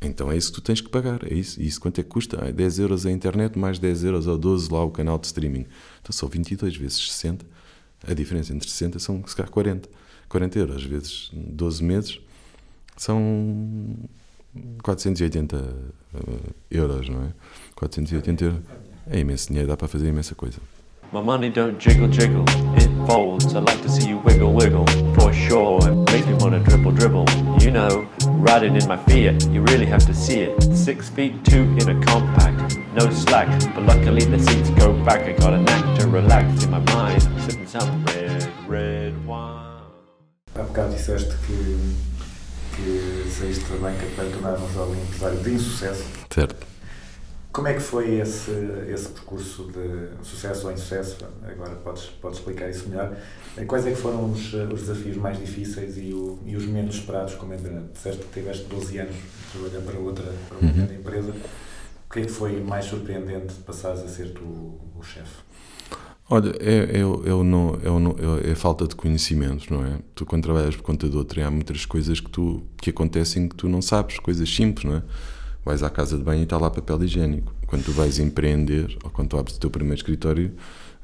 então 0.00 0.30
é 0.30 0.36
isso 0.36 0.50
que 0.52 0.60
tu 0.60 0.62
tens 0.62 0.80
que 0.80 0.88
pagar. 0.88 1.24
É 1.30 1.34
isso. 1.34 1.60
E 1.60 1.66
isso 1.66 1.80
quanto 1.80 2.00
é 2.00 2.04
que 2.04 2.10
custa? 2.10 2.44
Ah, 2.44 2.50
10 2.50 2.78
euros 2.78 3.06
a 3.06 3.10
internet 3.10 3.58
mais 3.58 3.78
10 3.78 4.04
euros 4.04 4.26
ou 4.26 4.38
12 4.38 4.70
lá 4.70 4.84
o 4.84 4.90
canal 4.90 5.18
de 5.18 5.26
streaming. 5.26 5.66
Então 6.00 6.12
são 6.12 6.28
22 6.28 6.76
vezes 6.76 7.10
60. 7.12 7.44
A 8.06 8.14
diferença 8.14 8.52
entre 8.52 8.68
60 8.68 8.98
são 8.98 9.26
se 9.26 9.34
calhar 9.34 9.50
40. 9.50 9.88
40 10.28 10.58
euros 10.58 10.84
vezes 10.84 11.30
12 11.32 11.82
meses 11.82 12.20
são 12.96 13.96
480 14.82 15.56
eh, 16.14 16.20
euros, 16.70 17.08
não 17.08 17.22
é? 17.24 17.32
480 17.74 18.44
euros. 18.44 18.60
É 19.10 19.18
imenso 19.18 19.48
dinheiro, 19.48 19.68
dá 19.68 19.76
para 19.76 19.88
fazer 19.88 20.08
imensa 20.08 20.34
coisa. 20.34 20.58
My 21.12 21.20
money 21.22 21.48
don't 21.50 21.78
jiggle 21.78 22.08
jiggle, 22.08 22.44
it 22.76 22.90
folds. 23.06 23.54
I 23.54 23.60
like 23.60 23.80
to 23.82 23.88
see 23.88 24.08
you 24.08 24.18
wiggle 24.24 24.52
wiggle, 24.52 24.84
for 25.14 25.32
sure. 25.32 25.78
It 25.86 26.10
makes 26.10 26.26
me 26.26 26.34
wanna 26.40 26.58
dribble 26.58 26.92
dribble. 26.92 27.24
You 27.60 27.70
know, 27.70 28.08
riding 28.40 28.74
in 28.74 28.88
my 28.88 28.96
Fiat, 28.96 29.46
you 29.52 29.62
really 29.62 29.86
have 29.86 30.04
to 30.06 30.14
see 30.14 30.40
it. 30.40 30.60
Six 30.74 31.08
feet 31.10 31.44
two 31.44 31.62
in 31.78 31.88
a 31.88 32.04
compact, 32.04 32.78
no 32.94 33.08
slack. 33.10 33.48
But 33.74 33.84
luckily 33.84 34.24
the 34.24 34.38
seats 34.40 34.70
go 34.70 34.92
back. 35.04 35.20
I 35.28 35.32
got 35.34 35.52
a 35.52 35.60
knack 35.60 35.98
to 36.00 36.08
relax 36.08 36.64
in 36.64 36.70
my 36.70 36.80
mind. 36.92 37.22
I'm 37.22 37.40
sipping 37.42 37.66
some 37.68 38.04
red, 38.06 38.50
red 38.66 39.26
wine. 39.26 39.82
Há 40.56 40.62
bocado 40.62 40.94
disseste 40.94 41.34
que, 41.46 41.78
que 42.76 43.30
saíste 43.30 43.70
da 43.70 43.76
banca 43.78 44.06
para 44.16 44.30
tornar 44.30 44.58
um 44.88 44.94
empresário 44.94 45.38
de 45.40 45.50
insucesso. 45.52 46.04
Certo. 46.30 46.73
Como 47.54 47.68
é 47.68 47.74
que 47.74 47.80
foi 47.80 48.16
esse, 48.16 48.50
esse 48.92 49.08
percurso 49.10 49.70
de 49.70 50.26
sucesso 50.26 50.66
ou 50.66 50.72
insucesso? 50.72 51.18
Agora 51.46 51.76
podes, 51.76 52.06
podes 52.20 52.40
explicar 52.40 52.68
isso 52.68 52.88
melhor. 52.88 53.16
Quais 53.68 53.86
é 53.86 53.90
que 53.92 53.96
foram 53.96 54.28
os, 54.32 54.52
os 54.52 54.80
desafios 54.80 55.16
mais 55.16 55.38
difíceis 55.38 55.96
e, 55.96 56.12
o- 56.12 56.40
e 56.44 56.56
os 56.56 56.66
menos 56.66 56.96
esperados 56.96 57.36
como 57.36 57.54
empreendedor? 57.54 57.90
Disseste 57.92 58.24
que 58.24 58.40
tiveste 58.40 58.64
12 58.64 58.98
anos 58.98 59.14
a 59.14 59.52
trabalhar 59.52 59.80
para 59.82 59.98
outra, 60.00 60.24
para 60.48 60.58
uma 60.58 60.72
grande 60.72 60.94
empresa. 60.94 61.30
O 61.30 62.12
que 62.12 62.18
é 62.20 62.22
que 62.24 62.30
foi 62.32 62.60
mais 62.60 62.86
surpreendente 62.86 63.54
de 63.54 63.60
passares 63.60 64.00
a 64.02 64.08
ser 64.08 64.32
tu 64.32 64.42
o 64.42 65.02
chefe? 65.04 65.44
Olha, 66.28 66.52
é, 66.58 66.96
é, 66.96 67.00
é, 67.00 67.04
o 67.04 67.44
não, 67.44 67.78
é, 67.84 67.88
o 67.88 68.00
não- 68.00 68.16
é 68.44 68.50
a 68.50 68.56
falta 68.56 68.88
de 68.88 68.96
conhecimento, 68.96 69.72
não 69.72 69.86
é? 69.86 70.00
Tu, 70.16 70.26
quando 70.26 70.42
trabalhas 70.42 70.74
por 70.74 70.82
conta 70.82 71.08
de 71.08 71.16
outro, 71.16 71.40
há 71.44 71.50
muitas 71.52 71.86
coisas 71.86 72.18
que, 72.18 72.30
tu, 72.30 72.64
que 72.78 72.90
acontecem 72.90 73.48
que 73.48 73.54
tu 73.54 73.68
não 73.68 73.80
sabes, 73.80 74.18
coisas 74.18 74.52
simples, 74.52 74.84
não 74.84 74.96
é? 74.96 75.02
Vais 75.64 75.82
à 75.82 75.88
casa 75.90 76.16
de 76.18 76.22
banho 76.22 76.40
e 76.40 76.44
está 76.44 76.58
lá 76.58 76.70
papel 76.70 77.02
higiênico. 77.04 77.52
Quando 77.66 77.84
tu 77.84 77.92
vais 77.92 78.18
empreender, 78.18 78.96
ou 79.02 79.10
quando 79.10 79.28
tu 79.30 79.38
abres 79.38 79.56
o 79.56 79.60
teu 79.60 79.70
primeiro 79.70 79.96
escritório, 79.96 80.52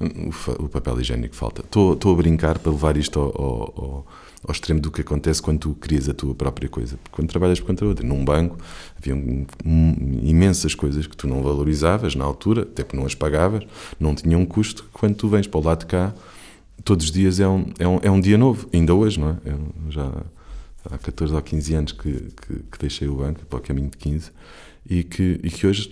o, 0.00 0.68
papel 0.68 1.00
higiênico 1.00 1.34
falta. 1.34 1.62
Estou 1.62 2.12
a 2.12 2.14
brincar 2.16 2.58
para 2.58 2.70
levar 2.72 2.96
isto 2.96 3.18
ao, 3.18 3.26
ao, 3.26 3.62
ao- 3.76 4.06
ao 4.44 4.52
extremo 4.52 4.80
do 4.80 4.90
que 4.90 5.02
acontece 5.02 5.42
quando 5.42 5.58
tu 5.58 5.74
crias 5.74 6.08
a 6.08 6.14
tua 6.14 6.34
própria 6.34 6.68
coisa. 6.68 6.96
Porque 7.02 7.14
quando 7.14 7.28
trabalhas 7.28 7.58
de 7.58 7.84
outra, 7.84 8.06
num 8.06 8.24
banco, 8.24 8.56
havia 8.98 9.14
um- 9.14 9.46
imensas 10.22 10.74
coisas 10.74 11.06
que 11.06 11.16
tu 11.16 11.26
não 11.28 11.42
valorizavas 11.42 12.14
na 12.14 12.24
altura, 12.24 12.62
até 12.62 12.82
porque 12.82 12.96
não 12.96 13.04
as 13.06 13.14
pagavas, 13.14 13.64
não 13.98 14.14
tinham 14.14 14.40
um 14.40 14.46
custo. 14.46 14.86
Quando 14.92 15.14
tu 15.14 15.28
vens 15.28 15.46
para 15.46 15.60
o 15.60 15.64
lado 15.64 15.80
de 15.80 15.86
cá, 15.86 16.14
todos 16.84 17.06
os 17.06 17.12
dias 17.12 17.38
é 17.40 17.46
um, 17.48 17.66
é 17.78 17.86
um, 17.88 17.98
é 18.02 18.10
um 18.10 18.20
dia 18.20 18.38
novo, 18.38 18.66
ainda 18.72 18.94
hoje, 18.94 19.20
não 19.20 19.30
é? 19.30 19.36
Eu 19.44 19.58
já 19.90 20.10
há 20.84 20.98
14 20.98 21.34
ou 21.34 21.42
15 21.42 21.74
anos 21.74 21.92
que, 21.92 22.12
que, 22.12 22.54
que 22.70 22.78
deixei 22.78 23.08
o 23.08 23.16
banco, 23.16 23.44
para 23.46 23.58
o 23.58 23.62
caminho 23.62 23.90
de 23.90 23.96
15, 23.96 24.30
e 24.88 25.04
que, 25.04 25.38
e 25.42 25.50
que 25.50 25.66
hoje 25.66 25.90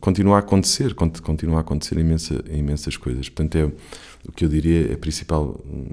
continua 0.00 0.36
a 0.36 0.38
acontecer, 0.38 0.94
cont- 0.94 1.20
continua 1.20 1.58
a 1.58 1.60
acontecer 1.60 1.98
imensa, 1.98 2.42
imensas 2.50 2.96
coisas. 2.96 3.28
Portanto, 3.28 3.56
é, 3.56 3.64
o 4.26 4.32
que 4.32 4.44
eu 4.44 4.48
diria, 4.48 4.94
a 4.94 4.96
principal 4.96 5.60
hum, 5.66 5.86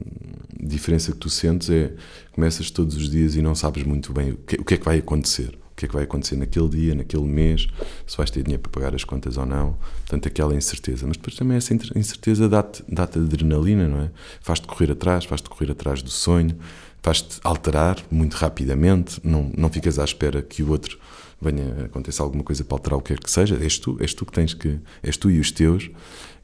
diferença 0.60 1.12
que 1.12 1.17
tu 1.17 1.30
sentes 1.30 1.70
é 1.70 1.94
começas 2.32 2.72
todos 2.72 2.96
os 2.96 3.10
dias 3.10 3.36
e 3.36 3.41
não 3.41 3.54
sabes 3.54 3.84
muito 3.84 4.13
bem 4.13 4.32
o 4.32 4.38
que, 4.38 4.56
o 4.56 4.63
que 4.63 4.76
é 4.76 4.78
que 4.78 4.86
vai 4.86 5.00
acontecer. 5.00 5.58
O 5.72 5.76
que 5.82 5.86
é 5.86 5.88
que 5.88 5.94
vai 5.96 6.04
acontecer 6.04 6.36
naquele 6.36 6.70
dia, 6.70 6.94
naquele 6.96 7.24
mês, 7.24 7.67
se 8.06 8.15
vais 8.15 8.30
ter 8.30 8.44
dinheiro 8.44 8.62
para 8.62 8.72
pagar 8.72 8.94
as 8.94 9.04
contas 9.04 9.36
ou 9.38 9.46
não. 9.48 9.78
Portanto, 10.02 10.28
aquela 10.28 10.54
incerteza. 10.54 11.08
Mas 11.08 11.17
depois 11.17 11.36
também 11.36 11.58
essa 11.58 11.74
incerteza 11.74 12.48
dá-te 12.48 12.84
dá 12.88 13.04
adrenalina, 13.04 13.88
não 13.88 14.02
é? 14.02 14.12
Faz-te 14.41 14.67
correr 14.67 14.91
atrás, 14.91 15.26
faz-te 15.26 15.50
correr 15.50 15.72
atrás 15.72 16.04
do 16.04 16.10
sonho, 16.12 16.56
faz-te 17.02 17.40
alterar 17.44 17.98
muito 18.12 18.34
rapidamente. 18.36 19.20
Não, 19.24 19.52
não 19.58 19.70
ficas 19.70 19.98
à 20.00 20.04
espera 20.04 20.42
que 20.42 20.64
o 20.64 20.70
outro 20.70 20.98
venha 21.42 21.86
acontecer 21.86 22.22
alguma 22.22 22.44
coisa 22.44 22.64
para 22.64 22.76
alterar 22.76 23.00
o 23.00 23.02
que 23.02 23.14
quer 23.14 23.20
que 23.24 23.32
seja. 23.32 23.58
És 23.62 23.80
tu, 23.80 23.98
és 24.00 24.14
tu 24.14 24.26
que 24.26 24.32
tens 24.32 24.54
que, 24.54 24.80
és 25.02 25.18
tu 25.18 25.30
e 25.32 25.40
os 25.40 25.52
teus 25.52 25.89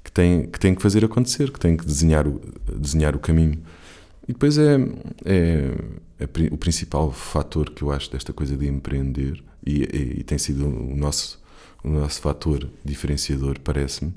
que 0.03 0.11
têm 0.11 0.47
que, 0.47 0.59
têm 0.59 0.73
que 0.73 0.81
fazer 0.81 1.03
acontecer, 1.05 1.51
que 1.51 1.59
têm 1.59 1.75
que 1.77 1.85
desenhar 1.85 2.27
o, 2.27 2.41
desenhar 2.75 3.15
o 3.15 3.19
caminho. 3.19 3.59
E 4.27 4.33
depois 4.33 4.57
é, 4.57 4.75
é, 5.25 5.71
é 6.19 6.25
o 6.51 6.57
principal 6.57 7.11
fator 7.11 7.69
que 7.69 7.81
eu 7.81 7.91
acho 7.91 8.11
desta 8.11 8.33
coisa 8.33 8.57
de 8.57 8.67
empreender, 8.67 9.41
e, 9.65 9.83
e- 9.83 10.15
e 10.19 10.23
tem 10.23 10.37
sido 10.37 10.65
o 10.67 10.95
nosso, 10.95 11.39
o 11.83 11.89
nosso 11.89 12.19
fator 12.21 12.69
diferenciador, 12.83 13.59
parece-me, 13.59 14.13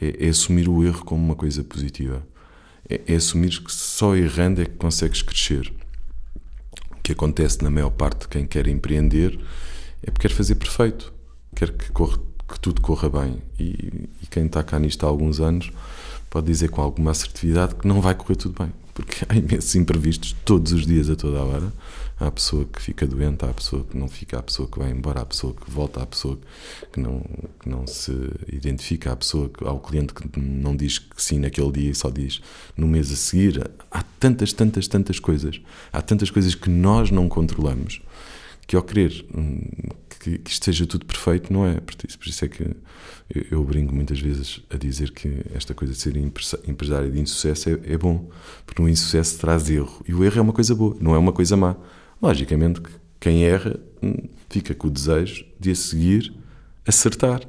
é, 0.00 0.26
é 0.26 0.28
assumir 0.28 0.68
o 0.68 0.82
erro 0.84 1.04
como 1.04 1.22
uma 1.22 1.34
coisa 1.34 1.62
positiva. 1.64 2.22
É, 2.92 3.00
é 3.06 3.16
assumir 3.16 3.58
que 3.62 3.72
só 3.72 4.14
errando 4.14 4.60
é 4.60 4.66
que 4.66 4.76
consegues 4.76 5.22
crescer. 5.22 5.72
O 6.90 7.02
que 7.02 7.12
acontece 7.12 7.62
na 7.62 7.70
maior 7.70 7.90
parte 7.90 8.22
de 8.22 8.28
quem 8.28 8.46
quer 8.46 8.66
empreender 8.66 9.38
é 10.02 10.10
porque 10.10 10.28
quer 10.28 10.34
fazer 10.34 10.56
perfeito, 10.56 11.12
quer 11.54 11.72
que, 11.72 11.90
que 11.90 12.60
tudo 12.60 12.82
corra 12.82 13.08
bem. 13.08 13.42
E, 13.58 14.08
e 14.22 14.26
quem 14.30 14.46
está 14.46 14.62
cá 14.62 14.78
nisto 14.78 15.06
há 15.06 15.08
alguns 15.08 15.40
anos 15.40 15.70
pode 16.28 16.46
dizer 16.46 16.68
com 16.68 16.82
alguma 16.82 17.10
assertividade 17.10 17.74
que 17.74 17.86
não 17.86 18.00
vai 18.00 18.14
correr 18.14 18.36
tudo 18.36 18.62
bem, 18.62 18.72
porque 18.92 19.24
há 19.28 19.34
imensos 19.34 19.74
imprevistos 19.74 20.36
todos 20.44 20.72
os 20.72 20.86
dias, 20.86 21.08
a 21.08 21.16
toda 21.16 21.38
a 21.38 21.44
hora. 21.44 21.72
Há 22.22 22.28
a 22.28 22.30
pessoa 22.30 22.64
que 22.64 22.80
fica 22.80 23.04
doente, 23.04 23.44
há 23.44 23.50
a 23.50 23.54
pessoa 23.54 23.84
que 23.84 23.96
não 23.96 24.06
fica, 24.06 24.36
há 24.36 24.40
a 24.40 24.42
pessoa 24.42 24.68
que 24.68 24.78
vai 24.78 24.90
embora, 24.90 25.18
há 25.18 25.22
a 25.22 25.26
pessoa 25.26 25.52
que 25.52 25.68
volta, 25.68 25.98
há 25.98 26.02
a 26.04 26.06
pessoa 26.06 26.38
que 26.92 27.00
não, 27.00 27.20
que 27.58 27.68
não 27.68 27.84
se 27.86 28.12
identifica, 28.52 29.10
há 29.10 29.12
a 29.14 29.16
pessoa 29.16 29.48
que, 29.48 29.64
há 29.66 29.72
o 29.72 29.80
cliente 29.80 30.14
que 30.14 30.38
não 30.38 30.76
diz 30.76 31.00
que 31.00 31.20
sim 31.20 31.40
naquele 31.40 31.72
dia 31.72 31.90
e 31.90 31.94
só 31.94 32.10
diz 32.10 32.40
no 32.76 32.86
mês 32.86 33.10
a 33.10 33.16
seguir. 33.16 33.68
Há 33.90 34.02
tantas, 34.20 34.52
tantas, 34.52 34.86
tantas 34.86 35.18
coisas. 35.18 35.60
Há 35.92 36.00
tantas 36.00 36.30
coisas 36.30 36.54
que 36.54 36.70
nós 36.70 37.10
não 37.10 37.28
controlamos 37.28 38.00
que 38.66 38.76
ao 38.76 38.82
querer 38.82 39.26
hum, 39.36 39.60
que, 40.22 40.38
que 40.38 40.50
isto 40.50 40.64
seja 40.64 40.86
tudo 40.86 41.04
perfeito, 41.04 41.52
não 41.52 41.66
é. 41.66 41.80
Por 41.80 41.94
isso, 42.06 42.18
por 42.18 42.28
isso 42.28 42.44
é 42.44 42.48
que 42.48 42.62
eu, 42.62 43.46
eu 43.50 43.64
brinco 43.64 43.94
muitas 43.94 44.20
vezes 44.20 44.60
a 44.70 44.76
dizer 44.76 45.10
que 45.10 45.44
esta 45.54 45.74
coisa 45.74 45.92
de 45.92 45.98
ser 45.98 46.16
empresário 46.16 47.10
de 47.10 47.20
insucesso 47.20 47.68
é, 47.68 47.80
é 47.84 47.98
bom, 47.98 48.30
porque 48.64 48.80
no 48.80 48.88
insucesso 48.88 49.38
traz 49.38 49.68
erro. 49.68 50.02
E 50.06 50.14
o 50.14 50.24
erro 50.24 50.38
é 50.38 50.42
uma 50.42 50.52
coisa 50.52 50.74
boa, 50.74 50.96
não 51.00 51.14
é 51.14 51.18
uma 51.18 51.32
coisa 51.32 51.56
má. 51.56 51.76
Logicamente 52.22 52.80
que 52.80 52.90
quem 53.18 53.44
erra 53.44 53.78
hum, 54.00 54.14
fica 54.48 54.74
com 54.74 54.86
o 54.86 54.90
desejo 54.90 55.44
de 55.58 55.72
a 55.72 55.74
seguir 55.74 56.32
acertar. 56.86 57.40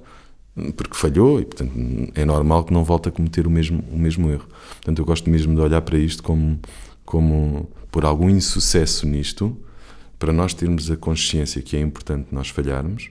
Hum, 0.57 0.71
Porque 0.71 0.95
falhou 0.95 1.39
e, 1.39 1.45
portanto, 1.45 1.71
hum, 1.75 2.07
é 2.15 2.25
normal 2.25 2.63
que 2.63 2.73
não 2.73 2.83
volte 2.83 3.09
a 3.09 3.11
cometer 3.11 3.45
o 3.45 3.51
mesmo, 3.51 3.83
o 3.91 3.97
mesmo 3.97 4.31
erro. 4.31 4.47
Portanto, 4.75 4.99
eu 4.99 5.05
gosto 5.05 5.29
mesmo 5.29 5.53
de 5.53 5.61
olhar 5.61 5.81
para 5.81 5.97
isto 5.97 6.23
como, 6.23 6.59
como 7.05 7.69
por 7.91 8.03
algum 8.03 8.29
insucesso 8.29 9.05
nisto, 9.05 9.55
para 10.17 10.33
nós 10.33 10.53
termos 10.53 10.89
a 10.89 10.97
consciência 10.97 11.61
que 11.61 11.75
é 11.77 11.79
importante 11.79 12.27
nós 12.31 12.49
falharmos, 12.49 13.09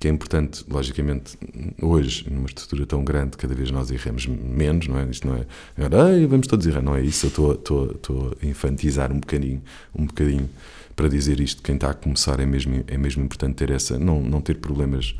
que 0.00 0.08
é 0.08 0.10
importante, 0.10 0.64
logicamente, 0.68 1.38
hoje, 1.80 2.26
numa 2.30 2.46
estrutura 2.46 2.86
tão 2.86 3.04
grande, 3.04 3.36
cada 3.36 3.54
vez 3.54 3.70
nós 3.70 3.90
erramos 3.90 4.26
menos, 4.26 4.88
não 4.88 4.98
é? 4.98 5.04
Isto 5.04 5.28
não 5.28 5.36
é, 5.36 5.46
agora, 5.76 6.16
"Ei, 6.16 6.26
vamos 6.26 6.46
todos 6.46 6.66
errar, 6.66 6.80
não 6.80 6.96
é 6.96 7.02
isso, 7.02 7.26
eu 7.26 7.28
estou, 7.28 7.52
estou, 7.52 7.90
estou 7.92 8.36
a 8.42 8.46
infantizar 8.46 9.12
um 9.12 9.20
bocadinho, 9.20 9.60
um 9.94 10.06
bocadinho 10.06 10.48
para 10.96 11.06
dizer 11.06 11.38
isto, 11.38 11.62
quem 11.62 11.74
está 11.74 11.90
a 11.90 11.94
começar 11.94 12.40
é 12.40 12.46
mesmo, 12.46 12.82
é 12.86 12.96
mesmo 12.96 13.22
importante 13.22 13.56
ter 13.56 13.70
essa, 13.70 13.98
não, 13.98 14.22
não 14.22 14.40
ter 14.40 14.56
problemas 14.56 15.14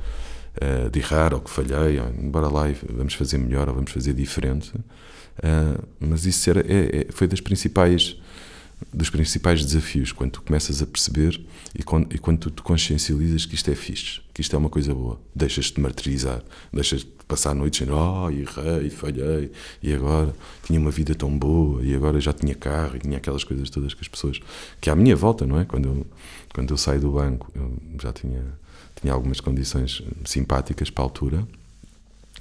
eh, 0.61 0.89
de 0.91 0.99
errar 0.99 1.35
ou 1.35 1.41
que 1.41 1.51
falhei, 1.51 2.01
ou, 2.01 2.11
bora 2.31 2.49
lá 2.49 2.68
e 2.70 2.74
vamos 2.91 3.12
fazer 3.14 3.37
melhor 3.39 3.68
ou 3.68 3.74
vamos 3.74 3.93
fazer 3.93 4.14
diferente, 4.14 4.72
Eh, 5.43 5.78
mas 6.01 6.26
isso 6.26 6.51
era, 6.51 6.61
é- 6.61 7.01
é- 7.03 7.07
foi 7.11 7.26
das 7.26 7.41
principais 7.41 8.16
dos 8.93 9.11
principais 9.11 9.64
desafios 9.64 10.12
quando 10.12 10.33
tu 10.33 10.43
começas 10.43 10.83
a 10.83 10.87
perceber 10.87 11.41
e 11.78 11.83
quando, 11.83 12.14
e 12.14 12.18
quando 12.18 12.39
tu 12.39 12.51
te 12.51 12.62
consciencializas 12.62 13.47
que 13.47 13.55
isto 13.55 13.70
é 13.70 13.74
fixe, 13.74 14.20
que 14.33 14.41
isto 14.41 14.55
é 14.55 14.59
uma 14.59 14.70
coisa 14.70 14.95
boa. 14.95 15.20
Deixas-te 15.35 15.74
de 15.74 15.81
martirizar, 15.81 16.43
deixas 16.72 17.01
de 17.01 17.07
passar 17.28 17.55
noites 17.55 17.81
dizendo, 17.81 17.97
oh, 17.97 18.31
errei, 18.31 18.91
falhei, 18.91 19.53
e 19.83 19.93
agora 19.93 20.35
tinha 20.64 20.81
uma 20.81 20.91
vida 20.91 21.14
tão 21.14 21.37
boa, 21.37 21.83
e 21.85 21.95
agora 21.95 22.20
já 22.20 22.33
tinha 22.33 22.55
carro, 22.55 22.97
e 22.97 22.99
tinha 23.01 23.18
aquelas 23.18 23.45
coisas 23.45 23.70
todas 23.70 23.95
que 23.95 24.01
as 24.01 24.09
pessoas, 24.09 24.41
que 24.81 24.91
à 24.91 24.97
minha 24.97 25.14
volta, 25.14 25.47
não 25.47 25.61
é? 25.61 25.64
Quando 25.64 25.89
eu, 25.89 26.07
quando 26.53 26.72
eu 26.72 26.76
saio 26.76 27.01
do 27.01 27.12
banco, 27.12 27.51
eu 27.55 27.78
já 28.03 28.12
tinha, 28.12 28.43
tinha 29.01 29.12
algumas 29.12 29.41
condições 29.41 30.03
simpáticas 30.24 30.91
para 30.91 31.05
a 31.05 31.07
altura, 31.07 31.47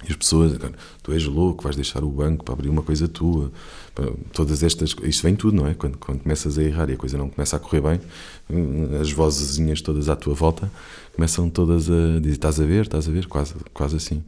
e 0.08 0.12
as 0.12 0.16
pessoas, 0.16 0.58
tu 1.04 1.12
és 1.12 1.26
louco, 1.26 1.64
vais 1.64 1.76
deixar 1.76 2.04
o 2.04 2.10
banco 2.10 2.45
para 2.45 2.54
abrir 2.54 2.70
uma 2.70 2.82
coisa 2.82 3.08
tua. 3.08 3.52
Todas 4.32 4.64
estas, 4.64 4.95
isto 5.04 5.24
vem 5.24 5.36
tudo, 5.36 5.58
não 5.58 5.68
é? 5.68 5.74
Quando, 5.74 5.97
quando 5.97 6.22
começas 6.22 6.58
a 6.58 6.64
errar 6.64 6.89
e 6.89 6.93
a 6.93 6.97
coisa 6.97 7.18
não 7.18 7.30
começa 7.30 7.58
a 7.58 7.60
correr 7.60 7.82
bem, 7.82 8.02
hum, 8.50 8.97
as 9.02 9.12
vozezinhas 9.12 9.82
todas 9.82 10.08
à 10.08 10.16
tua 10.16 10.34
volta 10.34 10.72
começam 11.14 11.50
todas 11.50 11.89
a 11.89 12.20
dizer: 12.22 12.36
estás 12.36 12.62
a 12.62 12.66
ver, 12.66 12.84
estás 12.84 13.10
a 13.10 13.12
ver, 13.12 13.28
quase, 13.28 13.56
quase 13.74 13.97
assim. 13.97 14.24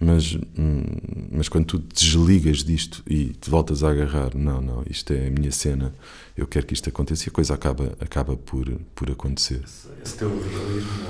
Mas, 0.00 0.38
hum, 0.58 0.82
mas 1.30 1.50
quando 1.50 1.66
tu 1.66 1.78
desligas 1.78 2.64
disto 2.64 3.02
e 3.06 3.34
te 3.34 3.50
voltas 3.50 3.84
a 3.84 3.90
agarrar, 3.90 4.34
não, 4.34 4.62
não, 4.62 4.82
isto 4.88 5.12
é 5.12 5.26
a 5.26 5.30
minha 5.30 5.52
cena, 5.52 5.92
eu 6.34 6.46
quero 6.46 6.64
que 6.64 6.72
isto 6.72 6.88
aconteça, 6.88 7.24
e 7.24 7.28
a 7.28 7.32
coisa 7.32 7.52
acaba, 7.52 7.92
acaba 8.00 8.34
por, 8.34 8.66
por 8.94 9.10
acontecer. 9.10 9.62
Esse 10.02 10.16
teu 10.16 10.30
realismo 10.30 11.04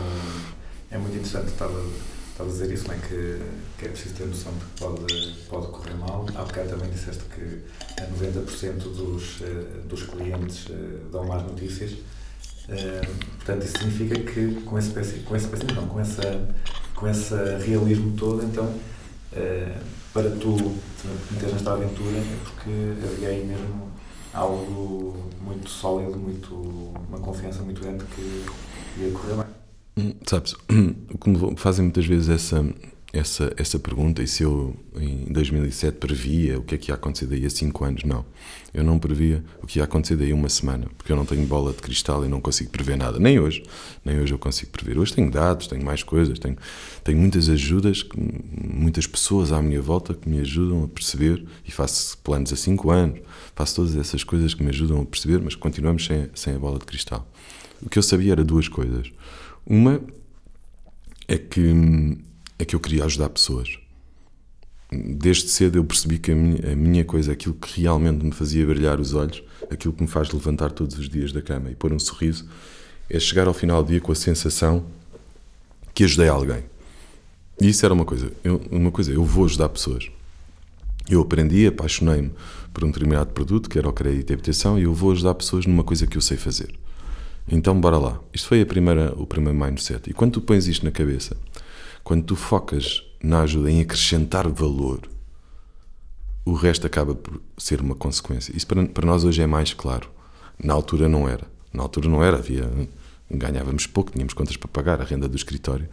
é 0.90 0.98
muito 0.98 1.14
interessante. 1.14 1.46
Estava, 1.46 1.80
estava 2.40 2.44
a 2.44 2.52
dizer 2.52 2.72
isso, 2.72 2.88
não 2.88 2.94
é? 2.94 2.98
Que, 2.98 3.42
que 3.78 3.84
é 3.86 3.88
preciso 3.88 4.14
ter 4.14 4.26
noção 4.26 4.52
de 4.52 4.64
que 4.64 4.80
pode, 4.80 5.36
pode 5.48 5.66
correr 5.68 5.94
mal. 5.94 6.26
Há 6.34 6.42
bocado 6.44 6.68
também 6.70 6.90
disseste 6.90 7.22
que 7.24 7.62
90% 8.00 8.78
dos, 8.78 9.42
eh, 9.42 9.82
dos 9.86 10.02
clientes 10.04 10.66
eh, 10.70 10.98
dão 11.12 11.24
más 11.24 11.42
notícias. 11.42 11.92
Eh, 12.68 13.00
Portanto, 13.36 13.64
isso 13.64 13.78
significa 13.78 14.20
que 14.20 14.60
com 14.62 14.78
esse 14.78 14.90
pensamento, 14.90 15.24
com 15.24 15.36
esse 15.36 15.74
não, 15.74 15.88
com, 15.88 16.00
essa, 16.00 16.54
com 16.94 17.08
esse 17.08 17.34
realismo 17.34 18.16
todo, 18.16 18.44
então, 18.44 18.72
para 20.12 20.30
tu 20.30 20.56
te 20.56 21.32
meteres 21.32 21.54
nesta 21.54 21.72
aventura 21.72 22.18
é 22.18 22.36
porque 22.44 22.70
havia 23.02 23.28
aí 23.28 23.46
mesmo 23.46 23.90
algo 24.34 25.16
muito 25.40 25.68
sólido, 25.68 26.18
muito, 26.18 26.54
uma 26.54 27.18
confiança 27.18 27.62
muito 27.62 27.80
grande 27.80 28.04
que 28.04 28.46
ia 28.98 29.10
correr 29.10 29.34
bem. 29.36 29.59
Sabes, 30.26 30.54
o 31.12 31.18
que 31.18 31.30
me 31.30 31.56
fazem 31.56 31.84
muitas 31.84 32.06
vezes 32.06 32.28
essa, 32.28 32.64
essa, 33.12 33.52
essa 33.56 33.78
pergunta, 33.78 34.22
e 34.22 34.26
se 34.26 34.44
eu 34.44 34.76
em 34.96 35.32
2007 35.32 35.98
previa 35.98 36.58
o 36.58 36.62
que 36.62 36.76
é 36.76 36.78
que 36.78 36.90
ia 36.90 36.94
acontecer 36.94 37.26
daí 37.26 37.44
a 37.44 37.50
5 37.50 37.84
anos? 37.84 38.04
Não, 38.04 38.24
eu 38.72 38.84
não 38.84 38.98
previa 38.98 39.44
o 39.60 39.66
que 39.66 39.78
ia 39.78 39.84
acontecer 39.84 40.16
daí 40.16 40.30
a 40.30 40.34
uma 40.34 40.48
semana, 40.48 40.86
porque 40.96 41.10
eu 41.10 41.16
não 41.16 41.24
tenho 41.24 41.44
bola 41.44 41.72
de 41.72 41.78
cristal 41.78 42.24
e 42.24 42.28
não 42.28 42.40
consigo 42.40 42.70
prever 42.70 42.96
nada, 42.96 43.18
nem 43.18 43.40
hoje, 43.40 43.64
nem 44.04 44.20
hoje 44.20 44.32
eu 44.32 44.38
consigo 44.38 44.70
prever. 44.70 44.96
Hoje 44.96 45.12
tenho 45.12 45.30
dados, 45.30 45.66
tenho 45.66 45.84
mais 45.84 46.04
coisas, 46.04 46.38
tenho, 46.38 46.56
tenho 47.02 47.18
muitas 47.18 47.48
ajudas, 47.48 48.04
muitas 48.16 49.06
pessoas 49.06 49.50
à 49.50 49.60
minha 49.60 49.82
volta 49.82 50.14
que 50.14 50.28
me 50.28 50.38
ajudam 50.38 50.84
a 50.84 50.88
perceber, 50.88 51.44
e 51.66 51.72
faço 51.72 52.16
planos 52.18 52.52
a 52.52 52.56
5 52.56 52.90
anos, 52.90 53.20
faço 53.56 53.76
todas 53.76 53.96
essas 53.96 54.22
coisas 54.22 54.54
que 54.54 54.62
me 54.62 54.68
ajudam 54.68 55.00
a 55.00 55.04
perceber, 55.04 55.40
mas 55.40 55.56
continuamos 55.56 56.06
sem, 56.06 56.30
sem 56.34 56.54
a 56.54 56.58
bola 56.58 56.78
de 56.78 56.84
cristal. 56.84 57.26
O 57.82 57.88
que 57.88 57.98
eu 57.98 58.02
sabia 58.02 58.32
era 58.32 58.44
duas 58.44 58.68
coisas. 58.68 59.10
Uma 59.70 60.00
é 61.28 61.38
que, 61.38 62.18
é 62.58 62.64
que 62.64 62.74
eu 62.74 62.80
queria 62.80 63.04
ajudar 63.04 63.28
pessoas. 63.28 63.78
Desde 64.90 65.48
cedo 65.48 65.78
eu 65.78 65.84
percebi 65.84 66.18
que 66.18 66.32
a 66.32 66.34
minha, 66.34 66.72
a 66.72 66.74
minha 66.74 67.04
coisa, 67.04 67.30
aquilo 67.30 67.54
que 67.54 67.82
realmente 67.82 68.24
me 68.24 68.32
fazia 68.32 68.66
brilhar 68.66 68.98
os 68.98 69.14
olhos, 69.14 69.44
aquilo 69.70 69.94
que 69.94 70.02
me 70.02 70.08
faz 70.08 70.32
levantar 70.32 70.72
todos 70.72 70.98
os 70.98 71.08
dias 71.08 71.30
da 71.30 71.40
cama 71.40 71.70
e 71.70 71.76
pôr 71.76 71.92
um 71.92 72.00
sorriso, 72.00 72.48
é 73.08 73.20
chegar 73.20 73.46
ao 73.46 73.54
final 73.54 73.80
do 73.80 73.90
dia 73.90 74.00
com 74.00 74.10
a 74.10 74.14
sensação 74.16 74.84
que 75.94 76.02
ajudei 76.02 76.26
alguém. 76.26 76.64
E 77.60 77.68
isso 77.68 77.86
era 77.86 77.94
uma 77.94 78.04
coisa. 78.04 78.32
Eu, 78.42 78.60
uma 78.72 78.90
coisa, 78.90 79.12
eu 79.12 79.24
vou 79.24 79.44
ajudar 79.44 79.68
pessoas. 79.68 80.10
Eu 81.08 81.20
aprendi, 81.20 81.64
apaixonei-me 81.68 82.32
por 82.74 82.82
um 82.82 82.88
determinado 82.88 83.32
produto, 83.32 83.70
que 83.70 83.78
era 83.78 83.88
o 83.88 83.92
crédito 83.92 84.30
e 84.30 84.32
habitação, 84.32 84.76
e 84.76 84.82
eu 84.82 84.92
vou 84.92 85.12
ajudar 85.12 85.34
pessoas 85.34 85.64
numa 85.64 85.84
coisa 85.84 86.08
que 86.08 86.16
eu 86.16 86.20
sei 86.20 86.36
fazer. 86.36 86.74
Então, 87.48 87.80
bora 87.80 87.98
lá. 87.98 88.20
Isto 88.32 88.48
foi 88.48 88.60
a 88.60 88.66
primeira, 88.66 89.12
o 89.16 89.26
primeiro 89.26 89.58
mindset. 89.58 90.08
E 90.08 90.12
quando 90.12 90.32
tu 90.32 90.40
pões 90.40 90.66
isto 90.66 90.84
na 90.84 90.90
cabeça, 90.90 91.36
quando 92.02 92.24
tu 92.24 92.36
focas 92.36 93.02
na 93.22 93.42
ajuda 93.42 93.70
em 93.70 93.80
acrescentar 93.80 94.48
valor, 94.48 95.00
o 96.44 96.54
resto 96.54 96.86
acaba 96.86 97.14
por 97.14 97.40
ser 97.58 97.80
uma 97.80 97.94
consequência. 97.94 98.56
Isso 98.56 98.66
para, 98.66 98.86
para 98.86 99.06
nós 99.06 99.24
hoje 99.24 99.42
é 99.42 99.46
mais 99.46 99.74
claro. 99.74 100.08
Na 100.62 100.74
altura 100.74 101.08
não 101.08 101.28
era. 101.28 101.46
Na 101.72 101.82
altura 101.82 102.08
não 102.08 102.22
era. 102.22 102.38
Havia, 102.38 102.70
ganhávamos 103.30 103.86
pouco, 103.86 104.10
tínhamos 104.10 104.34
contas 104.34 104.56
para 104.56 104.68
pagar, 104.68 105.00
a 105.00 105.04
renda 105.04 105.28
do 105.28 105.36
escritório. 105.36 105.88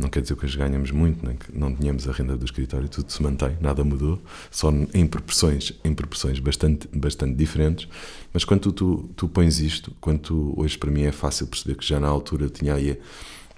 Não 0.00 0.08
quer 0.08 0.22
dizer 0.22 0.36
que 0.36 0.44
hoje 0.44 0.56
ganhamos 0.56 0.90
muito, 0.90 1.24
nem 1.26 1.36
que 1.36 1.56
não 1.56 1.74
tínhamos 1.74 2.08
a 2.08 2.12
renda 2.12 2.36
do 2.36 2.44
escritório, 2.44 2.88
tudo 2.88 3.12
se 3.12 3.22
mantém, 3.22 3.56
nada 3.60 3.84
mudou, 3.84 4.20
só 4.50 4.70
em 4.94 5.06
proporções, 5.06 5.72
em 5.84 5.94
proporções 5.94 6.38
bastante, 6.38 6.88
bastante 6.92 7.34
diferentes. 7.34 7.88
Mas 8.32 8.44
quando 8.44 8.60
tu, 8.60 8.72
tu, 8.72 9.10
tu 9.16 9.28
pões 9.28 9.60
isto, 9.60 9.92
quando 10.00 10.20
tu, 10.20 10.54
hoje 10.56 10.78
para 10.78 10.90
mim 10.90 11.02
é 11.02 11.12
fácil 11.12 11.46
perceber 11.46 11.76
que 11.76 11.86
já 11.86 12.00
na 12.00 12.08
altura 12.08 12.48
tinha 12.48 12.74
aí, 12.74 12.98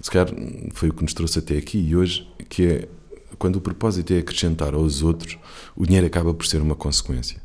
se 0.01 0.11
calhar 0.11 0.29
foi 0.73 0.89
o 0.89 0.93
que 0.93 1.03
nos 1.03 1.13
trouxe 1.13 1.39
até 1.39 1.57
aqui 1.57 1.79
e 1.79 1.95
hoje, 1.95 2.27
que 2.49 2.67
é 2.67 2.89
quando 3.39 3.57
o 3.57 3.61
propósito 3.61 4.13
é 4.13 4.19
acrescentar 4.19 4.75
aos 4.75 5.03
outros, 5.03 5.39
o 5.77 5.87
dinheiro 5.87 6.07
acaba 6.07 6.35
por 6.35 6.47
ser 6.47 6.61
uma 6.61 6.75
consequência. 6.75 7.41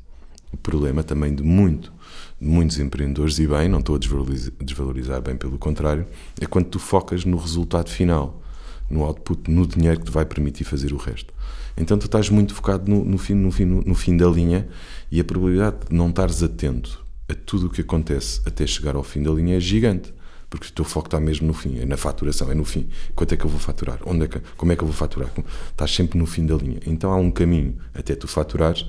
O 0.51 0.57
problema 0.57 1.03
também 1.03 1.33
de 1.33 1.43
muito, 1.43 1.93
muitos 2.39 2.79
empreendedores, 2.79 3.39
e 3.39 3.47
bem, 3.47 3.69
não 3.69 3.79
estou 3.79 3.95
a 3.95 3.99
desvalorizar, 3.99 4.51
desvalorizar 4.61 5.21
bem, 5.21 5.35
pelo 5.35 5.57
contrário, 5.57 6.05
é 6.39 6.45
quando 6.45 6.65
tu 6.65 6.79
focas 6.79 7.25
no 7.25 7.37
resultado 7.37 7.89
final, 7.89 8.41
no 8.89 9.03
output, 9.03 9.49
no 9.49 9.65
dinheiro 9.65 9.99
que 9.99 10.05
te 10.05 10.11
vai 10.11 10.25
permitir 10.25 10.63
fazer 10.63 10.93
o 10.93 10.97
resto. 10.97 11.33
Então 11.77 11.97
tu 11.97 12.05
estás 12.05 12.29
muito 12.29 12.53
focado 12.53 12.89
no, 12.89 13.03
no 13.03 13.17
fim, 13.17 13.33
no, 13.33 13.51
fim, 13.51 13.65
no, 13.65 13.81
no 13.81 13.95
fim 13.95 14.15
da 14.15 14.27
linha 14.27 14.67
e 15.11 15.19
a 15.19 15.23
probabilidade 15.23 15.77
de 15.89 15.95
não 15.95 16.09
estares 16.09 16.41
atento 16.41 17.03
a 17.27 17.33
tudo 17.33 17.67
o 17.67 17.69
que 17.69 17.81
acontece 17.81 18.41
até 18.45 18.65
chegar 18.65 18.95
ao 18.95 19.03
fim 19.03 19.21
da 19.21 19.31
linha 19.31 19.57
é 19.57 19.59
gigante. 19.59 20.13
Porque 20.47 20.67
o 20.67 20.71
teu 20.71 20.85
foco 20.85 21.07
está 21.07 21.19
mesmo 21.19 21.47
no 21.47 21.53
fim, 21.53 21.79
é 21.79 21.85
na 21.85 21.97
faturação, 21.97 22.49
é 22.51 22.53
no 22.53 22.63
fim. 22.63 22.87
Quanto 23.15 23.33
é 23.33 23.37
que 23.37 23.43
eu 23.43 23.49
vou 23.49 23.59
faturar? 23.59 23.99
Onde 24.05 24.25
é 24.25 24.27
que, 24.27 24.39
como 24.55 24.71
é 24.71 24.75
que 24.75 24.83
eu 24.83 24.87
vou 24.87 24.95
faturar? 24.95 25.29
Estás 25.69 25.93
sempre 25.93 26.17
no 26.17 26.25
fim 26.25 26.45
da 26.45 26.55
linha. 26.55 26.79
Então 26.85 27.11
há 27.11 27.17
um 27.17 27.31
caminho 27.31 27.75
até 27.93 28.15
tu 28.15 28.27
faturares 28.27 28.85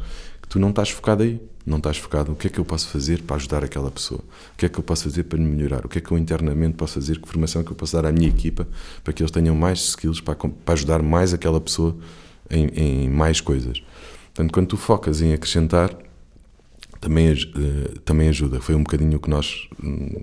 tu 0.48 0.58
não 0.58 0.70
estás 0.70 0.90
focado 0.90 1.22
aí. 1.22 1.40
Não 1.64 1.78
estás 1.78 1.96
focado 1.96 2.30
o 2.30 2.36
que 2.36 2.46
é 2.46 2.50
que 2.50 2.60
eu 2.60 2.64
posso 2.64 2.86
fazer 2.88 3.22
para 3.22 3.34
ajudar 3.34 3.64
aquela 3.64 3.90
pessoa? 3.90 4.20
O 4.54 4.56
que 4.56 4.66
é 4.66 4.68
que 4.68 4.78
eu 4.78 4.84
posso 4.84 5.02
fazer 5.02 5.24
para 5.24 5.36
me 5.36 5.44
melhorar? 5.46 5.84
O 5.84 5.88
que 5.88 5.98
é 5.98 6.00
que 6.00 6.12
eu 6.12 6.16
internamente 6.16 6.76
posso 6.76 6.94
fazer? 6.94 7.20
Que 7.20 7.28
formação 7.28 7.60
é 7.60 7.64
que 7.64 7.72
eu 7.72 7.74
posso 7.74 7.92
dar 8.00 8.06
à 8.06 8.12
minha 8.12 8.28
equipa 8.28 8.68
para 9.02 9.12
que 9.12 9.20
eles 9.20 9.32
tenham 9.32 9.52
mais 9.56 9.80
skills 9.80 10.20
para, 10.20 10.36
para 10.36 10.74
ajudar 10.74 11.02
mais 11.02 11.34
aquela 11.34 11.60
pessoa 11.60 11.96
em, 12.48 12.66
em 12.68 13.10
mais 13.10 13.40
coisas? 13.40 13.82
Portanto, 14.32 14.52
quando 14.52 14.68
tu 14.68 14.76
focas 14.76 15.20
em 15.20 15.32
acrescentar, 15.32 15.90
também, 17.00 17.28
eh, 17.32 17.98
também 18.04 18.28
ajuda. 18.28 18.60
Foi 18.60 18.74
um 18.74 18.82
bocadinho 18.82 19.16
o 19.16 19.20
que 19.20 19.30
nós. 19.30 19.68
hum, 19.82 20.22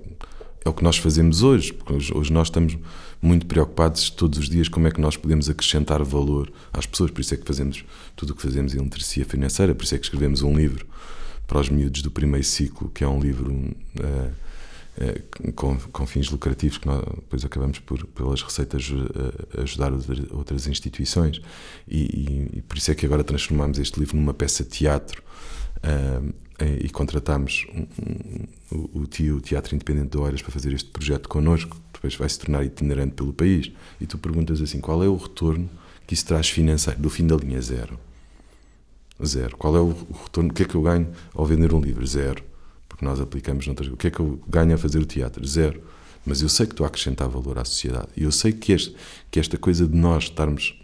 É 0.64 0.68
o 0.68 0.72
que 0.72 0.82
nós 0.82 0.96
fazemos 0.96 1.42
hoje, 1.42 1.74
porque 1.74 1.92
hoje 1.92 2.32
nós 2.32 2.46
estamos 2.46 2.78
muito 3.24 3.46
preocupados 3.46 4.10
todos 4.10 4.38
os 4.38 4.48
dias 4.48 4.68
como 4.68 4.86
é 4.86 4.90
que 4.90 5.00
nós 5.00 5.16
podemos 5.16 5.48
acrescentar 5.48 6.02
valor 6.04 6.52
às 6.72 6.84
pessoas, 6.86 7.10
por 7.10 7.20
isso 7.22 7.32
é 7.34 7.36
que 7.36 7.46
fazemos 7.46 7.84
tudo 8.14 8.30
o 8.32 8.36
que 8.36 8.42
fazemos 8.42 8.74
em 8.74 8.78
literacia 8.82 9.24
financeira, 9.24 9.74
por 9.74 9.84
isso 9.84 9.94
é 9.94 9.98
que 9.98 10.04
escrevemos 10.04 10.42
um 10.42 10.54
livro 10.56 10.86
para 11.46 11.58
os 11.60 11.68
miúdos 11.68 12.02
do 12.02 12.10
primeiro 12.10 12.44
ciclo, 12.46 12.90
que 12.90 13.02
é 13.04 13.08
um 13.08 13.20
livro 13.20 13.74
eh, 14.00 14.30
eh, 14.98 15.22
com, 15.54 15.76
com 15.78 16.06
fins 16.06 16.30
lucrativos, 16.30 16.78
que 16.78 16.86
nós 16.86 17.02
depois 17.16 17.44
acabamos 17.44 17.78
por, 17.80 18.06
pelas 18.08 18.42
receitas, 18.42 18.90
eh, 19.56 19.62
ajudar 19.62 19.92
outras, 20.30 20.66
instituições, 20.66 21.40
e, 21.88 22.00
e- 22.02 22.58
e 22.58 22.62
por 22.62 22.76
isso 22.78 22.90
é 22.90 22.94
que 22.94 23.04
agora 23.06 23.24
transformamos 23.24 23.78
este 23.78 23.98
livro 24.00 24.16
numa 24.16 24.34
peça 24.34 24.62
de 24.64 24.70
teatro 24.70 25.22
e 26.82 26.88
contratámos 26.88 27.66
um- 27.74 27.86
um- 28.72 28.88
o, 28.94 29.00
o 29.02 29.40
Teatro 29.40 29.74
Independente 29.74 30.10
de 30.12 30.18
Oeiras, 30.18 30.40
para 30.40 30.50
fazer 30.52 30.72
este 30.72 30.88
projeto 30.90 31.28
connosco, 31.28 31.76
depois 32.04 32.14
vai 32.16 32.28
se 32.28 32.38
tornar 32.38 32.64
itinerante 32.64 33.14
pelo 33.14 33.32
país. 33.32 33.72
E 34.00 34.06
tu 34.06 34.18
perguntas 34.18 34.60
assim: 34.60 34.80
qual 34.80 35.02
é 35.02 35.08
o 35.08 35.16
retorno 35.16 35.68
que 36.06 36.14
isso 36.14 36.26
traz 36.26 36.48
financeiro? 36.48 37.00
Do 37.00 37.08
fim 37.08 37.26
da 37.26 37.36
linha, 37.36 37.60
zero. 37.60 37.98
Zero. 39.24 39.56
Qual 39.56 39.74
é 39.76 39.80
o 39.80 39.94
retorno? 40.24 40.50
O 40.50 40.52
que 40.52 40.64
é 40.64 40.66
que 40.66 40.74
eu 40.74 40.82
ganho 40.82 41.08
ao 41.34 41.46
vender 41.46 41.72
um 41.72 41.80
livro? 41.80 42.06
Zero. 42.06 42.42
Porque 42.88 43.04
nós 43.04 43.20
aplicamos 43.20 43.66
noutras. 43.66 43.88
O 43.88 43.96
que 43.96 44.08
é 44.08 44.10
que 44.10 44.20
eu 44.20 44.40
ganho 44.46 44.74
a 44.74 44.78
fazer 44.78 44.98
o 44.98 45.06
teatro? 45.06 45.46
Zero. 45.46 45.82
Mas 46.26 46.42
eu 46.42 46.48
sei 46.48 46.66
que 46.66 46.72
estou 46.72 46.84
a 46.84 46.88
acrescentar 46.88 47.28
valor 47.28 47.58
à 47.58 47.64
sociedade. 47.64 48.08
E 48.16 48.24
eu 48.24 48.32
sei 48.32 48.52
que, 48.52 48.72
este, 48.72 48.94
que 49.30 49.38
esta 49.38 49.56
coisa 49.56 49.86
de 49.86 49.96
nós 49.96 50.24
estarmos, 50.24 50.78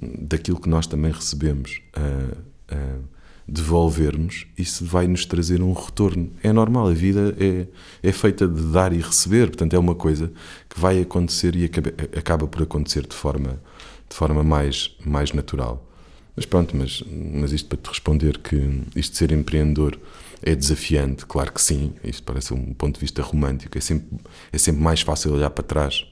daquilo 0.00 0.60
que 0.60 0.68
nós 0.68 0.86
também 0.86 1.12
recebemos, 1.12 1.80
a, 1.94 2.74
a 2.74 2.98
devolvermos, 3.46 4.46
isso 4.56 4.84
vai 4.84 5.06
nos 5.06 5.26
trazer 5.26 5.62
um 5.62 5.72
retorno. 5.72 6.30
É 6.42 6.52
normal, 6.52 6.88
a 6.88 6.92
vida 6.92 7.36
é, 7.38 7.66
é 8.02 8.12
feita 8.12 8.48
de 8.48 8.62
dar 8.72 8.92
e 8.92 9.00
receber, 9.00 9.48
portanto 9.48 9.74
é 9.74 9.78
uma 9.78 9.94
coisa 9.94 10.32
que 10.68 10.80
vai 10.80 11.00
acontecer 11.00 11.54
e 11.54 11.64
acaba, 11.64 11.90
acaba 12.16 12.46
por 12.46 12.62
acontecer 12.62 13.06
de 13.06 13.14
forma, 13.14 13.60
de 14.08 14.16
forma 14.16 14.42
mais, 14.42 14.96
mais 15.04 15.32
natural. 15.32 15.86
Mas 16.34 16.46
pronto, 16.46 16.76
mas, 16.76 17.02
mas 17.08 17.52
isto 17.52 17.68
para 17.68 17.78
te 17.78 17.88
responder 17.88 18.38
que 18.38 18.56
isto 18.96 19.12
de 19.12 19.18
ser 19.18 19.30
empreendedor 19.30 19.98
é 20.42 20.54
desafiante, 20.54 21.24
claro 21.26 21.52
que 21.52 21.62
sim, 21.62 21.92
isto 22.02 22.22
parece 22.22 22.52
um 22.52 22.74
ponto 22.74 22.94
de 22.94 23.00
vista 23.00 23.22
romântico, 23.22 23.78
é 23.78 23.80
sempre, 23.80 24.18
é 24.52 24.58
sempre 24.58 24.82
mais 24.82 25.00
fácil 25.00 25.32
olhar 25.32 25.50
para 25.50 25.64
trás 25.64 26.06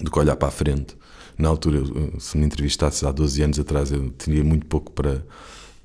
do 0.00 0.10
que 0.10 0.18
olhar 0.18 0.36
para 0.36 0.48
a 0.48 0.50
frente. 0.50 0.96
Na 1.36 1.48
altura, 1.48 1.82
se 2.18 2.38
me 2.38 2.46
entrevistasses 2.46 3.04
há 3.04 3.12
12 3.12 3.42
anos 3.42 3.58
atrás, 3.58 3.92
eu 3.92 4.10
teria 4.10 4.42
muito 4.42 4.64
pouco 4.66 4.92
para, 4.92 5.22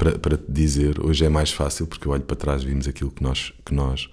para, 0.01 0.17
para 0.17 0.35
te 0.35 0.51
dizer. 0.51 0.99
Hoje 0.99 1.23
é 1.23 1.29
mais 1.29 1.51
fácil, 1.51 1.85
porque 1.85 2.07
eu 2.07 2.11
olho 2.11 2.23
para 2.23 2.35
trás, 2.35 2.63
vimos 2.63 2.87
aquilo 2.87 3.11
que 3.11 3.21
nós, 3.21 3.53
que 3.63 3.71
nós, 3.71 4.09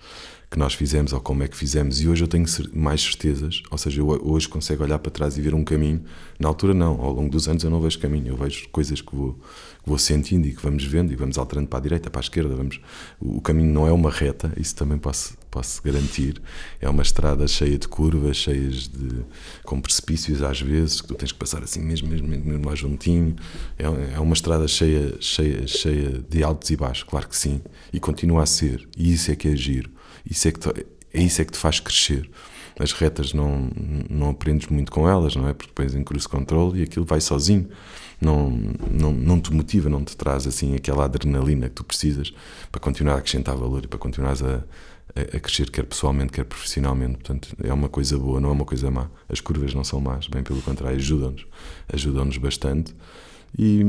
que 0.50 0.58
nós 0.58 0.72
fizemos 0.72 1.12
ou 1.12 1.20
como 1.20 1.42
é 1.42 1.48
que 1.48 1.56
fizemos, 1.56 2.00
e 2.00 2.08
hoje 2.08 2.24
eu 2.24 2.28
tenho 2.28 2.46
mais 2.72 3.02
certezas, 3.02 3.62
ou 3.70 3.76
seja, 3.76 4.00
eu 4.00 4.08
hoje 4.08 4.48
consigo 4.48 4.82
olhar 4.82 4.98
para 4.98 5.10
trás 5.10 5.36
e 5.36 5.42
ver 5.42 5.54
um 5.54 5.62
caminho. 5.62 6.02
Na 6.38 6.48
altura, 6.48 6.72
não, 6.72 6.98
ao 7.00 7.12
longo 7.12 7.28
dos 7.28 7.48
anos 7.48 7.62
eu 7.64 7.70
não 7.70 7.80
vejo 7.80 7.98
caminho, 7.98 8.28
eu 8.28 8.36
vejo 8.36 8.66
coisas 8.70 9.02
que 9.02 9.14
vou, 9.14 9.34
que 9.34 9.88
vou 9.88 9.98
sentindo 9.98 10.46
e 10.46 10.54
que 10.54 10.62
vamos 10.62 10.84
vendo 10.84 11.12
e 11.12 11.16
vamos 11.16 11.36
alterando 11.36 11.68
para 11.68 11.78
a 11.78 11.82
direita, 11.82 12.08
para 12.08 12.20
a 12.20 12.22
esquerda. 12.22 12.56
Vamos, 12.56 12.80
o 13.20 13.42
caminho 13.42 13.70
não 13.70 13.86
é 13.86 13.92
uma 13.92 14.10
reta, 14.10 14.50
isso 14.56 14.74
também 14.74 14.96
posso, 14.96 15.36
posso 15.50 15.82
garantir. 15.82 16.40
É 16.80 16.88
uma 16.88 17.02
estrada 17.02 17.46
cheia 17.46 17.78
de 17.78 17.86
curvas, 17.86 18.38
cheias 18.38 18.88
de. 18.88 19.24
com 19.64 19.78
precipícios 19.82 20.42
às 20.42 20.62
vezes, 20.62 21.02
que 21.02 21.08
tu 21.08 21.14
tens 21.14 21.30
que 21.30 21.38
passar 21.38 21.62
assim 21.62 21.82
mesmo, 21.82 22.08
mesmo, 22.08 22.26
mesmo 22.26 22.76
juntinho. 22.76 23.36
É, 23.78 23.84
é 24.14 24.18
uma 24.18 24.32
estrada 24.32 24.66
cheia, 24.66 25.14
cheia, 25.20 25.66
cheia 25.66 26.24
de 26.26 26.42
altos 26.42 26.70
e 26.70 26.76
baixos, 26.76 27.02
claro 27.02 27.28
que 27.28 27.36
sim, 27.36 27.60
e 27.92 28.00
continua 28.00 28.44
a 28.44 28.46
ser, 28.46 28.88
e 28.96 29.12
isso 29.12 29.30
é 29.30 29.36
que 29.36 29.48
é 29.48 29.54
giro. 29.54 29.97
Isso 30.28 30.48
é, 30.48 30.52
que 30.52 30.60
te, 30.60 30.86
é 31.14 31.22
isso 31.22 31.40
é 31.40 31.44
que 31.44 31.52
te 31.52 31.58
faz 31.58 31.80
crescer. 31.80 32.28
As 32.78 32.92
retas 32.92 33.32
não, 33.32 33.70
não 34.08 34.30
aprendes 34.30 34.68
muito 34.68 34.92
com 34.92 35.08
elas, 35.08 35.34
não 35.34 35.48
é? 35.48 35.52
Porque 35.52 35.70
depois 35.70 35.94
em 35.94 36.04
cruise 36.04 36.28
control 36.28 36.76
e 36.76 36.82
aquilo 36.82 37.04
vai 37.04 37.20
sozinho. 37.20 37.68
Não, 38.20 38.50
não, 38.90 39.12
não 39.12 39.40
te 39.40 39.52
motiva, 39.52 39.88
não 39.88 40.04
te 40.04 40.16
traz 40.16 40.46
assim 40.46 40.74
aquela 40.74 41.04
adrenalina 41.04 41.68
que 41.68 41.76
tu 41.76 41.84
precisas 41.84 42.32
para 42.70 42.80
continuar 42.80 43.14
a 43.14 43.18
acrescentar 43.18 43.56
valor 43.56 43.84
e 43.84 43.88
para 43.88 43.98
continuares 43.98 44.42
a, 44.42 44.64
a, 45.14 45.36
a 45.36 45.40
crescer, 45.40 45.70
quer 45.70 45.84
pessoalmente, 45.84 46.32
quer 46.32 46.44
profissionalmente. 46.44 47.14
Portanto, 47.14 47.56
é 47.62 47.72
uma 47.72 47.88
coisa 47.88 48.16
boa, 48.16 48.40
não 48.40 48.50
é 48.50 48.52
uma 48.52 48.64
coisa 48.64 48.90
má. 48.90 49.08
As 49.28 49.40
curvas 49.40 49.74
não 49.74 49.82
são 49.82 50.00
más, 50.00 50.28
bem 50.28 50.42
pelo 50.42 50.62
contrário, 50.62 50.96
ajudam-nos. 50.98 51.46
Ajudam-nos 51.92 52.38
bastante. 52.38 52.94
E, 53.58 53.82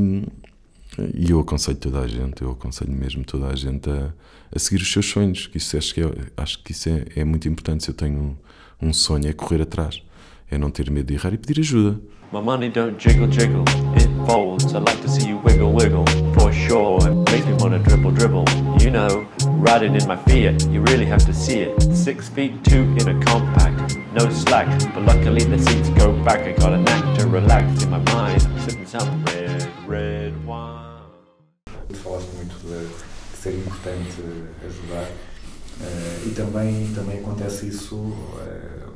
e 1.14 1.30
eu 1.30 1.38
aconselho 1.40 1.78
toda 1.78 2.00
a 2.00 2.08
gente, 2.08 2.42
eu 2.42 2.50
aconselho 2.50 2.92
mesmo 2.92 3.24
toda 3.24 3.46
a 3.48 3.54
gente 3.54 3.88
a, 3.88 4.12
a 4.54 4.58
seguir 4.58 4.82
os 4.82 4.90
seus 4.90 5.06
sonhos, 5.06 5.46
que 5.46 5.58
isso 5.58 5.76
acho 5.76 5.94
que, 5.94 6.00
é, 6.00 6.12
acho 6.36 6.62
que 6.62 6.72
isso 6.72 6.88
é, 6.88 7.04
é 7.16 7.24
muito 7.24 7.48
importante. 7.48 7.84
Se 7.84 7.90
eu 7.90 7.94
tenho 7.94 8.36
um, 8.80 8.88
um 8.88 8.92
sonho, 8.92 9.28
é 9.28 9.32
correr 9.32 9.62
atrás, 9.62 10.02
é 10.50 10.58
não 10.58 10.70
ter 10.70 10.90
medo 10.90 11.06
de 11.06 11.14
errar 11.14 11.32
e 11.32 11.38
pedir 11.38 11.60
ajuda. 11.60 12.00
My 12.32 12.40
money 12.40 12.68
don't 12.68 12.96
jiggle 12.96 13.26
jiggle, 13.26 13.64
it 13.96 14.08
folds. 14.24 14.72
I 14.72 14.78
like 14.78 15.02
to 15.02 15.08
see 15.08 15.26
you 15.26 15.38
wiggle 15.38 15.72
wiggle, 15.72 16.06
for 16.32 16.52
sure. 16.52 17.00
It 17.02 17.28
makes 17.32 17.44
me 17.44 17.54
wanna 17.54 17.80
dribble 17.80 18.12
dribble. 18.12 18.44
You 18.80 18.92
know, 18.92 19.26
riding 19.58 19.96
in 19.96 20.06
my 20.06 20.14
Fiat, 20.14 20.64
you 20.70 20.80
really 20.82 21.06
have 21.06 21.26
to 21.26 21.34
see 21.34 21.58
it. 21.58 21.82
Six 21.92 22.28
feet 22.28 22.62
two 22.62 22.82
in 23.00 23.08
a 23.08 23.20
compact, 23.24 23.96
no 24.14 24.30
slack. 24.30 24.68
But 24.94 25.06
luckily 25.06 25.42
the 25.42 25.58
seats 25.58 25.88
go 25.98 26.12
back. 26.22 26.46
I 26.46 26.52
got 26.52 26.72
a 26.72 26.78
knack 26.78 27.18
to 27.18 27.26
relax 27.26 27.82
in 27.82 27.90
my 27.90 27.98
mind. 28.12 28.42
Sipping 28.62 28.86
some 28.86 29.24
red, 29.24 29.68
red 29.88 30.46
wine. 30.46 31.02
Falaste 32.04 32.32
muito 32.36 32.54
de 32.62 33.09
ser 33.40 33.54
importante 33.54 34.22
ajudar 34.66 35.08
eh, 35.80 36.26
e 36.26 36.30
também, 36.30 36.92
também 36.94 37.20
acontece 37.20 37.68
isso 37.68 38.12
eh, 38.46 38.86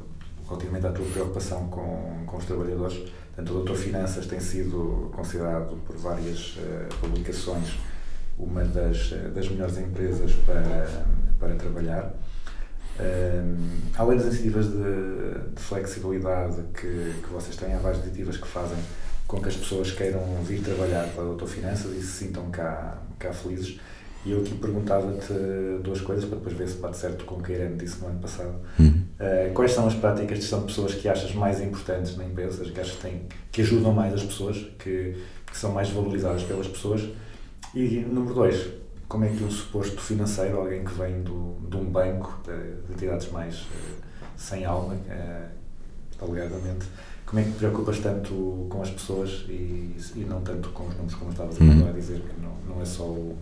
relativamente 0.47 0.86
à 0.86 0.92
tua 0.92 1.07
preocupação 1.07 1.66
com, 1.68 2.24
com 2.26 2.36
os 2.36 2.45
trabalhadores. 2.45 2.99
Portanto, 3.34 3.51
o 3.51 3.55
Doutor 3.55 3.76
Finanças 3.76 4.26
tem 4.26 4.38
sido 4.38 5.11
considerado 5.14 5.76
por 5.86 5.97
várias 5.97 6.59
eh, 6.59 6.88
publicações 7.01 7.74
uma 8.38 8.64
das, 8.64 9.11
das 9.32 9.49
melhores 9.49 9.78
empresas 9.78 10.32
para, 10.45 11.05
para 11.38 11.55
trabalhar. 11.55 12.12
Um, 13.01 13.90
além 13.97 14.18
das 14.18 14.26
iniciativas 14.26 14.66
de, 14.66 15.55
de 15.55 15.62
flexibilidade 15.62 16.62
que, 16.74 17.14
que 17.22 17.28
vocês 17.32 17.57
têm, 17.57 17.74
há 17.74 17.78
várias 17.78 18.05
iniciativas 18.05 18.36
que 18.36 18.47
fazem 18.47 18.78
com 19.26 19.40
que 19.40 19.49
as 19.49 19.57
pessoas 19.57 19.90
queiram 19.92 20.20
vir 20.45 20.62
trabalhar 20.62 21.09
para 21.09 21.22
a 21.22 21.26
Doutor 21.26 21.49
Finanças 21.49 21.92
e 21.92 22.01
se 22.01 22.24
sintam 22.24 22.51
cá, 22.51 22.99
cá 23.18 23.32
felizes. 23.32 23.80
E 24.25 24.31
eu 24.33 24.41
aqui 24.41 24.55
perguntava-te 24.55 25.33
duas 25.83 26.01
coisas 26.01 26.25
para 26.25 26.39
depois 26.39 26.57
ver 26.57 26.66
se 26.68 26.79
bate 26.79 26.97
certo 26.97 27.25
com 27.27 27.35
o 27.37 27.43
que 27.43 27.53
a 27.53 27.57
Irene 27.57 27.77
disse 27.77 28.01
no 28.01 28.09
ano 28.09 28.20
passado. 28.20 28.55
Uh, 28.81 29.53
quais 29.53 29.72
são 29.72 29.87
as 29.87 29.95
práticas 29.95 30.37
de 30.39 30.41
gestão 30.43 30.61
de 30.61 30.66
pessoas 30.66 30.95
que 30.95 31.09
achas 31.09 31.35
mais 31.35 31.61
importantes 31.61 32.16
na 32.16 32.25
empresa, 32.25 32.64
que 32.64 32.81
achas 32.81 32.97
que, 32.97 33.03
têm, 33.03 33.22
que 33.53 33.61
ajudam 33.62 33.93
mais 33.93 34.14
as 34.14 34.22
pessoas, 34.22 34.57
que, 34.79 35.14
que 35.47 35.57
são 35.57 35.72
mais 35.72 35.91
valorizadas 35.91 36.43
pelas 36.45 36.66
pessoas? 36.66 37.07
E 37.75 38.01
número 38.01 38.35
dois, 38.35 38.66
como 39.09 39.25
é 39.25 39.29
que 39.29 39.45
o 39.45 39.51
suposto 39.51 40.01
financeiro, 40.01 40.59
alguém 40.59 40.85
que 40.85 40.95
vem 40.95 41.20
do, 41.22 41.57
de 41.68 41.77
um 41.77 41.85
banco, 41.85 42.41
de, 42.45 42.87
de 42.87 42.93
entidades 42.95 43.31
mais 43.31 43.66
eh, 43.75 44.03
sem 44.37 44.64
alma, 44.64 44.97
eh, 45.09 45.49
alegadamente, 46.20 46.87
como 47.27 47.41
é 47.41 47.45
que 47.45 47.51
te 47.51 47.59
preocupas 47.59 47.99
tanto 47.99 48.66
com 48.70 48.81
as 48.81 48.91
pessoas 48.91 49.45
e, 49.49 49.95
e 50.16 50.25
não 50.29 50.41
tanto 50.41 50.70
com 50.70 50.85
os 50.85 50.95
números, 50.95 51.14
como 51.14 51.31
estavas 51.31 51.59
Uhum. 51.59 51.89
a 51.89 51.93
dizer, 51.93 52.20
que 52.20 52.41
não, 52.41 52.75
não 52.75 52.81
é 52.83 52.85
só 52.85 53.03
o, 53.05 53.37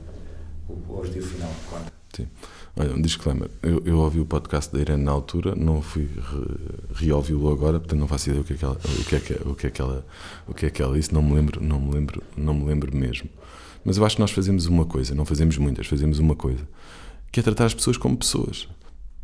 o, 0.89 0.99
objetivo 0.99 1.27
final 1.29 1.51
conta? 1.70 1.93
Sim. 2.14 2.29
Olha, 2.77 2.95
um 2.95 3.03
disclaimer. 3.03 3.51
Eu, 3.62 3.83
eu 3.85 3.99
ouvi 3.99 4.20
o 4.20 4.25
podcast 4.25 4.73
da 4.73 4.81
Irene 4.81 5.03
na 5.05 5.11
altura, 5.11 5.55
não 5.55 5.83
fui 5.83 6.05
re- 6.05 6.85
reouvi-lo 6.95 7.51
agora, 7.51 7.79
portanto 7.79 7.99
não 7.99 8.09
faço 8.09 8.31
ideia 8.31 8.41
o 8.43 8.45
que 8.45 8.55
é 8.55 8.57
que 8.57 8.64
ela, 8.64 8.75
o 8.85 9.05
que 9.05 9.16
é 9.16 9.20
que, 9.20 9.33
o 9.49 9.55
que 9.55 9.66
é 9.66 9.70
que 9.70 9.83
ela, 9.83 10.07
o 10.47 10.55
que 10.55 10.66
é 10.66 10.70
que 10.70 10.83
ela 10.83 10.97
disse, 10.97 11.12
não 11.12 11.23
me 11.23 11.35
lembro, 11.35 11.62
não 11.62 11.81
me 11.81 11.93
lembro, 11.93 12.23
não 12.37 12.55
me 12.55 12.64
lembro 12.64 12.97
mesmo. 12.97 13.29
Mas 13.85 13.97
eu 13.97 14.05
acho 14.05 14.16
que 14.16 14.20
nós 14.23 14.31
fazemos 14.31 14.66
uma 14.66 14.85
coisa, 14.85 15.14
não 15.14 15.25
fazemos 15.25 15.59
muitas, 15.59 15.87
fazemos 15.87 16.18
uma 16.18 16.35
coisa, 16.37 16.66
que 17.31 17.41
é 17.41 17.43
tratar 17.43 17.66
as 17.66 17.75
pessoas 17.75 17.97
como 17.97 18.16
pessoas. 18.16 18.68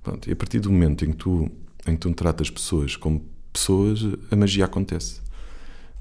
Pronto, 0.03 0.29
e 0.29 0.33
a 0.33 0.37
partir 0.37 0.61
do 0.61 0.71
momento 0.71 1.05
em 1.05 1.11
que 1.11 1.17
tu, 1.17 1.51
em 1.87 1.93
que 1.93 1.99
tu 2.01 2.13
tratas 2.15 2.51
pessoas 2.51 2.97
como 2.97 3.25
pessoas, 3.53 4.01
a 4.31 4.37
magia 4.37 4.65
acontece. 4.65 5.21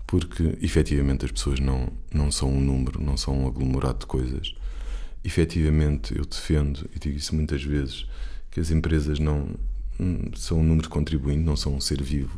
Porque, 0.06 0.58
efetivamente, 0.62 1.26
as 1.26 1.32
pessoas 1.32 1.60
não, 1.60 1.89
não 2.14 2.32
são 2.32 2.50
um 2.50 2.62
número, 2.62 3.02
não 3.04 3.18
são 3.18 3.43
um 3.43 3.48
aglomerado 3.48 4.00
de 4.00 4.06
coisas. 4.06 4.56
Efetivamente, 5.24 6.18
eu 6.18 6.26
defendo, 6.26 6.89
e 6.95 6.99
digo 6.99 7.18
isso 7.18 7.36
muitas 7.36 7.63
vezes, 7.63 8.05
que 8.51 8.59
as 8.59 8.72
empresas 8.72 9.20
não, 9.20 9.49
hum, 9.99 10.32
são 10.36 10.59
um 10.59 10.63
número 10.63 10.89
contribuinte, 10.89 11.43
não 11.43 11.55
são 11.55 11.76
um 11.76 11.82
ser 11.82 12.01
vivo. 12.01 12.38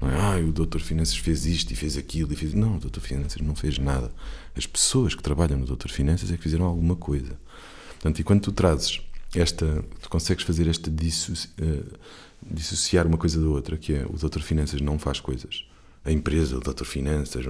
Não 0.00 0.10
é, 0.10 0.16
ah, 0.18 0.36
o 0.38 0.52
Doutor 0.52 0.80
Finanças 0.80 1.16
fez 1.16 1.44
isto 1.44 1.70
e 1.72 1.76
fez 1.76 1.96
aquilo 1.96 2.32
e 2.32 2.36
fez. 2.36 2.54
Não, 2.54 2.76
o 2.76 2.80
Doutor 2.80 3.02
Finanças 3.02 3.42
não 3.42 3.54
fez 3.54 3.78
nada. 3.78 4.10
As 4.56 4.66
pessoas 4.66 5.14
que 5.14 5.22
trabalham 5.22 5.58
no 5.58 5.66
Doutor 5.66 5.90
Finanças 5.90 6.30
é 6.32 6.36
que 6.36 6.42
fizeram 6.42 6.64
alguma 6.64 6.96
coisa. 6.96 7.38
Portanto, 7.90 8.18
e 8.18 8.24
quando 8.24 8.40
tu 8.40 8.52
trazes 8.52 9.02
esta. 9.34 9.84
Tu 10.00 10.08
consegues 10.08 10.44
fazer 10.44 10.66
esta 10.66 10.90
dissoci, 10.90 11.48
eh, 11.60 11.82
dissociar 12.42 13.06
uma 13.06 13.18
coisa 13.18 13.40
da 13.40 13.46
outra, 13.46 13.76
que 13.76 13.94
é 13.94 14.06
o 14.06 14.16
Doutor 14.16 14.42
Finanças 14.42 14.80
não 14.80 14.98
faz 14.98 15.20
coisas, 15.20 15.64
a 16.04 16.10
empresa, 16.10 16.56
o 16.56 16.60
Doutor 16.60 16.86
Finanças, 16.86 17.44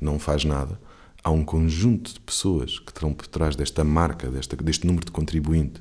não 0.00 0.18
faz 0.18 0.44
nada. 0.44 0.78
Há 1.24 1.30
um 1.30 1.42
conjunto 1.42 2.12
de 2.12 2.20
pessoas 2.20 2.78
que 2.78 2.92
estão 2.92 3.12
por 3.12 3.26
trás 3.26 3.56
desta 3.56 3.82
marca, 3.82 4.30
desta, 4.30 4.54
deste 4.56 4.86
número 4.86 5.06
de 5.06 5.10
contribuinte, 5.10 5.80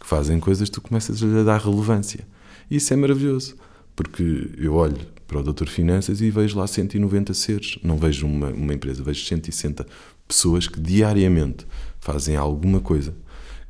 que 0.00 0.06
fazem 0.06 0.40
coisas, 0.40 0.70
tu 0.70 0.80
começas 0.80 1.22
a 1.22 1.42
dar 1.44 1.60
relevância. 1.60 2.26
E 2.70 2.76
isso 2.76 2.92
é 2.92 2.96
maravilhoso, 2.96 3.54
porque 3.94 4.50
eu 4.56 4.74
olho 4.74 4.98
para 5.26 5.40
o 5.40 5.42
Doutor 5.42 5.68
Finanças 5.68 6.22
e 6.22 6.30
vejo 6.30 6.58
lá 6.58 6.66
190 6.66 7.34
seres. 7.34 7.78
Não 7.82 7.98
vejo 7.98 8.26
uma, 8.26 8.48
uma 8.48 8.72
empresa, 8.72 9.02
vejo 9.02 9.24
160 9.26 9.86
pessoas 10.26 10.66
que 10.66 10.80
diariamente 10.80 11.66
fazem 12.00 12.36
alguma 12.36 12.80
coisa, 12.80 13.14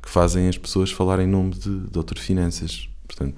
que 0.01 0.09
fazem 0.09 0.47
as 0.47 0.57
pessoas 0.57 0.89
falarem 0.91 1.25
em 1.27 1.29
nome 1.29 1.53
de 1.53 1.69
Doutor 1.69 2.17
Finanças. 2.17 2.87
Portanto, 3.05 3.35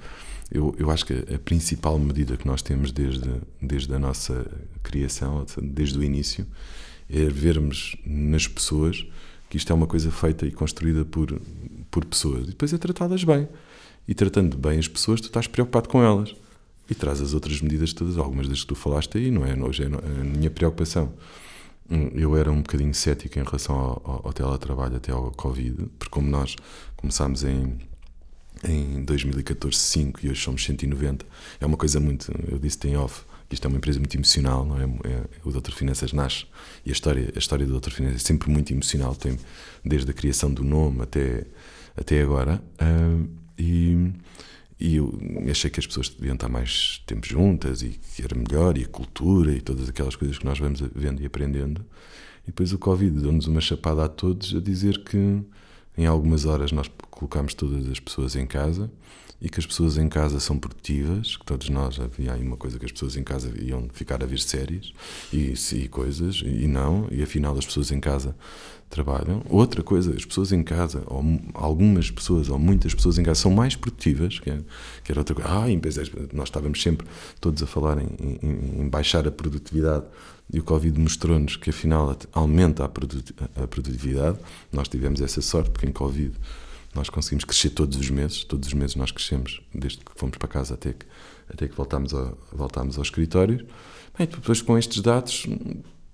eu, 0.52 0.76
eu 0.78 0.92
acho 0.92 1.06
que 1.06 1.14
a 1.14 1.40
principal 1.40 1.98
medida 1.98 2.38
que 2.38 2.46
nós 2.46 2.62
temos 2.62 2.92
desde, 2.92 3.42
desde 3.60 3.94
a 3.94 3.98
nossa 3.98 4.46
criação, 4.84 5.46
desde 5.62 5.98
o 5.98 6.04
início, 6.04 6.46
é 7.12 7.26
vermos 7.26 7.96
nas 8.06 8.48
pessoas 8.48 9.06
que 9.50 9.58
isto 9.58 9.72
é 9.72 9.76
uma 9.76 9.86
coisa 9.86 10.10
feita 10.10 10.46
e 10.46 10.52
construída 10.52 11.04
por, 11.04 11.40
por 11.92 12.06
pessoas. 12.06 12.44
E 12.44 12.52
depois 12.52 12.72
é 12.72 12.78
tratá-las 12.78 13.24
bem. 13.24 13.50
E 14.08 14.16
tratando 14.16 14.58
bem 14.58 14.80
as 14.80 14.88
pessoas, 14.88 15.20
tu 15.20 15.26
estás 15.26 15.46
preocupado 15.46 15.90
com 15.90 16.02
elas. 16.02 16.34
E 16.90 16.96
traz 16.96 17.22
as 17.22 17.34
outras 17.34 17.62
medidas 17.62 17.94
todas, 17.94 18.18
algumas 18.18 18.48
das 18.48 18.62
que 18.62 18.68
tu 18.68 18.76
falaste 18.76 19.18
aí, 19.18 19.30
não 19.30 19.46
é? 19.46 19.54
Hoje 19.56 19.84
é 19.84 19.88
a 19.88 20.24
minha 20.24 20.50
preocupação. 20.50 21.14
Hum, 21.90 22.10
Eu 22.14 22.36
era 22.38 22.50
um 22.50 22.62
bocadinho 22.62 22.94
cético 22.94 23.40
em 23.40 23.44
relação 23.44 23.76
ao, 23.76 24.02
ao, 24.06 24.28
ao 24.28 24.34
teletrabalho 24.34 24.96
até 24.96 25.12
ao 25.12 25.32
Covid, 25.32 25.88
porque 26.00 26.12
como 26.12 26.30
nós 26.30 26.56
começámos 26.96 27.44
em, 27.44 27.78
em 28.64 29.04
2014 29.04 29.78
5 29.78 30.26
e 30.26 30.30
hoje 30.30 30.42
somos 30.42 30.64
190, 30.64 31.26
é 31.60 31.66
uma 31.66 31.78
coisa 31.78 32.00
muito, 32.00 32.32
eu 32.50 32.58
disse 32.58 32.88
em 32.88 32.96
off, 32.96 33.24
isto 33.52 33.66
é 33.66 33.68
uma 33.68 33.78
empresa 33.78 34.00
muito 34.00 34.16
emocional, 34.16 34.66
não 34.66 34.78
é? 34.78 34.84
é 34.84 35.24
o 35.44 35.52
Doutor 35.52 35.74
Finanças 35.74 36.14
nasce 36.14 36.46
e 36.86 36.90
a 36.90 36.94
história, 36.94 37.32
a 37.36 37.40
história 37.40 37.66
do 37.66 37.72
Doutor 37.72 37.92
Finanças 37.92 38.22
é 38.22 38.26
sempre 38.26 38.50
muito 38.50 38.72
emocional, 38.72 39.16
tem 39.16 39.38
desde 39.84 40.10
a 40.10 40.14
criação 40.14 40.54
do 40.54 40.64
nome 40.64 41.02
até, 41.02 41.46
até 41.96 42.22
agora. 42.22 42.62
ah, 42.80 43.42
e, 43.58 44.12
e 44.80 44.96
eu 44.96 45.14
achei 45.50 45.70
que 45.70 45.80
as 45.80 45.86
pessoas 45.86 46.10
deviam 46.10 46.34
estar 46.34 46.50
mais 46.50 47.04
tempo 47.06 47.28
juntas 47.28 47.84
e 47.84 47.90
que 48.16 48.24
era 48.24 48.36
melhor, 48.36 48.76
e 48.78 48.84
a 48.84 48.88
cultura 48.88 49.52
e 49.52 49.62
todas 49.62 49.88
aquelas 49.88 50.16
coisas 50.16 50.40
que 50.40 50.46
nós 50.46 50.58
vamos 50.58 50.82
vendo 50.96 51.22
e 51.22 51.26
aprendendo. 51.28 51.86
E 52.44 52.48
depois 52.48 52.74
o 52.74 52.80
Covid 52.80 53.22
deu-nos 53.22 53.46
uma 53.46 53.62
chapada 53.62 54.06
a 54.06 54.10
todos 54.10 54.56
a 54.56 54.60
dizer 54.60 55.04
que 55.04 55.44
em 55.96 56.08
algumas 56.08 56.46
horas 56.46 56.72
nós 56.72 56.90
colocámos 57.12 57.54
todas 57.54 57.88
as 57.88 58.00
pessoas 58.00 58.36
em 58.36 58.48
casa 58.48 58.90
e 59.42 59.50
que 59.50 59.60
as 59.60 59.66
pessoas 59.66 59.98
em 59.98 60.08
casa 60.08 60.40
são 60.40 60.58
produtivas, 60.60 61.36
que 61.36 61.44
todos 61.46 61.68
nós 61.70 62.00
havia 62.00 62.34
aí 62.34 62.44
uma 62.44 62.58
coisa 62.58 62.78
que 62.78 62.86
as 62.86 62.92
pessoas 62.92 63.18
em 63.18 63.24
casa 63.24 63.52
iam 63.60 63.88
ficar 63.92 64.22
a 64.22 64.26
ver 64.26 64.40
séries 64.40 64.94
e, 65.34 65.54
e 65.74 65.88
coisas, 65.88 66.42
e 66.46 66.68
não, 66.68 67.08
e 67.12 67.24
afinal 67.24 67.58
as 67.58 67.66
pessoas 67.66 67.92
em 67.92 68.00
casa 68.00 68.36
trabalham. 68.90 69.42
Outra 69.50 69.82
coisa, 69.82 70.14
as 70.14 70.26
pessoas 70.26 70.52
em 70.52 70.62
casa, 70.62 71.02
ou 71.08 71.24
algumas 71.54 72.12
pessoas, 72.12 72.50
ou 72.50 72.60
muitas 72.60 72.94
pessoas 72.94 73.18
em 73.18 73.24
casa, 73.24 73.40
são 73.42 73.52
mais 73.52 73.74
produtivas, 73.76 74.38
que, 74.38 74.50
é, 74.50 74.60
que 75.04 75.12
era 75.12 75.22
outra 75.22 75.34
coisa. 75.34 75.50
Ah, 75.50 75.72
em 75.72 75.80
vez 75.80 75.96
de- 75.96 76.12
nós 76.34 76.50
estávamos 76.50 76.82
sempre 76.82 77.08
todos 77.40 77.64
a 77.64 77.66
falar 77.66 77.98
em, 78.00 78.38
em- 78.44 78.82
em 78.82 78.90
baixar 78.90 79.26
a 79.28 79.32
produtividade, 79.32 80.06
e 80.54 80.60
o 80.60 80.64
Covid 80.64 81.00
mostrou-nos 81.00 81.56
que 81.56 81.70
afinal 81.70 82.16
aumenta 82.34 82.84
a 82.84 82.90
produtividade. 83.68 84.38
Nós 84.72 84.90
tivemos 84.90 85.22
essa 85.22 85.42
sorte, 85.42 85.70
porque 85.72 85.88
em 85.88 85.94
Covid 85.94 86.34
nós 86.94 87.10
conseguimos 87.10 87.46
crescer 87.46 87.70
todos 87.70 87.98
os 87.98 88.10
meses, 88.10 88.44
todos 88.44 88.68
os 88.68 88.74
meses 88.74 88.96
nós 88.96 89.12
crescemos, 89.12 89.62
desde 89.74 90.00
que 90.00 90.12
fomos 90.16 90.38
para 90.38 90.48
casa 90.48 90.74
até 90.74 90.94
que, 90.94 91.06
até 91.50 91.68
que 91.68 91.76
voltámos, 91.76 92.14
ao, 92.14 92.38
voltámos 92.52 92.98
ao 92.98 93.04
escritório. 93.04 93.66
Bem, 94.18 94.28
depois 94.28 94.62
com 94.62 94.78
estes 94.78 95.02
dados 95.02 95.48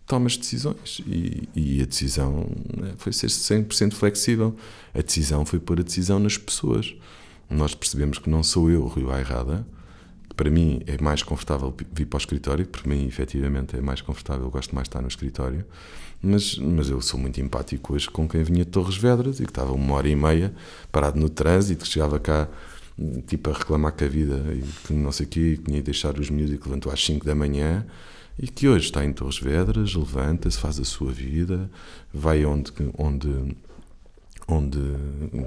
tomas 0.05 0.38
decisões 0.38 1.01
e, 1.05 1.49
e 1.53 1.82
a 1.82 1.86
decisão 1.86 2.49
né, 2.75 2.93
foi 2.97 3.11
ser 3.11 3.28
100% 3.28 3.93
flexível. 3.93 4.55
A 4.93 5.01
decisão 5.01 5.45
foi 5.45 5.59
pôr 5.59 5.80
a 5.80 5.84
decisão 5.84 6.19
nas 6.19 6.38
pessoas. 6.38 6.95
Nós 7.49 7.75
percebemos 7.75 8.17
que 8.17 8.30
não 8.30 8.43
sou 8.43 8.69
eu 8.71 8.88
Rio 8.88 9.11
Airrada. 9.11 9.65
Para 10.38 10.51
mim 10.51 10.81
é 10.85 11.01
mais 11.01 11.23
confortável 11.23 11.75
vir 11.91 12.05
para 12.05 12.17
o 12.17 12.19
escritório, 12.19 12.65
para 12.67 12.88
mim 12.88 13.07
efetivamente 13.07 13.75
é 13.75 13.81
mais 13.81 14.01
confortável, 14.01 14.45
eu 14.45 14.51
gosto 14.51 14.73
mais 14.75 14.85
de 14.85 14.89
estar 14.89 15.01
no 15.01 15.07
escritório, 15.07 15.65
mas, 16.21 16.57
mas 16.59 16.89
eu 16.91 17.01
sou 17.01 17.19
muito 17.19 17.41
empático 17.41 17.95
hoje 17.95 18.07
com 18.07 18.29
quem 18.29 18.43
vinha 18.43 18.63
de 18.63 18.69
Torres 18.69 18.95
Vedras 18.95 19.39
e 19.39 19.43
que 19.43 19.49
estava 19.49 19.73
uma 19.73 19.95
hora 19.95 20.07
e 20.07 20.15
meia 20.15 20.53
parado 20.91 21.19
no 21.19 21.27
trânsito, 21.27 21.83
que 21.83 21.91
chegava 21.91 22.19
cá 22.19 22.47
tipo 23.25 23.49
a 23.49 23.53
reclamar 23.53 23.93
com 23.93 24.05
a 24.05 24.07
vida 24.07 24.35
e 24.53 24.63
que 24.85 24.93
não 24.93 25.11
sei 25.11 25.25
o 25.25 25.29
quê, 25.29 25.57
que 25.57 25.63
tinha 25.63 25.77
de 25.77 25.83
deixar 25.83 26.17
os 26.19 26.29
miúdos 26.29 26.53
e 26.53 26.57
que 26.59 26.67
levantou 26.67 26.91
às 26.91 27.03
5 27.03 27.25
da 27.25 27.33
manhã 27.33 27.85
e 28.39 28.47
que 28.47 28.67
hoje 28.67 28.85
está 28.85 29.03
em 29.03 29.11
Torres 29.11 29.39
Vedras, 29.39 29.95
levanta-se, 29.95 30.59
faz 30.59 30.79
a 30.79 30.83
sua 30.83 31.11
vida, 31.11 31.69
vai 32.13 32.45
onde, 32.45 32.71
onde, 32.95 33.27
onde 34.48 34.80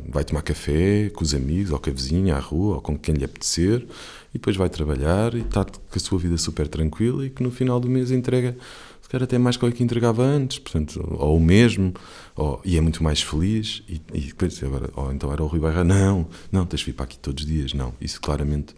vai 0.09 0.25
tomar 0.25 0.43
café 0.43 1.11
com 1.11 1.25
os 1.25 1.35
amigos, 1.35 1.73
ou 1.73 1.79
com 1.79 1.89
a 1.89 1.93
vizinha, 1.93 2.37
à 2.37 2.39
rua, 2.39 2.77
ou 2.77 2.81
com 2.83 2.99
quem 2.99 3.15
lhe 3.15 3.25
apetecer, 3.25 3.87
e 4.31 4.35
depois 4.35 4.57
vai 4.57 4.69
trabalhar 4.69 5.35
e 5.35 5.41
está 5.41 5.65
com 5.65 5.97
a 5.97 5.99
sua 5.99 6.19
vida 6.19 6.37
super 6.37 6.69
tranquila 6.69 7.25
e 7.25 7.31
que 7.31 7.43
no 7.43 7.51
final 7.51 7.81
do 7.81 7.89
mês 7.89 8.11
entrega, 8.11 8.57
se 9.01 9.09
calhar 9.09 9.25
até 9.25 9.39
mais 9.39 9.57
coisa 9.57 9.75
que 9.75 9.83
entregava 9.83 10.23
antes, 10.23 10.59
portanto, 10.59 11.03
ou 11.19 11.37
o 11.37 11.41
mesmo, 11.41 11.95
ou, 12.37 12.61
e 12.65 12.77
é 12.77 12.81
muito 12.81 13.03
mais 13.03 13.23
feliz, 13.23 13.83
e, 13.89 14.01
e 14.13 14.21
depois 14.21 14.63
agora, 14.63 14.91
ou 14.95 15.11
então 15.13 15.33
era 15.33 15.43
o 15.43 15.47
Rui 15.47 15.61
Barra, 15.61 15.83
não, 15.83 16.29
não, 16.53 16.67
tens 16.67 16.81
de 16.81 16.87
vir 16.87 16.93
para 16.93 17.05
aqui 17.05 17.19
todos 17.19 17.43
os 17.43 17.51
dias, 17.51 17.73
não, 17.73 17.95
isso 18.01 18.21
claramente, 18.21 18.75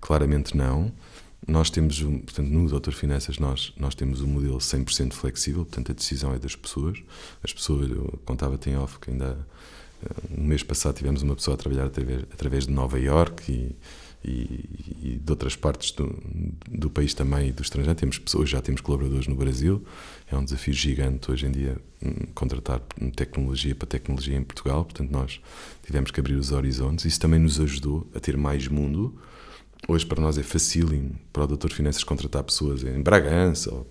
claramente 0.00 0.54
não. 0.54 0.92
Nós 1.46 1.70
temos, 1.70 2.00
um, 2.02 2.20
portanto, 2.20 2.48
no 2.48 2.68
Doutor 2.68 2.94
Finanças, 2.94 3.38
nós, 3.38 3.72
nós 3.76 3.94
temos 3.94 4.20
um 4.20 4.28
modelo 4.28 4.58
100% 4.58 5.12
flexível, 5.12 5.64
portanto, 5.64 5.90
a 5.90 5.94
decisão 5.94 6.32
é 6.32 6.38
das 6.38 6.54
pessoas. 6.54 6.98
As 7.42 7.52
pessoas, 7.52 7.90
eu 7.90 8.18
contava-te 8.24 8.70
em 8.70 8.76
off 8.76 8.98
que 9.00 9.10
ainda 9.10 9.46
eh, 10.04 10.08
no 10.36 10.44
mês 10.44 10.62
passado 10.62 10.96
tivemos 10.96 11.22
uma 11.22 11.34
pessoa 11.34 11.54
a 11.54 11.58
trabalhar 11.58 11.86
através, 11.86 12.22
através 12.32 12.66
de 12.66 12.72
Nova 12.72 12.98
York 12.98 13.50
e, 13.50 13.76
e, 14.24 14.68
e 15.02 15.20
de 15.22 15.30
outras 15.32 15.56
partes 15.56 15.90
do, 15.90 16.16
do 16.70 16.88
país 16.88 17.12
também 17.12 17.48
e 17.48 17.52
do 17.52 17.62
estrangeiro. 17.62 17.98
Temos 17.98 18.18
pessoas, 18.18 18.48
já 18.48 18.60
temos 18.60 18.80
colaboradores 18.80 19.26
no 19.26 19.34
Brasil. 19.34 19.82
É 20.30 20.36
um 20.36 20.44
desafio 20.44 20.72
gigante 20.72 21.30
hoje 21.30 21.46
em 21.46 21.50
dia 21.50 21.76
hum, 22.00 22.26
contratar 22.34 22.80
tecnologia 23.16 23.74
para 23.74 23.88
tecnologia 23.88 24.36
em 24.36 24.44
Portugal. 24.44 24.84
Portanto, 24.84 25.10
nós 25.10 25.40
tivemos 25.84 26.12
que 26.12 26.20
abrir 26.20 26.34
os 26.34 26.52
horizontes. 26.52 27.04
Isso 27.04 27.18
também 27.18 27.40
nos 27.40 27.60
ajudou 27.60 28.06
a 28.14 28.20
ter 28.20 28.36
mais 28.36 28.68
mundo. 28.68 29.18
Hoje 29.88 30.06
para 30.06 30.22
nós 30.22 30.38
é 30.38 30.44
facílimo 30.44 31.18
para 31.32 31.42
o 31.42 31.46
Doutor 31.46 31.72
Finanças 31.72 32.04
contratar 32.04 32.44
pessoas 32.44 32.84
em 32.84 33.02
Bragança 33.02 33.74
ou, 33.74 33.86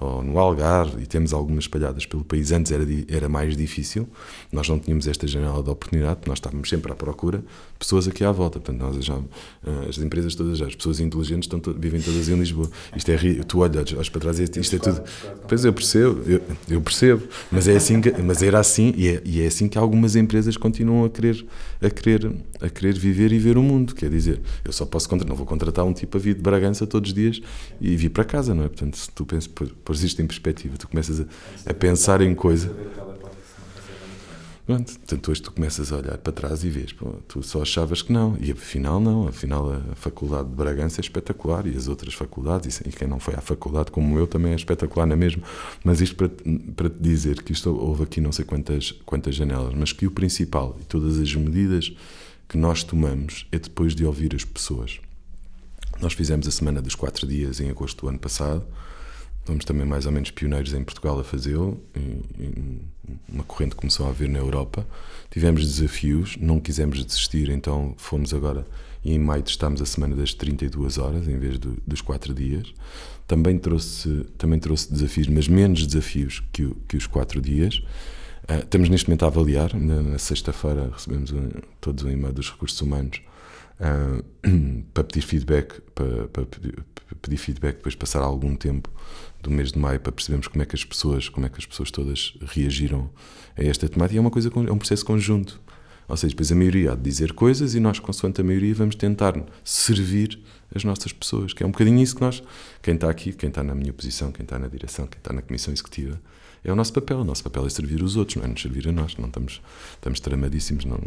ou 0.00 0.22
no 0.22 0.36
Algarve 0.36 1.00
e 1.00 1.06
temos 1.06 1.32
algumas 1.32 1.64
espalhadas 1.64 2.04
pelo 2.04 2.24
país. 2.24 2.50
Antes 2.50 2.72
era, 2.72 2.84
era 3.08 3.28
mais 3.28 3.56
difícil, 3.56 4.08
nós 4.50 4.68
não 4.68 4.80
tínhamos 4.80 5.06
esta 5.06 5.28
janela 5.28 5.62
de 5.62 5.70
oportunidade, 5.70 6.22
nós 6.26 6.38
estávamos 6.38 6.68
sempre 6.68 6.90
à 6.90 6.94
procura 6.96 7.44
pessoas 7.78 8.08
aqui 8.08 8.24
à 8.24 8.32
volta. 8.32 8.58
Portanto, 8.58 8.80
nós 8.80 9.04
já, 9.04 9.14
eh, 9.14 9.88
as 9.88 9.98
empresas 9.98 10.34
todas, 10.34 10.58
já, 10.58 10.66
as 10.66 10.74
pessoas 10.74 11.00
inteligentes 11.00 11.50
estão 11.50 11.60
vivem 11.74 12.00
todas 12.00 12.28
em 12.28 12.34
Lisboa. 12.34 12.68
Isto 12.96 13.10
é, 13.10 13.16
tu 13.46 13.60
olhas, 13.60 13.92
olhas 13.92 14.08
para 14.08 14.20
trás 14.20 14.38
e 14.38 14.44
isto 14.44 14.76
é 14.76 14.78
tudo. 14.78 15.02
Pois 15.46 15.64
eu 15.64 15.72
percebo, 15.72 16.22
eu, 16.26 16.42
eu 16.68 16.80
percebo, 16.80 17.22
mas, 17.50 17.68
é 17.68 17.76
assim 17.76 18.00
que, 18.00 18.10
mas 18.20 18.42
era 18.42 18.58
assim 18.58 18.92
e 18.96 19.08
é, 19.08 19.22
e 19.24 19.42
é 19.42 19.46
assim 19.46 19.68
que 19.68 19.78
algumas 19.78 20.16
empresas 20.16 20.56
continuam 20.56 21.04
a 21.04 21.10
querer, 21.10 21.46
a, 21.80 21.90
querer, 21.90 22.32
a 22.60 22.68
querer 22.68 22.98
viver 22.98 23.32
e 23.32 23.38
ver 23.38 23.56
o 23.56 23.62
mundo. 23.62 23.94
Quer 23.94 24.10
dizer, 24.10 24.40
eu 24.64 24.72
só 24.72 24.84
posso 24.84 25.08
contratar, 25.08 25.30
não 25.30 25.36
vou 25.36 25.46
contratar 25.46 25.84
um 25.84 25.92
tipo 25.92 26.16
a 26.16 26.20
vir 26.20 26.34
de 26.34 26.42
Bragança 26.42 26.86
todos 26.86 27.10
os 27.10 27.14
dias 27.14 27.40
e 27.80 27.96
vir 27.96 28.10
para 28.10 28.24
casa, 28.24 28.54
não 28.54 28.64
é? 28.64 28.68
Portanto, 28.68 28.96
se 28.96 29.10
tu 29.10 29.24
pensas, 29.24 29.48
pôs 29.84 30.02
isto 30.02 30.20
em 30.20 30.26
perspectiva, 30.26 30.76
tu 30.76 30.88
começas 30.88 31.20
a, 31.20 31.24
a 31.66 31.74
pensar 31.74 32.20
em 32.20 32.34
coisa. 32.34 32.74
Pronto, 34.68 34.98
portanto, 34.98 35.30
hoje 35.30 35.40
tu 35.40 35.50
começas 35.50 35.90
a 35.90 35.96
olhar 35.96 36.18
para 36.18 36.30
trás 36.30 36.62
e 36.62 36.68
vês, 36.68 36.92
pô, 36.92 37.14
tu 37.26 37.42
só 37.42 37.62
achavas 37.62 38.02
que 38.02 38.12
não, 38.12 38.36
e 38.38 38.52
afinal 38.52 39.00
não, 39.00 39.26
afinal 39.26 39.72
a 39.72 39.94
faculdade 39.94 40.46
de 40.46 40.54
Bragança 40.54 41.00
é 41.00 41.02
espetacular 41.02 41.66
e 41.66 41.74
as 41.74 41.88
outras 41.88 42.12
faculdades, 42.12 42.82
e 42.84 42.90
quem 42.90 43.08
não 43.08 43.18
foi 43.18 43.32
à 43.32 43.40
faculdade 43.40 43.90
como 43.90 44.18
eu 44.18 44.26
também 44.26 44.52
é 44.52 44.56
espetacular 44.56 45.06
na 45.06 45.16
mesma, 45.16 45.42
mas 45.82 46.02
isto 46.02 46.16
para, 46.16 46.28
para 46.76 46.90
te 46.90 46.98
dizer 47.00 47.42
que 47.42 47.50
isto 47.50 47.70
houve 47.70 48.02
aqui 48.02 48.20
não 48.20 48.30
sei 48.30 48.44
quantas, 48.44 48.92
quantas 49.06 49.34
janelas, 49.34 49.72
mas 49.74 49.90
que 49.90 50.06
o 50.06 50.10
principal 50.10 50.76
e 50.78 50.84
todas 50.84 51.18
as 51.18 51.34
medidas 51.34 51.90
que 52.46 52.58
nós 52.58 52.82
tomamos 52.82 53.46
é 53.50 53.58
depois 53.58 53.94
de 53.94 54.04
ouvir 54.04 54.34
as 54.34 54.44
pessoas. 54.44 55.00
Nós 55.98 56.12
fizemos 56.12 56.46
a 56.46 56.50
semana 56.50 56.82
dos 56.82 56.94
quatro 56.94 57.26
dias 57.26 57.58
em 57.58 57.70
agosto 57.70 58.02
do 58.02 58.08
ano 58.10 58.18
passado, 58.18 58.66
fomos 59.48 59.64
também 59.64 59.86
mais 59.86 60.04
ou 60.04 60.12
menos 60.12 60.30
pioneiros 60.30 60.74
em 60.74 60.84
Portugal 60.84 61.18
a 61.18 61.24
fazê-lo. 61.24 61.82
Uma 63.28 63.42
corrente 63.44 63.74
começou 63.74 64.06
a 64.06 64.10
haver 64.10 64.28
na 64.28 64.38
Europa. 64.38 64.86
Tivemos 65.30 65.62
desafios, 65.66 66.36
não 66.38 66.60
quisemos 66.60 67.02
desistir, 67.02 67.48
então 67.48 67.94
fomos 67.96 68.34
agora. 68.34 68.66
E 69.02 69.12
em 69.12 69.18
maio 69.18 69.42
testámos 69.42 69.80
a 69.80 69.86
semana 69.86 70.14
das 70.14 70.34
32 70.34 70.98
horas 70.98 71.26
em 71.26 71.38
vez 71.38 71.58
do- 71.58 71.78
dos 71.86 72.02
4 72.02 72.34
dias. 72.34 72.74
Também 73.26 73.58
trouxe, 73.58 74.26
também 74.36 74.58
trouxe 74.58 74.92
desafios, 74.92 75.28
mas 75.28 75.48
menos 75.48 75.86
desafios 75.86 76.42
que, 76.52 76.64
o- 76.64 76.76
que 76.86 76.96
os 76.98 77.06
4 77.06 77.40
dias. 77.40 77.80
Ah, 78.46 78.58
estamos 78.58 78.88
neste 78.90 79.08
momento 79.08 79.24
a 79.24 79.28
avaliar. 79.28 79.74
Na, 79.74 80.02
na 80.02 80.18
sexta-feira 80.18 80.90
recebemos 80.92 81.30
um- 81.32 81.48
todos 81.80 82.04
um 82.04 82.10
e-mail 82.10 82.34
dos 82.34 82.50
recursos 82.50 82.78
humanos 82.82 83.22
ah, 83.80 84.22
para 84.92 85.04
pedir 85.04 85.22
feedback, 85.22 85.80
para, 85.94 86.28
para 86.28 86.44
pedir, 86.44 87.36
feedback, 87.36 87.76
depois 87.76 87.94
passar 87.94 88.20
algum 88.20 88.54
tempo 88.54 88.90
do 89.42 89.50
mês 89.50 89.72
de 89.72 89.78
maio 89.78 90.00
para 90.00 90.12
percebermos 90.12 90.48
como 90.48 90.62
é 90.62 90.66
que 90.66 90.74
as 90.74 90.84
pessoas, 90.84 91.28
como 91.28 91.46
é 91.46 91.48
que 91.48 91.58
as 91.58 91.66
pessoas 91.66 91.90
todas 91.90 92.34
reagiram 92.46 93.10
a 93.56 93.62
esta 93.62 93.88
temática. 93.88 94.18
É 94.18 94.20
uma 94.20 94.30
coisa, 94.30 94.48
é 94.48 94.72
um 94.72 94.78
processo 94.78 95.04
conjunto. 95.04 95.60
Ou 96.08 96.16
seja, 96.16 96.30
depois 96.30 96.50
a 96.50 96.54
maioria 96.54 96.92
há 96.92 96.94
de 96.94 97.02
dizer 97.02 97.34
coisas 97.34 97.74
e 97.74 97.80
nós, 97.80 97.98
consoante 97.98 98.40
a 98.40 98.44
maioria, 98.44 98.74
vamos 98.74 98.94
tentar 98.94 99.34
servir 99.62 100.40
as 100.74 100.82
nossas 100.82 101.12
pessoas, 101.12 101.52
que 101.52 101.62
é 101.62 101.66
um 101.66 101.70
bocadinho 101.70 102.02
isso 102.02 102.16
que 102.16 102.22
nós, 102.22 102.42
quem 102.82 102.94
está 102.94 103.10
aqui, 103.10 103.32
quem 103.32 103.50
está 103.50 103.62
na 103.62 103.74
minha 103.74 103.92
posição, 103.92 104.32
quem 104.32 104.42
está 104.42 104.58
na 104.58 104.68
direção, 104.68 105.06
quem 105.06 105.18
está 105.18 105.34
na 105.34 105.42
comissão 105.42 105.72
executiva, 105.72 106.18
é 106.64 106.72
o 106.72 106.76
nosso 106.76 106.92
papel. 106.92 107.18
O 107.18 107.24
nosso 107.24 107.42
papel 107.42 107.66
é 107.66 107.70
servir 107.70 108.02
os 108.02 108.16
outros, 108.16 108.36
não 108.36 108.44
é 108.44 108.48
nos 108.48 108.60
servir 108.60 108.88
a 108.88 108.92
nós. 108.92 109.16
Não 109.16 109.26
estamos, 109.26 109.60
estamos 109.94 110.20
tramadíssimos, 110.20 110.84
não, 110.84 110.98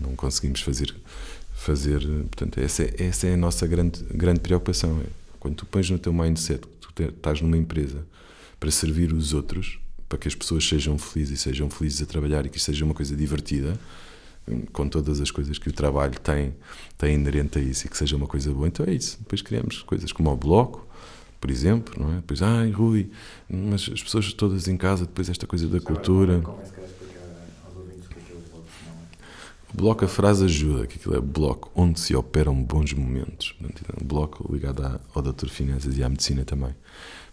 não 0.00 0.16
conseguimos 0.16 0.60
fazer. 0.60 0.94
fazer 1.52 2.00
portanto, 2.00 2.58
essa 2.58 2.82
é, 2.82 2.94
essa 2.98 3.26
é 3.26 3.34
a 3.34 3.36
nossa 3.36 3.66
grande, 3.66 4.02
grande 4.14 4.40
preocupação. 4.40 5.00
É, 5.00 5.06
quando 5.38 5.56
tu 5.56 5.66
pões 5.66 5.90
no 5.90 5.98
teu 5.98 6.12
mindset 6.12 6.66
que 6.66 6.92
tu 6.92 7.02
estás 7.02 7.40
numa 7.40 7.56
empresa 7.56 8.06
para 8.60 8.70
servir 8.70 9.12
os 9.12 9.34
outros, 9.34 9.78
para 10.08 10.18
que 10.18 10.28
as 10.28 10.34
pessoas 10.34 10.66
sejam 10.68 10.96
felizes 10.98 11.40
e 11.40 11.42
sejam 11.42 11.68
felizes 11.68 12.02
a 12.02 12.06
trabalhar 12.06 12.46
e 12.46 12.48
que 12.48 12.58
isto 12.58 12.66
seja 12.66 12.84
uma 12.84 12.94
coisa 12.94 13.16
divertida, 13.16 13.78
com 14.72 14.88
todas 14.88 15.20
as 15.20 15.30
coisas 15.30 15.58
que 15.58 15.68
o 15.68 15.72
trabalho 15.72 16.18
tem, 16.20 16.54
tem 16.98 17.14
inerente 17.14 17.58
a 17.58 17.62
isso 17.62 17.86
e 17.86 17.90
que 17.90 17.96
seja 17.96 18.16
uma 18.16 18.26
coisa 18.26 18.52
boa, 18.52 18.66
então 18.66 18.84
é 18.86 18.92
isso. 18.92 19.18
Depois 19.18 19.42
criamos 19.42 19.82
coisas 19.82 20.12
como 20.12 20.30
o 20.30 20.36
bloco, 20.36 20.86
por 21.42 21.50
exemplo, 21.50 22.00
não 22.00 22.12
é? 22.12 22.16
Depois, 22.18 22.40
ai, 22.40 22.70
Rui, 22.70 23.10
mas 23.50 23.90
as 23.92 24.00
pessoas 24.00 24.32
todas 24.32 24.68
em 24.68 24.76
casa, 24.76 25.04
depois 25.06 25.28
esta 25.28 25.44
coisa 25.44 25.66
da 25.66 25.80
cultura. 25.80 26.38
O 26.38 26.40
que 26.40 28.14
que 28.14 28.32
o 28.32 29.76
bloco, 29.76 30.04
a 30.04 30.08
frase 30.08 30.44
ajuda, 30.44 30.86
que 30.86 30.98
aquilo 30.98 31.16
é 31.16 31.20
bloco 31.20 31.68
onde 31.74 31.98
se 31.98 32.14
operam 32.14 32.54
bons 32.62 32.92
momentos. 32.92 33.56
É 33.60 34.04
um 34.04 34.06
bloco 34.06 34.52
ligado 34.52 34.84
à- 34.84 35.00
ao 35.12 35.20
doutor 35.20 35.48
Finanças 35.48 35.98
e 35.98 36.04
à 36.04 36.08
medicina 36.08 36.44
também. 36.44 36.76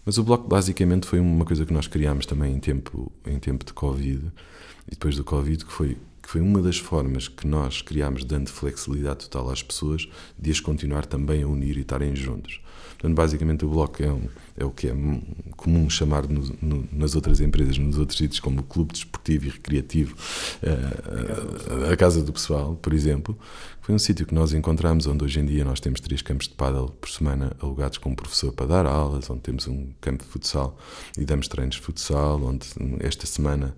Mas 0.04 0.18
o 0.18 0.24
bloco 0.24 0.48
basicamente 0.48 1.06
foi 1.06 1.20
uma 1.20 1.44
coisa 1.44 1.64
que 1.64 1.72
nós 1.72 1.86
criámos 1.86 2.26
também 2.26 2.52
em 2.52 2.58
tempo, 2.58 3.12
em 3.24 3.38
tempo 3.38 3.64
de 3.64 3.72
Covid 3.72 4.32
e 4.88 4.90
depois 4.90 5.14
do 5.14 5.22
Covid, 5.22 5.64
que 5.64 5.72
foi, 5.72 5.96
que 6.20 6.28
foi 6.28 6.40
uma 6.40 6.60
das 6.60 6.78
formas 6.78 7.28
que 7.28 7.46
nós 7.46 7.80
criámos, 7.80 8.24
dando 8.24 8.48
flexibilidade 8.48 9.28
total 9.28 9.50
às 9.50 9.62
pessoas, 9.62 10.08
de 10.36 10.50
as 10.50 10.58
continuar 10.58 11.06
também 11.06 11.44
a 11.44 11.46
unir 11.46 11.76
e 11.76 11.82
estarem 11.82 12.16
juntos. 12.16 12.60
Portanto, 13.00 13.16
basicamente 13.16 13.64
o 13.64 13.68
bloco 13.70 14.02
é, 14.02 14.12
um, 14.12 14.28
é 14.58 14.64
o 14.64 14.70
que 14.70 14.86
é 14.88 14.94
comum 15.56 15.88
chamar 15.88 16.28
no- 16.28 16.54
no- 16.60 16.86
nas 16.92 17.14
outras 17.14 17.40
empresas, 17.40 17.78
nos 17.78 17.96
outros 17.96 18.18
sítios, 18.18 18.40
como 18.40 18.60
o 18.60 18.62
clube 18.62 18.92
desportivo 18.92 19.46
e 19.46 19.48
recreativo, 19.48 20.14
eh, 20.62 21.92
a 21.92 21.96
Casa 21.96 22.22
do 22.22 22.30
Pessoal, 22.30 22.74
por 22.76 22.92
exemplo. 22.92 23.38
Foi 23.80 23.94
um 23.94 23.98
sítio 23.98 24.26
que 24.26 24.34
nós 24.34 24.52
encontramos 24.52 25.06
onde 25.06 25.24
hoje 25.24 25.40
em 25.40 25.46
dia 25.46 25.64
nós 25.64 25.80
temos 25.80 25.98
três 26.00 26.20
campos 26.20 26.46
de 26.46 26.52
paddle 26.54 26.90
por 27.00 27.08
semana 27.08 27.52
alugados 27.60 27.96
com 27.96 28.10
um 28.10 28.14
professor 28.14 28.52
para 28.52 28.66
dar 28.66 28.84
aulas, 28.86 29.30
onde 29.30 29.40
temos 29.40 29.66
um 29.66 29.88
campo 30.00 30.22
de 30.22 30.28
futsal 30.30 30.76
e 31.16 31.24
damos 31.24 31.48
treinos 31.48 31.76
de 31.76 31.80
futsal, 31.80 32.38
onde 32.44 32.66
esta 33.00 33.26
semana 33.26 33.74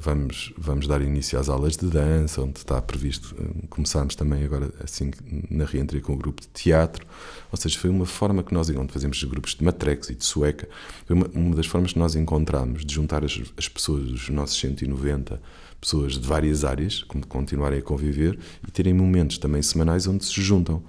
vamos, 0.00 0.52
vamos 0.56 0.86
dar 0.86 1.00
início 1.02 1.38
às 1.38 1.48
aulas 1.48 1.76
de 1.76 1.86
dança, 1.86 2.42
onde 2.42 2.58
está 2.58 2.80
previsto 2.80 3.34
hum, 3.38 3.66
começarmos 3.68 4.14
também 4.14 4.44
agora 4.44 4.70
assim 4.82 5.10
na 5.50 5.64
reentria 5.64 6.00
com 6.00 6.14
o 6.14 6.16
grupo 6.16 6.40
de 6.40 6.48
teatro. 6.48 7.06
Ou 7.50 7.58
seja, 7.58 7.78
foi 7.78 7.90
uma 7.90 8.06
forma 8.06 8.42
que 8.42 8.52
nós, 8.52 8.68
onde 8.70 8.92
fazemos 8.92 9.22
grupos 9.24 9.54
de 9.54 9.64
matrecos 9.64 10.10
e 10.10 10.14
de 10.14 10.24
sueca, 10.24 10.68
foi 11.06 11.16
uma, 11.16 11.26
uma 11.34 11.56
das 11.56 11.66
formas 11.66 11.92
que 11.92 11.98
nós 11.98 12.14
encontramos 12.14 12.84
de 12.84 12.94
juntar 12.94 13.24
as, 13.24 13.40
as 13.56 13.68
pessoas, 13.68 14.10
os 14.10 14.28
nossos 14.28 14.58
190 14.58 15.40
pessoas 15.80 16.14
de 16.14 16.26
várias 16.26 16.64
áreas, 16.64 17.02
como 17.04 17.26
continuarem 17.26 17.78
a 17.78 17.82
conviver 17.82 18.38
e 18.66 18.70
terem 18.70 18.94
momentos 18.94 19.38
também 19.38 19.62
semanais 19.62 20.06
onde 20.06 20.24
se 20.24 20.40
juntam. 20.40 20.82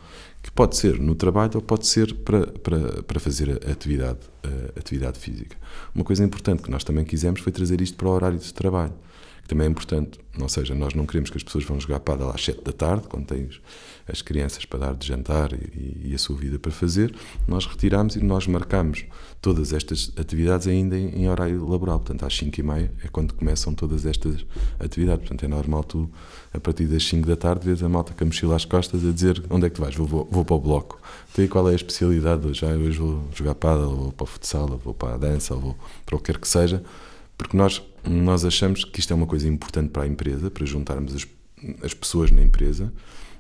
Que 0.48 0.52
pode 0.54 0.78
ser 0.78 0.98
no 0.98 1.14
trabalho 1.14 1.52
ou 1.56 1.62
pode 1.62 1.86
ser 1.86 2.14
para, 2.16 2.48
para, 2.48 3.04
para 3.04 3.20
fazer 3.20 3.50
atividade, 3.70 4.20
atividade 4.78 5.20
física. 5.20 5.58
Uma 5.94 6.06
coisa 6.06 6.24
importante 6.24 6.64
que 6.64 6.72
nós 6.72 6.86
também 6.86 7.04
quisemos 7.04 7.42
foi 7.42 7.52
trazer 7.52 7.82
isto 7.82 7.98
para 7.98 8.08
o 8.08 8.12
horário 8.12 8.40
de 8.40 8.54
trabalho, 8.54 8.94
que 9.48 9.56
também 9.56 9.66
é 9.66 9.70
importante. 9.70 10.20
Ou 10.40 10.50
seja, 10.50 10.76
nós 10.76 10.94
não 10.94 11.06
queremos 11.06 11.30
que 11.30 11.38
as 11.38 11.44
pessoas 11.44 11.64
vão 11.64 11.80
jogar 11.80 12.02
pádel 12.02 12.30
às 12.30 12.44
7 12.44 12.64
da 12.64 12.74
tarde, 12.74 13.08
quando 13.08 13.28
tens 13.28 13.62
as 14.08 14.22
crianças 14.22 14.66
para 14.66 14.80
dar 14.80 14.94
de 14.94 15.08
jantar 15.08 15.54
e, 15.54 16.10
e 16.10 16.14
a 16.14 16.18
sua 16.18 16.36
vida 16.36 16.60
para 16.60 16.72
fazer. 16.72 17.16
Nós 17.48 17.66
retiramos 17.66 18.18
e 18.18 18.24
nós 18.24 18.46
marcamos 18.46 19.06
todas 19.42 19.72
estas 19.72 20.12
atividades 20.18 20.68
ainda 20.68 20.98
em, 20.98 21.22
em 21.22 21.30
horário 21.30 21.66
laboral. 21.68 22.00
Portanto, 22.00 22.26
às 22.26 22.38
5 22.38 22.60
e 22.60 22.64
meia 22.64 22.92
é 23.04 23.08
quando 23.08 23.34
começam 23.34 23.74
todas 23.74 24.06
estas 24.06 24.46
atividades. 24.80 25.22
Portanto, 25.22 25.46
é 25.46 25.48
normal 25.48 25.84
tu, 25.86 26.12
a 26.54 26.60
partir 26.60 26.86
das 26.86 27.08
5 27.08 27.26
da 27.26 27.38
tarde, 27.38 27.66
vês 27.66 27.82
a 27.82 27.88
malta 27.88 28.14
com 28.14 28.24
a 28.24 28.28
mochila 28.28 28.56
às 28.56 28.66
costas 28.66 29.06
a 29.06 29.12
dizer 29.12 29.42
onde 29.50 29.66
é 29.66 29.70
que 29.70 29.76
tu 29.76 29.82
vais? 29.82 29.96
Vou, 29.96 30.06
vou, 30.06 30.28
vou 30.30 30.44
para 30.44 30.56
o 30.56 30.60
bloco. 30.60 31.00
Então, 31.32 31.44
e 31.46 31.48
qual 31.48 31.70
é 31.70 31.72
a 31.72 31.76
especialidade 31.76 32.46
hoje? 32.46 32.66
Ah, 32.66 32.76
hoje 32.76 33.00
vou 33.00 33.24
jogar 33.34 33.56
pádel, 33.56 33.90
ou 33.90 33.96
vou 33.96 34.12
para 34.12 34.24
o 34.26 34.28
futsal, 34.28 34.70
ou 34.70 34.78
vou 34.78 34.94
para 34.94 35.14
a 35.14 35.18
dança, 35.18 35.54
ou 35.56 35.62
vou 35.62 35.76
para 36.06 36.16
o 36.16 36.20
que 36.20 36.34
quer 36.34 36.40
que 36.40 36.48
seja. 36.48 36.84
Porque 37.38 37.56
nós, 37.56 37.82
nós 38.10 38.46
achamos 38.46 38.84
que 38.84 39.00
isto 39.00 39.12
é 39.12 39.16
uma 39.16 39.28
coisa 39.28 39.48
importante 39.48 39.90
para 39.90 40.04
a 40.04 40.08
empresa, 40.08 40.50
para 40.50 40.66
juntarmos 40.66 41.16
as, 41.16 41.28
as 41.84 41.94
pessoas 41.94 42.32
na 42.32 42.42
empresa. 42.42 42.92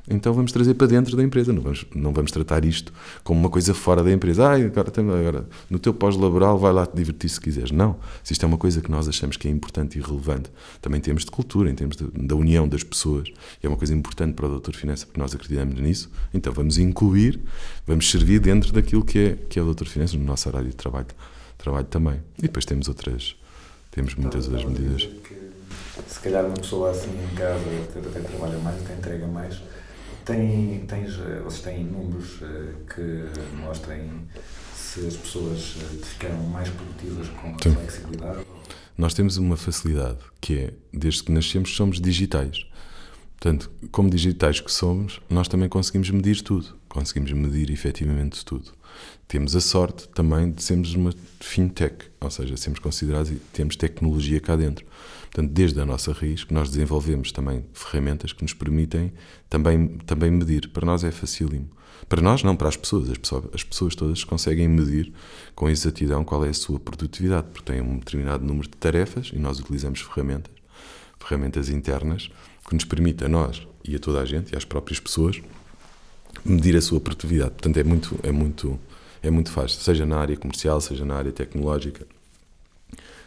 Então 0.10 0.34
vamos 0.34 0.54
trazer 0.54 0.74
para 0.76 0.88
dentro 0.88 1.18
da 1.18 1.24
empresa, 1.24 1.52
não 1.52 1.62
vamos, 1.62 1.86
não 1.94 2.14
vamos 2.14 2.32
tratar 2.32 2.64
isto 2.64 2.94
como 3.26 3.38
uma 3.42 3.50
coisa 3.50 3.74
fora 3.74 4.02
da 4.02 4.10
empresa. 4.10 4.48
Ah, 4.48 4.54
agora, 4.56 4.90
agora 5.20 5.50
no 5.70 5.78
teu 5.78 5.94
pós-laboral 5.94 6.58
vai 6.58 6.72
lá 6.72 6.86
te 6.86 6.96
divertir 6.96 7.30
se 7.30 7.42
quiseres. 7.42 7.72
Não, 7.72 7.98
se 8.24 8.32
isto 8.32 8.42
é 8.44 8.48
uma 8.48 8.58
coisa 8.58 8.80
que 8.80 8.90
nós 8.90 9.10
achamos 9.10 9.36
que 9.36 9.50
é 9.50 9.52
importante 9.52 10.00
e 10.00 10.02
relevante, 10.02 10.50
também 10.82 11.02
temos 11.02 11.26
de 11.26 11.32
cultura, 11.32 11.70
em 11.70 11.76
termos 11.76 11.98
de- 11.98 12.08
da 12.26 12.38
união 12.38 12.70
das 12.70 12.84
pessoas, 12.86 13.28
e 13.62 13.66
é 13.66 13.68
uma 13.68 13.76
coisa 13.76 13.94
importante 13.94 14.34
para 14.34 14.46
o 14.46 14.50
Doutor 14.50 14.76
Finança, 14.76 15.06
porque 15.06 15.20
nós 15.20 15.36
acreditamos 15.36 15.78
nisso, 15.78 16.10
então 16.34 16.54
vamos 16.54 16.78
incluir, 16.78 17.42
vamos 17.86 18.10
servir 18.10 18.40
dentro 18.40 18.72
daquilo 18.72 19.04
que 19.04 19.20
é, 19.20 19.36
que 19.50 19.60
é 19.60 19.62
o 19.62 19.66
Doutor 19.66 19.88
Finança, 19.88 20.16
no 20.18 20.24
nosso 20.24 20.48
horário 20.48 20.70
de 20.70 20.76
trabalho, 20.78 21.08
trabalho 21.58 21.86
também. 21.88 22.22
E 22.38 22.44
depois 22.44 22.64
temos 22.64 22.88
outras, 22.88 23.36
temos 23.98 24.14
muitas 24.14 24.48
a 24.48 24.52
medidas. 24.52 25.06
que 25.24 25.52
Se 26.08 26.20
calhar 26.20 26.46
uma 26.46 26.54
pessoa 26.54 26.92
assim 26.92 27.10
em 27.10 27.36
casa 27.36 27.64
até 27.96 28.20
trabalha 28.20 28.60
mais, 28.60 28.80
até 28.84 28.94
entrega 28.94 29.26
mais. 29.26 29.60
Tem, 30.24 30.86
tens, 30.88 31.18
eh, 31.18 31.42
vocês 31.44 31.64
têm 31.64 31.84
números 31.84 32.40
eh, 32.44 32.74
que 32.94 33.56
mostrem 33.56 34.28
se 34.76 35.08
as 35.08 35.16
pessoas 35.16 35.78
eh, 35.80 36.06
ficaram 36.06 36.44
mais 36.44 36.70
produtivas 36.70 37.28
com 37.30 37.48
a 37.48 37.64
Sim. 37.64 37.76
flexibilidade? 37.76 38.46
Nós 38.96 39.14
temos 39.16 39.38
uma 39.38 39.58
facilidade 39.58 40.20
que 40.40 40.60
é, 40.60 40.74
desde 40.94 41.24
que 41.24 41.32
nascemos, 41.32 41.76
somos 41.76 42.00
digitais. 42.00 42.68
Portanto, 43.40 43.72
como 43.92 44.10
digitais 44.10 44.60
que 44.60 44.72
somos, 44.72 45.22
nós 45.30 45.48
também 45.48 45.70
conseguimos 45.70 46.10
medir 46.12 46.42
tudo. 46.42 46.76
Conseguimos 46.90 47.32
medir 47.32 47.72
efetivamente 47.72 48.46
tudo. 48.46 48.74
Temos 49.28 49.56
a 49.56 49.62
sorte 49.62 50.08
também 50.10 50.52
de 50.52 50.64
sermos 50.64 50.94
uma 50.96 51.14
fintech, 51.42 52.06
ou 52.22 52.32
seja, 52.32 52.56
sermos 52.56 52.80
considerados 52.80 53.30
e 53.30 53.36
temos 53.52 53.76
tecnologia 53.76 54.40
cá 54.40 54.56
dentro. 54.56 54.86
Portanto, 55.24 55.52
desde 55.52 55.80
a 55.82 55.86
nossa 55.86 56.14
raiz, 56.14 56.44
que 56.44 56.54
nós 56.54 56.70
desenvolvemos 56.70 57.32
também 57.32 57.66
ferramentas 57.74 58.32
que 58.32 58.42
nos 58.42 58.54
permitem 58.54 59.12
também, 59.50 59.98
também 60.06 60.32
medir. 60.32 60.70
Para 60.70 60.86
nós 60.86 61.04
é 61.04 61.12
facílimo. 61.12 61.70
Para 62.08 62.22
nós, 62.22 62.42
não, 62.44 62.56
para 62.56 62.70
as 62.70 62.78
pessoas. 62.78 63.10
As 63.10 63.18
pessoas, 63.18 63.46
as 63.54 63.64
pessoas 63.64 63.96
todas 63.96 64.24
conseguem 64.24 64.68
medir 64.68 65.12
com 65.54 65.70
exatidão 65.70 66.24
qual 66.24 66.46
é 66.46 66.50
a 66.50 66.54
sua 66.54 66.80
produtividade, 66.80 67.48
porque 67.54 67.72
têm 67.72 67.82
um 67.82 68.00
determinado 68.00 68.46
número 68.46 68.70
de 68.70 68.78
tarefas 68.78 69.32
e 69.34 69.40
nós 69.40 69.60
utilizamos 69.60 70.00
ferramentas, 70.02 70.54
ferramentas 71.20 71.70
internas, 71.70 72.30
que 72.68 72.76
nos 72.76 72.86
permite 72.86 73.24
a 73.26 73.30
nós 73.30 73.68
e 73.84 73.96
a 73.96 74.00
toda 74.00 74.22
a 74.22 74.26
gente 74.26 74.54
e 74.54 74.58
às 74.58 74.66
próprias 74.66 75.00
pessoas 75.00 75.42
medir 76.46 76.76
a 76.76 76.82
sua 76.82 77.00
produtividade. 77.00 77.52
Portanto, 77.52 77.78
é 77.78 77.84
muito, 77.84 78.20
é 78.24 78.32
muito, 78.32 78.80
é 79.22 79.30
muito 79.30 79.52
fácil, 79.52 79.80
seja 79.82 80.06
na 80.06 80.18
área 80.18 80.36
comercial, 80.38 80.80
seja 80.82 81.06
na 81.06 81.16
área 81.16 81.32
tecnológica, 81.32 82.06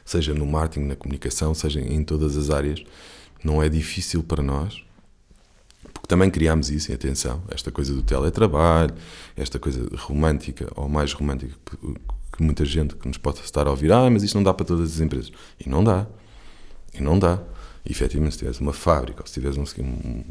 seja 0.04 0.34
no 0.34 0.46
marketing, 0.46 0.86
na 0.86 0.96
comunicação, 0.96 1.54
seja 1.54 1.80
em 1.80 2.02
todas 2.02 2.36
as 2.36 2.50
áreas. 2.50 2.82
Não 3.42 3.62
é 3.62 3.68
difícil 3.68 4.22
para 4.22 4.42
nós, 4.42 4.82
porque 5.82 6.06
também 6.08 6.30
criámos 6.30 6.70
isso, 6.70 6.90
e 6.90 6.94
atenção, 6.94 7.42
esta 7.50 7.70
coisa 7.70 7.94
do 7.94 8.02
teletrabalho, 8.02 8.94
esta 9.36 9.58
coisa 9.58 9.88
romântica, 9.96 10.70
ou 10.76 10.88
mais 10.88 11.12
romântica, 11.12 11.54
que 12.32 12.42
muita 12.42 12.64
gente 12.64 12.94
que 12.96 13.08
nos 13.08 13.18
pode 13.18 13.40
estar 13.40 13.66
a 13.66 13.70
ouvir, 13.70 13.92
ah, 13.92 14.08
mas 14.10 14.22
isto 14.22 14.34
não 14.34 14.42
dá 14.42 14.52
para 14.52 14.66
todas 14.66 14.94
as 14.94 15.00
empresas. 15.00 15.32
E 15.64 15.68
não 15.68 15.82
dá. 15.82 16.06
E 16.94 17.00
não 17.00 17.18
dá. 17.18 17.38
Efetivamente, 17.84 18.32
se 18.32 18.38
tivesse 18.38 18.60
uma 18.60 18.72
fábrica 18.72 19.22
ou 19.22 19.26
se 19.26 19.32
tivesse 19.34 19.58
um- 19.58 19.84
um- 19.84 20.24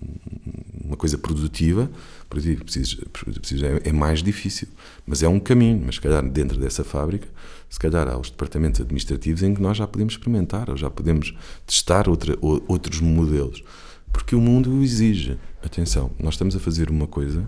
uma 0.86 0.95
coisa 0.97 1.18
produtiva, 1.18 1.89
produtiva 2.30 2.64
precisas- 2.64 2.95
precisas- 3.39 3.64
é, 3.64 3.89
é 3.89 3.91
mais 3.91 4.22
difícil. 4.22 4.68
Mas 5.06 5.24
é 5.24 5.28
um 5.28 5.39
caminho. 5.39 5.82
Mas, 5.86 5.95
se 5.95 6.02
calhar, 6.02 6.28
dentro 6.30 6.60
dessa 6.60 6.84
fábrica, 6.84 7.28
se 7.70 7.80
calhar 7.80 8.08
há 8.08 8.18
os 8.18 8.30
departamentos 8.30 8.80
administrativos 8.82 9.43
em 9.43 9.54
que 9.54 9.62
nós 9.62 9.78
já 9.78 9.88
podemos 9.88 10.14
experimentar 10.14 10.70
ou 10.70 10.78
já 10.78 10.89
podemos 10.89 11.34
testar 11.66 12.08
outra, 12.08 12.38
ou- 12.41 12.64
outros 12.68 13.02
modelos. 13.02 13.64
Porque 14.12 14.36
o 14.36 14.41
mundo 14.41 14.82
exige. 14.84 15.38
Atenção, 15.64 16.12
nós 16.20 16.36
estamos 16.36 16.56
a 16.56 16.60
fazer 16.60 16.89
uma 16.89 17.06
coisa 17.08 17.47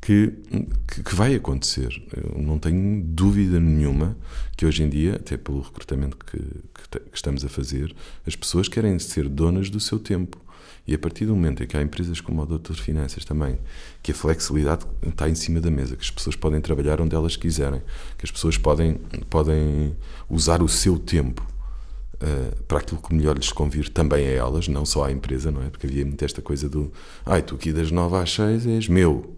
que, 0.00 0.32
que, 0.86 1.02
que 1.02 1.14
vai 1.14 1.34
acontecer. 1.34 1.90
Eu 2.12 2.40
não 2.40 2.58
tenho 2.58 3.02
dúvida 3.04 3.58
nenhuma 3.58 4.16
que 4.56 4.64
hoje 4.64 4.82
em 4.82 4.88
dia, 4.88 5.16
até 5.16 5.36
pelo 5.36 5.60
recrutamento 5.60 6.16
que, 6.16 6.38
que 6.38 6.86
que 7.00 7.16
estamos 7.16 7.44
a 7.44 7.48
fazer, 7.48 7.94
as 8.26 8.36
pessoas 8.36 8.68
querem 8.68 8.98
ser 8.98 9.28
donas 9.28 9.70
do 9.70 9.80
seu 9.80 9.98
tempo. 9.98 10.40
E 10.86 10.94
a 10.94 10.98
partir 10.98 11.26
do 11.26 11.34
momento 11.34 11.64
em 11.64 11.66
que 11.66 11.76
há 11.76 11.82
empresas 11.82 12.20
como 12.20 12.42
a 12.42 12.44
Doutor 12.44 12.76
Finanças 12.76 13.24
também, 13.24 13.58
que 14.02 14.12
a 14.12 14.14
flexibilidade 14.14 14.86
está 15.04 15.28
em 15.28 15.34
cima 15.34 15.60
da 15.60 15.68
mesa, 15.68 15.96
que 15.96 16.02
as 16.02 16.10
pessoas 16.10 16.36
podem 16.36 16.60
trabalhar 16.60 17.00
onde 17.00 17.14
elas 17.14 17.34
quiserem, 17.34 17.82
que 18.16 18.24
as 18.24 18.30
pessoas 18.30 18.56
podem, 18.56 18.94
podem 19.28 19.96
usar 20.30 20.62
o 20.62 20.68
seu 20.68 20.96
tempo 20.96 21.44
uh, 22.14 22.62
para 22.64 22.78
aquilo 22.78 23.00
que 23.00 23.12
melhor 23.12 23.36
lhes 23.36 23.50
convir 23.50 23.88
também 23.88 24.28
a 24.28 24.30
elas, 24.30 24.68
não 24.68 24.86
só 24.86 25.06
à 25.06 25.10
empresa, 25.10 25.50
não 25.50 25.62
é? 25.62 25.70
Porque 25.70 25.88
havia 25.88 26.04
muito 26.04 26.24
esta 26.24 26.40
coisa 26.40 26.68
do 26.68 26.92
ai, 27.24 27.42
tu 27.42 27.56
aqui 27.56 27.72
das 27.72 27.90
9 27.90 28.16
às 28.16 28.32
6 28.32 28.66
és 28.68 28.88
meu, 28.88 29.35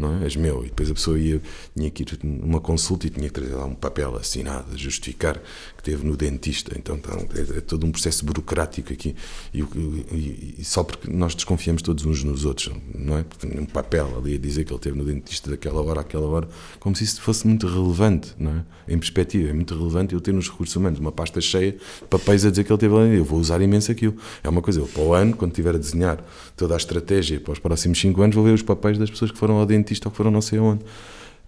não 0.00 0.20
é? 0.20 0.24
És 0.24 0.36
meu. 0.36 0.64
E 0.64 0.68
depois 0.68 0.90
a 0.90 0.94
pessoa 0.94 1.18
ia, 1.18 1.40
tinha 1.76 1.90
que 1.90 2.02
ir 2.02 2.18
numa 2.24 2.60
consulta 2.60 3.06
e 3.06 3.10
tinha 3.10 3.28
que 3.28 3.34
trazer 3.34 3.54
lá 3.54 3.66
um 3.66 3.74
papel 3.74 4.16
assinado 4.16 4.72
a 4.72 4.76
justificar 4.76 5.40
que 5.80 5.90
teve 5.90 6.06
no 6.06 6.16
dentista. 6.16 6.76
Então, 6.78 6.96
então, 6.96 7.26
é, 7.34 7.58
é 7.58 7.60
todo 7.60 7.86
um 7.86 7.90
processo 7.90 8.24
burocrático 8.24 8.92
aqui. 8.92 9.14
E, 9.52 9.60
e- 9.60 10.54
e 10.58 10.64
só 10.64 10.84
porque 10.84 11.10
nós 11.10 11.34
desconfiamos 11.34 11.82
todos 11.82 12.04
uns 12.04 12.22
nos 12.22 12.44
outros, 12.44 12.70
não 12.94 13.18
é? 13.18 13.22
Porque 13.22 13.46
um 13.58 13.64
papel 13.64 14.14
ali 14.18 14.34
a 14.34 14.38
dizer 14.38 14.64
que 14.64 14.72
ele 14.72 14.80
teve 14.80 14.96
no 14.98 15.04
dentista 15.04 15.50
daquela 15.50 15.80
hora 15.82 16.00
àquela 16.02 16.26
hora, 16.26 16.48
como 16.78 16.94
se 16.94 17.04
isso 17.04 17.22
fosse 17.22 17.46
muito 17.46 17.66
relevante, 17.66 18.32
não 18.38 18.50
é? 18.52 18.92
Em 18.92 18.98
perspectiva, 18.98 19.48
é 19.48 19.52
muito 19.52 19.76
relevante 19.76 20.14
eu 20.14 20.20
ter 20.20 20.32
nos 20.32 20.48
recursos 20.50 20.74
humanos 20.76 20.98
uma 21.00 21.12
pasta 21.12 21.40
cheia 21.40 21.72
de 21.72 21.78
papéis 22.08 22.44
a 22.44 22.50
dizer 22.50 22.64
que 22.64 22.72
ele 22.72 22.78
teve 22.78 22.94
lá. 22.94 23.00
Eu 23.06 23.24
vou 23.24 23.38
usar 23.40 23.60
imenso 23.62 23.90
aquilo. 23.90 24.14
É 24.42 24.48
uma 24.48 24.60
coisa, 24.60 24.80
eu 24.80 24.86
para 24.86 25.02
o 25.02 25.14
ano, 25.14 25.36
quando 25.36 25.52
estiver 25.52 25.74
a 25.74 25.78
desenhar 25.78 26.22
toda 26.56 26.74
a 26.74 26.76
estratégia 26.76 27.40
para 27.40 27.52
os 27.52 27.58
próximos 27.58 27.98
5 28.00 28.20
anos, 28.22 28.34
vou 28.36 28.44
ver 28.44 28.52
os 28.52 28.62
papéis 28.62 28.98
das 28.98 29.08
pessoas 29.10 29.30
que 29.30 29.38
foram 29.38 29.56
ao 29.56 29.66
dentista 29.66 30.08
ou 30.08 30.10
que 30.10 30.16
foram 30.16 30.30
não 30.30 30.40
sei 30.42 30.58
aonde. 30.58 30.84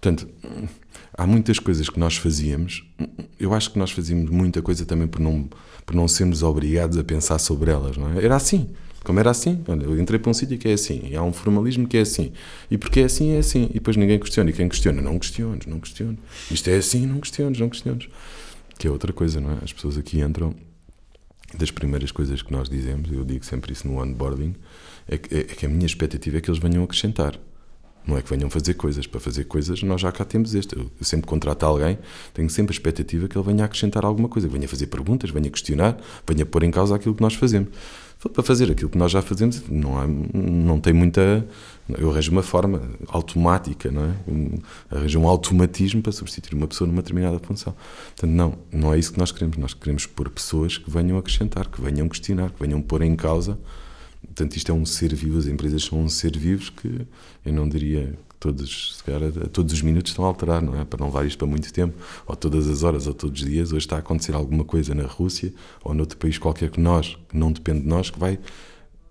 Portanto, 0.03 0.27
há 1.13 1.25
muitas 1.25 1.59
coisas 1.59 1.89
que 1.89 1.97
nós 1.97 2.17
fazíamos. 2.17 2.83
Eu 3.39 3.53
acho 3.53 3.71
que 3.71 3.79
nós 3.79 3.89
fazíamos 3.89 4.29
muita 4.29 4.61
coisa 4.61 4.85
também 4.85 5.07
por 5.07 5.21
não, 5.21 5.49
por 5.85 5.95
não 5.95 6.09
sermos 6.09 6.43
obrigados 6.43 6.97
a 6.97 7.03
pensar 7.05 7.39
sobre 7.39 7.71
elas, 7.71 7.95
não 7.95 8.11
é? 8.11 8.25
Era 8.25 8.35
assim. 8.35 8.69
Como 9.01 9.19
era 9.19 9.31
assim, 9.31 9.63
olha, 9.67 9.83
eu 9.83 9.97
entrei 9.99 10.19
para 10.19 10.29
um 10.29 10.33
sítio 10.33 10.57
que 10.57 10.67
é 10.67 10.73
assim, 10.73 11.01
e 11.09 11.15
há 11.15 11.21
um 11.21 11.33
formalismo 11.33 11.85
que 11.85 11.97
é 11.97 12.01
assim, 12.01 12.31
e 12.71 12.77
porque 12.77 13.01
é 13.01 13.03
assim, 13.03 13.33
é 13.33 13.39
assim, 13.39 13.65
e 13.69 13.73
depois 13.73 13.97
ninguém 13.97 14.17
questiona, 14.17 14.49
e 14.49 14.53
quem 14.53 14.69
questiona, 14.69 15.01
não 15.01 15.19
questiones, 15.19 15.65
não 15.65 15.77
questiones, 15.81 16.19
isto 16.49 16.69
é 16.69 16.77
assim, 16.77 17.05
não 17.05 17.19
questiones, 17.19 17.59
não 17.59 17.67
questiones, 17.67 18.07
que 18.79 18.87
é 18.87 18.89
outra 18.89 19.11
coisa, 19.11 19.41
não 19.41 19.51
é? 19.51 19.57
As 19.61 19.73
pessoas 19.73 19.97
aqui 19.97 20.21
entram, 20.21 20.55
das 21.53 21.69
primeiras 21.69 22.13
coisas 22.13 22.41
que 22.41 22.53
nós 22.53 22.69
dizemos, 22.69 23.11
eu 23.11 23.25
digo 23.25 23.43
sempre 23.45 23.73
isso 23.73 23.85
no 23.85 24.01
onboarding, 24.01 24.55
é 25.05 25.17
que, 25.17 25.35
é 25.35 25.43
que 25.43 25.65
a 25.65 25.69
minha 25.69 25.85
expectativa 25.85 26.37
é 26.37 26.41
que 26.41 26.49
eles 26.49 26.61
venham 26.61 26.81
acrescentar. 26.81 27.37
Não 28.05 28.17
é 28.17 28.21
que 28.21 28.29
venham 28.29 28.49
fazer 28.49 28.73
coisas. 28.73 29.07
Para 29.07 29.19
fazer 29.19 29.45
coisas, 29.45 29.81
nós 29.83 30.01
já 30.01 30.11
cá 30.11 30.25
temos 30.25 30.53
este. 30.53 30.75
Eu 30.75 30.83
eu 30.99 31.05
sempre 31.05 31.25
contrato 31.27 31.63
alguém, 31.63 31.97
tenho 32.33 32.49
sempre 32.49 32.71
a 32.73 32.75
expectativa 32.75 33.27
que 33.27 33.37
ele 33.37 33.45
venha 33.45 33.63
acrescentar 33.65 34.03
alguma 34.05 34.27
coisa, 34.29 34.47
venha 34.47 34.67
fazer 34.67 34.87
perguntas, 34.87 35.29
venha 35.29 35.49
questionar, 35.49 35.97
venha 36.27 36.45
pôr 36.45 36.63
em 36.63 36.71
causa 36.71 36.95
aquilo 36.95 37.15
que 37.15 37.21
nós 37.21 37.33
fazemos. 37.33 37.69
Para 38.33 38.41
fazer 38.41 38.71
aquilo 38.71 38.89
que 38.89 38.97
nós 38.97 39.11
já 39.11 39.21
fazemos, 39.21 39.61
não, 39.69 39.99
há, 39.99 40.07
não 40.07 40.79
tem 40.79 40.93
muita. 40.93 41.45
Eu 41.97 42.09
arranjo 42.09 42.31
uma 42.31 42.41
forma 42.43 42.81
automática, 43.07 43.91
não 43.91 44.05
é? 44.05 44.13
Um- 44.27 44.59
Arranjo 44.89 45.19
um 45.19 45.27
automatismo 45.27 46.01
para 46.01 46.13
substituir 46.13 46.55
uma 46.55 46.65
pessoa 46.67 46.87
numa 46.87 47.01
determinada 47.01 47.37
função. 47.39 47.75
Portanto, 48.15 48.31
não, 48.31 48.57
não 48.71 48.93
é 48.93 48.97
isso 48.99 49.11
que 49.11 49.19
nós 49.19 49.31
queremos. 49.33 49.57
Nós 49.57 49.73
queremos 49.73 50.05
pôr 50.05 50.29
pessoas 50.29 50.77
que 50.77 50.89
venham 50.89 51.17
acrescentar, 51.17 51.67
que 51.67 51.81
venham 51.81 52.07
questionar, 52.07 52.49
que 52.51 52.59
venham 52.65 52.81
pôr 52.81 53.01
em 53.01 53.13
causa 53.13 53.57
Portanto, 54.25 54.55
isto 54.55 54.71
é 54.71 54.75
um 54.75 54.85
ser 54.85 55.13
vivo, 55.13 55.37
as 55.37 55.45
empresas 55.45 55.83
são 55.83 55.99
um 55.99 56.09
ser 56.09 56.37
vivos 56.37 56.69
que 56.69 57.05
eu 57.45 57.53
não 57.53 57.67
diria 57.67 58.17
que 58.29 58.35
todos, 58.39 58.97
se 58.97 59.03
calhar, 59.03 59.31
todos 59.49 59.73
os 59.73 59.81
minutos 59.81 60.11
estão 60.11 60.25
a 60.25 60.27
alterar, 60.27 60.61
não 60.61 60.79
é? 60.79 60.83
Para 60.83 60.99
não 60.99 61.07
levar 61.07 61.25
isto 61.25 61.37
para 61.37 61.47
muito 61.47 61.71
tempo, 61.71 61.95
ou 62.25 62.35
todas 62.35 62.67
as 62.67 62.83
horas, 62.83 63.05
ou 63.07 63.13
todos 63.13 63.41
os 63.41 63.47
dias. 63.47 63.71
Hoje 63.71 63.85
está 63.85 63.95
a 63.95 63.99
acontecer 63.99 64.33
alguma 64.33 64.63
coisa 64.63 64.95
na 64.95 65.03
Rússia 65.03 65.53
ou 65.83 65.93
noutro 65.93 66.17
país 66.17 66.37
qualquer 66.37 66.69
que 66.69 66.79
nós, 66.79 67.17
que 67.29 67.37
não 67.37 67.51
depende 67.51 67.81
de 67.81 67.87
nós, 67.87 68.09
que 68.09 68.19
vai, 68.19 68.39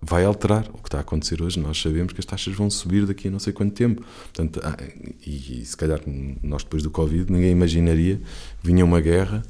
vai 0.01 0.25
alterar 0.25 0.67
o 0.73 0.77
que 0.77 0.87
está 0.87 0.97
a 0.97 1.01
acontecer 1.01 1.41
hoje. 1.41 1.59
Nós 1.59 1.81
sabemos 1.81 2.11
que 2.11 2.19
as 2.19 2.25
taxas 2.25 2.53
vão 2.53 2.69
subir 2.69 3.05
daqui 3.05 3.27
a 3.29 3.31
não 3.31 3.39
sei 3.39 3.53
quanto 3.53 3.73
tempo. 3.73 4.03
Portanto, 4.33 4.59
ah, 4.63 4.77
e, 5.25 5.61
e 5.61 5.65
se 5.65 5.77
calhar 5.77 6.01
nós 6.41 6.63
depois 6.63 6.83
do 6.83 6.91
Covid, 6.91 7.31
ninguém 7.31 7.51
imaginaria 7.51 8.21
vinha 8.61 8.83
uma 8.83 8.99
guerra 8.99 9.43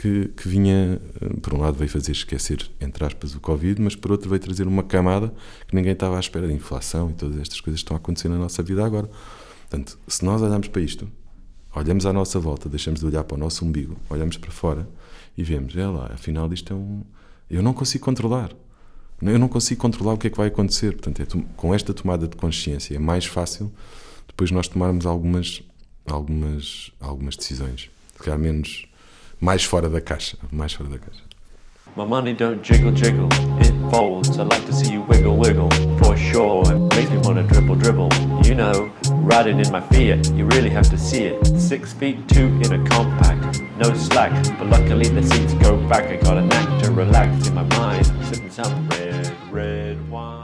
que, 0.00 0.28
que 0.28 0.48
vinha, 0.48 0.98
eh, 1.20 1.28
por 1.42 1.52
um 1.52 1.60
lado, 1.60 1.76
veio 1.76 1.90
fazer 1.90 2.12
esquecer, 2.12 2.70
entre 2.80 3.04
aspas, 3.04 3.34
o 3.34 3.40
Covid, 3.40 3.82
mas 3.82 3.94
por 3.94 4.10
outro 4.10 4.30
veio 4.30 4.40
trazer 4.40 4.66
uma 4.66 4.82
camada 4.82 5.30
que 5.68 5.74
ninguém 5.74 5.92
estava 5.92 6.16
à 6.16 6.20
espera 6.20 6.48
de 6.48 6.54
inflação 6.54 7.10
e 7.10 7.12
todas 7.12 7.38
estas 7.38 7.60
coisas 7.60 7.80
que 7.80 7.84
estão 7.84 7.94
a 7.94 7.98
acontecer 7.98 8.28
na 8.30 8.38
nossa 8.38 8.62
vida 8.62 8.82
agora. 8.82 9.10
Portanto, 9.68 9.98
se 10.08 10.24
nós 10.24 10.40
olharmos 10.40 10.68
para 10.68 10.80
isto, 10.80 11.06
olhamos 11.74 12.06
à 12.06 12.14
nossa 12.14 12.40
volta, 12.40 12.66
deixamos 12.66 13.00
de 13.00 13.06
olhar 13.06 13.24
para 13.24 13.34
o 13.34 13.38
nosso 13.38 13.62
umbigo, 13.62 13.94
olhamos 14.08 14.38
para 14.38 14.50
fora 14.50 14.88
e 15.36 15.44
vemos, 15.44 15.76
é 15.76 15.86
lá, 15.86 16.10
afinal 16.14 16.50
isto 16.50 16.72
é 16.72 16.76
um... 16.76 17.02
Eu 17.50 17.62
não 17.62 17.74
consigo 17.74 18.02
controlar. 18.02 18.52
Eu 19.20 19.38
não 19.38 19.48
consigo 19.48 19.82
controlar 19.82 20.14
o 20.14 20.18
que 20.18 20.28
é 20.28 20.30
que 20.30 20.36
vai 20.36 20.48
acontecer. 20.48 20.92
Portanto, 20.92 21.20
é 21.20 21.26
com 21.56 21.74
esta 21.74 21.92
tomada 21.92 22.26
de 22.26 22.36
consciência 22.36 22.94
é 22.94 22.98
mais 22.98 23.26
fácil 23.26 23.70
depois 24.26 24.50
nós 24.50 24.66
tomarmos 24.66 25.04
algumas, 25.04 25.62
algumas, 26.06 26.90
algumas 26.98 27.36
decisões. 27.36 27.90
Se 28.16 28.22
calhar 28.22 28.38
menos, 28.38 28.86
mais 29.40 29.64
fora 29.64 29.88
da 29.88 30.00
caixa. 30.00 30.36
Mais 30.52 30.72
fora 30.72 30.90
da 30.90 30.98
caixa. 30.98 31.22
My 31.96 32.04
money 32.06 32.34
don't 32.34 32.62
jiggle 32.62 32.92
jiggle, 32.92 33.26
it 33.60 33.72
folds. 33.90 34.38
I 34.38 34.44
like 34.44 34.64
to 34.66 34.72
see 34.72 34.92
you 34.92 35.02
wiggle 35.08 35.36
wiggle, 35.36 35.68
for 35.98 36.16
sure. 36.16 36.62
It 36.72 36.94
makes 36.94 37.10
me 37.10 37.18
wanna 37.24 37.42
dribble 37.42 37.76
dribble. 37.76 38.08
You 38.46 38.54
know, 38.54 38.90
riding 39.24 39.58
in 39.58 39.70
my 39.72 39.80
Fiat, 39.80 40.30
you 40.36 40.46
really 40.46 40.70
have 40.70 40.88
to 40.90 40.96
see 40.98 41.24
it. 41.24 41.44
Six 41.58 41.92
feet 41.92 42.28
two 42.28 42.46
in 42.62 42.72
a 42.72 42.88
compact, 42.88 43.60
no 43.76 43.92
slack. 43.94 44.30
But 44.58 44.68
luckily 44.68 45.08
the 45.08 45.22
seats 45.22 45.52
go 45.54 45.76
back. 45.88 46.04
I 46.06 46.16
got 46.22 46.38
a 46.38 46.42
knack 46.42 46.82
to 46.84 46.92
relax 46.92 47.48
in 47.48 47.54
my 47.54 47.64
mind, 47.76 48.06
sipping 48.28 48.50
some 48.50 48.88
red, 48.90 49.32
red 49.50 49.98
wine. 50.10 50.38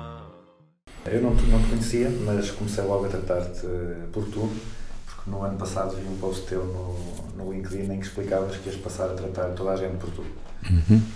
Eu 1.07 1.23
não, 1.23 1.37
te- 1.37 1.47
não 1.47 1.61
te 1.63 1.69
conhecia, 1.69 2.11
mas 2.25 2.51
comecei 2.51 2.83
logo 2.83 3.05
a 3.05 3.09
tratar-te 3.09 3.65
eh, 3.65 4.07
por 4.13 4.25
tu, 4.25 4.51
no 5.27 5.43
ano 5.43 5.59
passado 5.59 5.97
vi 5.97 6.07
um 6.07 6.17
post 6.19 6.47
teu 6.47 6.65
no, 6.65 7.45
no 7.45 7.53
LinkedIn 7.53 7.93
em 7.93 8.01
que 8.01 8.07
explicavas 8.07 8.57
que 8.57 8.69
ias 8.69 8.79
passar 8.79 9.11
a 9.11 9.15
tratar 9.15 9.51
toda 9.51 9.73
a 9.73 9.77
gente 9.77 9.97
por 9.97 10.11
tu. 10.11 10.25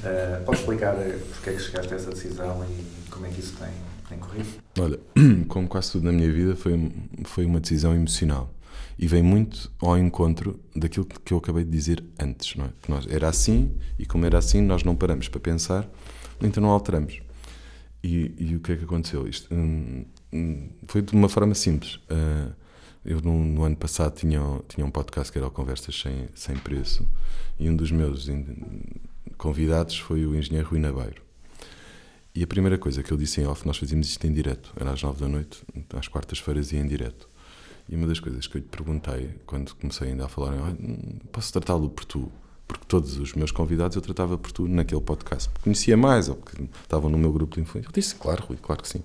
Eh, 0.05 0.43
podes 0.45 0.61
explicar 0.61 0.95
eh, 0.95 1.19
porque 1.33 1.51
é 1.51 1.53
que 1.55 1.61
chegaste 1.61 1.93
a 1.93 1.97
essa 1.97 2.11
decisão 2.11 2.65
e 2.65 3.11
como 3.11 3.27
é 3.27 3.31
que 3.31 3.41
isso 3.41 3.57
tem, 3.57 3.71
tem 4.09 4.19
corrido? 4.19 4.49
Olha, 4.79 4.99
como 5.49 5.69
quase 5.69 5.93
tudo 5.93 6.05
na 6.05 6.13
minha 6.13 6.31
vida, 6.31 6.55
foi, 6.57 6.93
foi 7.25 7.45
uma 7.45 7.61
decisão 7.61 7.95
emocional. 7.95 8.53
E 8.99 9.07
vem 9.07 9.23
muito 9.23 9.71
ao 9.81 9.97
encontro 9.97 10.61
daquilo 10.77 11.07
que 11.07 11.33
eu 11.33 11.39
acabei 11.39 11.65
de 11.65 11.71
dizer 11.71 12.05
antes, 12.19 12.55
não 12.57 12.67
é? 12.67 12.69
Que 12.83 12.91
nós, 12.91 13.07
era 13.09 13.29
assim, 13.29 13.75
e 13.99 14.05
como 14.05 14.27
era 14.27 14.39
assim, 14.39 14.61
nós 14.61 14.85
não 14.85 14.95
paramos 14.95 15.29
para 15.29 15.41
pensar, 15.41 15.89
então 16.41 16.63
não 16.63 16.71
alteramos. 16.71 17.21
E, 18.05 18.35
e 18.39 18.57
o 18.57 18.61
que 18.61 18.73
é 18.73 18.77
que 18.77 18.85
aconteceu? 18.85 19.27
Isto 19.27 19.55
hum, 19.55 20.05
hum, 20.33 20.69
foi 20.87 21.03
de 21.03 21.15
uma 21.15 21.29
forma 21.29 21.55
simples. 21.55 21.99
Ah, 22.11 22.51
eu, 23.05 23.21
no, 23.21 23.45
no 23.45 23.65
ano 23.65 23.77
passado, 23.77 24.15
tinha, 24.15 24.41
tinha 24.69 24.85
um 24.85 24.91
podcast 24.91 25.33
que 25.33 25.39
era 25.39 25.47
o 25.47 25.51
Conversas 25.51 25.99
Sem, 25.99 26.29
Sem 26.35 26.57
Preço, 26.57 27.07
e 27.59 27.69
um 27.69 27.77
dos 27.77 27.91
meus 27.91 28.29
convidados 29.37 29.99
foi 29.99 30.27
o 30.27 30.35
engenheiro 30.35 30.69
Rui 30.69 30.79
Nabeiro. 30.79 31.23
E 32.35 32.43
a 32.43 32.47
primeira 32.47 32.79
coisa 32.79 33.03
que 33.03 33.13
eu 33.13 33.17
disse 33.17 33.41
em 33.41 33.47
off, 33.47 33.67
nós 33.67 33.77
fazíamos 33.77 34.09
isto 34.09 34.25
em 34.27 34.33
direto, 34.33 34.73
era 34.79 34.93
às 34.93 35.03
nove 35.03 35.21
da 35.21 35.29
noite, 35.29 35.63
às 35.95 36.07
quartas-feiras 36.09 36.73
ia 36.73 36.81
em 36.81 36.87
direto. 36.87 37.29
E 37.89 37.97
uma 37.97 38.07
das 38.07 38.21
coisas 38.21 38.47
que 38.47 38.57
eu 38.57 38.61
lhe 38.61 38.69
perguntei, 38.69 39.35
quando 39.47 39.75
comecei 39.75 40.11
ainda 40.11 40.27
a 40.27 40.29
falar, 40.29 40.53
"Ah, 40.53 40.75
posso 41.33 41.53
tratá-lo 41.53 41.91
por 41.91 42.05
tu? 42.05 42.31
Porque 42.69 42.85
todos 42.87 43.19
os 43.19 43.33
meus 43.35 43.51
convidados 43.51 43.97
eu 43.97 44.03
tratava 44.03 44.39
por 44.39 44.53
tu 44.53 44.69
naquele 44.69 45.01
podcast. 45.01 45.49
Porque 45.49 45.65
conhecia 45.65 45.97
mais, 45.97 46.29
ou 46.29 46.37
porque 46.37 46.63
estavam 46.83 47.11
no 47.11 47.19
meu 47.19 47.33
grupo 47.33 47.57
de 47.57 47.63
influência. 47.63 47.89
Eu 47.89 47.93
disse, 47.93 48.15
claro, 48.15 48.45
Rui, 48.47 48.59
claro 48.63 48.81
que 48.81 48.89
sim. 48.89 49.03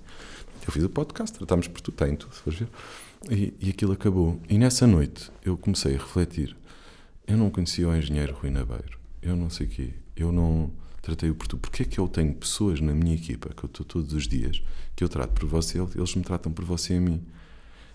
Eu 0.64 0.72
fiz 0.72 0.84
o 0.84 0.88
podcast, 0.88 1.36
tratámos 1.36 1.66
por 1.66 1.80
tu, 1.80 1.90
tem 1.90 2.14
tudo, 2.14 2.32
se 2.32 2.42
fores 2.42 2.60
ver. 2.60 2.68
E, 3.30 3.54
e 3.60 3.70
aquilo 3.70 3.92
acabou. 3.92 4.40
E 4.48 4.58
nessa 4.58 4.86
noite 4.86 5.30
eu 5.44 5.56
comecei 5.56 5.94
a 5.94 5.98
refletir. 5.98 6.56
Eu 7.26 7.36
não 7.36 7.50
conhecia 7.50 7.88
o 7.88 7.96
engenheiro 7.96 8.34
Rui 8.34 8.50
Nabeiro. 8.50 8.98
Eu 9.20 9.36
não 9.36 9.50
sei 9.50 9.66
o 9.66 9.70
quê. 9.70 9.90
Eu 10.16 10.30
não 10.30 10.70
tratei-o 11.02 11.34
por. 11.34 11.46
Porquê 11.58 11.82
é 11.82 11.86
que 11.86 11.98
eu 11.98 12.08
tenho 12.08 12.34
pessoas 12.34 12.80
na 12.80 12.92
minha 12.94 13.14
equipa, 13.14 13.50
que 13.54 13.64
eu 13.64 13.68
estou 13.68 13.86
todos 13.86 14.12
os 14.12 14.26
dias, 14.26 14.62
que 14.94 15.04
eu 15.04 15.08
trato 15.08 15.32
por 15.32 15.48
você, 15.48 15.78
eles 15.78 16.14
me 16.14 16.22
tratam 16.22 16.52
por 16.52 16.64
você 16.64 16.94
a 16.94 17.00
mim? 17.00 17.22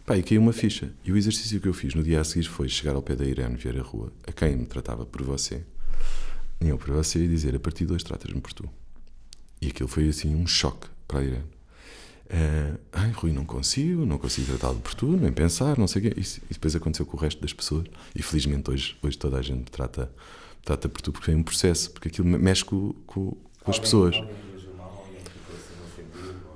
Pá, 0.05 0.17
e 0.17 0.24
caiu 0.24 0.41
uma 0.41 0.53
ficha. 0.53 0.93
E 1.03 1.11
o 1.11 1.17
exercício 1.17 1.59
que 1.59 1.67
eu 1.67 1.74
fiz 1.74 1.93
no 1.93 2.03
dia 2.03 2.22
a 2.22 2.24
seguir 2.24 2.47
foi 2.47 2.67
chegar 2.67 2.95
ao 2.95 3.01
pé 3.01 3.15
da 3.15 3.26
Irene 3.26 3.55
Vieira 3.55 3.82
Rua, 3.82 4.11
a 4.26 4.32
quem 4.32 4.55
me 4.55 4.65
tratava 4.65 5.05
por 5.05 5.22
você, 5.22 5.63
e 6.59 6.67
eu 6.67 6.78
por 6.78 6.91
você, 6.91 7.24
e 7.24 7.28
dizer: 7.28 7.55
a 7.55 7.59
partir 7.59 7.86
de 7.86 7.93
hoje 7.93 8.03
tratas-me 8.05 8.41
por 8.41 8.53
tu. 8.53 8.69
E 9.61 9.67
aquilo 9.67 9.89
foi 9.89 10.07
assim 10.09 10.36
um 10.36 10.47
choque 10.47 10.88
para 11.07 11.19
a 11.19 11.24
Irene. 11.24 11.61
Eh, 12.34 12.73
ai, 12.93 13.11
Rui, 13.11 13.34
não 13.34 13.43
consigo, 13.43 14.05
não 14.05 14.17
consigo 14.17 14.47
tratá-lo 14.47 14.79
por 14.79 14.93
tu, 14.93 15.05
nem 15.17 15.34
pensar, 15.34 15.77
não 15.77 15.86
sei 15.88 16.01
o 16.01 16.05
quê. 16.13 16.19
Isso- 16.19 16.39
E, 16.49 16.53
depois 16.53 16.73
aconteceu 16.75 17.05
com 17.05 17.17
o 17.17 17.19
resto 17.19 17.41
das 17.41 17.51
pessoas. 17.51 17.86
E 18.15 18.21
felizmente 18.23 18.71
hoje, 18.71 18.95
hoje 19.01 19.17
toda 19.17 19.38
a 19.38 19.41
gente 19.41 19.69
trata, 19.69 20.09
trata 20.63 20.88
por 20.88 21.01
tu, 21.01 21.11
porque 21.11 21.25
foi 21.25 21.36
um 21.36 21.43
processo, 21.43 21.91
porque 21.91 22.07
aquilo 22.07 22.27
me- 22.27 22.38
mexe 22.38 22.63
com, 22.63 22.93
com- 23.05 23.36
com 23.61 23.71
as 23.71 23.77
pessoas. 23.79 24.15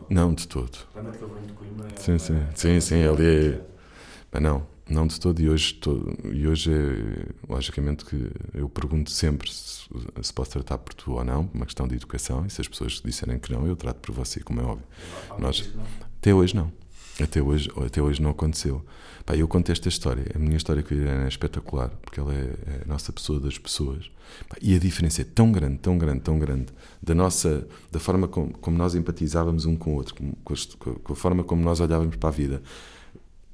Não, 0.09 0.33
de 0.33 0.47
todo. 0.47 0.77
Sim, 1.97 2.17
sim, 2.19 2.41
sim, 2.55 2.79
sim, 2.79 3.03
ali 3.03 3.25
é. 3.25 3.61
Mas 4.31 4.41
não, 4.43 4.65
não 4.89 5.07
de 5.07 5.19
todo. 5.19 5.39
E 5.41 5.49
hoje, 5.49 5.73
to- 5.75 6.15
e 6.31 6.47
hoje 6.47 6.71
é, 6.71 7.25
logicamente, 7.51 8.05
que 8.05 8.29
eu 8.53 8.69
pergunto 8.69 9.09
sempre 9.11 9.51
se, 9.51 9.87
se 10.21 10.33
posso 10.33 10.51
tratar 10.51 10.77
por 10.77 10.93
tu 10.93 11.13
ou 11.13 11.23
não, 11.23 11.49
uma 11.53 11.65
questão 11.65 11.87
de 11.87 11.95
educação. 11.95 12.45
E 12.45 12.49
se 12.49 12.61
as 12.61 12.67
pessoas 12.67 13.01
disserem 13.03 13.39
que 13.39 13.51
não, 13.51 13.65
eu 13.67 13.75
trato 13.75 13.97
por 13.97 14.13
você, 14.13 14.39
como 14.39 14.61
é 14.61 14.63
óbvio. 14.63 14.85
Nós, 15.39 15.69
até 16.19 16.33
hoje 16.33 16.55
não. 16.55 16.71
Até 17.21 17.41
hoje, 17.41 17.71
até 17.85 18.01
hoje 18.01 18.21
não 18.21 18.31
aconteceu. 18.31 18.83
Pá, 19.25 19.35
eu 19.37 19.47
conto 19.47 19.71
esta 19.71 19.87
história. 19.87 20.25
A 20.35 20.37
minha 20.37 20.57
história 20.57 20.83
com 20.83 20.93
a 20.93 20.97
Irene 20.97 21.23
é 21.23 21.27
espetacular, 21.29 21.89
porque 22.01 22.19
ela 22.19 22.33
é, 22.33 22.53
é 22.67 22.81
a 22.83 22.87
nossa 22.87 23.11
pessoa 23.13 23.39
das 23.39 23.57
pessoas. 23.57 24.11
Pá, 24.49 24.57
e 24.61 24.75
a 24.75 24.79
diferença 24.79 25.21
é 25.21 25.23
tão 25.23 25.49
grande, 25.49 25.77
tão 25.77 25.97
grande, 25.97 26.19
tão 26.19 26.37
grande, 26.37 26.65
da 27.01 27.15
nossa, 27.15 27.65
da 27.89 27.99
forma 28.01 28.27
como, 28.27 28.51
como 28.57 28.77
nós 28.77 28.95
empatizávamos 28.95 29.65
um 29.65 29.77
com 29.77 29.91
o 29.91 29.93
outro, 29.95 30.13
com, 30.13 30.33
com 30.43 30.53
com 31.03 31.13
a 31.13 31.15
forma 31.15 31.41
como 31.43 31.63
nós 31.63 31.79
olhávamos 31.79 32.17
para 32.17 32.27
a 32.29 32.31
vida. 32.33 32.61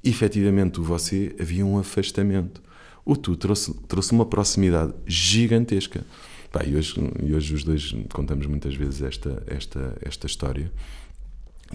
Efetivamente, 0.04 0.80
o 0.80 0.82
você 0.82 1.34
havia 1.40 1.64
um 1.64 1.78
afastamento. 1.78 2.62
O 3.04 3.16
tu 3.16 3.36
trouxe, 3.36 3.72
trouxe 3.86 4.12
uma 4.12 4.26
proximidade 4.26 4.92
gigantesca. 5.06 6.04
Pá, 6.50 6.64
e, 6.64 6.76
hoje, 6.76 6.94
e 7.22 7.34
hoje 7.34 7.54
os 7.54 7.64
dois 7.64 7.94
contamos 8.12 8.46
muitas 8.46 8.74
vezes 8.74 9.00
esta, 9.00 9.42
esta, 9.46 9.96
esta 10.02 10.26
história. 10.26 10.70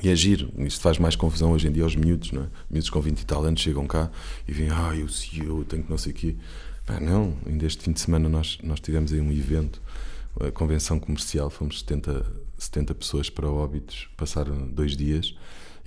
E 0.04 0.10
é 0.10 0.16
giro, 0.16 0.52
isto 0.60 0.80
faz 0.80 1.00
mais 1.00 1.16
confusão 1.16 1.52
hoje 1.52 1.68
em 1.68 1.72
dia 1.72 1.84
aos 1.84 1.96
miúdos, 1.96 2.32
não 2.32 2.44
é? 2.44 2.48
Miúdos 2.70 2.90
com 2.90 3.02
20 3.02 3.20
e 3.20 3.26
tal 3.26 3.44
anos 3.44 3.60
chegam 3.60 3.88
cá 3.88 4.12
e 4.48 4.52
vêm, 4.52 4.70
ah, 4.70 4.96
eu 4.96 5.10
CEO, 5.10 5.64
tenho 5.64 5.84
que 5.84 5.90
não 5.90 5.98
sei 5.98 6.12
o 6.12 6.16
quê. 6.16 6.36
Pá, 6.86 7.00
não, 7.00 7.36
ainda 7.46 7.66
este 7.66 7.84
fim 7.84 7.92
de 7.92 8.00
semana 8.00 8.30
nós, 8.30 8.60
nós 8.62 8.80
tivemos 8.80 9.12
aí 9.12 9.20
um 9.20 9.32
evento, 9.32 9.82
a 10.40 10.52
convenção 10.52 11.00
comercial, 11.00 11.50
fomos 11.50 11.80
70, 11.80 12.26
70 12.58 12.94
pessoas 12.94 13.30
para 13.30 13.50
óbitos, 13.50 14.08
passaram 14.16 14.68
dois 14.68 14.96
dias. 14.96 15.36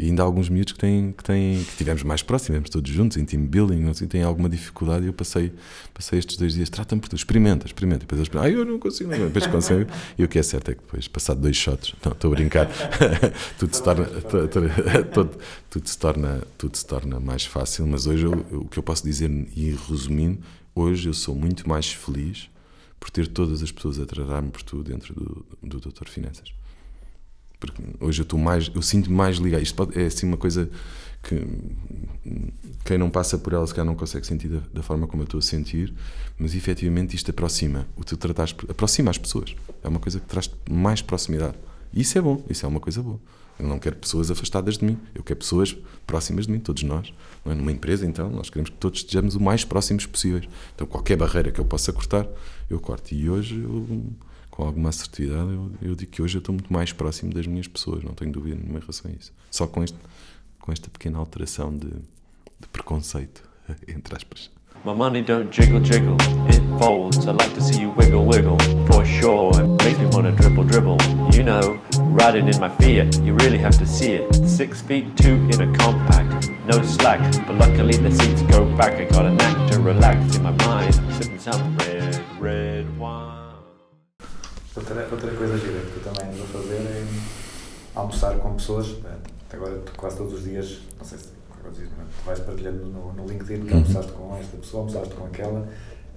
E 0.01 0.07
ainda 0.07 0.23
há 0.23 0.25
alguns 0.25 0.49
miúdos 0.49 0.73
que 0.73 0.79
têm, 0.79 1.13
que 1.13 1.23
têm, 1.23 1.63
que 1.63 1.77
tivemos 1.77 2.03
mais 2.03 2.23
próximos, 2.23 2.45
estivemos 2.57 2.71
todos 2.71 2.91
juntos 2.91 3.19
em 3.19 3.25
team 3.27 3.45
building, 3.45 3.81
não 3.81 3.93
sei, 3.93 4.07
têm 4.09 4.23
alguma 4.23 4.49
dificuldade. 4.49 5.05
E 5.05 5.09
eu 5.09 5.13
passei, 5.13 5.53
passei 5.93 6.19
estes 6.19 6.39
dois 6.39 6.55
dias, 6.55 6.71
trata-me 6.71 7.03
por 7.03 7.09
tu, 7.11 7.17
experimenta, 7.17 7.67
experimenta. 7.67 8.05
E 8.05 8.07
depois 8.07 8.19
eles 8.21 8.31
ah, 8.43 8.49
eu 8.49 8.65
não 8.65 8.79
consigo, 8.79 9.11
não. 9.11 9.27
depois 9.27 9.47
consegue. 9.47 9.91
E 10.17 10.25
o 10.25 10.29
que 10.29 10.39
é 10.39 10.43
certo 10.43 10.71
é 10.71 10.75
que 10.75 10.81
depois, 10.81 11.07
passado 11.07 11.43
dois 11.43 11.55
shots, 11.57 11.95
não, 12.03 12.13
estou 12.13 12.33
a 12.33 12.35
brincar, 12.35 12.67
tudo, 13.59 13.75
se 13.77 13.83
torna, 13.83 14.05
tu- 14.07 14.49
tu- 14.49 15.11
tudo, 15.13 15.39
tudo 15.69 15.87
se 15.89 15.99
torna, 15.99 16.43
tudo 16.57 16.77
se 16.77 16.87
torna 16.87 17.21
mais 17.21 17.45
fácil. 17.45 17.87
Mas 17.87 18.07
hoje, 18.07 18.25
eu- 18.25 18.47
o 18.53 18.65
que 18.69 18.79
eu 18.79 18.83
posso 18.83 19.05
dizer, 19.05 19.31
e 19.55 19.77
resumindo, 19.87 20.39
hoje 20.75 21.09
eu 21.09 21.15
sou 21.15 21.35
muito 21.35 21.69
mais 21.69 21.93
feliz 21.93 22.49
por 22.99 23.11
ter 23.11 23.29
todas 23.29 23.63
as 23.63 23.71
pessoas 23.71 23.99
a 24.01 24.07
tratar-me 24.07 24.51
por 24.51 24.63
tu 24.63 24.83
dentro 24.83 25.15
do, 25.15 25.47
do 25.63 25.79
Doutor 25.79 26.09
Finanças. 26.09 26.53
Porque 27.61 27.83
hoje 28.01 28.23
eu 28.23 28.25
estou 28.25 28.39
mais, 28.39 28.71
eu 28.75 28.83
sinto 28.83 29.13
mais 29.13 29.37
ligado. 29.37 29.63
Isto 29.63 29.75
pode- 29.77 30.01
é 30.01 30.07
assim 30.07 30.27
uma 30.27 30.39
coisa 30.39 30.69
que 31.23 31.47
quem 32.85 32.97
não 32.99 33.11
passa 33.11 33.37
por 33.39 33.53
ela 33.53 33.67
se 33.67 33.75
calhar 33.75 33.87
não 33.87 33.95
consegue 33.95 34.27
sentir 34.27 34.49
da, 34.49 34.61
da 34.73 34.83
forma 34.83 35.07
como 35.07 35.23
eu 35.23 35.25
estou 35.25 35.39
a 35.39 35.43
sentir, 35.43 35.93
mas 36.39 36.55
efetivamente 36.55 37.15
isto 37.15 37.31
aproxima. 37.31 37.87
O 37.97 38.03
tu 38.03 38.17
tratares, 38.17 38.55
aproxima 38.69 39.11
as 39.11 39.19
pessoas. 39.19 39.55
É 39.85 39.89
uma 39.89 40.01
coisa 40.01 40.19
que 40.19 40.27
traz 40.27 40.51
mais 40.69 41.03
proximidade. 41.03 41.55
E 41.93 42.01
isso 42.01 42.17
é 42.17 42.21
bom, 42.21 42.43
isso 42.49 42.65
é 42.65 42.69
uma 42.69 42.81
coisa 42.81 43.03
boa. 43.03 43.21
Eu 43.59 43.69
não 43.69 43.79
quero 43.79 43.97
pessoas 43.97 44.31
afastadas 44.31 44.79
de 44.79 44.85
mim, 44.87 44.97
eu 45.15 45.23
quero 45.23 45.39
pessoas 45.41 45.77
próximas 46.07 46.47
de 46.47 46.53
mim, 46.53 46.59
todos 46.61 46.83
nós. 46.83 47.13
É? 47.45 47.55
Numa 47.55 47.71
empresa, 47.71 48.07
então, 48.07 48.31
nós 48.31 48.49
queremos 48.49 48.71
que 48.71 48.77
todos 48.77 49.01
estejamos 49.01 49.35
o 49.35 49.41
mais 49.41 49.65
próximos 49.67 50.07
possíveis. 50.07 50.49
Então, 50.75 50.87
qualquer 50.87 51.17
barreira 51.17 51.51
que 51.51 51.61
eu 51.61 51.65
possa 51.67 51.93
cortar, 51.93 52.27
eu 52.71 52.81
corto. 52.81 53.15
E 53.15 53.29
hoje, 53.29 53.61
eu, 53.61 54.03
com 54.51 54.65
alguma 54.65 54.89
assertividade, 54.89 55.51
eu, 55.51 55.71
eu 55.83 55.95
digo 55.95 56.11
que 56.11 56.21
hoje 56.21 56.37
eu 56.37 56.41
estou 56.41 56.53
muito 56.53 56.73
mais 56.73 56.93
próximo 56.93 57.33
das 57.33 57.47
minhas 57.47 57.69
pessoas, 57.69 58.03
não 58.03 58.13
tenho 58.13 58.33
dúvida 58.33 58.57
nenhuma 58.57 58.79
em 58.79 58.81
relação 58.81 59.11
a 59.11 59.15
isso. 59.15 59.33
Só 59.51 59.67
com, 59.67 59.83
este, 59.83 59.99
com 60.61 60.73
esta 60.73 60.91
pequena 60.91 61.19
alteração 61.19 61.77
de, 61.77 61.89
de 61.89 62.69
preconceito, 62.73 63.43
entre 63.89 64.17
aspas. 64.17 64.51
My 64.83 64.95
money 64.95 65.21
don't 65.21 65.51
jiggle 65.51 65.81
jiggle, 65.81 66.17
it 66.49 66.63
folds. 66.79 67.27
I 67.27 67.33
like 67.33 67.53
to 67.53 67.61
see 67.61 67.83
you 67.83 67.91
wiggle 67.91 68.25
wiggle, 68.25 68.59
for 68.87 69.05
sure. 69.05 69.53
It 69.53 69.85
makes 69.85 69.99
me 69.99 70.07
wanna 70.07 70.33
dribble 70.33 70.65
dribble. 70.65 70.97
You 71.35 71.43
know, 71.43 71.79
riding 71.99 72.49
in 72.49 72.59
my 72.59 72.71
Fiat, 72.71 73.21
you 73.23 73.35
really 73.35 73.59
have 73.59 73.77
to 73.79 73.87
see 73.87 74.13
it. 74.13 74.35
Six 74.49 74.81
feet 74.81 75.15
two 75.19 75.35
in 75.53 75.61
a 75.61 75.77
compact, 75.77 76.51
no 76.67 76.83
slack. 76.83 77.21
But 77.47 77.57
luckily 77.59 77.99
the 77.99 78.11
seats 78.11 78.41
go 78.43 78.65
back. 78.75 78.95
I 78.95 79.05
got 79.05 79.27
a 79.27 79.31
knack 79.31 79.71
to 79.73 79.81
relax 79.81 80.37
in 80.37 80.45
my 80.45 80.53
mind. 80.65 80.95
Sipping 80.95 81.39
some 81.39 81.77
red, 81.77 82.19
red. 82.41 82.80
Outra, 84.81 85.09
outra 85.13 85.31
coisa 85.35 85.59
gira 85.59 85.81
que 85.81 85.93
tu 85.93 86.01
também 86.01 86.27
andas 86.33 86.41
a 86.43 86.47
fazer 86.47 86.75
é 86.77 87.07
almoçar 87.95 88.39
com 88.39 88.55
pessoas. 88.55 88.87
eh, 89.05 89.31
Agora, 89.53 89.79
tu 89.81 89.93
quase 89.97 90.17
todos 90.17 90.33
os 90.35 90.45
dias, 90.45 90.79
não 90.99 91.05
sei 91.05 91.19
se 91.19 91.25
tu 91.25 91.31
vais 92.25 92.39
partilhando 92.39 92.87
no, 92.87 93.13
no 93.13 93.27
LinkedIn 93.27 93.67
que 93.67 93.75
almoçaste 93.75 94.13
com 94.13 94.37
esta 94.37 94.57
pessoa, 94.57 94.85
almoçaste 94.85 95.15
com 95.15 95.25
aquela. 95.27 95.69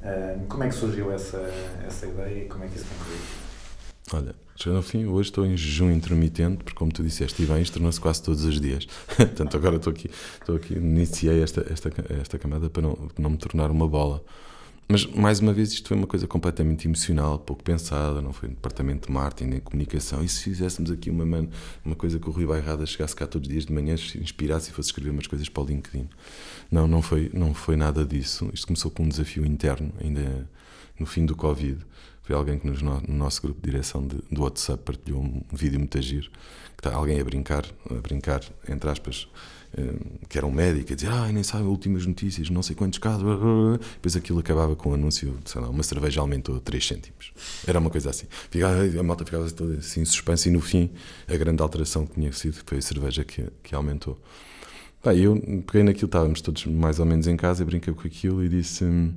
Eh, 0.03 0.37
como 0.47 0.63
é 0.63 0.69
que 0.69 0.75
surgiu 0.75 1.11
essa, 1.11 1.39
essa 1.85 2.05
ideia 2.05 2.45
e 2.45 2.47
como 2.47 2.63
é 2.63 2.67
que 2.67 2.75
isso 2.77 2.85
concluiu? 2.85 3.19
Olha, 4.13 4.35
chegando 4.55 4.77
ao 4.77 4.83
fim, 4.83 5.05
hoje 5.05 5.29
estou 5.29 5.45
em 5.45 5.57
jejum 5.57 5.89
intermitente, 5.91 6.63
porque 6.63 6.77
como 6.77 6.91
tu 6.91 7.01
disseste, 7.03 7.41
e 7.41 7.45
bem, 7.45 7.61
isto 7.61 7.73
tornou-se 7.73 7.99
quase 7.99 8.21
todos 8.21 8.45
os 8.45 8.61
dias. 8.61 8.85
Portanto, 9.17 9.57
agora 9.57 9.77
estou 9.77 9.91
aqui, 9.91 10.09
estou 10.39 10.55
aqui, 10.55 10.75
iniciei 10.75 11.41
esta, 11.41 11.65
esta, 11.71 11.89
esta 12.21 12.37
camada 12.37 12.69
para 12.69 12.83
não, 12.83 13.09
não 13.17 13.29
me 13.31 13.37
tornar 13.37 13.71
uma 13.71 13.87
bola. 13.87 14.23
Mas, 14.93 15.07
mais 15.07 15.39
uma 15.39 15.51
vez, 15.51 15.73
isto 15.73 15.87
foi 15.87 15.97
uma 15.97 16.05
coisa 16.05 16.27
completamente 16.27 16.87
emocional, 16.87 17.39
pouco 17.39 17.63
pensada, 17.63 18.21
não 18.21 18.31
foi 18.31 18.47
no 18.49 18.53
departamento 18.53 19.07
de 19.07 19.11
marketing 19.11 19.49
nem 19.49 19.59
comunicação. 19.59 20.23
E 20.23 20.29
se 20.29 20.43
fizéssemos 20.43 20.91
aqui 20.91 21.09
uma, 21.09 21.25
man- 21.25 21.47
uma 21.83 21.95
coisa 21.95 22.19
que 22.19 22.29
o 22.29 22.31
Rui 22.31 22.45
Bairrada 22.45 22.85
chegasse 22.85 23.15
cá 23.15 23.25
todos 23.25 23.47
os 23.47 23.51
dias 23.51 23.65
de 23.65 23.73
manhã, 23.73 23.97
se 23.97 24.19
inspirasse 24.19 24.69
e 24.69 24.71
fosse 24.71 24.89
escrever 24.89 25.09
umas 25.09 25.25
coisas 25.25 25.49
para 25.49 25.63
o 25.63 25.65
LinkedIn? 25.65 26.07
Não, 26.69 26.87
não 26.87 27.01
foi, 27.01 27.31
não 27.33 27.55
foi 27.55 27.75
nada 27.75 28.05
disso. 28.05 28.47
Isto 28.53 28.67
começou 28.67 28.91
com 28.91 29.01
um 29.01 29.09
desafio 29.09 29.43
interno, 29.43 29.91
ainda 29.99 30.47
no 30.99 31.07
fim 31.07 31.25
do 31.25 31.35
Covid. 31.35 31.79
Foi 32.21 32.35
alguém 32.35 32.59
que 32.59 32.67
nos, 32.67 32.83
no, 32.83 33.01
no 33.01 33.15
nosso 33.15 33.41
grupo 33.41 33.59
de 33.65 33.71
direção 33.71 34.05
de, 34.05 34.17
do 34.31 34.43
WhatsApp 34.43 34.83
partilhou 34.83 35.23
um 35.23 35.41
vídeo 35.51 35.79
muito 35.79 35.99
giro, 36.03 36.29
que 36.29 36.85
está 36.85 36.93
alguém 36.95 37.19
a 37.19 37.23
brincar, 37.23 37.65
a 37.89 37.95
brincar, 37.95 38.41
entre 38.69 38.87
aspas, 38.91 39.27
que 40.29 40.37
era 40.37 40.45
um 40.45 40.51
médico, 40.51 40.93
a 40.93 40.95
dizer, 40.95 41.09
ah, 41.09 41.31
nem 41.31 41.43
sabe 41.43 41.63
últimas 41.63 42.05
notícias, 42.05 42.49
não 42.49 42.61
sei 42.61 42.75
quantos 42.75 42.99
casos, 42.99 43.23
blá, 43.23 43.35
blá, 43.35 43.45
blá." 43.45 43.77
depois 43.77 44.15
aquilo 44.15 44.39
acabava 44.39 44.75
com 44.75 44.91
o 44.91 44.93
anúncio, 44.93 45.37
de, 45.43 45.49
sei 45.49 45.61
lá, 45.61 45.69
uma 45.69 45.83
cerveja 45.83 46.21
aumentou 46.21 46.59
3 46.59 46.85
cêntimos. 46.85 47.33
Era 47.65 47.79
uma 47.79 47.89
coisa 47.89 48.09
assim. 48.09 48.27
Ficava, 48.49 48.83
a 48.83 49.03
malta 49.03 49.25
ficava 49.25 49.49
toda 49.51 49.77
assim 49.77 50.01
em 50.01 50.05
suspense 50.05 50.49
e 50.49 50.51
no 50.51 50.61
fim 50.61 50.91
a 51.27 51.35
grande 51.35 51.61
alteração 51.61 52.05
que 52.05 52.13
tinha 52.13 52.31
sido 52.31 52.57
foi 52.65 52.77
a 52.77 52.81
cerveja 52.81 53.23
que, 53.23 53.45
que 53.63 53.73
aumentou. 53.73 54.19
Pá, 55.01 55.13
eu 55.13 55.35
peguei 55.65 55.83
naquilo, 55.83 56.05
estávamos 56.05 56.39
todos 56.39 56.65
mais 56.65 56.99
ou 56.99 57.05
menos 57.05 57.27
em 57.27 57.35
casa, 57.35 57.65
brinquei 57.65 57.93
com 57.93 58.07
aquilo 58.07 58.43
e 58.43 58.47
disse 58.47 58.85
hum, 58.85 59.13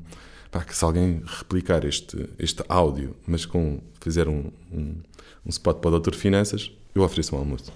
pá, 0.51 0.65
que 0.65 0.77
se 0.77 0.85
alguém 0.85 1.23
replicar 1.25 1.85
este, 1.85 2.29
este 2.39 2.63
áudio, 2.69 3.15
mas 3.27 3.47
com 3.47 3.81
fizer 4.01 4.27
um, 4.27 4.51
um, 4.73 4.95
um 5.45 5.49
spot 5.49 5.79
para 5.79 5.89
o 5.89 5.91
Doutor 5.93 6.15
Finanças, 6.15 6.73
eu 6.95 7.03
ofereço 7.03 7.37
um 7.37 7.39
almoço. 7.39 7.73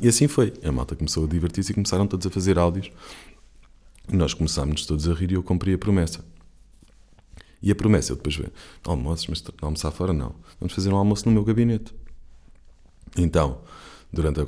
E 0.00 0.08
assim 0.08 0.28
foi. 0.28 0.52
A 0.64 0.72
malta 0.72 0.96
começou 0.96 1.24
a 1.24 1.28
divertir-se 1.28 1.72
e 1.72 1.74
começaram 1.74 2.06
todos 2.06 2.26
a 2.26 2.30
fazer 2.30 2.58
áudios. 2.58 2.90
E 4.08 4.16
nós 4.16 4.34
começámos 4.34 4.84
todos 4.86 5.08
a 5.08 5.14
rir 5.14 5.32
e 5.32 5.34
eu 5.34 5.42
cumpri 5.42 5.72
a 5.74 5.78
promessa. 5.78 6.24
E 7.62 7.70
a 7.70 7.74
promessa, 7.74 8.12
eu 8.12 8.16
depois 8.16 8.36
vejo, 8.36 8.52
almoços, 8.84 9.26
mas 9.26 9.42
almoçar 9.62 9.90
fora 9.90 10.12
não. 10.12 10.34
Vamos 10.60 10.74
fazer 10.74 10.92
um 10.92 10.96
almoço 10.96 11.26
no 11.26 11.32
meu 11.32 11.42
gabinete. 11.42 11.94
Então, 13.16 13.62
durante 14.12 14.38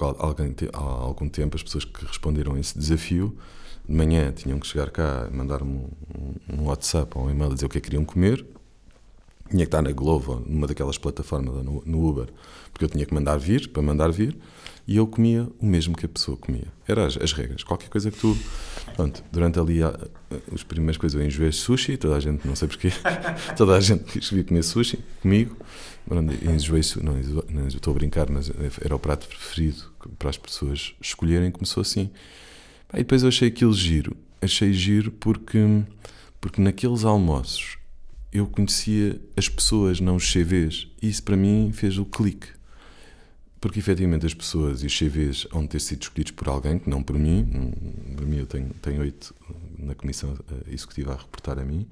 algum, 0.72 1.28
tempo, 1.28 1.56
as 1.56 1.62
pessoas 1.62 1.84
que 1.84 2.04
responderam 2.04 2.54
a 2.54 2.60
esse 2.60 2.78
desafio, 2.78 3.34
de 3.88 3.94
manhã 3.94 4.32
tinham 4.32 4.58
que 4.58 4.66
chegar 4.66 4.90
cá 4.90 5.30
mandar-me 5.32 5.70
um, 5.70 6.34
um 6.52 6.64
WhatsApp 6.64 7.16
ou 7.16 7.26
um 7.26 7.30
e-mail 7.30 7.52
a 7.52 7.54
dizer 7.54 7.66
o 7.66 7.68
que 7.68 7.78
é 7.78 7.80
que 7.80 7.86
queriam 7.86 8.04
comer. 8.04 8.44
Tinha 9.50 9.64
que 9.64 9.68
estar 9.68 9.82
na 9.82 9.92
Glovo, 9.92 10.42
numa 10.46 10.66
daquelas 10.66 10.98
plataformas, 10.98 11.64
no, 11.64 11.82
no 11.86 12.08
Uber, 12.08 12.26
porque 12.72 12.84
eu 12.84 12.88
tinha 12.88 13.06
que 13.06 13.14
mandar 13.14 13.36
vir, 13.38 13.68
para 13.68 13.82
mandar 13.82 14.10
vir, 14.10 14.36
e 14.88 14.96
eu 14.96 15.06
comia 15.06 15.48
o 15.60 15.66
mesmo 15.66 15.96
que 15.96 16.04
a 16.06 16.08
pessoa 16.08 16.36
comia. 16.36 16.66
Eram 16.86 17.04
as, 17.04 17.16
as 17.16 17.32
regras. 17.32 17.62
Qualquer 17.64 17.88
coisa 17.88 18.10
que 18.10 18.18
tu. 18.18 18.36
Pronto, 18.94 19.22
durante 19.32 19.58
ali 19.58 19.82
a, 19.82 19.88
a- 19.88 20.54
as 20.54 20.62
primeiras 20.62 20.96
coisas 20.96 21.18
eu 21.20 21.26
enjoei 21.26 21.50
sushi, 21.52 21.96
toda 21.96 22.16
a 22.16 22.20
gente, 22.20 22.46
não 22.46 22.54
sei 22.56 22.68
porquê, 22.68 22.90
toda 23.56 23.74
a 23.76 23.80
gente 23.80 24.04
quis 24.04 24.30
vir 24.30 24.44
comer 24.44 24.62
sushi 24.62 24.98
comigo. 25.22 25.56
Enjoei, 26.54 26.82
não, 27.02 27.14
não, 27.50 27.66
estou 27.66 27.90
a 27.92 27.94
brincar, 27.94 28.30
mas 28.30 28.50
era 28.80 28.94
o 28.94 28.98
prato 28.98 29.26
preferido 29.26 29.82
para 30.18 30.30
as 30.30 30.36
pessoas 30.36 30.94
escolherem, 31.00 31.50
começou 31.50 31.80
assim. 31.80 32.10
E 32.94 32.98
depois 32.98 33.22
eu 33.22 33.28
achei 33.28 33.48
aquilo 33.48 33.74
giro. 33.74 34.16
Achei 34.40 34.72
giro 34.72 35.10
porque, 35.10 35.58
porque 36.40 36.60
naqueles 36.60 37.04
almoços 37.04 37.76
eu 38.36 38.46
conhecia 38.46 39.20
as 39.36 39.48
pessoas, 39.48 40.00
não 40.00 40.16
os 40.16 40.30
CVs. 40.32 40.88
Isso 41.02 41.22
para 41.22 41.36
mim 41.36 41.70
fez 41.72 41.98
o 41.98 42.04
clique. 42.04 42.48
porque 43.60 43.78
efetivamente 43.80 44.26
as 44.26 44.34
pessoas 44.34 44.82
e 44.82 44.86
os 44.86 44.96
CVs 44.96 45.46
vão 45.50 45.66
ter 45.66 45.80
sido 45.80 46.02
escolhidos 46.02 46.32
por 46.32 46.48
alguém, 46.48 46.78
que 46.78 46.88
não 46.88 47.02
por 47.02 47.18
mim. 47.18 47.42
Hum, 47.52 48.14
Por 48.16 48.26
mim 48.26 48.36
eu 48.38 48.46
tenho, 48.46 48.70
tenho 48.82 49.00
oito 49.00 49.34
na 49.78 49.94
comissão 49.94 50.36
eh, 50.50 50.72
executiva 50.72 51.12
a 51.14 51.16
reportar 51.16 51.58
a 51.58 51.64
mim. 51.64 51.86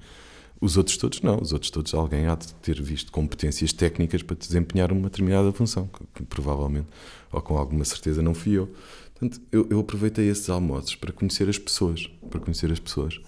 Os 0.61 0.77
outros 0.77 0.97
todos 0.97 1.21
não, 1.23 1.41
os 1.41 1.53
outros 1.53 1.71
todos 1.71 1.93
alguém 1.95 2.27
há 2.27 2.35
de 2.37 2.55
ter 2.55 2.81
visto 2.83 3.13
competências 3.13 3.73
técnicas 3.73 4.23
para 4.23 4.37
desempenhar 4.37 4.93
uma 4.93 5.11
determinada 5.11 5.53
função, 5.53 5.91
que 6.15 6.23
provavelmente, 6.25 6.87
ou 7.33 7.43
com 7.43 7.59
alguma 7.59 7.85
certeza, 7.85 8.23
não 8.23 8.35
fui 8.35 8.53
eu. 8.55 8.69
Portanto, 9.15 9.41
eu, 9.53 9.67
eu 9.71 9.81
aproveitei 9.81 10.29
esses 10.31 10.49
almoços 10.49 10.95
para 10.97 11.13
conhecer 11.13 11.49
as 11.49 11.59
pessoas, 11.59 12.09
para 12.31 12.41
conhecer 12.41 12.71
as 12.73 12.79
pessoas. 12.81 13.21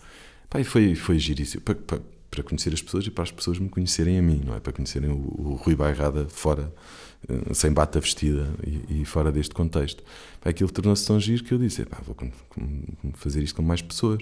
Pá, 0.49 0.61
e 0.61 0.65
foi, 0.65 0.95
foi 0.95 1.19
giríssimo, 1.19 1.63
para, 1.63 1.75
para, 1.75 2.01
para 2.37 2.45
conhecer 2.45 2.73
as 2.75 2.83
pessoas 2.83 3.07
e 3.07 3.11
para 3.11 3.25
as 3.25 3.31
pessoas 3.33 3.59
me 3.59 3.69
conhecerem 3.69 4.19
a 4.19 4.23
mim, 4.23 4.43
não 4.45 4.55
é? 4.55 4.61
Para 4.61 4.73
conhecerem 4.73 5.09
o, 5.11 5.15
o 5.15 5.55
Rui 5.55 5.75
Bairrada 5.75 6.27
fora, 6.29 6.71
eh, 7.29 7.55
sem 7.55 7.73
bata 7.73 7.99
vestida 7.99 8.47
e, 8.67 9.01
e 9.01 9.05
fora 9.07 9.33
deste 9.33 9.55
contexto. 9.55 10.03
Pá, 10.41 10.51
aquilo 10.51 10.71
tornou-se 10.71 11.07
tão 11.07 11.19
giro 11.19 11.43
que 11.45 11.53
eu 11.53 11.59
disse, 11.59 11.87
vou 12.05 12.15
com- 12.15 12.31
com- 12.51 12.83
fazer 13.15 13.43
isto 13.43 13.57
com 13.57 13.63
mais 13.63 13.81
pessoas. 13.81 14.21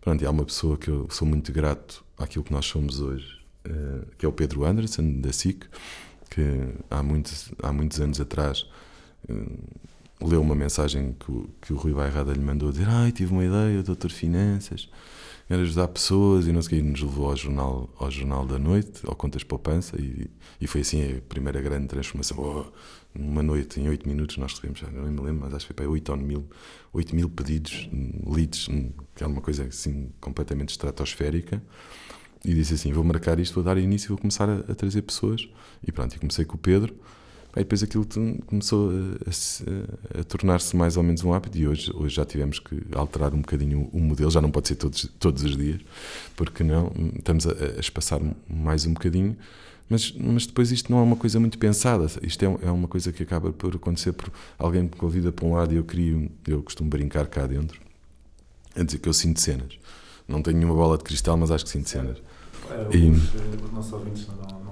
Pronto, 0.00 0.22
e 0.22 0.26
há 0.26 0.30
uma 0.30 0.44
pessoa 0.44 0.78
que 0.78 0.88
eu 0.88 1.06
sou 1.10 1.28
muito 1.28 1.52
grato 1.52 2.02
àquilo 2.16 2.42
que 2.42 2.52
nós 2.52 2.64
somos 2.64 3.00
hoje, 3.00 3.38
eh, 3.66 4.04
que 4.16 4.24
é 4.24 4.28
o 4.28 4.32
Pedro 4.32 4.64
Anderson, 4.64 5.20
da 5.20 5.32
SIC, 5.32 5.66
que 6.30 6.42
há 6.90 7.02
muitos, 7.02 7.52
há 7.62 7.70
muitos 7.72 8.00
anos 8.00 8.18
atrás 8.20 8.66
eh, 9.28 9.34
leu 10.22 10.40
uma 10.40 10.54
mensagem 10.54 11.14
que 11.20 11.30
o, 11.30 11.50
que 11.60 11.72
o 11.74 11.76
Rui 11.76 11.92
Bairrada 11.92 12.32
lhe 12.32 12.40
mandou 12.40 12.70
dizer 12.72 12.88
ai, 12.88 13.12
tive 13.12 13.32
uma 13.32 13.44
ideia, 13.44 13.82
doutor 13.82 14.10
Finanças, 14.10 14.88
era 15.50 15.62
ajudar 15.62 15.88
pessoas 15.88 16.46
e 16.46 16.52
não 16.52 16.62
sei 16.62 16.78
o 16.78 16.82
que, 16.82 16.86
e 16.86 16.90
nos 16.90 17.02
levou 17.02 17.28
ao 17.28 17.36
jornal, 17.36 17.90
ao 17.98 18.08
jornal 18.08 18.46
da 18.46 18.56
noite, 18.56 19.02
ao 19.04 19.16
Contas 19.16 19.42
Poupança, 19.42 20.00
e, 20.00 20.30
e 20.60 20.66
foi 20.68 20.82
assim 20.82 21.16
a 21.16 21.20
primeira 21.22 21.60
grande 21.60 21.88
transformação. 21.88 22.38
Oh, 22.38 22.64
uma 23.12 23.42
noite, 23.42 23.80
em 23.80 23.88
8 23.88 24.08
minutos, 24.08 24.36
nós 24.36 24.52
recebemos, 24.52 24.80
não 24.82 25.02
me 25.02 25.20
lembro, 25.20 25.40
mas 25.40 25.54
acho 25.54 25.66
que 25.66 25.74
foi 25.74 25.74
para 25.74 25.90
8 25.90 26.12
ou 26.12 26.16
mil, 26.16 26.48
8 26.92 27.16
mil 27.16 27.28
pedidos, 27.28 27.90
leads, 28.24 28.68
hum, 28.68 28.92
que 29.16 29.24
é 29.24 29.26
uma 29.26 29.40
coisa 29.40 29.64
assim 29.64 30.12
completamente 30.20 30.68
estratosférica. 30.68 31.60
E 32.44 32.54
disse 32.54 32.74
assim: 32.74 32.92
vou 32.92 33.04
marcar 33.04 33.38
isto, 33.40 33.54
vou 33.54 33.64
dar 33.64 33.76
início, 33.76 34.08
vou 34.08 34.18
começar 34.18 34.48
a, 34.48 34.58
a 34.60 34.74
trazer 34.74 35.02
pessoas. 35.02 35.48
E 35.86 35.90
pronto, 35.90 36.14
e 36.14 36.18
comecei 36.18 36.44
com 36.44 36.54
o 36.54 36.58
Pedro. 36.58 36.94
Aí 37.52 37.64
depois 37.64 37.82
aquilo 37.82 38.06
começou 38.46 38.90
a, 38.90 40.16
a 40.16 40.20
a 40.20 40.24
tornar-se 40.24 40.76
mais 40.76 40.96
ou 40.96 41.02
menos 41.02 41.24
um 41.24 41.32
hábito 41.34 41.58
e 41.58 41.66
hoje, 41.66 41.90
hoje 41.94 42.14
já 42.14 42.24
tivemos 42.24 42.58
que 42.60 42.80
alterar 42.92 43.34
um 43.34 43.40
bocadinho 43.40 43.88
o 43.92 43.98
modelo, 43.98 44.30
já 44.30 44.40
não 44.40 44.50
pode 44.50 44.68
ser 44.68 44.76
todos, 44.76 45.08
todos 45.18 45.42
os 45.42 45.56
dias, 45.56 45.80
porque 46.36 46.62
não, 46.62 46.92
estamos 47.16 47.46
a, 47.46 47.50
a 47.52 47.80
espaçar 47.80 48.20
mais 48.48 48.86
um 48.86 48.92
bocadinho, 48.94 49.36
mas, 49.88 50.12
mas 50.12 50.46
depois 50.46 50.70
isto 50.70 50.92
não 50.92 51.00
é 51.00 51.02
uma 51.02 51.16
coisa 51.16 51.40
muito 51.40 51.58
pensada, 51.58 52.06
isto 52.22 52.44
é, 52.44 52.58
é 52.68 52.70
uma 52.70 52.86
coisa 52.86 53.10
que 53.10 53.22
acaba 53.24 53.52
por 53.52 53.74
acontecer 53.74 54.12
por 54.12 54.30
alguém 54.56 54.82
me 54.84 54.88
convida 54.90 55.32
para 55.32 55.44
um 55.44 55.54
lado 55.54 55.72
e 55.72 55.76
eu 55.76 55.84
crio, 55.84 56.30
eu 56.46 56.62
costumo 56.62 56.88
brincar 56.88 57.26
cá 57.26 57.46
dentro, 57.48 57.80
a 58.76 58.82
dizer 58.84 58.98
que 58.98 59.08
eu 59.08 59.12
sinto 59.12 59.40
cenas. 59.40 59.76
Não 60.28 60.40
tenho 60.40 60.58
nenhuma 60.58 60.76
bola 60.76 60.96
de 60.96 61.02
cristal, 61.02 61.36
mas 61.36 61.50
acho 61.50 61.64
que 61.64 61.70
sinto 61.72 61.88
cenas. 61.88 62.16
E- 62.92 63.10
Os, 63.10 63.34
eh, 63.34 63.64
os 63.64 63.72
nossos 63.72 63.92
ouvintes 63.92 64.28
não, 64.28 64.60
não, 64.60 64.69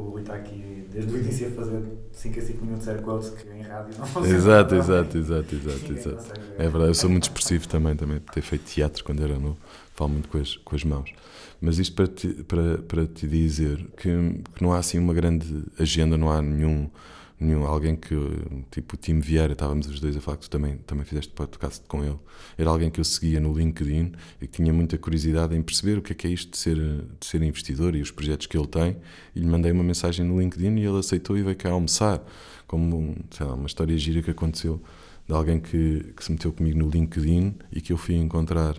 o, 0.00 0.10
Rui 0.10 0.22
está 0.22 0.34
aqui 0.34 0.86
desde 0.92 1.14
o 1.14 1.18
início 1.18 1.48
a 1.48 1.50
fazer 1.50 1.82
5 2.12 2.38
a 2.38 2.42
5 2.42 2.64
minutos 2.64 2.88
air 2.88 3.02
quotes 3.02 3.30
que 3.30 3.48
em 3.48 3.62
rádio 3.62 3.98
não 3.98 4.06
funciona. 4.06 4.36
Exato, 4.36 4.74
exato, 4.74 5.18
exato, 5.18 5.54
exato, 5.54 5.92
exato. 5.92 6.40
É 6.58 6.62
verdade, 6.62 6.90
eu 6.90 6.94
sou 6.94 7.10
muito 7.10 7.24
expressivo 7.24 7.68
também, 7.68 7.94
também 7.94 8.20
por 8.20 8.32
ter 8.32 8.42
feito 8.42 8.64
teatro 8.64 9.04
quando 9.04 9.22
era 9.22 9.38
novo, 9.38 9.58
falo 9.94 10.10
muito 10.10 10.28
com 10.28 10.38
as, 10.38 10.56
com 10.56 10.74
as 10.76 10.84
mãos. 10.84 11.12
Mas 11.60 11.78
isto 11.78 11.94
para 11.94 12.06
te, 12.06 12.28
para, 12.44 12.78
para 12.78 13.06
te 13.06 13.26
dizer 13.26 13.86
que, 13.96 14.08
que 14.54 14.62
não 14.62 14.72
há 14.72 14.78
assim 14.78 14.98
uma 14.98 15.12
grande 15.12 15.64
agenda, 15.78 16.16
não 16.16 16.30
há 16.30 16.40
nenhum, 16.40 16.88
nenhum 17.40 17.64
alguém 17.64 17.96
que, 17.96 18.14
tipo 18.70 18.94
o 18.94 18.98
Tim 18.98 19.18
Vieira, 19.18 19.54
estávamos 19.54 19.88
os 19.88 19.98
dois 19.98 20.16
a 20.16 20.20
falar 20.20 20.36
que 20.36 20.44
tu 20.44 20.50
também, 20.50 20.76
também 20.78 21.04
fizeste 21.04 21.32
podcast 21.32 21.82
com 21.88 22.04
ele, 22.04 22.18
era 22.58 22.68
alguém 22.68 22.90
que 22.90 23.00
eu 23.00 23.04
seguia 23.04 23.40
no 23.40 23.52
LinkedIn 23.56 24.12
e 24.40 24.46
que 24.46 24.58
tinha 24.58 24.72
muita 24.72 24.98
curiosidade 24.98 25.56
em 25.56 25.62
perceber 25.62 25.98
o 25.98 26.02
que 26.02 26.12
é 26.12 26.14
que 26.14 26.26
é 26.26 26.30
isto 26.30 26.50
de 26.50 26.58
ser, 26.58 26.76
de 26.76 27.26
ser 27.26 27.42
investidor 27.42 27.96
e 27.96 28.02
os 28.02 28.10
projetos 28.10 28.46
que 28.46 28.56
ele 28.56 28.66
tem, 28.66 28.98
e 29.34 29.40
lhe 29.40 29.46
mandei 29.46 29.72
uma 29.72 29.82
mensagem 29.82 30.24
no 30.24 30.38
LinkedIn 30.38 30.76
e 30.76 30.84
ele 30.84 30.98
aceitou 30.98 31.36
e 31.36 31.42
veio 31.42 31.56
cá 31.56 31.70
almoçar, 31.70 32.22
como 32.66 33.16
sei 33.30 33.46
lá, 33.46 33.54
uma 33.54 33.66
história 33.66 33.96
gira 33.96 34.22
que 34.22 34.30
aconteceu 34.30 34.82
de 35.26 35.32
alguém 35.32 35.60
que, 35.60 36.12
que 36.14 36.24
se 36.24 36.30
meteu 36.32 36.52
comigo 36.52 36.78
no 36.78 36.90
LinkedIn 36.90 37.54
e 37.72 37.80
que 37.80 37.92
eu 37.92 37.96
fui 37.96 38.16
encontrar 38.16 38.76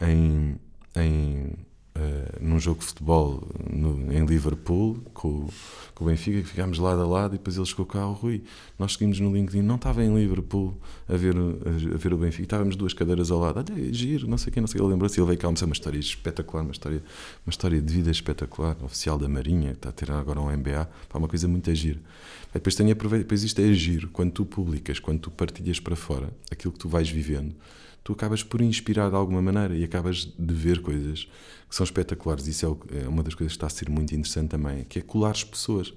em, 0.00 0.56
em, 0.96 1.52
eh, 1.94 2.38
num 2.40 2.58
jogo 2.60 2.80
de 2.80 2.86
futebol 2.86 3.48
no- 3.68 4.12
em 4.12 4.24
Liverpool 4.24 4.98
com, 5.12 5.48
com 5.94 6.04
o 6.04 6.06
Benfica, 6.06 6.40
que 6.40 6.46
ficámos 6.48 6.78
lado 6.78 7.00
a 7.02 7.06
lado 7.06 7.34
e 7.34 7.38
depois 7.38 7.56
ele 7.56 7.66
chegou 7.66 7.84
cá, 7.86 8.06
o 8.06 8.12
Rui, 8.12 8.42
nós 8.78 8.92
seguimos 8.92 9.18
no 9.18 9.32
LinkedIn, 9.34 9.62
não 9.62 9.74
estava 9.76 10.04
em 10.04 10.14
Liverpool 10.14 10.76
a 11.08 11.16
ver, 11.16 11.34
a, 11.36 11.96
ver 11.96 12.14
o 12.14 12.18
Benfica, 12.18 12.44
estávamos 12.44 12.76
duas 12.76 12.92
cadeiras 12.92 13.30
ao 13.30 13.40
lado, 13.40 13.58
olha, 13.72 13.88
é 13.88 13.92
giro, 13.92 14.28
não 14.28 14.38
sei 14.38 14.52
quem, 14.52 14.60
não 14.60 14.66
sei 14.68 14.76
o 14.76 14.78
que, 14.78 14.84
ele 14.84 14.92
lembrou-se, 14.92 15.18
ele 15.18 15.26
veio 15.26 15.38
cá, 15.38 15.48
uma 15.48 15.72
história 15.72 15.98
espetacular, 15.98 16.62
uma 16.62 16.72
história, 16.72 17.02
uma 17.46 17.50
história 17.50 17.80
de 17.80 17.92
vida 17.92 18.10
espetacular, 18.10 18.76
oficial 18.82 19.18
da 19.18 19.28
Marinha, 19.28 19.72
está 19.72 19.88
a 19.88 19.92
ter 19.92 20.10
agora 20.10 20.40
um 20.40 20.50
MBA, 20.50 20.88
pá, 21.08 21.18
uma 21.18 21.28
coisa 21.28 21.48
muito 21.48 21.74
gira. 21.74 21.98
Aí 22.48 22.54
Depois 22.54 22.74
tenho 22.74 22.94
depois 22.94 23.42
isto 23.44 23.60
é 23.60 23.72
giro, 23.72 24.08
quando 24.08 24.32
tu 24.32 24.44
publicas, 24.44 24.98
quando 24.98 25.20
tu 25.20 25.30
partilhas 25.30 25.80
para 25.80 25.96
fora 25.96 26.30
aquilo 26.50 26.72
que 26.72 26.78
tu 26.78 26.88
vais 26.88 27.08
vivendo, 27.10 27.54
tu 28.08 28.14
acabas 28.14 28.42
por 28.42 28.62
inspirar 28.62 29.10
de 29.10 29.16
alguma 29.16 29.42
maneira 29.42 29.76
e 29.76 29.84
acabas 29.84 30.32
de 30.38 30.54
ver 30.54 30.80
coisas 30.80 31.28
que 31.68 31.76
são 31.76 31.84
espetaculares. 31.84 32.46
Isso 32.46 32.64
é, 32.90 33.02
é 33.04 33.06
uma 33.06 33.22
das 33.22 33.34
coisas 33.34 33.52
que 33.52 33.56
está 33.58 33.66
a 33.66 33.68
ser 33.68 33.90
muito 33.90 34.14
interessante 34.14 34.48
também, 34.48 34.84
que 34.84 34.98
é 34.98 35.02
colar 35.02 35.32
as 35.32 35.44
pessoas. 35.44 35.92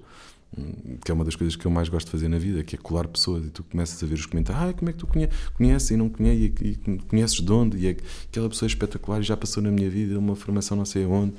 Hum, 0.54 0.98
Que 1.02 1.10
é 1.10 1.14
uma 1.14 1.24
das 1.24 1.34
coisas 1.34 1.56
que 1.56 1.64
eu 1.64 1.70
mais 1.70 1.88
gosto 1.88 2.08
de 2.08 2.10
fazer 2.12 2.28
na 2.28 2.36
vida, 2.36 2.62
que 2.62 2.76
é 2.76 2.78
colar 2.78 3.08
pessoas. 3.08 3.46
E 3.46 3.48
tu 3.48 3.64
começas 3.64 4.02
a 4.02 4.06
ver 4.06 4.12
os 4.16 4.26
comentários, 4.26 4.62
ah, 4.62 4.72
como 4.74 4.90
é 4.90 4.92
que 4.92 4.98
tu 4.98 5.06
conhe- 5.06 5.30
conheces 5.54 5.90
e 5.90 5.96
não 5.96 6.10
conheces, 6.10 6.52
e, 6.60 6.98
conheces 7.08 7.40
de 7.40 7.50
onde, 7.50 7.78
e 7.78 7.86
é, 7.86 7.96
aquela 8.28 8.46
pessoa 8.50 8.66
é 8.66 8.70
espetacular 8.70 9.20
e 9.20 9.22
já 9.22 9.34
passou 9.38 9.62
na 9.62 9.70
minha 9.70 9.88
vida, 9.88 10.18
uma 10.18 10.36
formação 10.36 10.76
não 10.76 10.84
sei 10.84 11.04
aonde. 11.04 11.32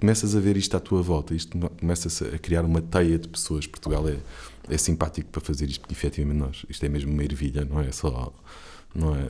Começas 0.00 0.34
a 0.34 0.40
ver 0.40 0.56
isto 0.56 0.74
à 0.74 0.80
tua 0.80 1.02
volta, 1.02 1.34
isto 1.34 1.58
começa 1.78 2.08
a 2.34 2.38
criar 2.38 2.64
uma 2.64 2.80
teia 2.80 3.18
de 3.18 3.28
pessoas. 3.28 3.66
Portugal 3.66 4.08
é, 4.08 4.16
é 4.70 4.78
simpático 4.78 5.28
para 5.28 5.42
fazer 5.42 5.66
isto, 5.68 5.80
porque 5.82 5.92
efetivamente 5.92 6.38
nós, 6.38 6.64
isto 6.66 6.82
é 6.86 6.88
mesmo 6.88 7.12
uma 7.12 7.22
ervilha, 7.22 7.66
não 7.66 7.78
é 7.78 7.92
só 7.92 8.32
não 8.98 9.14
é? 9.16 9.28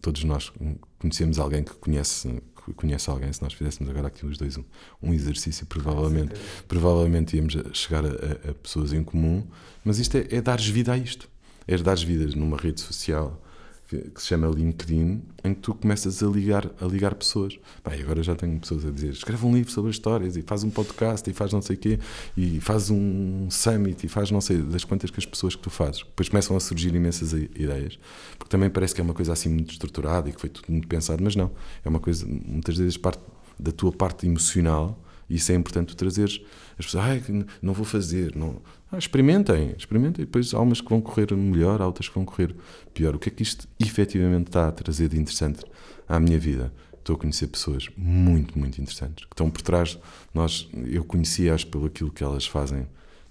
Todos 0.00 0.22
nós 0.24 0.52
conhecemos 0.98 1.38
alguém 1.38 1.62
que 1.64 1.74
conhece, 1.74 2.42
conhece 2.76 3.10
alguém. 3.10 3.32
Se 3.32 3.42
nós 3.42 3.52
fizéssemos 3.52 3.90
agora 3.90 4.08
aqui 4.08 4.24
os 4.24 4.38
dois 4.38 4.56
um, 4.56 4.64
um 5.02 5.12
exercício, 5.12 5.66
provavelmente, 5.66 6.34
provavelmente 6.66 7.36
íamos 7.36 7.56
chegar 7.72 8.04
a, 8.04 8.08
a- 8.08 8.50
a 8.50 8.54
pessoas 8.54 8.92
em 8.92 9.02
comum. 9.02 9.46
Mas 9.84 9.98
isto 9.98 10.16
é, 10.16 10.26
é 10.30 10.40
dares 10.40 10.66
vida 10.66 10.92
a 10.92 10.96
isto. 10.96 11.28
É 11.66 11.76
dares 11.76 12.02
vidas 12.02 12.34
numa 12.34 12.56
rede 12.56 12.80
social 12.80 13.42
que, 13.88 14.20
se 14.20 14.26
chama 14.26 14.46
LinkedIn, 14.46 15.22
em 15.42 15.54
que 15.54 15.60
tu 15.60 15.74
começas 15.74 16.22
a 16.22 16.26
ligar, 16.26 16.70
a 16.78 16.84
ligar 16.84 17.14
pessoas. 17.14 17.58
Bem, 17.82 18.02
agora 18.02 18.22
já 18.22 18.34
tenho 18.34 18.60
pessoas 18.60 18.84
a 18.84 18.90
dizer: 18.90 19.10
escreve 19.10 19.46
um 19.46 19.54
livro 19.54 19.70
sobre 19.72 19.88
as 19.88 19.96
histórias 19.96 20.36
e 20.36 20.42
faz 20.42 20.62
um 20.62 20.70
podcast 20.70 21.28
e 21.28 21.32
faz 21.32 21.52
não 21.52 21.62
sei 21.62 21.76
o 21.76 21.78
quê, 21.78 21.98
e 22.36 22.60
faz 22.60 22.90
um 22.90 23.48
summit 23.50 24.04
e 24.04 24.08
faz 24.08 24.30
não 24.30 24.42
sei 24.42 24.58
das 24.58 24.84
quantas 24.84 25.10
que 25.10 25.18
as 25.18 25.24
pessoas 25.24 25.56
que 25.56 25.62
tu 25.62 25.70
fazes. 25.70 26.00
Depois 26.02 26.28
começam 26.28 26.54
a 26.54 26.60
surgir 26.60 26.94
imensas 26.94 27.32
ideias, 27.32 27.98
porque 28.38 28.50
também 28.50 28.68
parece 28.68 28.94
que 28.94 29.00
é 29.00 29.04
uma 29.04 29.14
coisa 29.14 29.32
assim 29.32 29.48
muito 29.48 29.72
estruturada 29.72 30.28
e 30.28 30.32
que 30.32 30.40
foi 30.40 30.50
tudo 30.50 30.70
muito 30.70 30.86
pensado, 30.86 31.24
mas 31.24 31.34
não. 31.34 31.50
É 31.82 31.88
uma 31.88 32.00
coisa, 32.00 32.26
muitas 32.26 32.76
vezes, 32.76 32.98
parte 32.98 33.22
da 33.58 33.72
tua 33.72 33.90
parte 33.90 34.26
emocional. 34.26 35.02
Isso 35.28 35.52
é 35.52 35.54
importante 35.54 35.88
tu 35.88 35.96
trazeres. 35.96 36.40
As 36.78 36.86
pessoas, 36.86 37.04
ai, 37.04 37.22
não 37.60 37.74
vou 37.74 37.84
fazer. 37.84 38.34
Não. 38.34 38.62
Ah, 38.90 38.96
experimentem, 38.96 39.74
experimentem. 39.76 40.24
Depois 40.24 40.54
há 40.54 40.60
umas 40.60 40.80
que 40.80 40.88
vão 40.88 41.00
correr 41.00 41.34
melhor, 41.34 41.82
há 41.82 41.86
outras 41.86 42.08
que 42.08 42.14
vão 42.14 42.24
correr 42.24 42.54
pior. 42.94 43.14
O 43.14 43.18
que 43.18 43.28
é 43.28 43.32
que 43.32 43.42
isto 43.42 43.68
efetivamente 43.78 44.48
está 44.48 44.68
a 44.68 44.72
trazer 44.72 45.08
de 45.08 45.18
interessante 45.18 45.62
à 46.08 46.18
minha 46.18 46.38
vida? 46.38 46.72
Estou 46.94 47.16
a 47.16 47.18
conhecer 47.18 47.48
pessoas 47.48 47.88
muito, 47.96 48.58
muito 48.58 48.80
interessantes 48.80 49.26
que 49.26 49.32
estão 49.32 49.50
por 49.50 49.60
trás. 49.60 49.98
Nós, 50.32 50.68
eu 50.86 51.04
conheci-as 51.04 51.64
pelo 51.64 51.86
aquilo 51.86 52.10
que 52.10 52.24
elas 52.24 52.46
fazem, 52.46 52.86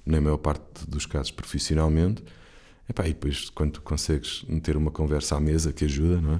na 0.05 0.21
maior 0.21 0.37
parte 0.37 0.87
dos 0.87 1.05
casos, 1.05 1.31
profissionalmente. 1.31 2.23
Epá, 2.89 3.05
e 3.05 3.09
depois, 3.09 3.49
quando 3.49 3.73
tu 3.73 3.81
consegues 3.81 4.45
ter 4.63 4.77
uma 4.77 4.91
conversa 4.91 5.35
à 5.35 5.39
mesa, 5.39 5.73
que 5.73 5.83
ajuda, 5.85 6.21
não 6.21 6.35
é? 6.35 6.39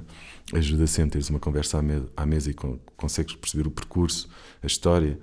Ajuda 0.58 0.86
sempre 0.86 1.10
teres 1.10 1.28
uma 1.28 1.38
conversa 1.38 1.78
à, 1.78 1.82
me 1.82 2.04
à 2.16 2.24
mesa 2.24 2.50
e 2.50 2.54
con 2.54 2.78
consegues 2.96 3.34
perceber 3.34 3.66
o 3.66 3.70
percurso, 3.70 4.28
a 4.62 4.66
história, 4.66 5.18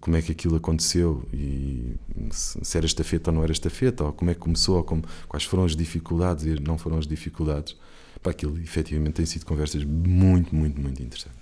como 0.00 0.16
é 0.16 0.22
que 0.22 0.32
aquilo 0.32 0.56
aconteceu 0.56 1.26
e 1.32 1.96
se, 2.30 2.76
era 2.76 2.86
estafeta 2.86 3.30
ou 3.30 3.36
não 3.36 3.42
era 3.42 3.52
estafeta, 3.52 4.04
ou 4.04 4.12
como 4.12 4.30
é 4.30 4.34
que 4.34 4.40
começou, 4.40 4.76
ou 4.76 4.84
como, 4.84 5.02
quais 5.26 5.44
foram 5.44 5.64
as 5.64 5.74
dificuldades 5.74 6.44
e 6.44 6.60
não 6.60 6.76
foram 6.76 6.98
as 6.98 7.06
dificuldades. 7.06 7.76
Pá, 8.22 8.30
aquilo 8.30 8.58
efetivamente 8.58 9.14
tem 9.14 9.26
sido 9.26 9.46
conversas 9.46 9.84
muito, 9.84 10.54
muito, 10.54 10.80
muito 10.80 11.02
interessantes. 11.02 11.37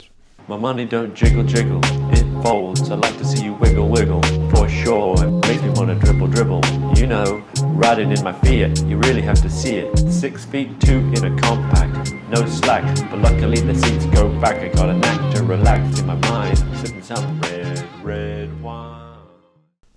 My 0.49 0.57
money 0.57 0.85
don't 0.85 1.13
jiggle 1.13 1.43
jiggle, 1.43 1.81
it 2.13 2.25
folds. 2.41 2.89
I 2.89 2.95
like 2.95 3.19
to 3.19 3.25
see 3.25 3.43
you 3.43 3.55
wiggle 3.55 3.89
wiggle, 3.89 4.23
for 4.51 4.69
sure. 4.69 5.17
It 5.19 5.49
makes 5.49 5.61
me 5.61 5.71
wanna 5.71 5.97
dribble 5.97 6.29
dribble. 6.29 6.65
You 6.95 7.09
know, 7.09 7.43
riding 7.63 8.13
in 8.13 8.23
my 8.23 8.33
Fiat, 8.33 8.81
you 8.87 8.97
really 8.97 9.23
have 9.23 9.43
to 9.43 9.51
see 9.51 9.75
it. 9.75 9.91
Six 10.09 10.45
feet 10.45 10.81
two 10.81 11.01
in 11.17 11.25
a 11.25 11.37
compact, 11.41 12.13
no 12.31 12.47
slack. 12.47 12.85
But 13.11 13.23
luckily 13.23 13.61
the 13.61 13.75
seats 13.75 14.07
go 14.07 14.29
back. 14.39 14.59
I 14.59 14.69
got 14.69 14.89
a 14.89 14.95
knack 14.95 15.35
to 15.35 15.43
relax 15.43 15.99
in 15.99 16.07
my 16.07 16.15
mind, 16.15 16.59
sipping 16.79 17.03
some 17.03 17.41
red, 17.41 17.85
red 18.05 18.63
wine. 18.63 19.19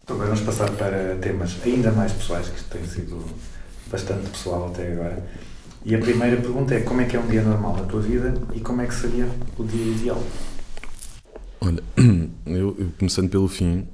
Agora 0.07 0.29
vamos 0.29 0.41
passar 0.41 0.71
para 0.71 1.15
temas 1.21 1.55
ainda 1.63 1.91
mais 1.91 2.11
pessoais, 2.13 2.49
que 2.49 2.63
tem 2.63 2.83
sido 2.87 3.23
bastante 3.91 4.27
pessoal 4.31 4.71
até 4.73 4.93
agora. 4.93 5.23
E 5.85 5.95
a 5.95 5.99
primeira 5.99 6.35
pergunta 6.35 6.75
é 6.75 6.81
como 6.81 6.99
é 6.99 7.05
que 7.05 7.15
é 7.15 7.19
um 7.19 7.27
dia 7.27 7.41
normal 7.41 7.77
na 7.77 7.83
tua 7.83 8.01
vida 8.01 8.33
e 8.53 8.59
como 8.59 8.81
é 8.81 8.87
que 8.87 8.93
seria 8.93 9.29
o 9.57 9.63
dia 9.63 9.93
ideal? 9.93 10.21
Olha, 11.61 11.81
eu, 12.45 12.75
eu 12.77 12.91
começando 12.97 13.29
pelo 13.29 13.47
fim, 13.47 13.87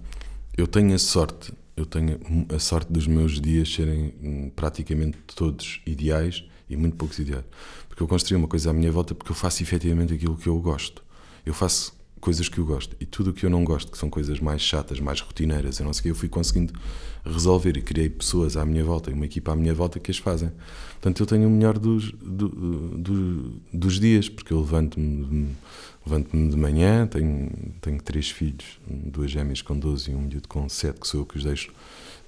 eu 0.57 0.65
tenho 0.65 0.95
a 0.95 0.97
sorte, 0.97 1.53
eu 1.77 1.85
tenho 1.85 2.19
a 2.53 2.57
sorte 2.57 2.91
dos 2.91 3.05
meus 3.05 3.39
dias 3.39 3.71
serem 3.71 4.13
hum, 4.21 4.51
praticamente 4.55 5.17
todos 5.35 5.79
ideais 5.85 6.43
e 6.67 6.75
muito 6.75 6.95
poucos 6.95 7.19
ideais. 7.19 7.45
Porque 7.87 8.01
eu 8.01 8.07
construí 8.07 8.35
uma 8.35 8.47
coisa 8.47 8.71
à 8.71 8.73
minha 8.73 8.91
volta 8.91 9.13
porque 9.13 9.31
eu 9.31 9.35
faço 9.35 9.61
efetivamente 9.61 10.13
aquilo 10.13 10.35
que 10.35 10.47
eu 10.47 10.59
gosto. 10.59 11.03
Eu 11.45 11.53
faço 11.53 11.94
coisas 12.25 12.49
que 12.49 12.57
eu 12.57 12.65
gosto 12.65 12.95
e 12.99 13.05
tudo 13.05 13.29
o 13.29 13.33
que 13.33 13.45
eu 13.45 13.49
não 13.51 13.63
gosto, 13.63 13.91
que 13.91 13.97
são 13.99 14.09
coisas 14.09 14.39
mais 14.39 14.59
chatas, 14.59 14.99
mais 14.99 15.21
rotineiras, 15.21 15.79
eu 15.79 15.85
não 15.85 15.93
sei 15.93 15.99
o 15.99 16.03
que, 16.03 16.09
eu 16.09 16.15
fui 16.15 16.27
conseguindo 16.27 16.73
resolver 17.23 17.77
e 17.77 17.81
criei 17.83 18.09
pessoas 18.09 18.57
à 18.57 18.65
minha 18.65 18.83
volta 18.83 19.11
uma 19.11 19.25
equipa 19.25 19.51
à 19.51 19.55
minha 19.55 19.73
volta 19.75 19.99
que 19.99 20.09
as 20.09 20.17
fazem. 20.17 20.51
Portanto, 20.93 21.19
eu 21.21 21.25
tenho 21.27 21.47
o 21.47 21.51
melhor 21.51 21.77
dos, 21.77 22.11
do- 22.13 22.49
do- 22.97 23.61
dos 23.71 23.99
dias, 23.99 24.27
porque 24.27 24.51
eu 24.51 24.59
levanto-me 24.59 25.49
levanto-me 26.05 26.49
de 26.49 26.55
manhã, 26.57 27.05
tenho, 27.07 27.49
tenho 27.81 28.01
três 28.01 28.29
filhos, 28.29 28.79
duas 28.87 29.29
gêmeas 29.29 29.61
com 29.61 29.77
12 29.77 30.11
e 30.11 30.15
um 30.15 30.21
miúdo 30.21 30.47
com 30.47 30.67
7, 30.67 30.99
que 30.99 31.07
sou 31.07 31.21
eu 31.21 31.25
que 31.25 31.37
os 31.37 31.43
deixo, 31.43 31.71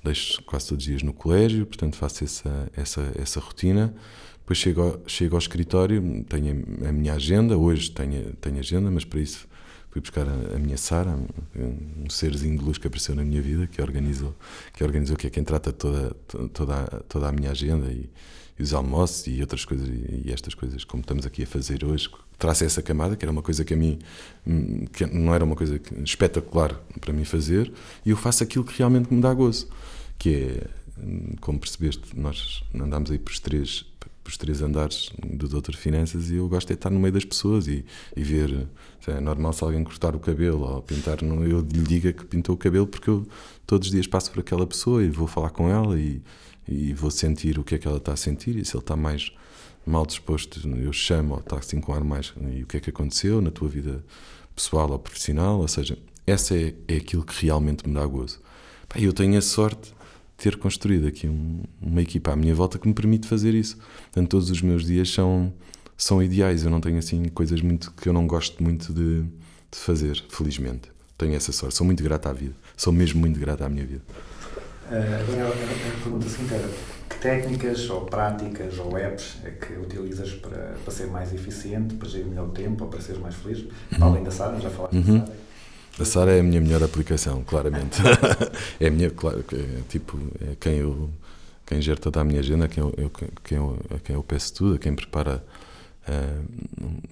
deixo 0.04 0.42
quase 0.44 0.68
todos 0.68 0.84
os 0.84 0.88
dias 0.90 1.02
no 1.04 1.14
colégio, 1.14 1.66
portanto 1.66 1.96
faço 1.96 2.24
essa, 2.24 2.72
essa, 2.76 3.12
essa 3.16 3.40
rotina. 3.40 3.94
Depois 4.42 4.58
chego 4.60 4.82
ao, 4.82 5.00
chego 5.08 5.36
ao 5.36 5.40
escritório, 5.40 6.24
tenho 6.30 6.64
a 6.88 6.92
minha 6.92 7.14
agenda, 7.14 7.58
hoje 7.58 7.92
tenho, 7.92 8.34
tenho 8.42 8.60
agenda, 8.60 8.90
mas 8.90 9.04
para 9.06 9.20
isso 9.20 9.48
fui 9.90 10.02
buscar 10.02 10.28
a, 10.28 10.56
a 10.56 10.60
minha 10.60 10.78
Sara, 10.78 11.18
um 11.56 12.10
serzinho 12.10 12.58
de 12.58 12.64
luz 12.64 12.78
que 12.78 12.88
apareceu 12.88 13.16
na 13.16 13.24
minha 13.24 13.42
vida, 13.42 13.68
que 13.68 13.82
organizou, 13.82 14.36
que 14.74 14.84
organizou 14.84 15.16
que 15.16 15.28
é 15.28 15.30
quem 15.30 15.44
trata 15.44 15.72
toda, 15.72 16.16
toda, 16.54 16.86
toda 17.08 17.28
a 17.28 17.32
minha 17.32 17.52
agenda 17.52 17.88
e, 17.92 18.10
e 18.58 18.64
os 18.64 18.74
almoços 18.74 19.28
e 19.28 19.42
outras 19.42 19.66
coisas, 19.66 19.88
e, 19.88 20.32
estas 20.32 20.54
coisas 20.54 20.84
como 20.84 21.02
estamos 21.02 21.26
aqui 21.26 21.44
a 21.44 21.48
fazer 21.48 21.84
hoje, 21.84 22.10
traça 22.38 22.66
essa 22.66 22.82
camada, 22.82 23.16
que 23.16 23.24
era 23.24 23.32
uma 23.32 23.42
coisa 23.42 23.64
que 23.64 23.74
a 23.74 23.78
mim 23.78 24.00
hum, 24.46 24.86
que 24.86 25.06
não 25.06 25.34
era 25.34 25.44
uma 25.44 25.56
coisa 25.56 25.80
espetacular 26.04 26.74
para 27.00 27.14
mim 27.14 27.24
fazer, 27.24 27.72
e 28.06 28.10
eu 28.10 28.18
faço 28.18 28.44
aquilo 28.44 28.64
que 28.64 28.78
realmente 28.78 29.14
me 29.14 29.22
dá 29.22 29.34
gozo, 29.34 29.68
que 30.18 30.36
é, 30.36 30.68
hum, 31.00 31.36
como 31.40 31.60
percebeste, 31.60 32.18
nós 32.18 32.64
andámos 32.74 33.12
aí 33.12 33.20
pelos 33.20 33.40
três, 33.40 33.86
pelos 34.24 34.38
três 34.38 34.62
andares 34.62 35.12
do 35.24 35.48
Doutor 35.48 35.76
Finanças 35.76 36.30
e 36.30 36.36
eu 36.36 36.50
gosto 36.50 36.68
de 36.68 36.74
estar 36.74 36.90
no 36.90 37.00
meio 37.00 37.14
das 37.14 37.26
pessoas 37.26 37.68
e, 37.68 37.86
e 38.16 38.24
ver, 38.24 38.68
é 39.08 39.20
normal 39.20 39.54
se 39.54 39.64
alguém 39.64 39.84
cortar 39.84 40.16
o 40.16 40.20
cabelo 40.20 40.62
ou 40.62 40.82
pintar, 40.82 41.22
não, 41.22 41.44
eu 41.44 41.60
lhe 41.62 41.82
diga 41.84 42.12
que 42.14 42.26
pintou 42.26 42.56
o 42.56 42.58
cabelo 42.58 42.86
porque 42.88 43.10
eu 43.10 43.26
todos 43.66 43.88
os 43.88 43.92
dias 43.92 44.08
passo 44.08 44.32
por 44.32 44.40
aquela 44.42 44.66
pessoa 44.68 45.04
e 45.04 45.10
vou 45.10 45.28
falar 45.28 45.50
com 45.50 45.70
ela 45.70 46.00
e, 46.00 46.22
e 46.68 46.94
vou 46.94 47.10
sentir 47.12 47.58
o 47.58 47.64
que 47.64 47.76
é 47.76 47.78
que 47.78 47.88
ela 47.88 47.98
está 47.98 48.14
a 48.14 48.18
sentir 48.18 48.56
e 48.58 48.66
se 48.66 48.76
ele 48.76 48.84
está 48.84 48.96
mais 48.96 49.32
mal 49.86 50.06
disposto, 50.06 50.60
eu 50.78 50.92
chamo 50.92 51.36
ou 51.36 51.40
está 51.40 51.58
assim 51.58 51.80
com 51.80 51.94
ar 51.94 52.04
mais 52.04 52.34
e 52.54 52.64
o 52.64 52.68
que 52.68 52.78
é 52.78 52.80
que 52.80 52.90
aconteceu 52.90 53.42
na 53.42 53.50
tua 53.52 53.70
vida 53.70 54.04
pessoal 54.54 54.92
ou 54.92 55.00
profissional, 55.00 55.60
ou 55.60 55.68
seja, 55.68 55.98
essa 56.26 56.56
é, 56.56 56.74
é 56.88 56.98
aquilo 56.98 57.24
que 57.24 57.46
realmente 57.46 57.88
me 57.88 57.94
dá 57.94 58.06
gozo. 58.06 58.40
Eu 58.96 59.14
tenho 59.14 59.38
a 59.38 59.42
sorte 59.42 59.92
de 59.92 60.44
ter 60.44 60.58
construído 60.58 61.08
aqui 61.08 61.28
um- 61.28 61.64
uma 61.82 62.02
equipa 62.02 62.32
à 62.34 62.36
minha 62.36 62.54
volta 62.54 62.78
que 62.78 62.88
me 62.88 62.94
permite 62.94 63.28
fazer 63.28 63.54
isso. 63.54 63.78
Portanto, 64.06 64.30
todos 64.30 64.50
os 64.50 64.62
meus 64.62 64.86
dias 64.86 65.10
são, 65.10 65.54
são 65.98 66.22
ideais. 66.22 66.64
Eu 66.64 66.70
não 66.70 66.80
tenho 66.82 66.98
assim 67.00 67.26
coisas 67.30 67.62
muito 67.62 67.92
que 67.92 68.08
eu 68.08 68.14
não 68.14 68.28
gosto 68.28 68.62
muito 68.64 68.94
de, 68.94 69.22
de 69.24 69.78
fazer, 69.78 70.24
felizmente. 70.30 70.92
Tenho 71.18 71.34
essa 71.36 71.52
sorte. 71.52 71.76
Sou 71.76 71.86
muito 71.86 72.04
grato 72.04 72.28
à 72.28 72.34
vida. 72.34 72.54
Sou 72.76 72.94
mesmo 72.94 73.20
muito 73.20 73.40
grato 73.40 73.64
à 73.64 73.70
minha 73.70 73.86
vida. 73.86 74.02
Eh, 74.92 75.20
agora 75.28 75.50
a, 75.50 76.02
pergunta 76.04 76.30
seguinte 76.30 76.54
era 76.54 76.70
que 77.10 77.18
técnicas 77.20 77.90
ou 77.90 78.02
práticas 78.06 78.78
ou 78.78 78.98
apps 78.98 79.38
é 79.44 79.50
que 79.52 79.74
utilizas 79.74 80.32
para, 80.34 80.76
para 80.84 80.94
ser 80.94 81.08
mais 81.08 81.34
eficiente, 81.34 81.96
para 81.96 82.08
gerir 82.08 82.28
melhor 82.28 82.48
o 82.48 82.52
tempo 82.52 82.84
ou 82.86 82.90
para 82.90 83.02
seres 83.02 83.20
mais 83.22 83.36
feliz? 83.36 83.66
Para 83.90 84.06
além 84.06 84.24
da 84.24 84.32
Sara, 84.32 84.60
já 84.62 84.70
falaste 84.70 84.96
Uhum. 84.96 85.20
da 85.20 85.26
Sara. 85.26 85.38
A 86.00 86.06
Sara 86.06 86.32
é 86.36 86.40
a 86.40 86.44
minha 86.44 86.62
melhor 86.62 86.84
aplicação, 86.84 87.44
claramente. 87.44 87.98
é 88.80 88.88
a 88.88 88.92
minha, 88.92 89.10
claro, 89.10 89.44
é, 89.52 89.82
tipo, 89.90 90.18
é 90.42 90.56
quem 90.60 90.76
eu 90.76 91.10
quem 91.66 91.82
gera 91.82 92.00
toda 92.00 92.22
a 92.22 92.24
minha 92.24 92.40
agenda, 92.40 92.64
a 92.64 92.68
quem 92.70 92.82
eu, 92.82 92.94
eu- 92.98 93.12
quem 93.44 93.58
eu, 93.58 93.78
a 93.94 94.00
quem 94.00 94.16
eu 94.16 94.24
peço 94.24 94.54
tudo, 94.54 94.76
a 94.76 94.78
quem 94.78 94.96
prepara 94.96 95.44
ah, 96.08 96.44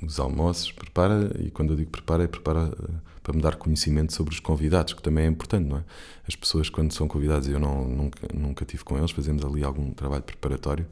os 0.06 0.20
almoços, 0.20 0.72
prepara, 0.72 1.32
e 1.40 1.50
quando 1.52 1.72
eu 1.74 1.78
digo 1.78 1.92
prepara, 1.92 2.24
é 2.24 2.28
prepara 2.28 2.72
ah, 2.72 3.00
para 3.24 3.34
me 3.36 3.42
dar 3.42 3.56
conhecimento 3.56 4.14
sobre 4.14 4.34
os 4.34 4.40
convidados, 4.40 4.94
que 4.94 5.02
também 5.02 5.26
é 5.26 5.28
importante, 5.28 5.68
não 5.68 5.78
é? 5.78 5.84
As 6.28 6.36
pessoas, 6.36 6.70
quando 6.70 6.92
são 6.94 7.08
convidados, 7.08 7.48
eu 7.48 7.60
não, 7.60 7.84
nunca, 7.88 8.28
nunca 8.34 8.66
tive 8.66 8.84
com 8.84 8.98
eles, 8.98 9.12
fazemos 9.12 9.44
ali 9.44 9.64
algum 9.64 9.92
trabalho 9.92 10.24
preparatório 10.24 10.86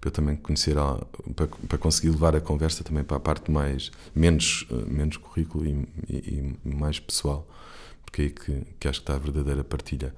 para 0.00 0.08
eu 0.08 0.12
também 0.12 0.36
conhecer, 0.36 0.76
para, 1.34 1.46
para 1.66 1.78
conseguir 1.78 2.10
levar 2.10 2.36
a 2.36 2.40
conversa 2.40 2.84
também 2.84 3.02
para 3.02 3.16
a 3.16 3.20
parte 3.20 3.50
mais, 3.50 3.90
menos, 4.14 4.66
ah, 4.70 4.74
menos 4.86 5.16
currículo 5.16 5.66
e, 5.66 5.70
e- 6.08 6.54
e 6.64 6.74
mais 6.74 7.00
pessoal, 7.00 7.46
porque 8.08 8.22
é 8.22 8.24
aí 8.24 8.30
que, 8.30 8.66
que 8.80 8.88
acho 8.88 9.00
que 9.00 9.04
está 9.04 9.14
a 9.14 9.18
verdadeira 9.18 9.62
partilha. 9.62 10.14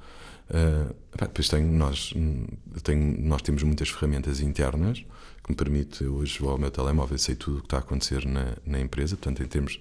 Pá, 1.16 1.26
depois 1.26 1.48
tenho, 1.48 1.70
nós, 1.70 2.12
hum, 2.16 2.46
tenho, 2.82 3.20
nós 3.20 3.42
temos 3.42 3.62
muitas 3.62 3.88
ferramentas 3.88 4.40
internas 4.40 5.04
que 5.44 5.50
me 5.50 5.56
permite, 5.56 6.04
hoje 6.04 6.38
vou 6.40 6.50
ao 6.50 6.58
meu 6.58 6.70
telemóvel 6.70 7.16
e 7.16 7.18
sei 7.18 7.34
tudo 7.34 7.58
o 7.58 7.60
que 7.60 7.66
está 7.66 7.78
a 7.78 7.80
acontecer 7.80 8.26
na, 8.26 8.56
na 8.64 8.80
empresa, 8.80 9.16
portanto, 9.16 9.42
em 9.42 9.46
termos 9.46 9.80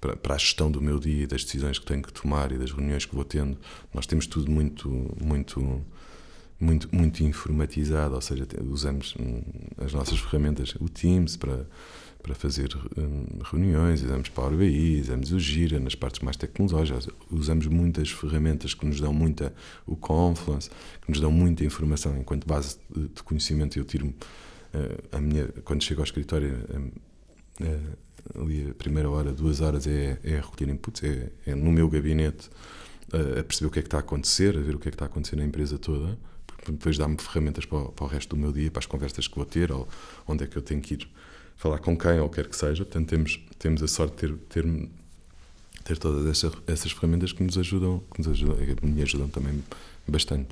para, 0.00 0.16
para 0.16 0.34
a 0.34 0.38
gestão 0.38 0.70
do 0.70 0.80
meu 0.80 0.98
dia 0.98 1.24
e 1.24 1.26
das 1.26 1.44
decisões 1.44 1.78
que 1.78 1.86
tenho 1.86 2.02
que 2.02 2.12
tomar 2.12 2.52
e 2.52 2.58
das 2.58 2.70
reuniões 2.70 3.04
que 3.04 3.14
vou 3.14 3.24
tendo, 3.24 3.58
nós 3.92 4.06
temos 4.06 4.26
tudo 4.26 4.50
muito, 4.50 4.88
muito, 5.20 5.84
muito, 6.58 6.88
muito 6.94 7.22
informatizado, 7.24 8.14
ou 8.14 8.20
seja, 8.20 8.46
usamos 8.68 9.14
hum, 9.18 9.42
as 9.78 9.92
nossas 9.92 10.18
ferramentas, 10.18 10.74
o 10.80 10.88
Teams 10.88 11.36
para, 11.36 11.66
para 12.22 12.34
fazer 12.34 12.68
hum, 12.96 13.24
reuniões, 13.44 14.02
usamos 14.02 14.28
Power 14.28 14.56
BI, 14.56 15.00
usamos 15.00 15.32
o 15.32 15.38
Gira 15.38 15.80
nas 15.80 15.94
partes 15.94 16.20
mais 16.20 16.36
tecnológicas, 16.36 17.08
usamos 17.30 17.66
muitas 17.66 18.10
ferramentas 18.10 18.74
que 18.74 18.86
nos 18.86 19.00
dão 19.00 19.12
muita, 19.12 19.52
o 19.86 19.96
Confluence, 19.96 20.70
que 21.02 21.10
nos 21.10 21.20
dão 21.20 21.30
muita 21.32 21.64
informação 21.64 22.16
enquanto 22.18 22.46
base 22.46 22.76
de, 22.94 23.22
conhecimento. 23.22 23.78
Eu 23.78 23.84
tiro 23.84 24.12
eh, 24.74 24.98
a 25.12 25.20
minha, 25.20 25.48
quando 25.64 25.82
chego 25.82 26.00
ao 26.00 26.04
escritório, 26.04 26.58
hum, 26.74 26.90
eh, 27.60 27.78
ali 28.38 28.70
a 28.70 28.74
primeira 28.74 29.08
hora, 29.10 29.32
duas 29.32 29.60
horas 29.60 29.86
é, 29.86 30.18
é 30.22 30.38
a 30.38 30.40
recolher 30.42 30.70
inputs, 30.70 31.02
é, 31.02 31.30
é 31.46 31.54
no 31.54 31.72
meu 31.72 31.88
gabinete 31.88 32.50
eh, 33.12 33.40
a 33.40 33.44
perceber 33.44 33.68
o 33.68 33.70
que 33.70 33.78
é 33.78 33.82
que 33.82 33.88
está 33.88 33.96
a 33.96 34.00
acontecer, 34.00 34.56
a 34.56 34.60
ver 34.60 34.74
o 34.74 34.78
que 34.78 34.88
é 34.88 34.90
que 34.90 34.94
está 34.94 35.06
a 35.06 35.08
acontecer 35.08 35.36
na 35.36 35.44
empresa 35.44 35.78
toda, 35.78 36.18
porque 36.46 36.72
depois 36.72 36.98
dá-me 36.98 37.16
ferramentas 37.18 37.64
para, 37.64 37.78
o- 37.78 37.92
para 37.92 38.04
o 38.04 38.08
resto 38.08 38.36
do 38.36 38.40
meu 38.40 38.52
dia, 38.52 38.70
para 38.70 38.80
as 38.80 38.86
conversas 38.86 39.26
que 39.26 39.34
vou 39.36 39.46
ter, 39.46 39.72
ou 39.72 39.88
onde 40.28 40.44
é 40.44 40.46
que 40.46 40.56
eu 40.56 40.62
tenho 40.62 40.80
que 40.82 40.94
ir 40.94 41.08
falar 41.60 41.78
com 41.78 41.94
quem, 41.94 42.18
ou 42.18 42.28
quer 42.30 42.48
que 42.48 42.56
seja. 42.56 42.86
Portanto, 42.86 43.08
temos, 43.10 43.38
temos 43.58 43.82
a 43.82 43.86
sorte 43.86 44.26
de 44.26 44.32
ter, 44.32 44.64
ter, 44.64 44.88
ter 45.84 45.98
todas 45.98 46.26
essas, 46.26 46.52
essas 46.66 46.90
ferramentas 46.90 47.32
que 47.32 47.44
nos 47.44 47.58
ajudam, 47.58 48.02
que 48.14 48.18
nos 48.20 48.28
ajudam, 48.28 48.56
que 48.56 48.86
me 48.86 49.02
ajudam 49.02 49.28
também 49.28 49.62
bastante. 50.08 50.48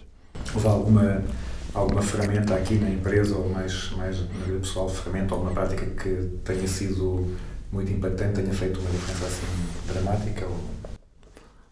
Houve 0.54 0.66
alguma, 0.66 1.24
alguma 1.72 2.02
ferramenta 2.02 2.54
aqui 2.54 2.74
na 2.74 2.90
empresa 2.90 3.34
ou 3.36 3.48
mais, 3.48 3.90
mais 3.92 4.20
na 4.20 4.44
vida 4.44 4.58
pessoal, 4.58 4.86
ferramenta 4.86 5.34
ou 5.34 5.40
uma 5.40 5.50
prática 5.52 5.86
que 5.86 6.28
tenha 6.44 6.68
sido 6.68 7.34
muito 7.72 7.90
impactante, 7.90 8.42
tenha 8.42 8.52
feito 8.52 8.78
uma 8.78 8.90
diferença 8.90 9.24
assim 9.24 9.90
dramática? 9.90 10.44
Ou... 10.44 10.60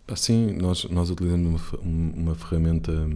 Assim, 0.09 0.53
nós, 0.55 0.85
nós 0.85 1.11
utilizamos 1.11 1.61
uma, 1.75 1.81
uma 2.17 2.35
ferramenta 2.35 3.07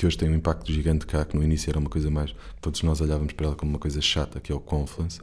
que 0.00 0.06
hoje 0.06 0.16
tem 0.16 0.30
um 0.30 0.34
impacto 0.34 0.72
gigante 0.72 1.06
cá, 1.06 1.26
que 1.26 1.36
no 1.36 1.44
início 1.44 1.68
era 1.68 1.78
uma 1.78 1.90
coisa 1.90 2.10
mais. 2.10 2.34
Todos 2.62 2.82
nós 2.82 3.02
olhávamos 3.02 3.34
para 3.34 3.48
ela 3.48 3.54
como 3.54 3.72
uma 3.72 3.78
coisa 3.78 4.00
chata, 4.00 4.40
que 4.40 4.50
é 4.50 4.54
o 4.54 4.58
Confluence, 4.58 5.20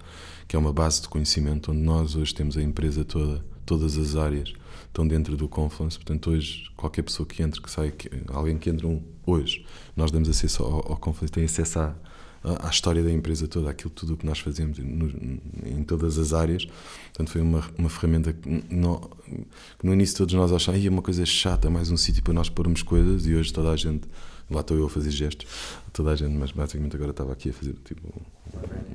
que 0.47 0.55
é 0.55 0.59
uma 0.59 0.71
base 0.71 1.01
de 1.01 1.09
conhecimento 1.09 1.71
onde 1.71 1.81
nós 1.81 2.15
hoje 2.15 2.31
temos 2.35 2.55
a 2.57 2.61
empresa 2.61 3.03
toda, 3.03 3.43
todas 3.65 3.97
as 3.97 4.15
áreas 4.15 4.53
estão 4.85 5.07
dentro 5.07 5.35
do 5.35 5.47
Confluence. 5.49 5.97
Portanto, 5.97 6.29
hoje, 6.29 6.65
qualquer 6.75 7.01
pessoa 7.01 7.25
que 7.25 7.41
entre, 7.41 7.59
que 7.59 7.71
sai, 7.71 7.89
que- 7.89 8.07
alguém 8.27 8.55
que 8.59 8.69
entre 8.69 8.85
um, 8.85 9.01
hoje, 9.25 9.65
nós 9.95 10.11
damos 10.11 10.29
acesso 10.29 10.61
ao, 10.63 10.91
ao 10.91 10.97
Confluence, 10.97 11.31
tem 11.33 11.45
acesso 11.45 11.79
à, 11.79 11.95
à 12.43 12.69
história 12.69 13.01
da 13.01 13.11
empresa 13.11 13.47
toda, 13.47 13.71
aquilo 13.71 13.89
tudo 13.89 14.15
que 14.15 14.27
nós 14.27 14.37
fazemos 14.37 14.77
no- 14.77 15.39
em 15.65 15.83
todas 15.83 16.19
as 16.19 16.33
áreas. 16.33 16.65
Portanto, 16.65 17.31
foi 17.31 17.41
uma, 17.41 17.63
uma 17.79 17.89
ferramenta 17.89 18.31
que, 18.31 18.47
que 18.47 19.85
no 19.87 19.91
início 19.91 20.15
todos 20.17 20.35
nós 20.35 20.51
achávamos, 20.51 20.83
"Ih, 20.85 20.87
é 20.87 20.91
uma 20.91 21.01
coisa 21.01 21.25
chata, 21.25 21.67
mais 21.67 21.89
um 21.89 21.97
sítio 21.97 22.21
para 22.21 22.33
nós 22.35 22.47
pormos 22.47 22.83
coisas, 22.83 23.25
e 23.25 23.33
hoje 23.33 23.51
toda 23.51 23.71
a 23.71 23.75
gente, 23.75 24.07
lá 24.49 24.61
estou 24.61 24.77
eu 24.77 24.85
a 24.85 24.89
fazer 24.89 25.11
gestos, 25.11 25.45
toda 25.93 26.11
a 26.11 26.15
gente, 26.15 26.33
mas 26.33 26.51
basicamente 26.51 26.95
agora 26.95 27.11
estava 27.11 27.33
aqui 27.33 27.49
a 27.49 27.53
fazer 27.53 27.73
tipo 27.83 28.07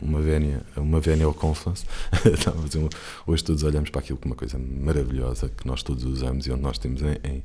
uma 0.01 0.21
vénia, 0.21 0.63
uma 0.77 0.99
vénia 1.01 1.27
ao 1.27 1.35
a 2.75 2.79
um- 2.79 2.89
hoje 3.27 3.45
todos 3.45 3.63
olhamos 3.63 3.91
para 3.91 4.01
aquilo 4.01 4.19
como 4.19 4.33
uma 4.35 4.39
coisa 4.39 4.59
maravilhosa 4.59 5.49
que 5.49 5.67
nós 5.67 5.83
todos 5.83 6.05
usamos 6.05 6.47
e 6.47 6.53
onde 6.53 6.63
nós 6.63 6.79
temos 6.79 7.03
em- 7.03 7.19
em- 7.23 7.43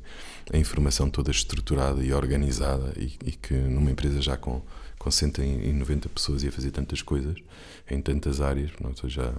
a 0.52 0.56
informação 0.56 1.10
toda 1.10 1.30
estruturada 1.30 2.02
e 2.02 2.12
organizada 2.12 2.92
e, 2.96 3.12
e 3.24 3.32
que 3.32 3.54
numa 3.54 3.90
empresa 3.90 4.20
já 4.22 4.36
com, 4.36 4.62
com 4.98 5.10
190 5.10 6.08
pessoas 6.08 6.42
e 6.42 6.48
a 6.48 6.52
fazer 6.52 6.70
tantas 6.70 7.02
coisas 7.02 7.36
em 7.90 8.00
tantas 8.00 8.40
áreas, 8.40 8.70
hoje 8.80 9.08
já 9.08 9.32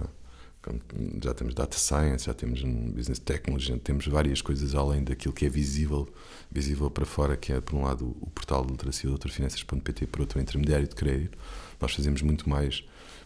já 1.22 1.32
temos 1.32 1.54
data 1.54 1.76
science, 1.76 2.26
já 2.26 2.34
temos 2.34 2.62
um 2.62 2.90
business 2.90 3.18
technology, 3.18 3.78
temos 3.78 4.06
várias 4.06 4.42
coisas 4.42 4.74
além 4.74 5.02
daquilo 5.02 5.32
que 5.32 5.46
é 5.46 5.48
visível, 5.48 6.08
visível 6.50 6.90
para 6.90 7.06
fora, 7.06 7.36
que 7.36 7.52
é 7.52 7.60
por 7.60 7.76
um 7.76 7.84
lado 7.84 8.14
o 8.20 8.30
portal 8.30 8.64
de 8.64 8.72
literacia 8.72 9.08
doutorfinanças.pt, 9.08 10.06
por 10.06 10.20
outro 10.20 10.38
o 10.38 10.42
intermediário 10.42 10.86
de 10.86 10.94
crédito. 10.94 11.38
Nós 11.80 11.94
fazemos 11.94 12.20
muito 12.20 12.48
mais, 12.48 12.84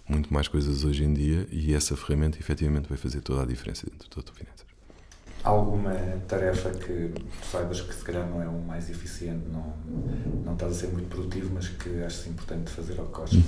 muito 0.08 0.32
mais 0.32 0.46
coisas 0.46 0.84
hoje 0.84 1.02
em 1.02 1.12
dia 1.12 1.48
e 1.50 1.74
essa 1.74 1.96
ferramenta 1.96 2.38
efetivamente 2.38 2.88
vai 2.88 2.96
fazer 2.96 3.20
toda 3.20 3.42
a 3.42 3.46
diferença 3.46 3.84
dentro 3.90 4.08
do 4.08 4.14
Doutor 4.14 4.34
Finanças. 4.34 4.63
Alguma 5.44 5.92
tarefa 6.26 6.70
que 6.70 7.12
tu 7.14 7.46
saibas 7.46 7.82
que 7.82 7.94
se 7.94 8.02
calhar 8.02 8.26
não 8.26 8.42
é 8.42 8.48
o 8.48 8.58
mais 8.62 8.88
eficiente, 8.88 9.46
não, 9.52 9.74
não 10.42 10.54
estás 10.54 10.72
a 10.72 10.74
ser 10.74 10.86
muito 10.88 11.08
produtivo, 11.08 11.50
mas 11.52 11.68
que 11.68 12.02
achas 12.02 12.26
importante 12.26 12.70
fazer 12.70 12.94
de 12.94 13.00
fazer? 13.02 13.42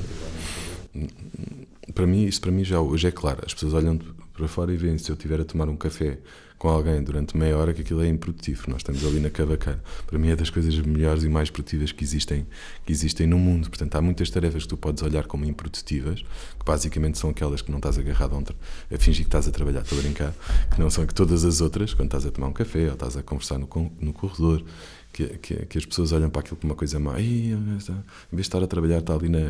Para 1.94 2.06
mim, 2.06 2.24
isso 2.24 2.40
para 2.42 2.52
mim 2.52 2.62
já 2.62 2.80
hoje 2.80 3.08
é 3.08 3.10
claro. 3.10 3.42
As 3.46 3.54
pessoas 3.54 3.72
olham 3.72 3.98
para 4.34 4.46
fora 4.46 4.72
e 4.72 4.76
veem 4.76 4.98
se 4.98 5.10
eu 5.10 5.14
estiver 5.14 5.40
a 5.40 5.44
tomar 5.44 5.70
um 5.70 5.76
café 5.76 6.18
com 6.58 6.68
alguém 6.68 7.02
durante 7.02 7.36
meia 7.36 7.56
hora 7.56 7.74
que 7.74 7.82
aquilo 7.82 8.02
é 8.02 8.08
improdutivo. 8.08 8.64
Nós 8.68 8.78
estamos 8.78 9.04
ali 9.04 9.20
na 9.20 9.30
cavaqueira. 9.30 9.82
Para 10.06 10.18
mim 10.18 10.30
é 10.30 10.36
das 10.36 10.50
coisas 10.50 10.74
melhores 10.78 11.22
e 11.22 11.28
mais 11.28 11.50
produtivas 11.50 11.92
que 11.92 12.02
existem, 12.02 12.46
que 12.84 12.92
existem 12.92 13.26
no 13.26 13.38
mundo. 13.38 13.68
Portanto, 13.68 13.94
há 13.96 14.00
muitas 14.02 14.30
tarefas 14.30 14.62
que 14.62 14.68
tu 14.68 14.76
podes 14.76 15.02
olhar 15.02 15.26
como 15.26 15.44
improdutivas, 15.44 16.20
que 16.22 16.64
basicamente 16.64 17.18
são 17.18 17.30
aquelas 17.30 17.60
que 17.62 17.70
não 17.70 17.78
estás 17.78 17.98
agarrado 17.98 18.34
a, 18.34 18.38
um 18.38 18.42
a 18.42 18.98
fingir 18.98 19.24
que 19.24 19.28
estás 19.28 19.46
a 19.46 19.50
trabalhar, 19.50 19.82
estou 19.82 19.98
a 19.98 20.02
brincar, 20.02 20.34
que 20.74 20.80
não 20.80 20.88
são 20.90 21.06
que 21.06 21.14
todas 21.14 21.44
as 21.44 21.60
outras, 21.60 21.92
quando 21.92 22.08
estás 22.08 22.24
a 22.26 22.30
tomar 22.30 22.48
um 22.48 22.52
café 22.52 22.86
ou 22.86 22.94
estás 22.94 23.16
a 23.16 23.22
conversar 23.22 23.58
no, 23.58 23.68
no 24.00 24.12
corredor, 24.12 24.64
que, 25.12 25.26
que, 25.38 25.66
que 25.66 25.78
as 25.78 25.86
pessoas 25.86 26.12
olham 26.12 26.28
para 26.28 26.40
aquilo 26.40 26.56
como 26.56 26.72
uma 26.72 26.76
coisa 26.76 26.98
má. 26.98 27.18
"Ih, 27.20 27.52
em 27.52 27.64
vez 27.64 27.84
de 27.86 28.40
estar 28.40 28.62
a 28.62 28.66
trabalhar, 28.66 28.98
está 28.98 29.14
ali 29.14 29.28
na, 29.28 29.40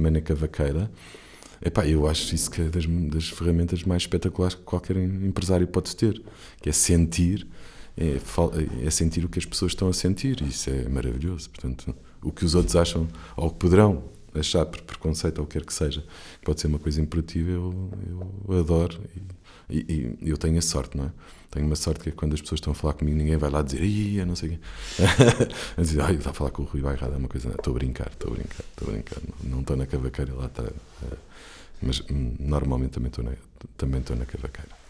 na, 0.00 0.10
na 0.10 0.20
cavaqueira. 0.20 0.90
Epá, 1.62 1.86
eu 1.86 2.06
acho 2.06 2.34
isso 2.34 2.50
que 2.50 2.60
é 2.62 2.64
das, 2.68 2.86
das 2.86 3.28
ferramentas 3.28 3.82
mais 3.84 4.02
espetaculares 4.02 4.54
que 4.54 4.62
qualquer 4.62 4.96
empresário 4.96 5.66
pode 5.66 5.94
ter, 5.96 6.20
que 6.60 6.68
é 6.68 6.72
sentir, 6.72 7.46
é, 7.96 8.18
é 8.86 8.90
sentir 8.90 9.24
o 9.24 9.28
que 9.28 9.38
as 9.38 9.44
pessoas 9.44 9.72
estão 9.72 9.88
a 9.88 9.92
sentir, 9.92 10.40
e 10.42 10.48
isso 10.48 10.70
é 10.70 10.88
maravilhoso. 10.88 11.48
Portanto, 11.50 11.94
o 12.22 12.32
que 12.32 12.44
os 12.44 12.54
outros 12.54 12.76
acham, 12.76 13.08
ou 13.36 13.50
que 13.50 13.56
poderão 13.58 14.04
achar 14.34 14.66
por 14.66 14.82
preconceito, 14.82 15.38
ou 15.38 15.44
o 15.44 15.46
que 15.46 15.58
quer 15.58 15.64
que 15.64 15.72
seja, 15.72 16.04
pode 16.44 16.60
ser 16.60 16.66
uma 16.66 16.78
coisa 16.78 17.00
improdutiva, 17.00 17.50
eu, 17.50 17.90
eu 18.48 18.58
adoro 18.58 19.00
e, 19.70 19.78
e- 19.78 20.18
e 20.22 20.30
eu 20.30 20.36
tenho 20.36 20.58
a 20.58 20.62
sorte, 20.62 20.96
não 20.96 21.04
é? 21.06 21.10
Tenho 21.50 21.66
uma 21.66 21.76
sorte 21.76 22.00
que 22.02 22.08
é 22.08 22.12
que 22.12 22.18
quando 22.18 22.34
as 22.34 22.40
pessoas 22.40 22.58
estão 22.58 22.72
a 22.72 22.74
falar 22.74 22.94
comigo, 22.94 23.16
ninguém 23.16 23.36
vai 23.36 23.48
lá 23.48 23.62
dizer, 23.62 23.80
eu 24.18 24.26
não 24.26 24.34
sei 24.34 24.48
o 24.48 24.52
quê. 24.52 24.58
dizer, 25.78 26.00
ai, 26.00 26.16
está 26.16 26.30
a 26.30 26.32
falar 26.32 26.50
com 26.50 26.62
o 26.62 26.66
Rui 26.66 26.80
Bairrada, 26.82 27.14
é 27.14 27.16
uma 27.16 27.28
coisa, 27.28 27.50
estou 27.50 27.70
a 27.72 27.74
brincar, 27.78 28.08
estou 28.12 28.32
a 28.32 28.34
brincar, 28.34 28.64
estou 28.70 28.88
a 28.88 28.90
brincar, 28.90 29.18
não, 29.44 29.60
estou 29.60 29.76
na 29.76 29.86
cavaqueira 29.86 30.34
lá, 30.34 30.50
eh, 30.58 31.16
mas 31.84 32.00
hum, 32.10 32.34
normalmente 32.38 32.92
também 32.92 33.08
estou 33.08 33.24
na, 33.24 33.32
também 33.76 34.00
estou 34.00 34.16
na 34.16 34.24
cavaqueira. 34.24 34.84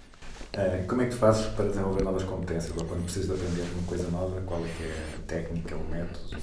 Eh, 0.53 0.85
como 0.89 1.03
é 1.03 1.07
que 1.07 1.11
tu 1.13 1.17
fazes 1.17 1.47
para 1.47 1.67
desenvolver 1.67 2.05
novas 2.05 2.23
competências? 2.23 2.77
Ou 2.77 2.85
quando 2.85 3.05
precisas 3.05 3.27
de 3.27 3.45
aprender 3.45 3.69
uma 3.75 3.83
coisa 3.87 4.09
nova, 4.11 4.41
qual 4.43 4.65
é 4.65 4.69
que 4.69 4.85
é 4.85 5.17
a 5.17 5.27
técnica, 5.27 5.77
o 5.77 5.91
método? 5.91 6.37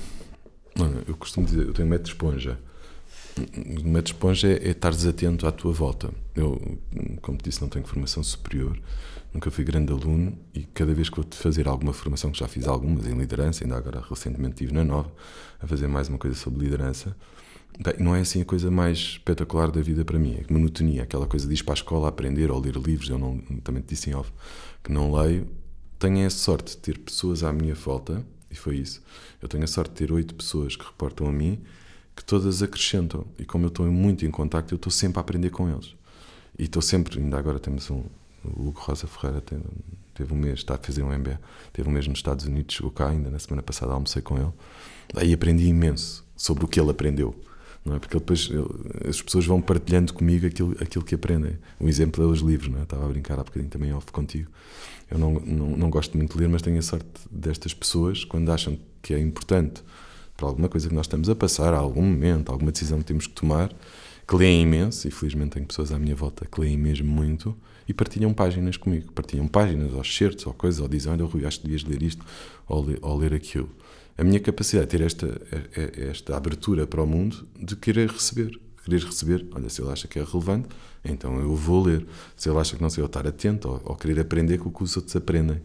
Eu 1.07 1.15
costumo 1.15 1.45
dizer, 1.45 1.65
eu 1.65 1.73
tenho 1.73 1.87
método 1.87 2.05
de 2.05 2.13
esponja. 2.13 2.59
O 3.37 3.87
método 3.87 4.01
de 4.01 4.11
esponja 4.11 4.47
é, 4.47 4.67
é 4.67 4.69
estares 4.71 5.05
atento 5.05 5.47
à 5.47 5.51
tua 5.51 5.71
volta. 5.71 6.09
Eu, 6.35 6.77
como 7.21 7.37
te 7.37 7.45
disse, 7.45 7.61
não 7.61 7.69
tenho 7.69 7.85
formação 7.85 8.23
superior, 8.23 8.77
nunca 9.33 9.49
fui 9.49 9.63
grande 9.63 9.93
aluno 9.93 10.37
e 10.53 10.63
cada 10.63 10.93
vez 10.93 11.09
que 11.09 11.15
vou 11.15 11.25
fazer 11.31 11.67
alguma 11.67 11.93
formação, 11.93 12.31
que 12.31 12.39
já 12.39 12.47
fiz 12.47 12.67
algumas 12.67 13.05
em 13.05 13.17
liderança, 13.17 13.63
ainda 13.63 13.77
agora 13.77 14.03
recentemente 14.07 14.55
estive 14.55 14.73
na 14.73 14.83
Nova 14.83 15.11
a 15.61 15.67
fazer 15.67 15.87
mais 15.87 16.09
uma 16.09 16.17
coisa 16.17 16.35
sobre 16.35 16.65
liderança, 16.65 17.15
bem, 17.79 17.93
não 17.99 18.15
é 18.15 18.21
assim 18.21 18.41
a 18.41 18.45
coisa 18.45 18.69
mais 18.71 18.97
espetacular 18.97 19.71
da 19.71 19.81
vida 19.81 20.03
para 20.03 20.19
mim. 20.19 20.37
É 20.39 20.51
monotonia, 20.51 21.03
aquela 21.03 21.27
coisa 21.27 21.47
de 21.47 21.53
ir 21.53 21.63
para 21.63 21.73
a 21.73 21.75
escola 21.75 22.07
aprender 22.07 22.51
ou 22.51 22.59
ler 22.59 22.75
livros. 22.75 23.09
Eu 23.09 23.17
não, 23.17 23.37
também 23.63 23.81
te 23.81 23.89
disse 23.89 24.09
em 24.09 24.15
off 24.15 24.31
que 24.83 24.91
não 24.91 25.13
leio. 25.13 25.47
Tenho 25.99 26.25
a 26.25 26.29
sorte 26.29 26.71
de 26.71 26.77
ter 26.77 26.97
pessoas 26.97 27.43
à 27.43 27.53
minha 27.53 27.75
volta, 27.75 28.25
e 28.49 28.55
foi 28.55 28.77
isso. 28.77 29.01
Eu 29.41 29.47
tenho 29.47 29.63
a 29.63 29.67
sorte 29.67 29.91
de 29.91 29.97
ter 29.97 30.11
oito 30.11 30.33
pessoas 30.35 30.75
que 30.75 30.83
reportam 30.83 31.27
a 31.27 31.31
mim 31.31 31.61
que 32.15 32.23
todas 32.23 32.61
acrescentam. 32.61 33.25
E 33.39 33.45
como 33.45 33.65
eu 33.65 33.69
estou 33.69 33.85
muito 33.91 34.25
em 34.25 34.31
contacto, 34.31 34.73
eu 34.73 34.75
estou 34.75 34.91
sempre 34.91 35.19
a 35.19 35.21
aprender 35.21 35.49
com 35.49 35.69
eles. 35.69 35.95
E 36.57 36.63
estou 36.63 36.81
sempre, 36.81 37.19
ainda 37.19 37.37
agora 37.37 37.59
temos 37.59 37.89
um, 37.89 38.03
o 38.43 38.67
Hugo 38.67 38.79
Rosa 38.79 39.07
Ferreira, 39.07 39.41
teve, 39.41 39.63
teve 40.13 40.33
um 40.33 40.37
mês, 40.37 40.59
está 40.59 40.75
a 40.75 40.77
fazer 40.77 41.03
um 41.03 41.17
MBA, 41.17 41.39
teve 41.71 41.87
um 41.87 41.91
mês 41.91 42.07
nos 42.07 42.19
Estados 42.19 42.45
Unidos, 42.45 42.75
chegou 42.75 42.91
cá 42.91 43.09
ainda 43.09 43.29
na 43.29 43.39
semana 43.39 43.63
passada, 43.63 43.93
almocei 43.93 44.21
com 44.21 44.37
ele. 44.37 44.51
Aí 45.15 45.33
aprendi 45.33 45.65
imenso 45.65 46.25
sobre 46.35 46.65
o 46.65 46.67
que 46.67 46.79
ele 46.79 46.91
aprendeu. 46.91 47.35
Não 47.83 47.95
é? 47.95 47.99
Porque 47.99 48.17
depois 48.17 48.49
as 49.07 49.21
pessoas 49.21 49.45
vão 49.45 49.59
partilhando 49.59 50.13
comigo 50.13 50.45
aquilo, 50.45 50.75
aquilo 50.79 51.03
que 51.03 51.15
aprendem. 51.15 51.57
O 51.79 51.87
exemplo 51.87 52.23
é 52.23 52.27
os 52.27 52.39
livros, 52.39 52.69
não 52.71 52.79
é? 52.79 52.83
estava 52.83 53.05
a 53.05 53.07
brincar 53.07 53.39
há 53.39 53.43
bocadinho 53.43 53.69
também 53.69 53.93
off 53.93 54.11
contigo. 54.11 54.49
Eu 55.09 55.17
não, 55.17 55.33
não, 55.33 55.77
não 55.77 55.89
gosto 55.89 56.15
muito 56.15 56.33
de 56.33 56.39
ler, 56.39 56.49
mas 56.49 56.61
tenho 56.61 56.77
a 56.77 56.81
sorte 56.81 57.07
destas 57.29 57.73
pessoas, 57.73 58.23
quando 58.23 58.51
acham 58.51 58.77
que 59.01 59.13
é 59.13 59.19
importante 59.19 59.83
para 60.37 60.47
alguma 60.47 60.69
coisa 60.69 60.87
que 60.87 60.95
nós 60.95 61.05
estamos 61.05 61.29
a 61.29 61.35
passar, 61.35 61.73
a 61.73 61.77
algum 61.77 62.01
momento, 62.01 62.51
alguma 62.51 62.71
decisão 62.71 62.99
que 62.99 63.05
temos 63.05 63.27
que 63.27 63.33
tomar, 63.33 63.73
que 64.27 64.35
leem 64.35 64.61
imenso, 64.61 65.07
e 65.07 65.11
felizmente 65.11 65.51
tenho 65.51 65.65
pessoas 65.65 65.91
à 65.91 65.99
minha 65.99 66.15
volta 66.15 66.45
que 66.45 66.61
leem 66.61 66.77
mesmo 66.77 67.11
muito, 67.11 67.55
e 67.87 67.93
partilham 67.93 68.33
páginas 68.33 68.77
comigo. 68.77 69.11
Partilham 69.11 69.47
páginas, 69.47 69.93
ou 69.93 70.03
certos, 70.03 70.47
ou 70.47 70.53
coisas, 70.53 70.79
ou 70.79 70.87
dizem, 70.87 71.11
olha 71.11 71.25
Rui, 71.25 71.45
acho 71.45 71.59
que 71.59 71.67
devias 71.67 71.83
ler 71.83 72.01
isto, 72.01 72.25
ou 72.67 72.85
ou 73.01 73.17
ler 73.17 73.33
aquilo. 73.33 73.69
A 74.21 74.23
minha 74.23 74.39
capacidade 74.39 74.85
de 74.85 74.97
ter 74.99 75.03
esta, 75.03 75.41
esta 75.97 76.37
abertura 76.37 76.85
para 76.85 77.01
o 77.01 77.07
mundo 77.07 77.47
de 77.59 77.75
querer 77.75 78.07
receber. 78.07 78.51
Querer 78.85 79.03
receber, 79.03 79.47
olha, 79.51 79.67
se 79.67 79.81
ele 79.81 79.89
acha 79.89 80.07
que 80.07 80.19
é 80.19 80.23
relevante, 80.23 80.69
então 81.03 81.39
eu 81.39 81.55
vou 81.55 81.83
ler. 81.83 82.05
Se 82.37 82.47
ele 82.47 82.59
acha 82.59 82.75
que 82.75 82.83
não 82.83 82.89
sei, 82.91 83.01
eu 83.01 83.07
estar 83.07 83.25
atento, 83.25 83.67
ou, 83.67 83.81
ou 83.83 83.95
querer 83.95 84.19
aprender 84.19 84.59
com 84.59 84.69
o 84.69 84.71
que 84.71 84.83
os 84.83 84.95
outros 84.95 85.15
aprendem. 85.15 85.59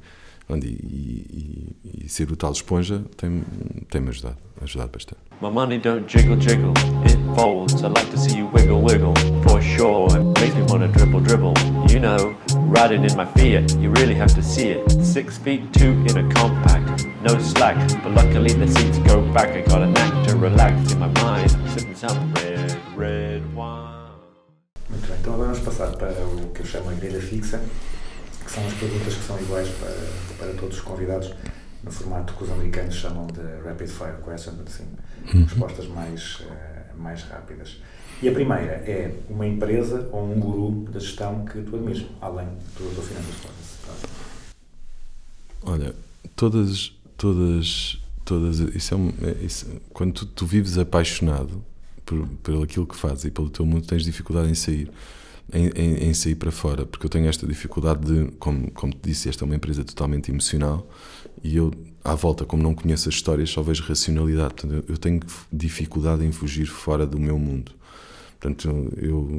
Onde- 0.48 0.66
E, 0.68 1.76
e- 1.84 2.04
e 2.04 2.08
ser 2.08 2.30
o 2.30 2.36
tal 2.36 2.52
esponja 2.52 3.02
tem- 3.16 3.42
tem-me 3.90 4.10
ajudado, 4.10 4.36
ajudado 4.62 4.90
bastante. 4.92 5.20
My 5.42 5.50
money 5.50 5.78
don't 5.78 6.04
jiggle 6.08 6.36
jiggle, 6.40 6.72
it 7.04 7.18
folds. 7.34 7.82
I 7.82 7.88
like 7.88 8.06
to 8.12 8.16
see 8.18 8.38
you 8.38 8.48
wiggle 8.54 8.80
wiggle, 8.82 9.12
for 9.42 9.60
sure. 9.60 10.06
It 10.16 10.40
makes 10.40 10.54
me 10.54 10.62
wanna 10.70 10.88
dribble 10.88 11.20
dribble. 11.22 11.52
You 11.90 12.00
know, 12.00 12.34
riding 12.72 13.04
in 13.04 13.16
my 13.16 13.26
Fiat, 13.26 13.74
you 13.80 13.90
really 13.92 14.14
have 14.14 14.32
to 14.34 14.42
see 14.42 14.68
it. 14.70 14.84
Six 15.04 15.36
feet 15.36 15.62
two 15.72 15.92
in 16.08 16.16
a 16.16 16.28
compact, 16.32 17.04
no 17.22 17.38
slack. 17.40 17.76
But 18.02 18.14
luckily 18.14 18.54
the 18.54 18.66
seats 18.68 18.98
go 19.00 19.20
back. 19.32 19.50
I 19.50 19.62
got 19.68 19.82
a 19.82 19.86
knack 19.88 20.28
to 20.28 20.36
relax 20.38 20.92
in 20.92 21.00
my 21.00 21.08
mind. 21.22 21.50
Sipping 21.74 21.96
some 21.96 22.32
red, 22.34 22.76
red 22.96 23.42
wine. 23.54 23.84
Muito 24.88 25.06
bem, 25.08 25.16
então 25.20 25.34
agora 25.34 25.48
vamos 25.52 25.64
passar 25.64 25.88
para 25.96 26.12
o 26.12 26.50
que 26.54 26.60
eu 26.62 26.66
chamo 26.66 26.88
a 26.90 26.94
grelha 26.94 27.20
fixa, 27.20 27.60
que 28.46 28.52
são 28.52 28.66
as 28.66 28.72
perguntas 28.74 29.14
que 29.14 29.22
são 29.24 29.40
iguais 29.40 29.68
para, 29.80 30.36
para 30.38 30.54
todos 30.54 30.76
os 30.76 30.82
convidados, 30.82 31.34
no 31.82 31.90
formato 31.90 32.32
que 32.34 32.44
os 32.44 32.50
americanos 32.50 32.94
chamam 32.94 33.26
de 33.26 33.40
rapid 33.64 33.88
fire 33.88 34.16
questions, 34.24 34.56
assim, 34.66 34.84
respostas 35.44 35.86
mais, 35.88 36.38
eh, 36.48 36.84
mais 36.96 37.22
rápidas. 37.24 37.76
E 38.22 38.28
a 38.28 38.32
primeira 38.32 38.72
é 38.86 39.14
uma 39.28 39.46
empresa 39.46 40.08
ou 40.12 40.32
um 40.32 40.40
guru 40.40 40.90
da 40.90 40.98
gestão 40.98 41.44
que 41.44 41.60
tu 41.62 41.76
admires, 41.76 42.06
além 42.20 42.46
do, 42.46 42.94
do 42.94 43.02
Finanças 43.02 43.34
Fórum. 43.34 43.56
Olha, 45.62 45.94
todas, 46.34 46.92
todas, 47.18 47.98
todas, 48.24 48.58
isso 48.60 48.94
é, 48.94 48.96
um- 48.96 49.12
é- 49.22 49.44
isso- 49.44 49.66
quando 49.92 50.12
tu, 50.14 50.26
tu 50.26 50.46
vives 50.46 50.78
apaixonado 50.78 51.62
por, 52.04 52.26
por 52.42 52.62
aquilo 52.62 52.86
que 52.86 52.96
fazes 52.96 53.24
e 53.24 53.30
pelo 53.30 53.50
teu 53.50 53.66
mundo, 53.66 53.86
tens 53.86 54.04
dificuldade 54.04 54.48
em 54.50 54.54
sair, 54.54 54.90
em, 55.52 55.68
em- 55.68 56.08
em 56.08 56.14
sair 56.14 56.34
para 56.34 56.50
fora, 56.50 56.84
porque 56.86 57.06
eu 57.06 57.10
tenho 57.10 57.28
esta 57.28 57.46
dificuldade 57.46 58.00
de, 58.04 58.30
como, 58.38 58.70
como 58.72 58.92
te 58.92 59.00
disse, 59.10 59.28
esta 59.28 59.44
é 59.44 59.46
uma 59.46 59.56
empresa 59.56 59.84
totalmente 59.84 60.30
emocional 60.30 60.88
e 61.42 61.56
eu, 61.56 61.72
à 62.04 62.14
volta, 62.14 62.44
como 62.44 62.62
não 62.62 62.74
conheço 62.74 63.08
as 63.08 63.14
histórias, 63.14 63.50
só 63.50 63.62
vejo 63.62 63.82
racionalidade, 63.84 64.54
portanto, 64.54 64.84
eu, 64.88 64.96
tenho 64.98 65.20
dificuldade 65.52 66.24
em 66.24 66.32
fugir 66.32 66.66
fora 66.66 67.06
do 67.06 67.18
meu 67.18 67.38
mundo. 67.38 67.72
Portanto, 68.40 68.92
eu, 68.96 69.30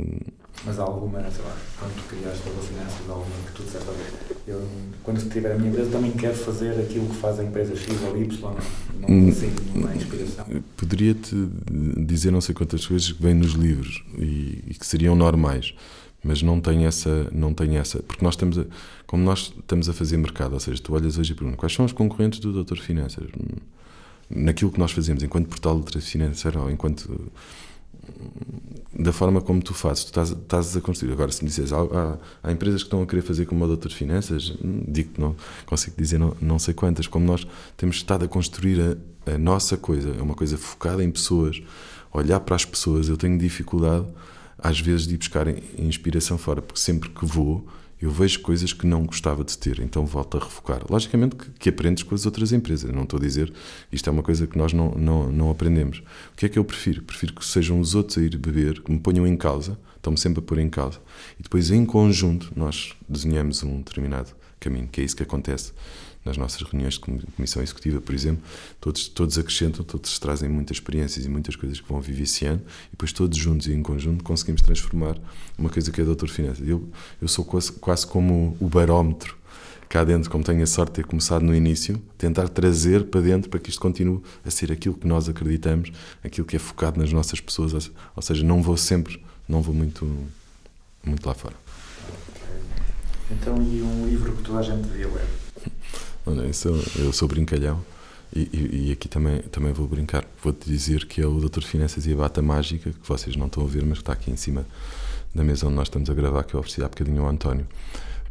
Mas 0.66 0.80
há 0.80 0.84
alguma, 0.84 1.20
sei 1.32 1.44
lá, 1.46 1.56
quando 1.80 1.96
tu 1.96 2.04
criaste 2.10 2.42
a 2.50 2.62
Finanças, 2.62 3.10
há 3.10 3.12
alguma 3.14 3.36
que 3.46 3.52
tu 3.54 3.64
disseste, 3.64 3.88
olha, 3.88 4.38
eu, 4.48 4.68
quando 5.04 5.30
tiver 5.30 5.52
a 5.54 5.58
minha 5.58 5.70
empresa, 5.70 5.92
também 5.92 6.12
quero 6.12 6.36
fazer 6.36 6.72
aquilo 6.82 7.08
que 7.08 7.16
faz 7.16 7.40
a 7.40 7.44
empresa 7.44 7.76
X 7.76 7.88
ou 8.04 8.18
Y, 8.18 8.42
não 8.42 9.10
Hum. 9.10 9.26
consigo 9.28 9.62
nenhuma 9.74 9.96
inspiração. 9.96 10.46
Poderia-te 10.76 11.36
dizer 12.06 12.32
não 12.32 12.42
sei 12.42 12.54
quantas 12.54 12.86
coisas 12.86 13.12
que 13.12 13.22
vêm 13.22 13.34
nos 13.34 13.54
livros 13.54 14.04
e, 14.18 14.64
e 14.68 14.74
que 14.78 14.86
seriam 14.86 15.16
normais, 15.16 15.74
mas 16.24 16.42
não 16.42 16.60
tenho 16.60 16.86
essa, 16.86 17.30
não 17.32 17.54
tenho 17.54 17.78
essa, 17.78 18.00
porque 18.04 18.26
nós 18.26 18.34
estamos 18.34 18.58
a, 18.58 18.66
como 19.06 19.24
nós 19.24 19.54
estamos 19.58 19.88
a 19.88 19.94
fazer 19.94 20.18
mercado, 20.18 20.54
ou 20.54 20.60
seja, 20.60 20.82
tu 20.82 20.94
olhas 20.94 21.18
hoje 21.18 21.32
e 21.32 21.36
perguntas 21.36 21.60
quais 21.60 21.74
são 21.74 21.86
os 21.86 21.94
concorrentes 21.94 22.40
do 22.40 22.52
Doutor 22.52 22.80
Finanças 22.80 23.26
Hum, 23.40 23.56
naquilo 24.30 24.70
que 24.72 24.80
nós 24.80 24.92
fazemos 24.92 25.24
enquanto 25.24 25.48
portal 25.48 25.80
de 25.80 26.02
financeira 26.02 26.60
ou 26.60 26.70
enquanto 26.70 27.32
da 29.00 29.14
forma 29.14 29.40
como 29.42 29.62
tu 29.62 29.74
fazes, 29.74 30.06
tu 30.06 30.08
estás, 30.08 30.30
estás 30.32 30.76
a 30.76 30.82
construir. 30.82 31.12
Agora, 31.12 31.32
se 31.32 31.44
me 31.44 31.50
dizes, 31.50 31.72
há, 31.72 31.78
há, 31.82 32.18
há 32.44 32.52
empresas 32.52 32.82
que 32.82 32.88
estão 32.88 33.02
a 33.02 33.06
querer 33.06 33.22
fazer 33.22 33.46
como 33.46 33.64
o 33.64 33.68
Doutor 33.68 33.92
Finanças, 33.92 34.50
hum, 34.64 34.84
digo 34.88 35.14
que 35.14 35.22
não 35.22 35.36
consigo 35.66 35.96
dizer 35.98 36.18
não, 36.18 36.36
não 36.42 36.58
sei 36.58 36.74
quantas. 36.74 37.06
Como 37.06 37.26
nós 37.26 37.46
temos 37.76 37.98
estado 37.98 38.26
a 38.26 38.28
construir 38.28 38.80
a, 39.28 39.32
a 39.34 39.38
nossa 39.38 39.78
coisa, 39.78 40.10
é 40.18 40.22
uma 40.22 40.34
coisa 40.34 40.58
focada 40.58 41.04
em 41.04 41.12
pessoas, 41.12 41.62
olhar 42.12 42.40
para 42.40 42.56
as 42.56 42.66
pessoas, 42.66 43.08
eu 43.08 43.18
tenho 43.18 43.38
dificuldade 43.38 44.06
às 44.58 44.80
vezes, 44.80 45.06
de 45.06 45.14
ir 45.14 45.18
buscar 45.20 45.48
in- 45.48 45.62
inspiração 45.78 46.36
fora, 46.36 46.64
porque 46.64 46.80
sempre 46.80 47.10
que 47.10 47.24
vou, 47.24 47.68
eu 48.00 48.12
vejo 48.12 48.42
coisas 48.42 48.74
que 48.74 48.86
não 48.86 49.06
gostava 49.06 49.44
de 49.44 49.58
ter, 49.58 49.80
então 49.80 50.06
volto 50.06 50.38
a 50.38 50.40
refocar. 50.40 50.82
Logicamente 50.90 51.36
que, 51.36 51.50
que 51.52 51.70
aprendes 51.70 52.04
com 52.04 52.14
as 52.14 52.26
outras 52.26 52.52
empresas, 52.52 52.92
não 52.92 53.04
estou 53.04 53.18
a 53.18 53.22
dizer 53.22 53.52
isto 53.92 54.08
é 54.10 54.14
uma 54.14 54.24
coisa 54.24 54.46
que 54.46 54.58
nós 54.58 54.74
não, 54.74 54.92
não, 54.92 55.32
não 55.32 55.50
aprendemos. 55.50 56.00
O 56.34 56.36
que 56.36 56.46
é 56.46 56.50
que 56.50 56.60
eu 56.60 56.64
prefiro? 56.64 57.02
Prefiro 57.02 57.34
que 57.34 57.46
sejam 57.46 57.80
os 57.80 57.96
outros 57.96 58.18
a 58.18 58.22
ir 58.22 58.38
beber, 58.38 58.82
que 58.82 58.92
me 58.92 59.00
ponham 59.00 59.26
em 59.26 59.36
causa, 59.36 59.80
estão-me 59.96 60.18
sempre 60.18 60.40
a 60.40 60.44
pôr 60.44 60.60
em 60.60 60.70
causa, 60.70 61.00
e 61.40 61.44
depois 61.44 61.72
em 61.72 61.86
conjunto 61.86 62.52
nós 62.56 62.94
desenhamos 63.10 63.64
um 63.64 63.78
determinado 63.78 64.32
caminho, 64.60 64.88
que 64.88 65.02
é 65.02 65.04
isso 65.04 65.16
que 65.16 65.24
acontece 65.24 65.74
nas 66.28 66.38
nossas 66.38 66.62
reuniões 66.62 66.96
de 66.96 67.00
comi- 67.00 67.24
comissão 67.36 67.62
executiva, 67.64 68.00
por 68.02 68.14
exemplo, 68.14 68.44
todos, 68.80 69.08
todos 69.08 69.38
acrescentam, 69.38 69.84
todos 69.84 70.20
trazem 70.20 70.50
muitas 70.50 70.78
experiências 70.78 71.26
e 71.26 71.30
muitas 71.30 71.56
coisas 71.56 71.80
que 71.80 71.88
vão 71.88 72.02
vivenciando, 72.02 72.62
e 72.88 72.92
depois 72.92 73.12
todos 73.12 73.38
juntos 73.38 73.68
e 73.68 73.74
em 73.74 73.82
conjunto 73.82 74.24
conseguimos 74.24 74.62
transformar 74.62 75.18
uma 75.58 75.70
coisa 75.70 75.92
que 75.92 76.02
é 76.02 76.04
doutor 76.04 76.30
Finanças. 76.30 76.68
Eu, 76.68 76.88
eu 77.22 77.28
sou 77.28 77.44
quase, 77.46 77.72
quase 77.72 78.06
como 78.06 78.56
o 78.60 78.68
barómetro 78.68 79.36
cá 79.90 80.04
dentro, 80.04 80.30
como 80.30 80.44
tenho 80.44 80.62
a 80.62 80.68
sorte 80.68 80.90
de 80.90 80.96
ter 80.96 81.06
começado 81.06 81.44
no 81.44 81.56
início, 81.56 82.02
tentar 82.18 82.50
trazer 82.50 83.06
para 83.06 83.22
dentro 83.22 83.50
para 83.50 83.58
que 83.58 83.70
isto 83.70 83.80
continue 83.80 84.22
a 84.46 84.52
ser 84.52 84.70
aquilo 84.70 84.96
que 84.96 85.08
nós 85.08 85.30
acreditamos, 85.30 85.94
aquilo 86.22 86.46
que 86.46 86.58
é 86.58 86.60
focado 86.60 87.00
nas 87.00 87.14
nossas 87.14 87.40
pessoas, 87.40 87.90
ou 88.14 88.22
seja, 88.22 88.44
não 88.44 88.62
vou 88.62 88.76
sempre, 88.76 89.24
não 89.48 89.62
vou 89.62 89.74
muito, 89.74 90.06
muito 91.06 91.26
lá 91.26 91.34
fora. 91.34 91.56
Então, 93.32 93.56
e 93.62 93.82
um 93.82 94.06
livro 94.08 94.36
que 94.36 94.44
toda 94.44 94.60
a 94.60 94.62
gente 94.62 94.88
devia 94.88 95.08
ler? 95.08 95.47
Olha, 96.28 96.42
eu 96.42 96.54
sou, 96.54 96.76
eu 96.98 97.14
sou 97.14 97.28
brincalhão 97.28 97.84
e, 98.36 98.42
e- 98.54 98.88
e 98.88 98.92
aqui 98.92 99.08
também, 99.08 99.40
também 99.44 99.72
vou 99.72 99.88
brincar. 99.88 100.26
Vou-te 100.44 100.70
dizer 100.70 101.06
que 101.06 101.22
é 101.22 101.26
o 101.26 101.40
Doutor 101.40 101.64
Finanças 101.64 102.06
e 102.06 102.14
a 102.14 102.16
Bata 102.16 102.42
Mágica, 102.42 102.92
que 102.92 103.08
vocês 103.08 103.36
não 103.36 103.48
estão 103.48 103.64
a 103.64 103.68
ver, 103.68 103.84
mas 103.86 104.00
que 104.00 104.02
está 104.04 104.14
aqui 104.14 104.30
em 104.30 104.36
cima 104.36 104.66
da 105.34 105.44
mesa 105.44 105.68
onde 105.68 105.76
nós 105.76 105.88
estamos 105.88 106.10
a 106.10 106.14
gravar, 106.14 106.44
que 106.44 106.54
eu 106.54 106.60
ofereci 106.60 106.84
há 106.84 106.88
bocadinho 106.90 107.22
ao 107.24 107.30
António, 107.30 107.66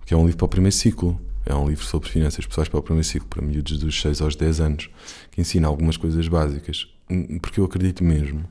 que 0.04 0.12
é 0.12 0.16
um 0.16 0.22
livro 0.24 0.36
para 0.36 0.44
o 0.44 0.48
primeiro 0.48 0.74
ciclo. 0.76 1.18
É 1.48 1.54
um 1.54 1.68
livro 1.68 1.84
sobre 1.84 2.08
finanças 2.08 2.44
pessoais 2.44 2.68
para 2.68 2.80
o 2.80 2.82
primeiro 2.82 3.06
ciclo, 3.06 3.28
para 3.28 3.40
miúdos 3.40 3.78
dos 3.78 4.00
6 4.00 4.20
aos 4.20 4.34
10 4.34 4.60
anos, 4.60 4.90
que 5.30 5.40
ensina 5.40 5.68
algumas 5.68 5.96
coisas 5.96 6.26
básicas, 6.28 6.88
Hum, 7.08 7.38
porque 7.40 7.60
eu 7.60 7.64
acredito 7.64 8.02
mesmo 8.02 8.44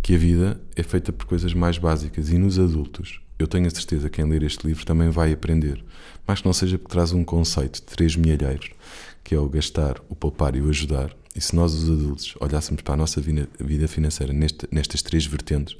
que 0.00 0.14
a 0.14 0.18
vida 0.18 0.60
é 0.76 0.84
feita 0.84 1.12
por 1.12 1.26
coisas 1.26 1.52
mais 1.52 1.78
básicas 1.78 2.30
e 2.30 2.38
nos 2.38 2.56
adultos. 2.60 3.20
Eu 3.38 3.46
tenho 3.46 3.66
a 3.66 3.70
certeza 3.70 4.10
que 4.10 4.16
quem 4.20 4.28
ler 4.30 4.42
este 4.42 4.66
livro 4.66 4.84
também 4.84 5.10
vai 5.10 5.32
aprender, 5.32 5.84
mas 6.26 6.40
que 6.40 6.46
não 6.46 6.52
seja 6.52 6.76
porque 6.78 6.92
traz 6.92 7.12
um 7.12 7.22
conceito 7.24 7.76
de 7.76 7.82
três 7.82 8.16
milheiros, 8.16 8.70
que 9.22 9.34
é 9.34 9.38
o 9.38 9.48
gastar, 9.48 10.00
o 10.08 10.14
poupar 10.16 10.56
e 10.56 10.60
o 10.60 10.68
ajudar. 10.68 11.14
E 11.36 11.40
se 11.40 11.54
nós, 11.54 11.72
os 11.72 11.88
adultos, 11.88 12.34
olhássemos 12.40 12.82
para 12.82 12.94
a 12.94 12.96
nossa 12.96 13.20
vida 13.20 13.86
financeira 13.86 14.32
neste- 14.32 14.66
nestas 14.72 15.02
três 15.02 15.24
vertentes, 15.24 15.76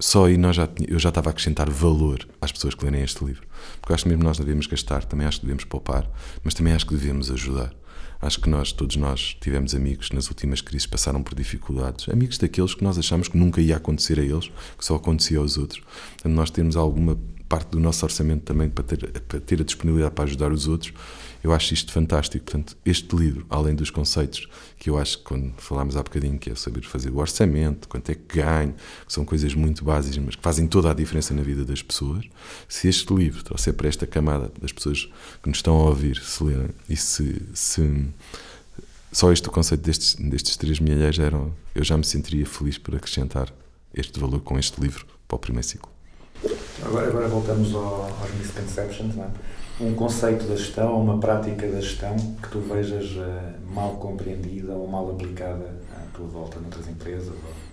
só 0.00 0.26
aí 0.26 0.36
nós 0.38 0.56
já, 0.56 0.68
eu 0.88 0.98
já 0.98 1.10
estava 1.10 1.28
a 1.28 1.32
acrescentar 1.32 1.68
valor 1.70 2.26
às 2.40 2.50
pessoas 2.52 2.74
que 2.74 2.84
lerem 2.84 3.02
este 3.02 3.22
livro. 3.24 3.46
Porque 3.80 3.92
acho 3.92 4.04
que 4.04 4.08
mesmo 4.08 4.24
nós 4.24 4.38
devemos 4.38 4.66
gastar, 4.66 5.04
também 5.04 5.26
acho 5.26 5.40
que 5.40 5.46
devemos 5.46 5.64
poupar, 5.64 6.08
mas 6.42 6.54
também 6.54 6.72
acho 6.72 6.86
que 6.86 6.94
devemos 6.94 7.30
ajudar. 7.30 7.74
Acho 8.20 8.40
que 8.40 8.48
nós, 8.48 8.72
todos 8.72 8.96
nós, 8.96 9.36
tivemos 9.40 9.74
amigos 9.74 10.10
nas 10.10 10.28
últimas 10.28 10.60
crises 10.60 10.86
passaram 10.86 11.22
por 11.22 11.34
dificuldades. 11.34 12.08
Amigos 12.08 12.38
daqueles 12.38 12.74
que 12.74 12.82
nós 12.82 12.98
achamos 12.98 13.28
que 13.28 13.36
nunca 13.36 13.60
ia 13.60 13.76
acontecer 13.76 14.18
a 14.18 14.22
eles, 14.22 14.50
que 14.78 14.84
só 14.84 14.96
acontecia 14.96 15.38
aos 15.38 15.58
outros. 15.58 15.82
Portanto, 16.14 16.34
nós 16.34 16.50
temos 16.50 16.76
alguma 16.76 17.18
parte 17.48 17.70
do 17.70 17.80
nosso 17.80 18.04
orçamento 18.04 18.42
também 18.42 18.68
para 18.68 18.84
ter, 18.84 19.20
para 19.22 19.40
ter 19.40 19.60
a 19.60 19.64
disponibilidade 19.64 20.14
para 20.14 20.24
ajudar 20.24 20.52
os 20.52 20.66
outros. 20.66 20.92
Eu 21.46 21.52
acho 21.52 21.72
isto 21.72 21.92
fantástico. 21.92 22.44
Portanto, 22.44 22.76
este 22.84 23.14
livro, 23.14 23.46
além 23.48 23.72
dos 23.72 23.88
conceitos 23.88 24.48
que 24.76 24.90
eu 24.90 24.98
acho 24.98 25.18
que 25.18 25.24
quando 25.26 25.54
falámos 25.58 25.96
há 25.96 26.02
bocadinho, 26.02 26.36
que 26.40 26.50
é 26.50 26.56
saber 26.56 26.82
fazer 26.82 27.10
o 27.10 27.18
orçamento, 27.18 27.88
quanto 27.88 28.10
é 28.10 28.16
que 28.16 28.40
ganho, 28.40 28.74
que 29.06 29.12
são 29.12 29.24
coisas 29.24 29.54
muito 29.54 29.84
básicas, 29.84 30.18
mas 30.18 30.34
que 30.34 30.42
fazem 30.42 30.66
toda 30.66 30.90
a 30.90 30.92
diferença 30.92 31.32
na 31.32 31.42
vida 31.42 31.64
das 31.64 31.80
pessoas. 31.82 32.24
Se 32.68 32.88
este 32.88 33.14
livro 33.14 33.44
trouxer 33.44 33.74
para 33.74 33.86
esta 33.86 34.08
camada 34.08 34.50
das 34.60 34.72
pessoas 34.72 35.08
que 35.40 35.48
nos 35.48 35.58
estão 35.58 35.76
a 35.76 35.84
ouvir, 35.84 36.16
se 36.16 36.42
lerem, 36.42 36.70
e 36.88 36.96
se, 36.96 37.40
se 37.54 38.08
só 39.12 39.30
este 39.30 39.48
conceito 39.48 39.82
destes, 39.82 40.16
destes 40.16 40.56
três 40.56 40.80
milheiros 40.80 41.20
eram, 41.20 41.54
eu 41.76 41.84
já 41.84 41.96
me 41.96 42.04
sentiria 42.04 42.44
feliz 42.44 42.76
por 42.76 42.96
acrescentar 42.96 43.54
este 43.94 44.18
valor 44.18 44.40
com 44.40 44.58
este 44.58 44.80
livro 44.80 45.06
para 45.28 45.36
o 45.36 45.38
primeiro 45.38 45.68
ciclo. 45.68 45.92
Agora, 46.84 47.06
agora 47.06 47.28
voltamos 47.28 47.72
ao, 47.72 48.02
aos 48.02 48.34
misconceptions, 48.34 49.14
não 49.14 49.26
é? 49.26 49.30
Um 49.78 49.94
conceito 49.94 50.46
da 50.46 50.56
gestão 50.56 50.94
ou 50.94 51.02
uma 51.02 51.18
prática 51.18 51.66
da 51.68 51.80
gestão 51.80 52.16
que 52.42 52.48
tu 52.48 52.60
vejas 52.60 53.14
eh, 53.18 53.54
mal 53.74 53.96
compreendida 53.96 54.72
ou 54.72 54.88
mal 54.88 55.10
aplicada 55.10 55.76
à 55.94 56.16
tua 56.16 56.26
volta 56.26 56.58
noutras 56.58 56.88
empresas? 56.88 57.28
ou- 57.28 57.66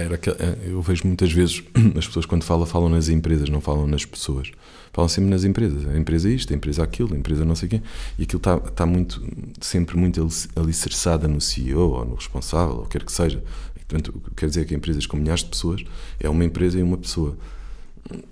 Era 0.00 0.16
que, 0.16 0.30
eh, 0.30 0.58
eu 0.64 0.80
vejo 0.80 1.06
muitas 1.06 1.30
vezes 1.30 1.62
as 1.98 2.06
pessoas 2.06 2.24
quando 2.24 2.44
falam, 2.44 2.64
falam 2.64 2.88
nas 2.88 3.10
empresas, 3.10 3.50
não 3.50 3.60
falam 3.60 3.86
nas 3.86 4.06
pessoas. 4.06 4.50
Falam 4.90 5.06
sempre 5.08 5.28
nas 5.28 5.44
empresas. 5.44 5.86
A 5.86 5.98
empresa 5.98 6.30
é 6.30 6.32
isto, 6.32 6.50
a 6.52 6.56
empresa 6.56 6.80
é 6.80 6.84
aquilo, 6.84 7.12
a 7.14 7.18
empresa 7.18 7.44
não 7.44 7.54
sei 7.54 7.68
quem. 7.68 7.82
E 8.18 8.22
aquilo 8.22 8.38
está, 8.38 8.56
está 8.56 8.86
muito, 8.86 9.22
sempre 9.60 9.98
muito 9.98 10.22
ali- 10.22 10.48
alicerçada 10.64 11.28
no 11.28 11.40
CEO 11.42 11.90
ou 11.90 12.04
no 12.06 12.14
responsável, 12.14 12.76
ou 12.76 12.86
quer 12.86 13.04
que 13.04 13.12
seja. 13.12 13.44
Portanto, 13.86 14.22
quer 14.34 14.48
dizer 14.48 14.64
que 14.64 14.74
empresas 14.74 15.04
com 15.04 15.18
milhares 15.18 15.42
de 15.44 15.50
pessoas 15.50 15.84
é 16.18 16.26
uma 16.28 16.42
empresa 16.42 16.78
e 16.78 16.82
uma 16.82 16.96
pessoa. 16.96 17.36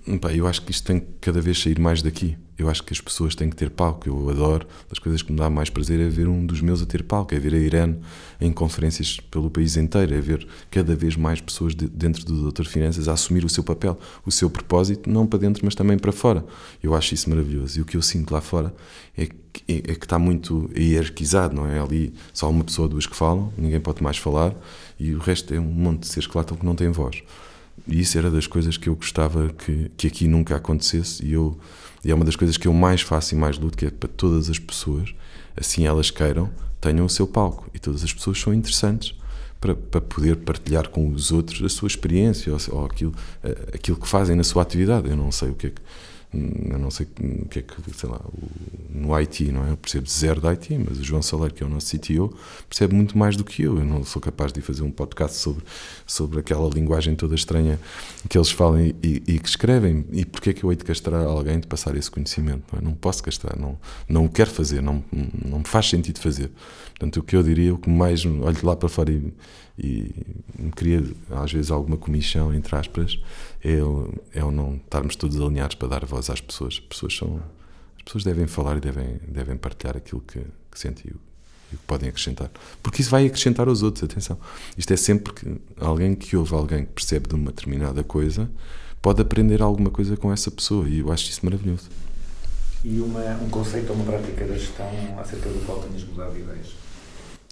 Hum, 0.07 0.17
pá, 0.17 0.33
eu 0.33 0.47
acho 0.47 0.63
que 0.63 0.71
isto 0.71 0.85
tem 0.87 0.99
que 0.99 1.05
cada 1.21 1.39
vez 1.41 1.61
sair 1.61 1.79
mais 1.79 2.01
daqui. 2.01 2.35
Eu 2.57 2.69
acho 2.69 2.83
que 2.83 2.93
as 2.93 3.01
pessoas 3.01 3.33
têm 3.35 3.49
que 3.49 3.55
ter 3.55 3.69
palco. 3.69 4.07
Eu 4.07 4.29
adoro. 4.29 4.67
Das 4.89 4.99
coisas 4.99 5.21
que 5.21 5.31
me 5.31 5.37
dá 5.37 5.49
mais 5.49 5.69
prazer 5.69 5.99
é 5.99 6.07
ver 6.07 6.27
um 6.27 6.45
dos 6.45 6.61
meus 6.61 6.81
a 6.81 6.85
ter 6.85 7.03
palco, 7.03 7.33
é 7.33 7.39
ver 7.39 7.53
a 7.53 7.57
Irene 7.57 7.97
em 8.39 8.51
conferências 8.51 9.19
pelo 9.19 9.49
país 9.49 9.75
inteiro, 9.77 10.13
é 10.13 10.21
ver 10.21 10.47
cada 10.69 10.95
vez 10.95 11.15
mais 11.15 11.41
pessoas 11.41 11.73
de- 11.73 11.87
dentro 11.87 12.23
do 12.25 12.41
Doutor 12.41 12.65
Finanças 12.65 13.07
a 13.07 13.13
assumir 13.13 13.43
o 13.43 13.49
seu 13.49 13.63
papel, 13.63 13.97
o 14.25 14.31
seu 14.31 14.49
propósito, 14.49 15.09
não 15.09 15.25
para 15.25 15.39
dentro, 15.39 15.63
mas 15.65 15.75
também 15.75 15.97
para 15.97 16.11
fora. 16.11 16.45
Eu 16.81 16.93
acho 16.93 17.13
isso 17.13 17.29
maravilhoso. 17.29 17.79
E 17.79 17.81
o 17.81 17.85
que 17.85 17.97
eu 17.97 18.01
sinto 18.01 18.31
lá 18.31 18.41
fora 18.41 18.73
é 19.17 19.25
que, 19.25 19.63
é, 19.67 19.91
é 19.91 19.95
que 19.95 20.05
está 20.05 20.19
muito 20.19 20.69
hierarquizado, 20.77 21.55
não 21.55 21.67
é? 21.67 21.79
Ali 21.79 22.13
só 22.33 22.49
uma 22.49 22.63
pessoa, 22.63 22.87
duas 22.87 23.05
que 23.05 23.15
falam, 23.15 23.51
ninguém 23.57 23.79
pode 23.79 24.01
mais 24.03 24.17
falar, 24.17 24.53
e 24.99 25.13
o 25.13 25.19
resto 25.19 25.53
é 25.53 25.59
um 25.59 25.63
monte 25.63 26.01
de 26.01 26.07
seres 26.07 26.27
que 26.27 26.35
lá 26.35 26.41
estão 26.41 26.57
que 26.57 26.65
não 26.65 26.75
têm 26.75 26.91
voz. 26.91 27.21
E 27.87 27.99
isso 27.99 28.17
era 28.17 28.29
das 28.29 28.45
coisas 28.47 28.77
que 28.77 28.87
eu 28.87 28.95
gostava 28.95 29.49
que, 29.49 29.91
que 29.97 30.07
aqui 30.07 30.27
nunca 30.27 30.55
acontecesse 30.55 31.25
e, 31.25 31.33
eu, 31.33 31.57
e 32.03 32.11
é 32.11 32.15
uma 32.15 32.25
das 32.25 32.35
coisas 32.35 32.57
que 32.57 32.67
eu 32.67 32.73
mais 32.73 33.01
faço 33.01 33.33
e 33.33 33.37
mais 33.37 33.57
luto, 33.57 33.77
que 33.77 33.85
é 33.85 33.91
para 33.91 34.09
todas 34.09 34.49
as 34.49 34.59
pessoas, 34.59 35.13
assim 35.55 35.85
elas 35.85 36.11
queiram, 36.11 36.49
tenham 36.81 37.05
o 37.05 37.09
seu 37.09 37.25
palco. 37.25 37.69
E 37.73 37.79
todas 37.79 38.03
as 38.03 38.13
pessoas 38.13 38.39
são 38.39 38.53
interessantes 38.53 39.15
para, 39.61 39.73
para 39.73 40.01
poder 40.01 40.35
partilhar 40.37 40.89
com 40.89 41.07
os 41.09 41.31
outros 41.31 41.63
a 41.63 41.69
sua 41.69 41.87
experiência 41.87 42.51
ou, 42.51 42.59
ou 42.71 42.85
aquilo, 42.85 43.13
aquilo 43.73 43.97
que 43.97 44.07
fazem 44.07 44.35
na 44.35 44.43
sua 44.43 44.61
atividade. 44.61 45.09
Eu 45.09 45.15
não 45.15 45.31
sei 45.31 45.49
o 45.49 45.55
que 45.55 45.67
é 45.67 45.69
que 45.69 45.81
eu 46.33 46.79
não 46.79 46.89
sei 46.89 47.05
o 47.05 47.45
que 47.45 47.59
é 47.59 47.61
que, 47.61 47.75
sei 47.95 48.09
lá, 48.09 48.19
no 48.89 49.13
IT, 49.13 49.51
não 49.51 49.67
é? 49.67 49.71
Eu 49.71 49.77
percebo 49.77 50.09
zero 50.09 50.41
de 50.41 50.47
IT, 50.47 50.77
mas 50.79 50.99
o 50.99 51.03
João 51.03 51.21
Saleiro, 51.21 51.53
que 51.53 51.63
é 51.63 51.65
o 51.65 51.69
nosso 51.69 51.95
CTO, 51.95 52.35
percebe 52.67 52.95
muito 52.95 53.15
mais 53.15 53.37
do 53.37 53.43
que 53.43 53.61
eu. 53.61 53.77
Eu 53.77 53.85
não 53.85 54.03
sou 54.03 54.19
capaz 54.19 54.51
de 54.51 54.59
fazer 54.59 54.81
um 54.81 54.89
podcast 54.89 55.37
sobre, 55.37 55.63
sobre 56.13 56.39
aquela 56.39 56.69
linguagem 56.69 57.15
toda 57.15 57.35
estranha 57.35 57.79
que 58.29 58.37
eles 58.37 58.51
falam 58.51 58.79
e, 58.79 58.95
e- 59.03 59.39
que 59.39 59.49
escrevem. 59.49 60.05
E 60.11 60.25
porquê 60.25 60.51
é 60.51 60.53
que 60.53 60.63
eu 60.63 60.71
hei 60.71 60.77
de 60.77 60.83
castrar 60.83 61.25
alguém 61.25 61.59
de 61.59 61.67
passar 61.67 61.95
esse 61.95 62.09
conhecimento? 62.09 62.63
Não, 62.71 62.79
é? 62.79 62.81
não 62.81 62.93
posso 62.93 63.23
castrar, 63.23 63.59
não, 63.59 63.77
não 64.07 64.25
o 64.25 64.29
quero 64.29 64.49
fazer, 64.49 64.81
não, 64.81 65.03
não 65.43 65.59
me 65.59 65.65
faz 65.65 65.89
sentido 65.89 66.19
fazer. 66.19 66.51
Portanto, 66.89 67.17
o 67.17 67.23
que 67.23 67.35
eu 67.35 67.43
diria, 67.43 67.73
o 67.73 67.77
que 67.77 67.89
mais 67.89 68.25
olho 68.25 68.57
lá 68.63 68.75
para 68.75 68.87
fora 68.87 69.11
e, 69.11 69.33
e 69.77 70.13
me 70.57 70.71
cria 70.71 71.03
às 71.31 71.51
vezes 71.51 71.71
alguma 71.71 71.97
comichão, 71.97 72.53
entre 72.53 72.75
aspas, 72.75 73.19
é 73.63 73.79
é 74.33 74.43
o 74.43 74.51
não 74.51 74.75
estarmos 74.75 75.15
todos 75.15 75.39
alinhados 75.41 75.75
para 75.75 75.87
dar 75.87 76.05
voz 76.05 76.29
às 76.29 76.39
pessoas. 76.39 76.75
As 76.75 76.79
pessoas, 76.79 77.15
são, 77.17 77.41
as 77.97 78.03
pessoas 78.03 78.23
devem 78.23 78.47
falar 78.47 78.77
e 78.77 78.79
devem, 78.79 79.19
devem 79.27 79.57
partilhar 79.57 79.97
aquilo 79.97 80.21
que, 80.21 80.39
que 80.39 80.79
sentem 80.79 81.11
e 81.73 81.75
o 81.75 81.77
que 81.79 81.83
podem 81.85 82.09
acrescentar. 82.09 82.49
Porque 82.81 83.01
isso 83.01 83.09
vai 83.09 83.25
acrescentar 83.25 83.67
aos 83.67 83.81
outros, 83.81 84.03
atenção. 84.03 84.37
Isto 84.77 84.93
é 84.93 84.97
sempre 84.97 85.33
que 85.33 85.57
alguém 85.79 86.15
que 86.15 86.37
ouve 86.37 86.53
alguém 86.53 86.85
que 86.85 86.91
percebe 86.91 87.27
de 87.27 87.35
uma 87.35 87.51
determinada 87.51 88.03
coisa 88.03 88.49
pode 89.01 89.21
aprender 89.21 89.61
alguma 89.61 89.89
coisa 89.89 90.15
com 90.15 90.31
essa 90.31 90.49
pessoa 90.49 90.87
e 90.87 90.99
eu 90.99 91.11
acho 91.11 91.29
isso 91.29 91.43
maravilhoso. 91.43 91.89
E 92.85 92.99
uma, 92.99 93.21
um 93.41 93.49
conceito 93.49 93.89
ou 93.89 93.95
uma 93.95 94.05
prática 94.05 94.45
da 94.45 94.53
gestão 94.55 94.87
acerca 95.19 95.49
do 95.49 95.65
qual 95.65 95.79
tenhas 95.79 96.03
mudado 96.03 96.33
de 96.33 96.41
ideias? 96.41 96.67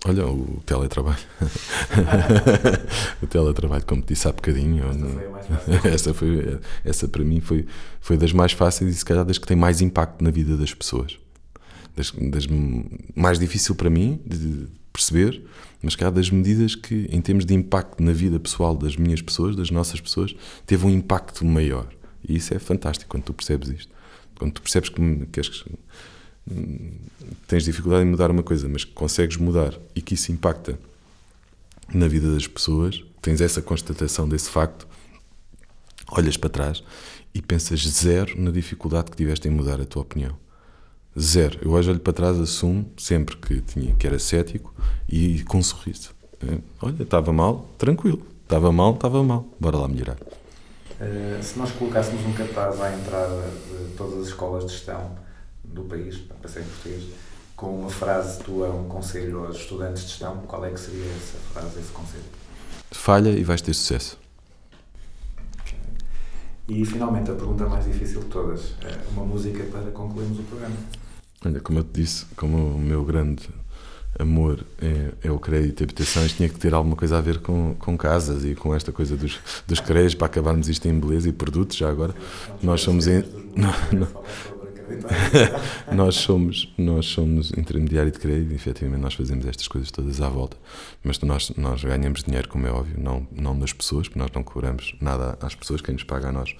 Olha, 0.04 0.26
o 0.28 0.62
teletrabalho. 0.66 1.20
o 3.22 3.28
teletrabalho, 3.28 3.86
como 3.86 4.02
te 4.02 4.10
disse 4.10 4.28
há 4.28 4.32
bocadinho. 4.32 4.92
não- 4.94 5.10
foi 5.10 5.26
a 5.26 5.30
mais 5.30 5.46
fácil. 5.46 5.74
essa, 5.94 6.14
foi, 6.14 6.60
essa 6.84 7.08
para 7.08 7.24
mim 7.24 7.40
foi, 7.40 7.68
foi 8.00 8.18
das 8.18 8.34
mais 8.34 8.52
fáceis 8.52 8.96
e 8.96 8.98
se 8.98 9.06
calhar 9.06 9.24
das 9.24 9.38
que 9.38 9.46
tem 9.46 9.56
mais 9.56 9.80
impacto 9.80 10.24
na 10.24 10.32
vida 10.32 10.58
das 10.58 10.74
pessoas. 10.74 11.18
Das, 11.96 12.12
das 12.12 12.48
mais 13.16 13.38
difícil 13.38 13.76
para 13.76 13.90
mim 13.90 14.20
de 14.26 14.68
perceber, 14.94 15.44
mas 15.82 15.96
há 16.02 16.10
das 16.10 16.30
medidas 16.30 16.76
que, 16.76 17.08
em 17.12 17.22
termos 17.22 17.46
de 17.46 17.54
impacto 17.54 18.02
na 18.02 18.12
vida 18.14 18.40
pessoal 18.40 18.76
das 18.76 18.96
minhas 18.96 19.22
pessoas, 19.22 19.56
das 19.56 19.72
nossas 19.72 20.00
pessoas, 20.00 20.36
teve 20.66 20.86
um 20.86 20.90
impacto 20.90 21.44
maior. 21.46 21.88
E 22.28 22.36
isso 22.36 22.54
é 22.54 22.60
fantástico 22.60 23.10
quando 23.10 23.24
tu 23.24 23.34
percebes 23.34 23.70
isto. 23.70 23.92
Quando 24.38 24.54
tu 24.54 24.62
percebes 24.62 24.90
que, 24.90 25.26
que 25.32 25.40
és- 25.40 25.66
tens 27.48 27.64
dificuldade 27.64 28.04
em 28.06 28.10
mudar 28.10 28.32
uma 28.32 28.44
coisa, 28.44 28.68
mas 28.68 28.84
que 28.84 28.92
consegues 28.92 29.38
mudar 29.38 29.78
e 29.96 30.02
que 30.02 30.14
isso 30.14 30.32
impacta 30.32 30.80
na 31.94 32.08
vida 32.08 32.34
das 32.34 32.48
pessoas, 32.48 33.04
tens 33.22 33.42
essa 33.42 33.62
constatação 33.62 34.28
desse 34.28 34.50
facto, 34.50 34.88
olhas 36.12 36.38
para 36.38 36.50
trás 36.50 36.84
e 37.34 37.42
pensas 37.42 37.82
zero 37.88 38.40
na 38.40 38.52
dificuldade 38.52 39.12
que 39.12 39.18
tiveste 39.18 39.48
em 39.48 39.52
mudar 39.52 39.80
a 39.80 39.86
tua 39.86 40.02
opinião. 40.02 40.41
Zero. 41.20 41.60
Eu 41.62 41.72
hoje 41.72 41.90
olho 41.90 42.00
para 42.00 42.14
trás, 42.14 42.40
assumo 42.40 42.90
sempre 42.98 43.36
que, 43.36 43.62
tinha, 43.62 43.94
que 43.96 44.08
era 44.08 44.18
cético 44.18 44.74
e 45.10 45.44
com 45.44 45.58
um 45.58 45.64
sorriso. 45.64 46.12
É, 46.42 46.58
Olha, 46.82 47.04
estava 47.04 47.34
mal, 47.34 47.68
tranquilo. 47.78 48.26
Estava 48.44 48.72
mal, 48.72 48.94
estava 48.94 49.24
mal. 49.24 49.46
Bora 49.60 49.78
lá 49.78 49.88
melhorar. 49.88 50.18
Eh, 51.00 51.40
se 51.42 51.58
nós 51.58 51.72
colocássemos 51.72 52.26
um 52.26 52.34
cartaz 52.34 52.80
à 52.80 52.94
entrada 52.94 53.42
de 53.70 53.96
todas 53.96 54.20
as 54.20 54.28
escolas 54.28 54.66
de 54.66 54.72
gestão 54.72 55.18
do 55.64 55.84
país, 55.84 56.18
para 56.18 56.50
ser 56.50 56.62
em 56.62 56.66
português, 56.66 57.04
com 57.56 57.80
uma 57.80 57.90
frase 57.90 58.40
tua, 58.44 58.70
um 58.70 58.88
conselho 58.88 59.46
aos 59.46 59.58
estudantes 59.58 60.04
de 60.04 60.10
gestão, 60.10 60.38
qual 60.48 60.64
é 60.64 60.70
que 60.70 60.80
seria 60.80 61.06
essa 61.06 61.38
frase, 61.54 61.80
esse 61.80 61.92
conselho? 61.92 62.24
Falha 62.92 63.30
e 63.30 63.44
vais 63.44 63.62
ter 63.62 63.74
sucesso. 63.74 64.18
E 66.68 66.86
finalmente 66.86 67.32
a 67.32 67.36
pergunta 67.36 67.68
mais 67.68 67.86
difícil 67.86 68.22
de 68.22 68.28
todas, 68.28 68.76
eh, 68.82 68.98
uma 69.12 69.26
música 69.26 69.64
para 69.66 69.92
concluirmos 69.92 70.40
o 70.40 70.44
programa. 70.44 70.76
Olha, 71.46 71.60
como 71.60 71.80
eu 71.80 71.84
te 71.84 72.02
disse, 72.02 72.26
como 72.36 72.76
o 72.76 72.80
meu 72.80 73.04
grande 73.04 73.50
amor 74.20 74.64
é, 74.82 75.28
é 75.28 75.32
o 75.32 75.40
crédito 75.40 75.82
e 75.82 75.84
habitações, 75.86 76.34
tinha 76.34 76.48
que 76.50 76.60
ter 76.60 76.74
alguma 76.74 76.96
coisa 76.96 77.18
a 77.18 77.22
ver 77.22 77.40
com, 77.40 77.74
com 77.80 77.98
casas 77.98 78.46
e 78.46 78.54
com 78.54 78.76
esta 78.76 78.92
coisa 78.92 79.16
dos, 79.18 79.40
dos 79.68 79.80
créditos 79.80 80.16
para 80.16 80.28
acabarmos 80.28 80.70
isto 80.70 80.88
em 80.88 81.00
beleza 81.00 81.30
e 81.30 81.32
produtos 81.32 81.78
já 81.78 81.90
agora. 81.90 82.14
Nós 82.62 82.82
somos 82.82 83.08
em- 83.08 83.24
não, 83.56 83.74
não. 84.00 84.22
nós 85.96 86.16
somos 86.16 86.74
nós 86.78 87.06
somos 87.06 87.52
intermediário 87.58 88.12
de 88.12 88.20
crédito, 88.20 88.54
efetivamente 88.54 89.00
nós 89.02 89.14
fazemos 89.14 89.46
estas 89.46 89.66
coisas 89.66 89.90
todas 89.90 90.20
à 90.20 90.28
volta, 90.28 90.58
mas 91.02 91.18
nós, 91.22 91.50
nós 91.56 91.82
ganhamos 91.82 92.24
dinheiro, 92.24 92.50
como 92.50 92.68
é 92.68 92.72
óbvio, 92.72 92.96
não, 93.00 93.26
não 93.32 93.58
das 93.58 93.72
pessoas, 93.72 94.10
porque 94.10 94.20
nós 94.20 94.30
não 94.36 94.44
cobramos 94.44 94.94
nada 95.00 95.38
às 95.42 95.56
pessoas, 95.56 95.80
quem 95.80 95.94
nos 95.94 96.04
paga 96.04 96.28
a 96.28 96.32
nós 96.34 96.54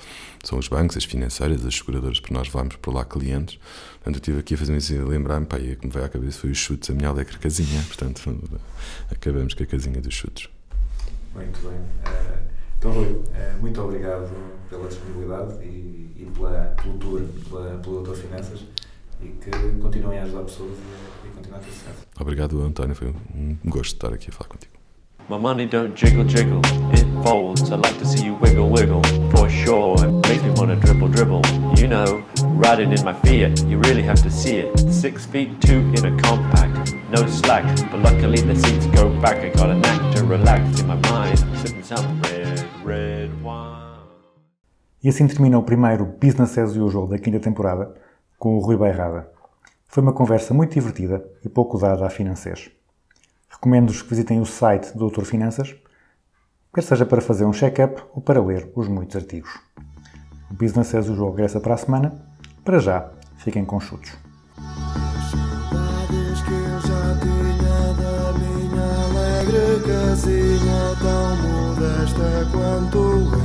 são 0.46 0.58
os 0.58 0.70
bancos, 0.70 0.96
as 0.96 1.04
financeiras, 1.04 1.66
as 1.66 1.76
seguradoras, 1.76 2.22
porque 2.22 2.34
nós 2.34 2.48
levamos 2.48 2.78
por 2.78 2.94
lá 2.94 3.04
clientes. 3.04 3.60
Portanto, 4.04 4.16
eu 4.16 4.20
estive 4.20 4.40
aqui 4.40 4.54
a 4.56 4.58
fazer 4.58 4.76
isso 4.78 4.94
e 4.94 4.98
lembrar-me, 4.98 5.46
pá, 5.46 5.60
e 5.60 5.74
o 5.74 5.78
que 5.78 5.86
me 5.86 5.94
veio 5.94 6.06
à 6.06 6.10
cabeça 6.10 6.40
foi 6.40 6.50
os 6.50 6.58
chutes, 6.58 6.90
a 6.90 6.94
minha 6.94 7.10
alegre 7.10 7.38
casinha, 7.38 7.82
portanto, 7.84 8.50
acabamos 9.12 9.54
com 9.54 9.62
a 9.64 9.66
casinha 9.68 10.02
dos 10.02 10.14
chutes. 10.14 10.50
Muito 11.36 11.60
bem. 11.62 11.80
Eh, 12.06 12.42
Então, 12.80 12.92
Rui, 12.92 13.22
eh, 13.36 13.54
muito 13.62 13.80
obrigado 13.80 14.28
pela 14.68 14.88
disponibilidade 14.88 15.64
e, 15.64 16.12
e 16.18 16.32
pela, 16.34 16.74
pelo 16.82 16.98
tour, 16.98 17.22
pela, 17.48 17.78
pela 17.78 18.04
tua 18.04 18.16
finanças 18.16 18.66
e 19.22 19.28
que 19.28 19.52
continuem 19.80 20.18
a 20.18 20.24
ajudar 20.24 20.44
pessoas 20.46 20.72
e, 21.24 21.28
e 21.28 21.32
continuar 21.32 21.58
a 21.60 21.62
ter 21.62 21.72
sucesso. 21.72 22.08
Obrigado, 22.20 22.60
António, 22.64 22.96
foi 22.96 23.10
um 23.36 23.56
gosto 23.66 23.94
estar 23.94 24.12
aqui 24.12 24.32
a 24.32 24.34
falar 24.34 24.50
contigo. 24.50 24.81
My 25.30 25.38
money 25.38 25.66
don't 25.66 25.96
jiggle 25.96 26.26
jiggle, 26.26 26.62
it 26.92 27.06
folds. 27.24 27.72
I 27.72 27.76
like 27.78 27.98
to 28.00 28.06
see 28.06 28.26
you 28.26 28.36
wiggle 28.36 28.70
wiggle, 28.70 29.02
for 29.32 29.50
sure. 29.50 29.96
It 30.04 30.28
makes 30.28 30.44
me 30.44 30.52
wanna 30.52 30.76
dribble 30.76 31.08
dribble. 31.10 31.42
You 31.78 31.88
know, 31.88 32.24
riding 32.44 32.92
in 32.92 33.04
my 33.06 33.14
Fiat, 33.14 33.64
you 33.66 33.78
really 33.80 34.04
have 34.04 34.22
to 34.24 34.30
see 34.30 34.58
it. 34.58 34.78
Six 34.92 35.26
feet 35.26 35.62
two 35.62 35.80
in 35.96 36.06
a 36.06 36.22
compact, 36.22 36.94
no 37.10 37.26
slack. 37.28 37.64
But 37.90 38.02
luckily 38.02 38.42
the 38.42 38.56
seats 38.56 38.88
go 38.88 39.10
back. 39.22 39.38
I 39.38 39.50
got 39.50 39.70
a 39.70 39.76
knack 39.76 40.16
to 40.16 40.26
relax 40.26 40.82
in 40.82 40.88
my 40.88 40.96
mind. 41.10 41.40
I'm 41.40 41.56
sipping 41.58 41.84
some 41.84 42.22
red, 42.24 42.66
red 42.84 43.30
wine. 43.42 43.80
E 45.04 45.10
assim 45.10 45.28
termina 45.28 45.58
o 45.58 45.64
primeiro 45.64 46.06
Business 46.06 46.58
as 46.58 46.76
Usual 46.76 47.08
da 47.08 47.18
quinta 47.18 47.40
temporada 47.40 47.96
com 48.38 48.58
o 48.58 48.60
Rui 48.60 48.78
Bairrada. 48.78 49.32
Foi 49.88 50.04
uma 50.04 50.14
conversa 50.14 50.54
muito 50.54 50.74
divertida 50.74 51.24
e 51.44 51.50
pouco 51.50 51.78
dada 51.78 52.06
a 52.06 52.10
financeiros. 52.10 52.70
Recomendo-vos 53.52 54.02
que 54.02 54.10
visitem 54.10 54.40
o 54.40 54.46
site 54.46 54.94
do 54.94 55.00
Doutor 55.00 55.26
Finanças, 55.26 55.76
quer 56.74 56.82
seja 56.82 57.06
para 57.06 57.22
fazer 57.22 57.46
um 57.46 57.54
check-up 57.54 58.02
ou 58.14 58.22
para 58.22 58.42
ler 58.44 58.72
os 58.76 58.88
muitos 58.88 59.16
artigos. 59.16 59.52
O 60.50 60.54
Business 60.54 60.96
as 60.96 61.08
Usual 61.08 61.32
regressa 61.32 61.60
para 61.60 61.76
a 61.76 61.78
semana. 61.78 62.26
Para 62.64 62.80
já, 62.80 63.12
fiquem 63.38 63.66
com 63.66 63.80
chutos. 63.80 64.12
Casinha 69.86 70.96
tão 71.00 71.36
modesta 71.38 72.48
quanto 72.52 72.98
eu. 72.98 73.42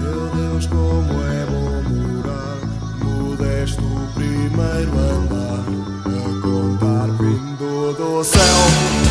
Meu 0.00 0.22
Deus, 0.34 0.66
como 0.66 1.22
é 1.22 1.46
bom 1.46 1.82
morar 1.88 2.58
modesto 3.02 3.82
primeiro 4.14 4.98
andar. 4.98 5.99
rainbow, 6.50 6.76
that 6.76 7.20
rainbow, 7.20 7.92
thou 7.92 8.22
self. 8.22 9.09